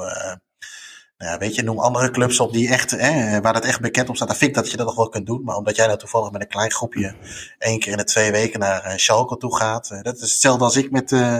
nou 1.23 1.33
ja, 1.35 1.37
weet 1.39 1.55
je, 1.55 1.63
noem 1.63 1.79
andere 1.79 2.11
clubs 2.11 2.39
op 2.39 2.53
die 2.53 2.69
echt, 2.69 2.93
eh, 2.93 3.37
waar 3.41 3.53
dat 3.53 3.65
echt 3.65 3.81
bekend 3.81 4.09
op 4.09 4.15
staat. 4.15 4.27
Dan 4.27 4.37
vind 4.37 4.49
ik 4.49 4.55
dat 4.55 4.71
je 4.71 4.77
dat 4.77 4.85
nog 4.85 4.95
wel 4.95 5.09
kunt 5.09 5.25
doen. 5.25 5.43
Maar 5.43 5.55
omdat 5.55 5.75
jij 5.75 5.85
nou 5.87 5.97
toevallig 5.99 6.31
met 6.31 6.41
een 6.41 6.47
klein 6.47 6.71
groepje 6.71 7.15
één 7.59 7.79
keer 7.79 7.91
in 7.91 7.97
de 7.97 8.03
twee 8.03 8.31
weken 8.31 8.59
naar 8.59 8.83
eh, 8.83 8.97
Schalke 8.97 9.37
toe 9.37 9.55
gaat. 9.55 9.89
eh, 9.91 10.01
dat 10.01 10.15
is 10.15 10.21
hetzelfde 10.21 10.63
als 10.63 10.75
ik 10.77 10.91
met, 10.91 11.11
eh, 11.11 11.39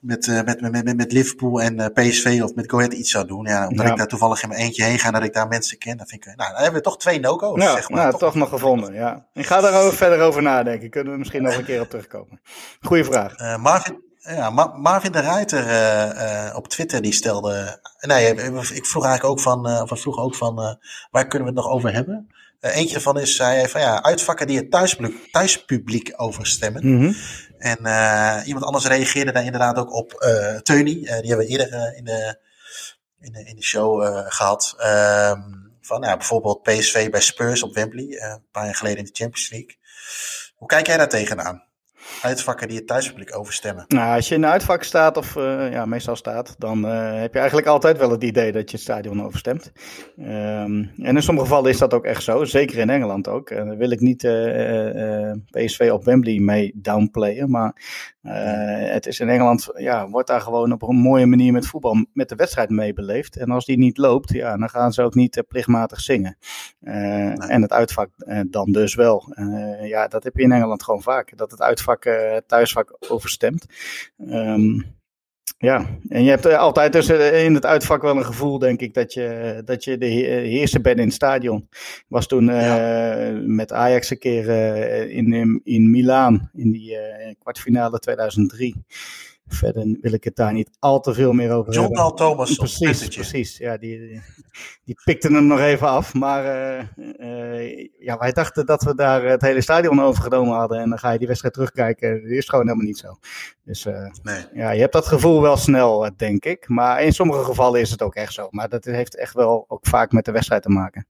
met, 0.00 0.26
met, 0.44 0.60
met, 0.60 0.84
met, 0.84 0.96
met 0.96 1.12
Liverpool 1.12 1.60
en 1.60 1.92
PSV 1.92 2.40
of 2.44 2.54
met 2.54 2.70
Go 2.70 2.76
Ahead 2.78 2.92
iets 2.92 3.10
zou 3.10 3.26
doen. 3.26 3.46
Ja, 3.46 3.66
omdat 3.68 3.84
Ja. 3.86 3.90
ik 3.92 3.98
daar 3.98 4.06
toevallig 4.06 4.42
in 4.42 4.48
mijn 4.48 4.60
eentje 4.60 4.84
heen 4.84 4.98
ga, 4.98 5.10
dat 5.10 5.22
ik 5.22 5.32
daar 5.32 5.48
mensen 5.48 5.78
ken. 5.78 5.96
Dan 5.96 6.06
vind 6.06 6.26
ik, 6.26 6.36
nou, 6.36 6.52
dan 6.52 6.62
hebben 6.62 6.78
we 6.80 6.86
toch 6.86 6.98
twee 6.98 7.20
no-go's, 7.20 7.62
Ja, 7.62 7.72
zeg 7.72 7.88
maar. 7.88 8.02
nou, 8.06 8.18
toch 8.18 8.34
nog 8.34 8.48
gevonden, 8.48 8.94
ja. 8.94 9.26
Ik 9.34 9.46
ga 9.46 9.60
daar 9.60 9.92
verder 9.92 10.20
over 10.20 10.42
nadenken. 10.42 10.90
Kunnen 10.90 11.12
we 11.12 11.18
misschien 11.18 11.42
nog 11.42 11.56
een 11.56 11.64
keer 11.64 11.80
op 11.80 11.88
terugkomen. 11.90 12.40
Goeie 12.80 13.04
vraag. 13.04 13.58
Marvin, 13.58 14.02
ja, 14.36 14.50
Ma- 14.50 14.72
Marvin 14.76 15.12
de 15.12 15.20
Ruiter 15.20 15.66
eh, 15.66 16.46
eh, 16.48 16.56
op 16.56 16.68
Twitter 16.68 17.02
die 17.02 17.12
stelde. 17.12 17.80
Nee, 18.00 18.34
eh, 18.34 18.70
ik 18.74 18.86
vroeg 18.86 19.04
eigenlijk 19.04 19.24
ook 19.24 19.40
van. 19.40 19.66
of 19.82 19.88
we 19.90 19.96
vroegen 19.96 20.22
ook 20.22 20.34
van. 20.34 20.58
eh, 20.62 20.74
waar 21.10 21.26
kunnen 21.26 21.48
we 21.48 21.54
het 21.54 21.62
nog 21.64 21.72
over 21.74 21.92
hebben? 21.92 22.28
Eentje 22.60 22.94
ervan 22.94 23.18
is 23.20 23.38
hij 23.38 23.68
van 23.68 23.80
ja, 23.80 24.02
uitvakken 24.02 24.46
die 24.46 24.56
het 24.56 24.70
thuispubliek, 24.70 25.32
thuispubliek 25.32 26.12
overstemmen. 26.16 26.94
Mhm. 26.96 27.12
En 27.58 27.78
eh, 27.86 28.46
iemand 28.46 28.64
anders 28.64 28.86
reageerde 28.86 29.32
daar 29.32 29.44
inderdaad 29.44 29.76
ook 29.76 29.92
op 29.92 30.12
eh 30.12 30.56
Teuny. 30.56 30.94
die 30.94 31.08
hebben 31.10 31.36
we 31.36 31.46
eerder 31.46 31.96
in, 31.96 32.04
de, 32.04 32.38
in, 33.20 33.32
de, 33.32 33.44
in 33.44 33.56
de 33.56 33.62
show 33.62 34.02
eh, 34.02 34.24
gehad. 34.28 34.74
Ehm, 34.78 35.40
van 35.80 36.02
ja, 36.02 36.16
bijvoorbeeld 36.16 36.62
PSV 36.62 37.10
bij 37.10 37.20
Spurs 37.20 37.62
op 37.62 37.74
Wembley. 37.74 38.04
eh, 38.18 38.28
een 38.30 38.44
paar 38.52 38.64
jaar 38.64 38.74
geleden 38.74 38.98
in 38.98 39.04
de 39.04 39.10
Champions 39.12 39.50
League. 39.50 39.76
Hoe 40.56 40.68
kijk 40.68 40.86
jij 40.86 40.96
daar 40.96 41.08
tegenaan? 41.08 41.62
Uitvakken 42.22 42.68
die 42.68 42.76
het 42.76 42.86
thuispubliek 42.86 43.36
overstemmen. 43.36 43.84
Nou, 43.88 44.16
als 44.16 44.28
je 44.28 44.34
in 44.34 44.42
een 44.42 44.48
uitvak 44.50 44.82
staat, 44.82 45.16
of 45.16 45.36
eh, 45.36 45.72
ja, 45.72 45.86
meestal 45.86 46.16
staat, 46.16 46.54
dan 46.58 46.86
eh, 46.86 47.20
heb 47.20 47.32
je 47.32 47.38
eigenlijk 47.38 47.68
altijd 47.68 47.98
wel 47.98 48.10
het 48.10 48.24
idee 48.24 48.52
dat 48.52 48.70
je 48.70 48.76
het 48.76 48.84
stadion 48.84 49.24
overstemt. 49.24 49.72
Ehm, 50.18 50.84
en 50.96 51.16
in 51.16 51.22
sommige 51.22 51.46
gevallen 51.46 51.70
is 51.70 51.78
dat 51.78 51.94
ook 51.94 52.04
echt 52.04 52.22
zo, 52.22 52.44
zeker 52.44 52.78
in 52.78 52.90
Engeland 52.90 53.28
ook. 53.28 53.50
En 53.50 53.66
daar 53.66 53.76
wil 53.76 53.90
ik 53.90 54.00
niet 54.00 54.24
eh, 54.24 55.30
eh, 55.30 55.36
PSV 55.50 55.90
op 55.92 56.04
Wembley 56.04 56.38
mee 56.38 56.72
downplayen, 56.74 57.50
maar 57.50 57.76
eh, 58.22 58.92
het 58.92 59.06
is 59.06 59.20
in 59.20 59.28
Engeland, 59.28 59.68
ja, 59.74 60.08
wordt 60.08 60.28
daar 60.28 60.40
gewoon 60.40 60.72
op 60.72 60.82
een 60.82 60.96
mooie 60.96 61.26
manier 61.26 61.52
met 61.52 61.66
voetbal, 61.66 62.06
met 62.12 62.28
de 62.28 62.34
wedstrijd 62.34 62.70
meebeleefd. 62.70 63.36
En 63.36 63.50
als 63.50 63.64
die 63.64 63.78
niet 63.78 63.98
loopt, 63.98 64.32
ja, 64.32 64.56
dan 64.56 64.68
gaan 64.68 64.92
ze 64.92 65.02
ook 65.02 65.14
niet 65.14 65.36
eh, 65.36 65.42
plichtmatig 65.48 66.00
zingen. 66.00 66.36
Eh, 66.80 67.50
En 67.50 67.62
het 67.62 67.72
uitvak 67.72 68.10
eh, 68.16 68.40
dan 68.46 68.72
dus 68.72 68.94
wel. 68.94 69.32
Eh, 69.34 69.88
ja, 69.88 70.08
dat 70.08 70.24
heb 70.24 70.36
je 70.36 70.42
in 70.42 70.52
Engeland 70.52 70.82
gewoon 70.82 71.02
vaak, 71.02 71.36
dat 71.36 71.50
het 71.50 71.60
uitvak 71.62 71.97
eh, 72.04 72.36
thuisvak 72.46 72.96
overstemt. 73.08 73.66
Ehm, 74.18 74.80
ja, 75.58 75.98
en 76.08 76.22
je 76.24 76.30
hebt 76.30 76.46
eh, 76.46 76.58
altijd 76.58 76.92
dus 76.92 77.08
eh, 77.08 77.44
in 77.44 77.54
het 77.54 77.66
uitvak 77.66 78.02
wel 78.02 78.16
een 78.16 78.24
gevoel, 78.24 78.58
denk 78.58 78.80
ik, 78.80 78.94
dat 78.94 79.12
je, 79.12 79.60
dat 79.64 79.84
je 79.84 79.98
de 79.98 80.06
he- 80.06 80.26
eh, 80.36 80.42
heerser 80.48 80.80
bent 80.80 80.98
in 80.98 81.04
het 81.04 81.14
stadion. 81.14 81.66
Ik 81.70 82.04
was 82.08 82.26
toen 82.26 82.48
eh, 82.48 83.38
met 83.42 83.72
Ajax 83.72 84.10
een 84.10 84.18
keer 84.18 84.48
eh, 84.48 85.16
in, 85.16 85.32
in, 85.32 85.60
in 85.64 85.90
Milaan 85.90 86.50
in 86.54 86.70
die 86.72 86.96
eh, 86.96 87.34
kwartfinale 87.38 87.98
2003. 87.98 88.74
Verder 89.48 89.96
wil 90.00 90.12
ik 90.12 90.24
het 90.24 90.36
daar 90.36 90.52
niet 90.52 90.70
al 90.78 91.00
te 91.00 91.14
veel 91.14 91.32
meer 91.32 91.52
over 91.52 91.72
John 91.72 91.86
hebben. 91.86 92.02
Paul 92.02 92.14
Thomas 92.14 92.56
Precies, 92.56 93.08
precies. 93.08 93.56
Ja, 93.56 93.76
die, 93.76 94.22
die, 94.84 95.00
pikten 95.04 95.34
hem 95.34 95.46
nog 95.46 95.60
even 95.60 95.88
af. 95.88 96.14
Maar 96.14 96.44
eh, 96.44 96.78
eh, 97.18 97.88
ja, 97.98 98.18
wij 98.18 98.32
dachten 98.32 98.66
dat 98.66 98.82
we 98.82 98.94
daar 98.94 99.24
het 99.24 99.42
hele 99.42 99.60
stadion 99.60 100.02
overgenomen 100.02 100.56
hadden. 100.56 100.80
En 100.80 100.88
dan 100.88 100.98
ga 100.98 101.10
je 101.10 101.18
die 101.18 101.26
wedstrijd 101.26 101.54
terugkijken. 101.54 102.22
Dat 102.22 102.30
is 102.30 102.48
gewoon 102.48 102.66
helemaal 102.66 102.86
niet 102.86 102.98
zo. 102.98 103.18
Dus 103.64 103.86
eh, 103.86 104.10
Nee. 104.22 104.46
ja, 104.52 104.70
je 104.70 104.80
hebt 104.80 104.92
dat 104.92 105.06
gevoel 105.06 105.42
wel 105.42 105.56
snel, 105.56 106.10
denk 106.16 106.44
ik. 106.44 106.68
Maar 106.68 107.02
in 107.02 107.12
sommige 107.12 107.44
gevallen 107.44 107.80
is 107.80 107.90
het 107.90 108.02
ook 108.02 108.14
echt 108.14 108.32
zo. 108.32 108.48
Maar 108.50 108.68
dat 108.68 108.84
heeft 108.84 109.16
echt 109.16 109.34
wel 109.34 109.64
ook 109.68 109.86
vaak 109.86 110.12
met 110.12 110.24
de 110.24 110.32
wedstrijd 110.32 110.62
te 110.62 110.68
maken. 110.68 111.06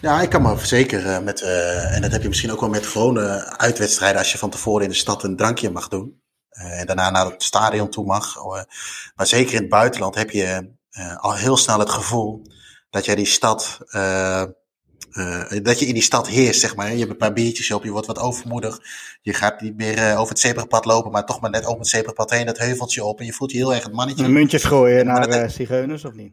Ja, 0.00 0.20
ik 0.22 0.28
kan 0.28 0.42
me 0.42 0.56
zeker 0.58 1.06
eh, 1.06 1.18
met, 1.18 1.42
en 1.90 2.02
dat 2.02 2.12
heb 2.12 2.22
je 2.22 2.28
misschien 2.28 2.52
ook 2.52 2.60
wel 2.60 2.68
met 2.68 2.86
gewone 2.86 3.56
uitwedstrijden, 3.56 4.18
als 4.18 4.32
je 4.32 4.38
van 4.38 4.50
tevoren 4.50 4.82
in 4.82 4.88
de 4.88 4.94
stad 4.94 5.22
een 5.22 5.36
drankje 5.36 5.70
mag 5.70 5.88
doen. 5.88 6.22
Eh, 6.54 6.80
en 6.80 6.86
daarna 6.86 7.10
naar 7.10 7.26
het 7.26 7.42
stadion 7.42 7.90
toe 7.90 8.04
mag. 8.04 8.44
Oh, 8.44 8.58
eh, 8.58 8.64
maar 9.14 9.26
zeker 9.26 9.54
in 9.54 9.60
het 9.60 9.68
buitenland 9.68 10.14
heb 10.14 10.30
je 10.30 10.72
eh, 10.90 11.16
al 11.16 11.34
heel 11.34 11.56
snel 11.56 11.78
het 11.78 11.90
gevoel 11.90 12.42
dat 12.90 13.04
jij 13.04 13.14
die 13.14 13.26
stad, 13.26 13.78
eh, 15.14 15.62
dat 15.62 15.78
je 15.78 15.86
in 15.86 15.94
die 15.94 16.02
stad 16.02 16.28
heerst, 16.28 16.60
zeg 16.60 16.76
maar. 16.76 16.92
Je 16.92 16.98
hebt 16.98 17.10
een 17.10 17.16
paar 17.16 17.32
biertjes 17.32 17.70
op, 17.70 17.84
je 17.84 17.90
wordt 17.90 18.06
wat 18.06 18.18
overmoedig. 18.18 18.80
Je 19.22 19.34
gaat 19.34 19.60
niet 19.60 19.76
meer 19.76 19.98
eh, 19.98 20.20
over 20.20 20.28
het 20.28 20.38
zebrapad 20.38 20.84
lopen, 20.84 21.10
maar 21.10 21.26
toch 21.26 21.40
maar 21.40 21.50
net 21.50 21.64
over 21.66 21.78
het 21.78 21.88
zebrapad 21.88 22.30
heen, 22.30 22.46
dat 22.46 22.58
heuveltje 22.58 23.04
op. 23.04 23.20
En 23.20 23.26
je 23.26 23.32
voelt 23.32 23.50
je 23.50 23.56
heel 23.56 23.74
erg 23.74 23.82
het 23.84 23.92
mannetje. 23.92 24.28
Muntjes 24.28 24.64
gooien 24.64 25.06
naar 25.06 25.20
dat- 25.20 25.34
eh 25.34 25.48
zigeuners 25.48 26.04
of 26.04 26.12
niet? 26.12 26.32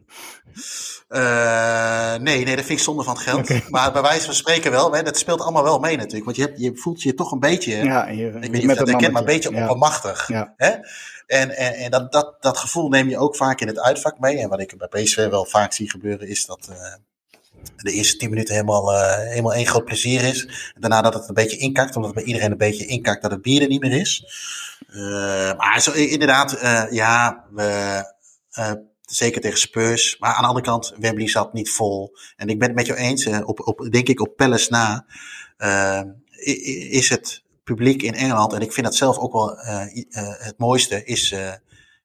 Nee, 1.08 2.44
nee, 2.44 2.56
dat 2.56 2.64
vind 2.64 2.78
ik 2.78 2.84
zonde 2.84 3.02
van 3.02 3.14
het 3.14 3.22
geld. 3.22 3.70
Maar 3.70 3.92
bij 3.92 4.02
wijze 4.02 4.24
van 4.24 4.34
spreken 4.34 4.70
wel. 4.70 4.92
Hè, 4.92 5.02
dat 5.02 5.18
speelt 5.18 5.40
allemaal 5.40 5.62
wel 5.62 5.78
mee 5.78 5.96
natuurlijk. 5.96 6.24
Want 6.24 6.36
je, 6.36 6.42
hebt, 6.42 6.60
je 6.60 6.70
voelt 6.74 7.02
je 7.02 7.14
toch 7.14 7.32
een 7.32 7.40
beetje, 7.40 7.76
Ja, 7.76 8.06
ik 8.06 8.18
weet 8.30 8.40
niet 8.40 8.54
of 8.54 8.60
je 8.60 8.66
dat 8.66 8.88
herkent, 8.88 9.12
maar 9.12 9.20
een 9.22 9.26
beetje 9.26 9.50
ja. 9.50 9.62
oppermachtig. 9.62 10.28
Ja. 10.28 10.54
Hè? 10.56 10.70
En, 11.26 11.56
en, 11.56 11.74
en 11.74 11.90
dat, 11.90 12.12
dat, 12.12 12.36
dat 12.40 12.58
gevoel 12.58 12.88
neem 12.88 13.08
je 13.08 13.18
ook 13.18 13.36
vaak 13.36 13.60
in 13.60 13.66
het 13.66 13.80
uitvak 13.80 14.18
mee. 14.18 14.38
En 14.38 14.48
wat 14.48 14.60
ik 14.60 14.74
bij 14.78 15.02
PSV 15.02 15.28
wel 15.28 15.44
vaak 15.44 15.72
zie 15.72 15.90
gebeuren 15.90 16.28
is 16.28 16.46
dat 16.46 16.68
de 17.76 17.92
eerste 17.92 18.16
tien 18.16 18.30
minuten 18.30 18.54
helemaal, 18.54 18.92
eh, 18.92 19.28
helemaal 19.28 19.54
één 19.54 19.66
groot 19.66 19.84
plezier 19.84 20.22
is. 20.24 20.72
Daarna 20.78 21.00
dat 21.00 21.14
het 21.14 21.28
een 21.28 21.34
beetje 21.34 21.56
inkakt, 21.56 21.96
omdat 21.96 22.14
bij 22.14 22.22
iedereen 22.22 22.50
een 22.50 22.56
beetje 22.56 22.86
inkakt 22.86 23.22
dat 23.22 23.30
het 23.30 23.42
bier 23.42 23.62
er 23.62 23.68
niet 23.68 23.80
meer 23.80 24.00
is. 24.00 24.24
Eh, 24.88 25.56
maar 25.56 25.96
inderdaad, 25.96 26.52
eh, 26.52 26.84
ja, 26.90 27.44
we, 27.50 28.04
zeker 29.00 29.40
tegen 29.40 29.58
Spurs. 29.58 30.16
Maar 30.18 30.34
aan 30.34 30.42
de 30.42 30.48
andere 30.48 30.66
kant, 30.66 30.94
Wembley 30.98 31.28
zat 31.28 31.52
niet 31.52 31.70
vol. 31.70 32.16
En 32.36 32.48
ik 32.48 32.58
ben 32.58 32.68
het 32.68 32.76
met 32.76 32.86
jou 32.86 32.98
eens, 32.98 33.26
op, 33.26 33.66
op, 33.66 33.88
denk 33.90 34.08
ik 34.08 34.20
op 34.20 34.36
Palace 34.36 34.70
na, 34.70 35.06
is 36.90 37.08
het 37.08 37.42
publiek 37.64 38.02
in 38.02 38.14
Engeland, 38.14 38.52
en 38.52 38.60
ik 38.60 38.72
vind 38.72 38.86
dat 38.86 38.94
zelf 38.94 39.18
ook 39.18 39.32
wel 39.32 39.56
het 40.38 40.54
mooiste, 40.58 41.04
is, 41.04 41.34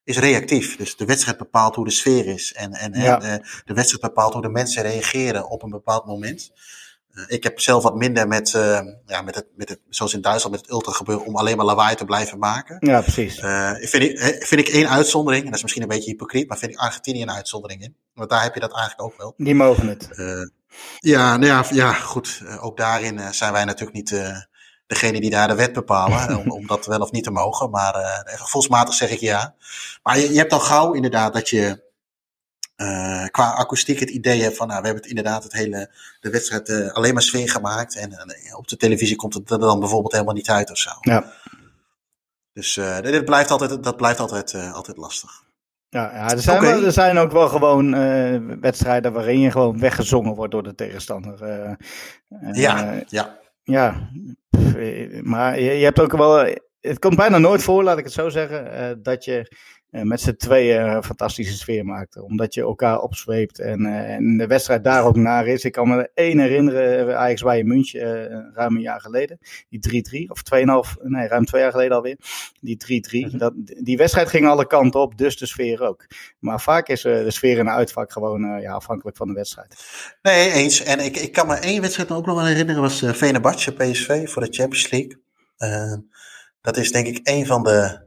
is 0.08 0.18
reactief. 0.18 0.76
Dus 0.76 0.96
de 0.96 1.04
wedstrijd 1.04 1.38
bepaalt 1.38 1.74
hoe 1.74 1.84
de 1.84 1.90
sfeer 1.90 2.26
is. 2.26 2.52
En, 2.52 2.72
en, 2.72 2.92
en, 2.92 3.02
Ja. 3.02 3.20
eh, 3.20 3.44
de 3.64 3.74
wedstrijd 3.74 4.02
bepaalt 4.02 4.32
hoe 4.32 4.42
de 4.42 4.48
mensen 4.48 4.82
reageren 4.82 5.48
op 5.48 5.62
een 5.62 5.70
bepaald 5.70 6.06
moment. 6.06 6.50
Eh, 7.10 7.24
ik 7.26 7.42
heb 7.42 7.60
zelf 7.60 7.82
wat 7.82 7.94
minder 7.96 8.28
met, 8.28 8.54
eh, 8.54 8.80
ja, 9.06 9.22
met, 9.22 9.34
het, 9.34 9.46
met 9.56 9.68
het, 9.68 9.80
zoals 9.88 10.14
in 10.14 10.20
Duitsland 10.20 10.54
met 10.54 10.64
het 10.64 10.74
ultra 10.74 10.92
gebeuren, 10.92 11.26
om 11.26 11.36
alleen 11.36 11.56
maar 11.56 11.66
lawaai 11.66 11.94
te 11.96 12.04
blijven 12.04 12.38
maken. 12.38 12.76
Ja, 12.80 13.00
precies. 13.00 13.38
Eh, 13.38 13.72
vind, 13.74 14.02
ik, 14.02 14.18
vind 14.46 14.60
ik 14.60 14.68
één 14.68 14.88
uitzondering, 14.88 15.42
en 15.42 15.48
dat 15.48 15.56
is 15.56 15.62
misschien 15.62 15.82
een 15.82 15.88
beetje 15.88 16.10
hypocriet, 16.10 16.48
maar 16.48 16.58
vind 16.58 16.72
ik 16.72 16.78
Argentinië 16.78 17.22
een 17.22 17.30
uitzondering 17.30 17.82
in. 17.82 17.96
Want 18.14 18.30
daar 18.30 18.42
heb 18.42 18.54
je 18.54 18.60
dat 18.60 18.72
eigenlijk 18.76 19.02
ook 19.02 19.18
wel. 19.18 19.34
Die 19.36 19.54
mogen 19.54 19.88
het. 19.88 20.08
Ja, 20.98 21.36
nou 21.36 21.46
ja, 21.46 21.64
ja 21.70 21.92
goed. 21.92 22.40
Uh, 22.42 22.64
ook 22.64 22.76
daarin 22.76 23.18
uh, 23.18 23.30
zijn 23.30 23.52
wij 23.52 23.64
natuurlijk 23.64 23.96
niet 23.96 24.10
uh, 24.10 24.36
degene 24.88 25.20
die 25.20 25.30
daar 25.30 25.48
de 25.48 25.54
wet 25.54 25.72
bepalen. 25.72 26.28
om, 26.40 26.50
om, 26.50 26.66
dat 26.66 26.86
wel 26.86 27.00
of 27.00 27.10
niet 27.10 27.24
te 27.24 27.30
mogen. 27.30 27.70
Maar 27.70 28.22
gevoelsmatig 28.24 28.94
zeg 28.94 29.10
ik 29.10 29.20
ja. 29.20 29.54
Maar 30.02 30.18
je, 30.18 30.32
je 30.32 30.38
hebt 30.38 30.52
al 30.52 30.60
gauw 30.60 30.92
inderdaad 30.92 31.32
dat 31.32 31.48
je 31.48 31.86
qua 33.30 33.50
akoestiek 33.50 34.00
het 34.00 34.10
idee 34.10 34.42
hebt 34.42 34.56
van, 34.56 34.66
nou, 34.66 34.80
we 34.80 34.86
hebben 34.86 35.02
het 35.02 35.14
inderdaad 35.14 35.42
het 35.42 35.52
hele, 35.52 35.90
de 36.20 36.30
wedstrijd 36.30 36.92
alleen 36.92 37.12
maar 37.12 37.22
sfeer 37.22 37.50
gemaakt. 37.50 37.96
En 37.96 38.12
op 38.56 38.68
de 38.68 38.76
televisie 38.76 39.16
komt 39.16 39.34
het 39.34 39.50
er 39.50 39.58
dan 39.58 39.80
bijvoorbeeld 39.80 40.12
helemaal 40.12 40.34
niet 40.34 40.50
uit 40.50 40.70
of 40.70 40.78
zo. 40.78 40.90
Ja. 41.00 41.32
Dus 42.52 42.74
dit 43.02 43.24
blijft 43.24 43.50
altijd, 43.50 43.84
dat 43.84 43.96
blijft 43.96 44.20
altijd, 44.20 44.54
altijd 44.54 44.96
lastig. 44.96 45.46
Ja, 45.90 46.12
ja 46.14 46.30
er, 46.30 46.38
zijn 46.38 46.60
wel, 46.60 46.84
er 46.84 46.92
zijn 46.92 47.18
ook 47.18 47.32
wel 47.32 47.48
gewoon 47.48 47.94
uh, 47.94 48.40
wedstrijden 48.60 49.12
waarin 49.12 49.40
je 49.40 49.50
gewoon 49.50 49.80
weggezongen 49.80 50.34
wordt 50.34 50.52
door 50.52 50.62
de 50.62 50.74
tegenstander. 50.74 51.42
Uh, 51.42 51.72
ja, 52.52 53.02
ja. 53.08 53.37
Ja, 53.68 54.10
maar 55.22 55.60
je, 55.60 55.84
hebt 55.84 56.00
ook 56.00 56.16
wel. 56.16 56.56
Het 56.80 56.98
komt 56.98 57.16
bijna 57.16 57.38
nooit 57.38 57.62
voor, 57.62 57.82
laat 57.82 57.98
ik 57.98 58.04
het 58.04 58.12
zo 58.12 58.28
zeggen, 58.28 59.02
dat 59.02 59.24
je 59.24 59.56
met 59.90 60.20
z'n 60.20 60.34
tweeën 60.34 60.82
een 60.82 61.02
fantastische 61.02 61.56
sfeer 61.56 61.84
maakte. 61.84 62.22
Omdat 62.22 62.54
je 62.54 62.60
elkaar 62.60 63.00
opzweept 63.00 63.58
en, 63.58 63.86
en, 63.86 64.36
de 64.36 64.46
wedstrijd 64.46 64.84
daar 64.84 65.04
ook 65.04 65.16
naar 65.16 65.46
is. 65.46 65.64
Ik 65.64 65.72
kan 65.72 65.88
me 65.88 66.10
één 66.14 66.38
herinneren, 66.38 67.18
Ajax 67.18 67.42
bij 67.42 67.64
München, 67.64 68.52
ruim 68.54 68.76
een 68.76 68.82
jaar 68.82 69.00
geleden. 69.00 69.38
Die 69.68 70.26
3-3, 70.26 70.30
of 70.30 70.42
2,5, 70.94 71.02
nee, 71.02 71.28
ruim 71.28 71.44
twee 71.44 71.62
jaar 71.62 71.70
geleden 71.70 71.96
alweer. 71.96 72.16
Die 72.60 73.02
3-3. 73.30 73.32
Mm 73.32 73.38
-hmm. 73.38 73.64
Die 73.82 73.96
wedstrijd 73.96 74.28
ging 74.28 74.46
alle 74.46 74.66
kanten 74.66 75.00
op, 75.00 75.18
dus 75.18 75.36
de 75.36 75.46
sfeer 75.46 75.82
ook. 75.82 76.06
Maar 76.38 76.60
vaak 76.60 76.88
is 76.88 77.02
de 77.02 77.30
sfeer 77.30 77.58
in 77.58 77.66
een 77.66 77.68
uitvak 77.68 78.12
gewoon 78.12 78.60
ja, 78.60 78.72
afhankelijk 78.72 79.16
van 79.16 79.26
de 79.26 79.34
wedstrijd. 79.34 79.74
Nee, 80.22 80.50
eens. 80.50 80.82
En 80.82 81.04
ik, 81.04 81.16
ik 81.16 81.32
kan 81.32 81.46
me 81.46 81.54
één 81.54 81.80
wedstrijd 81.80 82.10
ook 82.10 82.26
nog 82.26 82.36
wel 82.36 82.46
herinneren, 82.46 82.82
was 82.82 83.02
uh, 83.02 83.12
Venebatje 83.12 83.72
PSV 83.72 84.28
voor 84.28 84.44
de 84.44 84.52
Champions 84.52 84.90
League. 84.90 85.16
dat 86.60 86.76
is 86.76 86.92
denk 86.92 87.06
ik 87.06 87.20
een 87.22 87.46
van 87.46 87.62
de 87.62 88.06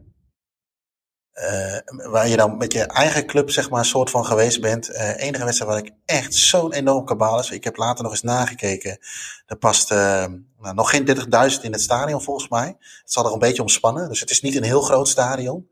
uh, 1.36 1.78
waar 2.12 2.28
je 2.28 2.38
dan 2.38 2.58
met 2.58 2.74
je 2.74 2.84
eigen 2.84 3.26
club 3.26 3.50
zeg 3.50 3.70
maar 3.70 3.80
een 3.80 3.86
soort 3.86 4.10
van 4.10 4.26
geweest 4.26 4.62
bent. 4.62 4.90
Uh, 4.90 5.18
enige 5.18 5.44
wedstrijd 5.44 5.72
waar 5.72 5.84
ik 5.86 5.92
echt 6.06 6.34
zo'n 6.34 6.74
enorm 6.74 7.06
kabaal 7.06 7.40
is. 7.40 7.50
Ik 7.50 7.64
heb 7.64 7.76
later 7.76 8.04
nog 8.04 8.12
eens 8.12 8.22
nagekeken. 8.22 8.98
Er 9.46 9.58
past 9.58 9.92
uh, 9.92 10.26
nou, 10.60 10.76
nog 10.76 10.90
geen 10.90 11.08
30.000 11.56 11.62
in 11.62 11.72
het 11.72 11.82
stadion 11.82 12.22
volgens 12.22 12.50
mij. 12.50 12.68
Het 13.02 13.12
zal 13.12 13.26
er 13.26 13.34
een 13.34 13.40
beetje 13.40 13.62
omspannen. 13.62 14.10
Dus 14.10 14.20
het 14.20 14.30
is 14.30 14.42
niet 14.42 14.56
een 14.56 14.64
heel 14.64 14.82
groot 14.82 15.08
stadion. 15.08 15.70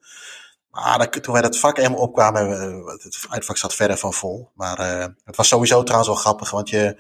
Maar 0.72 1.10
toen 1.10 1.34
wij 1.34 1.42
dat 1.42 1.58
vak 1.58 1.78
helemaal 1.78 2.00
opkwamen, 2.00 2.50
het 2.86 3.26
uitvak 3.30 3.58
zat 3.58 3.76
verder 3.76 3.98
van 3.98 4.14
vol. 4.14 4.52
Maar 4.54 4.78
het 5.24 5.36
was 5.36 5.48
sowieso 5.48 5.84
trouwens 5.84 6.10
wel 6.10 6.20
grappig, 6.20 6.52
want 6.52 6.70
je, 6.70 6.96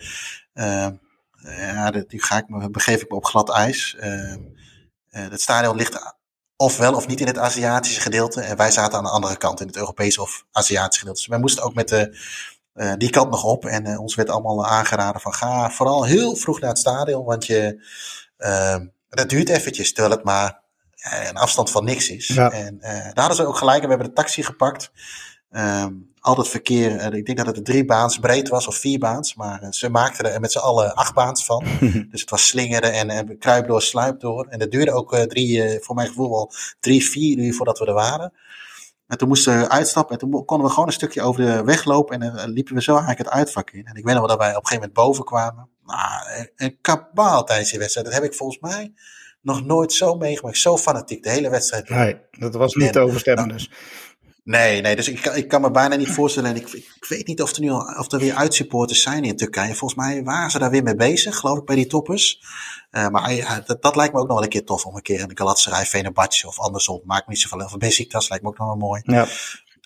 ja, 1.43 1.89
nu 2.07 2.22
ga 2.22 2.38
ik 2.38 2.49
me, 2.49 2.70
begeef 2.70 3.01
ik 3.01 3.10
me 3.10 3.16
op 3.16 3.26
glad 3.26 3.49
ijs. 3.49 3.95
het 5.10 5.41
stadion 5.41 5.76
ligt 5.76 6.18
of 6.62 6.78
wel 6.78 6.93
of 6.93 7.07
niet 7.07 7.20
in 7.20 7.28
het 7.28 7.38
Aziatische 7.38 8.01
gedeelte. 8.01 8.41
En 8.41 8.57
wij 8.57 8.72
zaten 8.72 8.97
aan 8.97 9.03
de 9.03 9.10
andere 9.10 9.38
kant, 9.38 9.62
in 9.62 9.68
het 9.68 9.76
Europese 9.76 10.22
of 10.22 10.45
Aziatische 10.51 10.99
gedeelte. 10.99 11.20
Dus 11.20 11.30
wij 11.30 11.39
moesten 11.39 11.64
ook 11.64 11.74
met 11.74 11.89
de, 11.89 12.18
uh, 12.76 12.93
die 12.97 13.10
kant 13.10 13.30
nog 13.30 13.43
op. 13.43 13.66
En 13.66 13.88
uh, 13.88 13.99
ons 13.99 14.16
werd 14.16 14.30
allemaal 14.30 14.66
aangeraden 14.66 15.22
van 15.22 15.34
ga 15.34 15.72
vooral 15.72 16.03
heel 16.03 16.36
vroeg 16.36 16.60
naar 16.60 16.70
het 16.70 16.80
stadion. 16.80 17.26
Want 17.26 17.45
je, 17.45 17.88
uh, 18.38 18.76
dat 19.10 19.30
duurt 19.30 19.49
eventjes, 19.49 19.93
terwijl 19.93 20.16
het 20.16 20.24
maar 20.24 20.60
een 21.28 21.38
afstand 21.38 21.72
van 21.72 21.84
niks 21.84 22.10
is. 22.10 22.28
Ja. 22.28 22.51
En 22.51 22.78
daar 22.80 23.12
hadden 23.14 23.36
ze 23.36 23.45
ook 23.45 23.57
gelijk. 23.57 23.82
En 23.82 23.84
we 23.84 23.95
hebben 23.95 24.07
de 24.07 24.22
taxi 24.22 24.43
gepakt. 24.43 24.91
Um, 25.52 26.08
al 26.20 26.36
dat 26.36 26.47
verkeer, 26.47 27.14
ik 27.14 27.26
denk 27.26 27.38
dat 27.38 27.47
het 27.47 27.58
een 27.58 27.64
drie 27.64 27.86
baans 27.86 28.20
breed 28.20 28.50
was 28.50 28.68
of 28.68 28.76
vier 28.76 29.00
baans, 29.00 29.36
maar 29.36 29.68
ze 29.70 29.89
maakten 29.89 30.34
er 30.34 30.39
met 30.39 30.52
z'n 30.52 30.58
allen 30.58 30.93
acht 30.93 31.14
baans 31.14 31.45
van. 31.45 31.64
dus 32.12 32.22
het 32.22 32.30
was 32.30 32.47
slingeren 32.47 32.93
en, 32.93 33.10
en 33.10 33.38
kruip 33.38 33.68
door, 33.68 33.82
sluip 33.82 34.20
door. 34.20 34.45
En 34.45 34.60
dat 34.60 34.72
duurde 34.72 34.91
ook 34.91 35.14
uh, 35.14 35.22
drie, 35.22 35.80
voor 35.82 35.95
mijn 35.95 36.08
gevoel 36.08 36.30
wel 36.30 36.52
drie, 36.80 37.10
vier 37.10 37.38
uur 37.38 37.54
voordat 37.54 37.80
we 37.80 37.86
er 37.86 37.93
waren. 37.93 38.34
En 39.08 39.18
toen 39.18 39.28
moesten 39.28 39.60
we 39.60 39.70
uitstappen 39.70 40.14
en 40.14 40.20
toen 40.20 40.45
konden 40.45 40.68
we 40.68 40.74
gewoon 40.74 40.88
een 40.88 40.93
stukje 40.93 41.22
over 41.22 41.45
de 41.45 41.64
weg 41.64 41.86
lopen 41.86 42.22
en 42.22 42.36
dan 42.36 42.50
liepen 42.50 42.76
we 42.76 42.82
zo 42.82 42.91
eigenlijk 42.91 43.20
het 43.20 43.38
uitvak 43.38 43.72
in. 43.72 43.86
En 43.86 43.95
ik 43.95 44.04
weet 44.04 44.16
nog 44.16 44.28
wel 44.28 44.38
dat 44.38 44.38
wij 44.38 44.56
op 44.56 44.62
een 44.62 44.68
gegeven 44.68 44.88
moment 44.88 44.93
boven 44.93 45.24
kwamen. 45.24 45.70
Nou, 45.86 46.47
een 46.56 46.78
kabaal 46.82 47.43
tijdens 47.43 47.70
die 47.70 47.80
wedstrijd. 47.80 48.08
Dat 48.08 48.16
heb 48.16 48.26
ik 48.26 48.34
volgens 48.34 48.60
mij 48.60 48.93
nog 49.41 49.66
nooit 49.66 49.93
zo 49.93 50.16
meegemaakt. 50.16 50.58
Zo 50.58 50.78
fanatiek, 50.78 51.24
de 51.24 51.30
hele 51.30 51.50
wedstrijd. 51.50 51.89
Nee, 51.89 52.18
dat 52.32 52.54
was 52.54 52.74
niet 52.74 52.93
te 52.93 53.00
overstemmen 53.00 53.47
nou, 53.47 53.58
dus. 53.58 53.72
Nee, 54.50 54.82
nee, 54.82 54.95
dus 54.95 55.08
ik, 55.08 55.26
ik 55.26 55.47
kan 55.47 55.62
me 55.62 55.72
bijna 55.72 55.95
niet 55.95 56.10
voorstellen. 56.10 56.50
En 56.50 56.56
ik, 56.56 56.70
ik 56.74 57.06
weet 57.08 57.28
niet 57.28 57.41
of 57.41 57.56
er 57.56 57.62
nu 57.62 57.70
al, 57.70 57.95
of 57.97 58.12
er 58.12 58.20
weer 58.20 58.34
uitsupporters 58.36 59.02
zijn 59.02 59.24
in 59.24 59.36
Turkije. 59.36 59.76
Volgens 59.76 60.00
mij 60.00 60.24
waren 60.24 60.52
ze 60.52 60.60
daar 60.60 60.70
weer 60.70 60.84
mee 60.84 60.95
bezig, 60.95 61.36
geloof 61.38 61.58
ik, 61.58 61.66
bij 61.66 61.76
die 61.76 61.88
toppers. 61.88 62.41
Uh, 62.91 63.08
maar 63.08 63.64
dat, 63.66 63.82
dat 63.82 63.95
lijkt 63.95 64.14
me 64.14 64.20
ook 64.20 64.28
nog 64.28 64.36
wel 64.36 64.43
een 64.43 64.50
keer 64.50 64.66
tof 64.66 64.86
om 64.86 64.95
een 64.95 65.02
keer 65.02 65.22
een 65.22 65.38
Galatasaray 65.38 65.86
Fenerbahce 65.86 66.47
of 66.47 66.60
andersom. 66.60 67.02
Maakt 67.04 67.28
niet 67.28 67.39
zoveel. 67.39 67.66
Of 67.66 67.78
Besiktas 67.78 68.30
lijkt 68.30 68.43
me 68.43 68.50
ook 68.50 68.58
nog 68.58 68.68
wel 68.68 68.78
mooi. 68.78 69.02
Ja. 69.04 69.28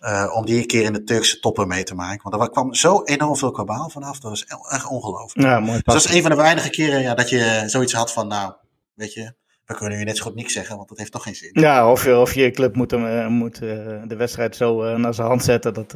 Uh, 0.05 0.36
om 0.36 0.45
die 0.45 0.57
een 0.57 0.68
keer 0.68 0.84
in 0.84 0.93
de 0.93 1.03
Turkse 1.03 1.39
toppen 1.39 1.68
mee 1.68 1.84
te 1.84 1.95
maken. 1.95 2.30
Want 2.30 2.43
er 2.43 2.49
kwam 2.49 2.74
zo 2.74 3.03
enorm 3.03 3.36
veel 3.36 3.51
kabaal 3.51 3.89
vanaf. 3.89 4.20
Dat 4.20 4.30
was 4.30 4.45
echt 4.45 4.88
ongelooflijk. 4.88 5.47
Ja, 5.47 5.59
mooi. 5.59 5.82
Dus 5.84 5.93
dat 5.93 6.05
is 6.05 6.14
een 6.14 6.22
van 6.22 6.32
de 6.32 6.38
weinige 6.38 6.70
keren 6.70 7.01
ja, 7.01 7.14
dat 7.14 7.30
je 7.30 7.64
zoiets 7.66 7.93
had 7.93 8.11
van, 8.14 8.28
nou, 8.28 8.53
weet 8.93 9.14
je, 9.14 9.34
we 9.66 9.76
kunnen 9.76 9.97
nu 9.97 10.03
net 10.03 10.18
zo 10.18 10.24
goed 10.24 10.36
niks 10.36 10.53
zeggen, 10.53 10.76
want 10.76 10.89
dat 10.89 10.97
heeft 10.97 11.11
toch 11.11 11.24
geen 11.24 11.36
zin. 11.36 11.49
Ja, 11.53 11.91
of 11.91 12.03
je, 12.03 12.18
of 12.18 12.34
je 12.34 12.51
club 12.51 12.76
moet, 12.76 12.91
hem, 12.91 13.05
uh, 13.05 13.28
moet 13.28 13.61
uh, 13.61 14.01
de 14.05 14.16
wedstrijd 14.16 14.55
zo 14.55 14.84
uh, 14.86 14.95
naar 14.95 15.14
zijn 15.14 15.28
hand 15.28 15.43
zetten 15.43 15.74
dat, 15.74 15.95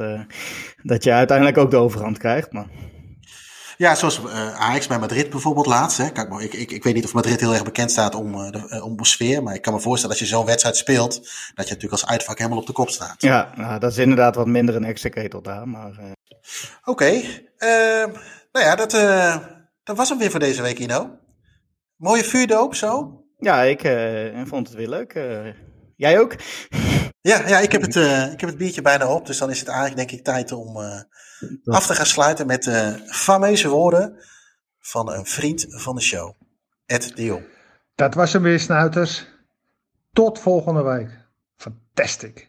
dat 0.82 1.04
je 1.04 1.12
uiteindelijk 1.12 1.58
ook 1.58 1.70
de 1.70 1.76
overhand 1.76 2.18
krijgt. 2.18 2.52
Maar... 2.52 2.66
Ja, 3.76 3.94
zoals 3.94 4.26
Ajax 4.56 4.86
bij 4.86 4.98
Madrid 4.98 5.30
bijvoorbeeld 5.30 5.66
laatst. 5.66 5.98
Hè. 5.98 6.10
Kijk, 6.10 6.40
ik, 6.40 6.52
ik, 6.52 6.70
ik 6.70 6.84
weet 6.84 6.94
niet 6.94 7.04
of 7.04 7.12
Madrid 7.12 7.40
heel 7.40 7.52
erg 7.52 7.64
bekend 7.64 7.90
staat 7.90 8.14
om, 8.14 8.50
de, 8.50 8.82
om 8.84 9.04
sfeer, 9.04 9.42
maar 9.42 9.54
ik 9.54 9.62
kan 9.62 9.72
me 9.72 9.80
voorstellen 9.80 10.16
als 10.16 10.28
je 10.28 10.34
zo'n 10.34 10.46
wedstrijd 10.46 10.76
speelt, 10.76 11.14
dat 11.54 11.68
je 11.68 11.74
natuurlijk 11.74 11.92
als 11.92 12.06
uitvak 12.06 12.38
helemaal 12.38 12.58
op 12.58 12.66
de 12.66 12.72
kop 12.72 12.88
staat. 12.90 13.22
Ja, 13.22 13.52
nou, 13.56 13.78
dat 13.78 13.90
is 13.90 13.98
inderdaad 13.98 14.34
wat 14.34 14.46
minder 14.46 14.76
een 14.76 14.84
extra 14.84 15.08
ketel 15.08 15.42
daar. 15.42 15.68
Maar, 15.68 16.16
Oké, 16.84 17.04
okay. 17.04 17.48
nou 18.52 18.64
ja, 18.66 18.76
dat, 18.76 18.90
dat 19.84 19.96
was 19.96 20.08
hem 20.08 20.18
weer 20.18 20.30
voor 20.30 20.40
deze 20.40 20.62
week, 20.62 20.78
Ino. 20.78 21.10
Mooie 21.96 22.24
vuurdoop 22.24 22.74
zo. 22.74 23.17
Ja, 23.38 23.62
ik 23.62 23.84
uh, 23.84 24.44
vond 24.44 24.68
het 24.68 24.76
weer 24.76 24.88
leuk. 24.88 25.14
Uh, 25.14 25.54
jij 25.96 26.20
ook? 26.20 26.34
Ja, 27.20 27.48
ja 27.48 27.58
ik, 27.58 27.72
heb 27.72 27.82
het, 27.82 27.96
uh, 27.96 28.32
ik 28.32 28.40
heb 28.40 28.48
het 28.48 28.58
biertje 28.58 28.82
bijna 28.82 29.12
op. 29.14 29.26
Dus 29.26 29.38
dan 29.38 29.50
is 29.50 29.58
het 29.58 29.68
eigenlijk 29.68 29.96
denk 29.98 30.10
ik 30.10 30.24
tijd 30.24 30.52
om 30.52 30.76
af 31.64 31.86
te 31.86 31.94
gaan 31.94 32.06
sluiten 32.06 32.46
met 32.46 32.62
de 32.62 33.02
fameuze 33.06 33.68
woorden 33.68 34.24
van 34.78 35.12
een 35.12 35.26
vriend 35.26 35.66
van 35.68 35.94
de 35.94 36.02
show. 36.02 36.34
Ed 36.86 37.16
de 37.16 37.24
Jong. 37.24 37.44
Dat 37.94 38.14
was 38.14 38.32
hem 38.32 38.42
weer, 38.42 38.60
snuiters. 38.60 39.26
Tot 40.12 40.38
volgende 40.38 40.82
week. 40.82 41.10
Fantastisch. 41.56 42.48